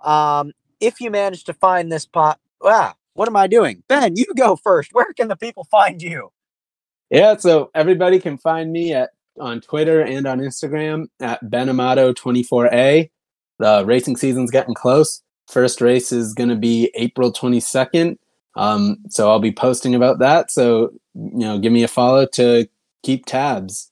Um, 0.00 0.52
if 0.80 1.00
you 1.00 1.10
manage 1.10 1.44
to 1.44 1.52
find 1.52 1.90
this 1.90 2.06
pot, 2.06 2.40
ah, 2.64 2.94
what 3.14 3.28
am 3.28 3.36
I 3.36 3.46
doing? 3.46 3.82
Ben, 3.88 4.16
you 4.16 4.26
go 4.36 4.56
first. 4.56 4.90
Where 4.92 5.12
can 5.12 5.28
the 5.28 5.36
people 5.36 5.64
find 5.64 6.00
you? 6.00 6.32
Yeah, 7.10 7.36
so 7.36 7.70
everybody 7.74 8.18
can 8.18 8.38
find 8.38 8.72
me 8.72 8.94
at 8.94 9.10
on 9.38 9.60
Twitter 9.60 10.00
and 10.00 10.26
on 10.26 10.40
Instagram 10.40 11.06
at 11.20 11.42
Benamato24A. 11.44 13.10
The 13.58 13.84
racing 13.86 14.16
season's 14.16 14.50
getting 14.50 14.74
close. 14.74 15.22
First 15.48 15.80
race 15.80 16.12
is 16.12 16.34
going 16.34 16.48
to 16.48 16.56
be 16.56 16.90
April 16.94 17.32
22nd. 17.32 18.16
Um, 18.56 18.98
so 19.08 19.30
I'll 19.30 19.40
be 19.40 19.52
posting 19.52 19.94
about 19.94 20.18
that. 20.18 20.50
So, 20.50 20.92
you 21.14 21.38
know, 21.38 21.58
give 21.58 21.72
me 21.72 21.82
a 21.82 21.88
follow 21.88 22.26
to 22.34 22.68
keep 23.02 23.26
tabs. 23.26 23.90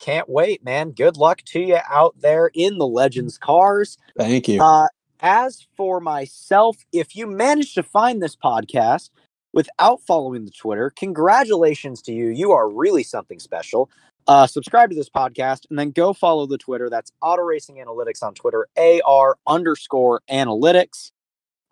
Can't 0.00 0.28
wait, 0.28 0.64
man. 0.64 0.90
Good 0.90 1.16
luck 1.16 1.42
to 1.46 1.60
you 1.60 1.78
out 1.88 2.14
there 2.20 2.50
in 2.52 2.78
the 2.78 2.86
Legends 2.86 3.38
cars. 3.38 3.96
Thank 4.18 4.48
you. 4.48 4.62
Uh, 4.62 4.88
as 5.24 5.66
for 5.76 5.98
myself, 6.00 6.76
if 6.92 7.16
you 7.16 7.26
manage 7.26 7.74
to 7.74 7.82
find 7.82 8.22
this 8.22 8.36
podcast 8.36 9.10
without 9.54 10.02
following 10.02 10.44
the 10.44 10.50
Twitter, 10.50 10.90
congratulations 10.90 12.02
to 12.02 12.12
you. 12.12 12.28
You 12.28 12.52
are 12.52 12.68
really 12.68 13.02
something 13.02 13.40
special. 13.40 13.88
Uh, 14.26 14.46
subscribe 14.46 14.90
to 14.90 14.96
this 14.96 15.08
podcast 15.08 15.60
and 15.70 15.78
then 15.78 15.90
go 15.90 16.12
follow 16.12 16.44
the 16.46 16.58
Twitter. 16.58 16.90
That's 16.90 17.10
Auto 17.22 17.40
Racing 17.42 17.76
Analytics 17.76 18.22
on 18.22 18.34
Twitter, 18.34 18.68
AR 18.76 19.38
underscore 19.46 20.20
analytics. 20.30 21.10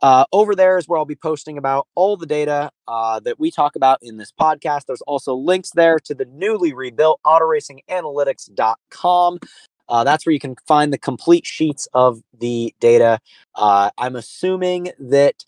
Uh, 0.00 0.24
over 0.32 0.54
there 0.56 0.78
is 0.78 0.88
where 0.88 0.98
I'll 0.98 1.04
be 1.04 1.14
posting 1.14 1.58
about 1.58 1.86
all 1.94 2.16
the 2.16 2.26
data 2.26 2.70
uh, 2.88 3.20
that 3.20 3.38
we 3.38 3.52
talk 3.52 3.76
about 3.76 3.98
in 4.02 4.16
this 4.16 4.32
podcast. 4.32 4.86
There's 4.86 5.02
also 5.02 5.34
links 5.34 5.70
there 5.70 6.00
to 6.00 6.14
the 6.14 6.24
newly 6.24 6.72
rebuilt 6.72 7.20
autoracinganalytics.com. 7.24 9.38
Uh, 9.92 10.02
that's 10.04 10.24
where 10.24 10.32
you 10.32 10.40
can 10.40 10.56
find 10.66 10.90
the 10.90 10.98
complete 10.98 11.44
sheets 11.44 11.86
of 11.92 12.22
the 12.40 12.74
data. 12.80 13.20
Uh, 13.54 13.90
I'm 13.98 14.16
assuming 14.16 14.90
that 14.98 15.44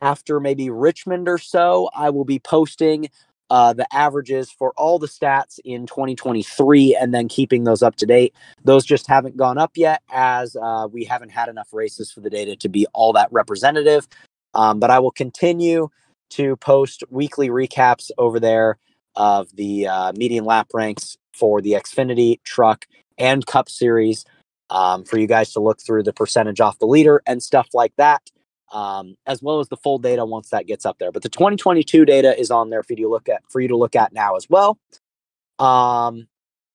after 0.00 0.40
maybe 0.40 0.70
Richmond 0.70 1.28
or 1.28 1.36
so, 1.36 1.90
I 1.94 2.08
will 2.08 2.24
be 2.24 2.38
posting 2.38 3.10
uh, 3.50 3.74
the 3.74 3.86
averages 3.94 4.50
for 4.50 4.72
all 4.78 4.98
the 4.98 5.06
stats 5.06 5.58
in 5.66 5.86
2023 5.86 6.96
and 6.98 7.12
then 7.12 7.28
keeping 7.28 7.64
those 7.64 7.82
up 7.82 7.96
to 7.96 8.06
date. 8.06 8.34
Those 8.64 8.86
just 8.86 9.06
haven't 9.06 9.36
gone 9.36 9.58
up 9.58 9.72
yet 9.74 10.00
as 10.10 10.56
uh, 10.56 10.88
we 10.90 11.04
haven't 11.04 11.28
had 11.28 11.50
enough 11.50 11.68
races 11.74 12.10
for 12.10 12.20
the 12.20 12.30
data 12.30 12.56
to 12.56 12.68
be 12.70 12.86
all 12.94 13.12
that 13.12 13.28
representative. 13.32 14.08
Um, 14.54 14.80
but 14.80 14.90
I 14.90 14.98
will 14.98 15.10
continue 15.10 15.90
to 16.30 16.56
post 16.56 17.04
weekly 17.10 17.50
recaps 17.50 18.10
over 18.16 18.40
there 18.40 18.78
of 19.16 19.54
the 19.54 19.86
uh, 19.86 20.12
median 20.16 20.44
lap 20.44 20.68
ranks 20.74 21.16
for 21.32 21.60
the 21.60 21.72
Xfinity 21.72 22.42
truck 22.44 22.86
and 23.18 23.46
Cup 23.46 23.68
series 23.68 24.24
um, 24.70 25.04
for 25.04 25.18
you 25.18 25.26
guys 25.26 25.52
to 25.52 25.60
look 25.60 25.80
through 25.80 26.02
the 26.02 26.12
percentage 26.12 26.60
off 26.60 26.78
the 26.78 26.86
leader 26.86 27.22
and 27.26 27.42
stuff 27.42 27.68
like 27.74 27.92
that 27.96 28.30
um, 28.74 29.16
as 29.26 29.40
well 29.40 29.60
as 29.60 29.68
the 29.68 29.76
full 29.76 29.98
data 29.98 30.24
once 30.24 30.50
that 30.50 30.66
gets 30.66 30.84
up 30.84 30.98
there. 30.98 31.12
But 31.12 31.22
the 31.22 31.28
2022 31.28 32.04
data 32.04 32.38
is 32.38 32.50
on 32.50 32.70
there 32.70 32.82
for 32.82 32.92
you 32.92 33.04
to 33.04 33.08
look 33.08 33.28
at 33.28 33.42
for 33.48 33.60
you 33.60 33.68
to 33.68 33.76
look 33.76 33.96
at 33.96 34.12
now 34.12 34.36
as 34.36 34.48
well. 34.50 34.78
Um, 35.58 36.26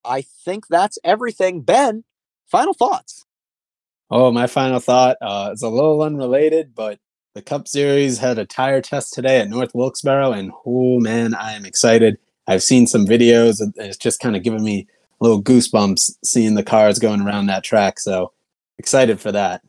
I 0.05 0.21
think 0.21 0.67
that's 0.67 0.97
everything. 1.03 1.61
Ben, 1.61 2.05
final 2.47 2.73
thoughts. 2.73 3.25
Oh, 4.09 4.31
my 4.31 4.47
final 4.47 4.79
thought 4.79 5.17
uh, 5.21 5.51
is 5.53 5.61
a 5.61 5.69
little 5.69 6.01
unrelated, 6.01 6.73
but 6.73 6.97
the 7.35 7.43
Cup 7.43 7.67
Series 7.67 8.17
had 8.17 8.39
a 8.39 8.45
tire 8.45 8.81
test 8.81 9.13
today 9.13 9.39
at 9.39 9.49
North 9.49 9.75
Wilkesboro, 9.75 10.31
and 10.31 10.51
oh 10.65 10.99
man, 10.99 11.35
I 11.35 11.53
am 11.53 11.65
excited. 11.65 12.17
I've 12.49 12.63
seen 12.63 12.85
some 12.85 13.05
videos, 13.05 13.61
and 13.61 13.73
it's 13.77 13.95
just 13.95 14.19
kind 14.19 14.35
of 14.35 14.43
giving 14.43 14.63
me 14.63 14.87
little 15.21 15.41
goosebumps 15.41 16.17
seeing 16.25 16.55
the 16.55 16.63
cars 16.63 16.99
going 16.99 17.21
around 17.21 17.45
that 17.45 17.63
track. 17.63 17.99
So 17.99 18.33
excited 18.77 19.21
for 19.21 19.31
that 19.31 19.61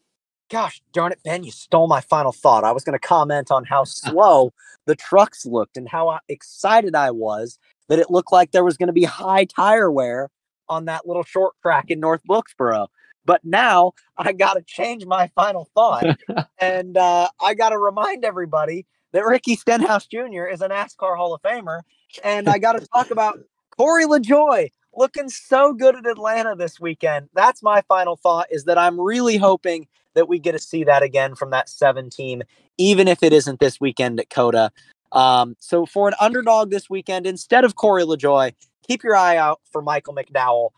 gosh 0.50 0.82
darn 0.92 1.12
it, 1.12 1.20
Ben, 1.24 1.44
you 1.44 1.50
stole 1.50 1.86
my 1.86 2.00
final 2.02 2.32
thought. 2.32 2.64
I 2.64 2.72
was 2.72 2.84
going 2.84 2.98
to 2.98 3.06
comment 3.06 3.50
on 3.50 3.64
how 3.64 3.84
slow 3.84 4.52
the 4.84 4.96
trucks 4.96 5.46
looked 5.46 5.76
and 5.76 5.88
how 5.88 6.18
excited 6.28 6.94
I 6.94 7.12
was 7.12 7.58
that 7.88 7.98
it 7.98 8.10
looked 8.10 8.32
like 8.32 8.50
there 8.50 8.64
was 8.64 8.76
going 8.76 8.88
to 8.88 8.92
be 8.92 9.04
high 9.04 9.44
tire 9.44 9.90
wear 9.90 10.28
on 10.68 10.84
that 10.84 11.06
little 11.06 11.24
short 11.24 11.54
track 11.62 11.86
in 11.88 12.00
North 12.00 12.20
Wilkesboro. 12.28 12.88
But 13.24 13.44
now 13.44 13.92
I 14.16 14.32
got 14.32 14.54
to 14.54 14.62
change 14.62 15.04
my 15.06 15.28
final 15.34 15.68
thought. 15.74 16.18
and 16.60 16.96
uh, 16.96 17.28
I 17.42 17.54
got 17.54 17.70
to 17.70 17.78
remind 17.78 18.24
everybody 18.24 18.86
that 19.12 19.24
Ricky 19.24 19.56
Stenhouse 19.56 20.06
Jr. 20.06 20.46
is 20.46 20.62
a 20.62 20.68
NASCAR 20.68 21.16
Hall 21.16 21.34
of 21.34 21.42
Famer. 21.42 21.80
And 22.24 22.48
I 22.48 22.58
got 22.58 22.72
to 22.72 22.86
talk 22.86 23.10
about 23.10 23.38
Corey 23.76 24.04
LaJoie 24.04 24.70
looking 24.94 25.28
so 25.28 25.72
good 25.72 25.96
at 25.96 26.06
Atlanta 26.06 26.56
this 26.56 26.80
weekend. 26.80 27.28
That's 27.34 27.62
my 27.62 27.82
final 27.82 28.16
thought 28.16 28.46
is 28.50 28.64
that 28.64 28.78
I'm 28.78 29.00
really 29.00 29.36
hoping 29.36 29.86
that 30.14 30.28
we 30.28 30.38
get 30.38 30.52
to 30.52 30.58
see 30.58 30.84
that 30.84 31.02
again 31.02 31.34
from 31.34 31.50
that 31.50 31.68
seven 31.68 32.10
team, 32.10 32.42
even 32.78 33.06
if 33.08 33.22
it 33.22 33.32
isn't 33.32 33.60
this 33.60 33.80
weekend 33.80 34.18
at 34.18 34.30
COTA. 34.30 34.72
Um, 35.12 35.56
so 35.60 35.86
for 35.86 36.08
an 36.08 36.14
underdog 36.20 36.70
this 36.70 36.90
weekend, 36.90 37.26
instead 37.26 37.64
of 37.64 37.76
Corey 37.76 38.02
LaJoie, 38.02 38.54
keep 38.86 39.02
your 39.02 39.16
eye 39.16 39.36
out 39.36 39.60
for 39.70 39.82
Michael 39.82 40.14
McDowell. 40.14 40.70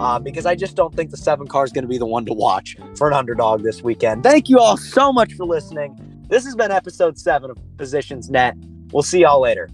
Uh, 0.00 0.18
because 0.18 0.46
I 0.46 0.54
just 0.54 0.74
don't 0.74 0.94
think 0.94 1.10
the 1.10 1.18
seven 1.18 1.46
car 1.46 1.62
is 1.62 1.70
going 1.70 1.84
to 1.84 1.88
be 1.88 1.98
the 1.98 2.06
one 2.06 2.24
to 2.24 2.32
watch 2.32 2.78
for 2.96 3.08
an 3.08 3.12
underdog 3.12 3.62
this 3.62 3.82
weekend. 3.82 4.22
Thank 4.22 4.48
you 4.48 4.58
all 4.58 4.78
so 4.78 5.12
much 5.12 5.34
for 5.34 5.44
listening. 5.44 6.15
This 6.28 6.44
has 6.44 6.56
been 6.56 6.72
episode 6.72 7.18
seven 7.18 7.50
of 7.50 7.58
Positions 7.76 8.28
Net. 8.28 8.56
We'll 8.92 9.04
see 9.04 9.20
y'all 9.20 9.40
later. 9.40 9.68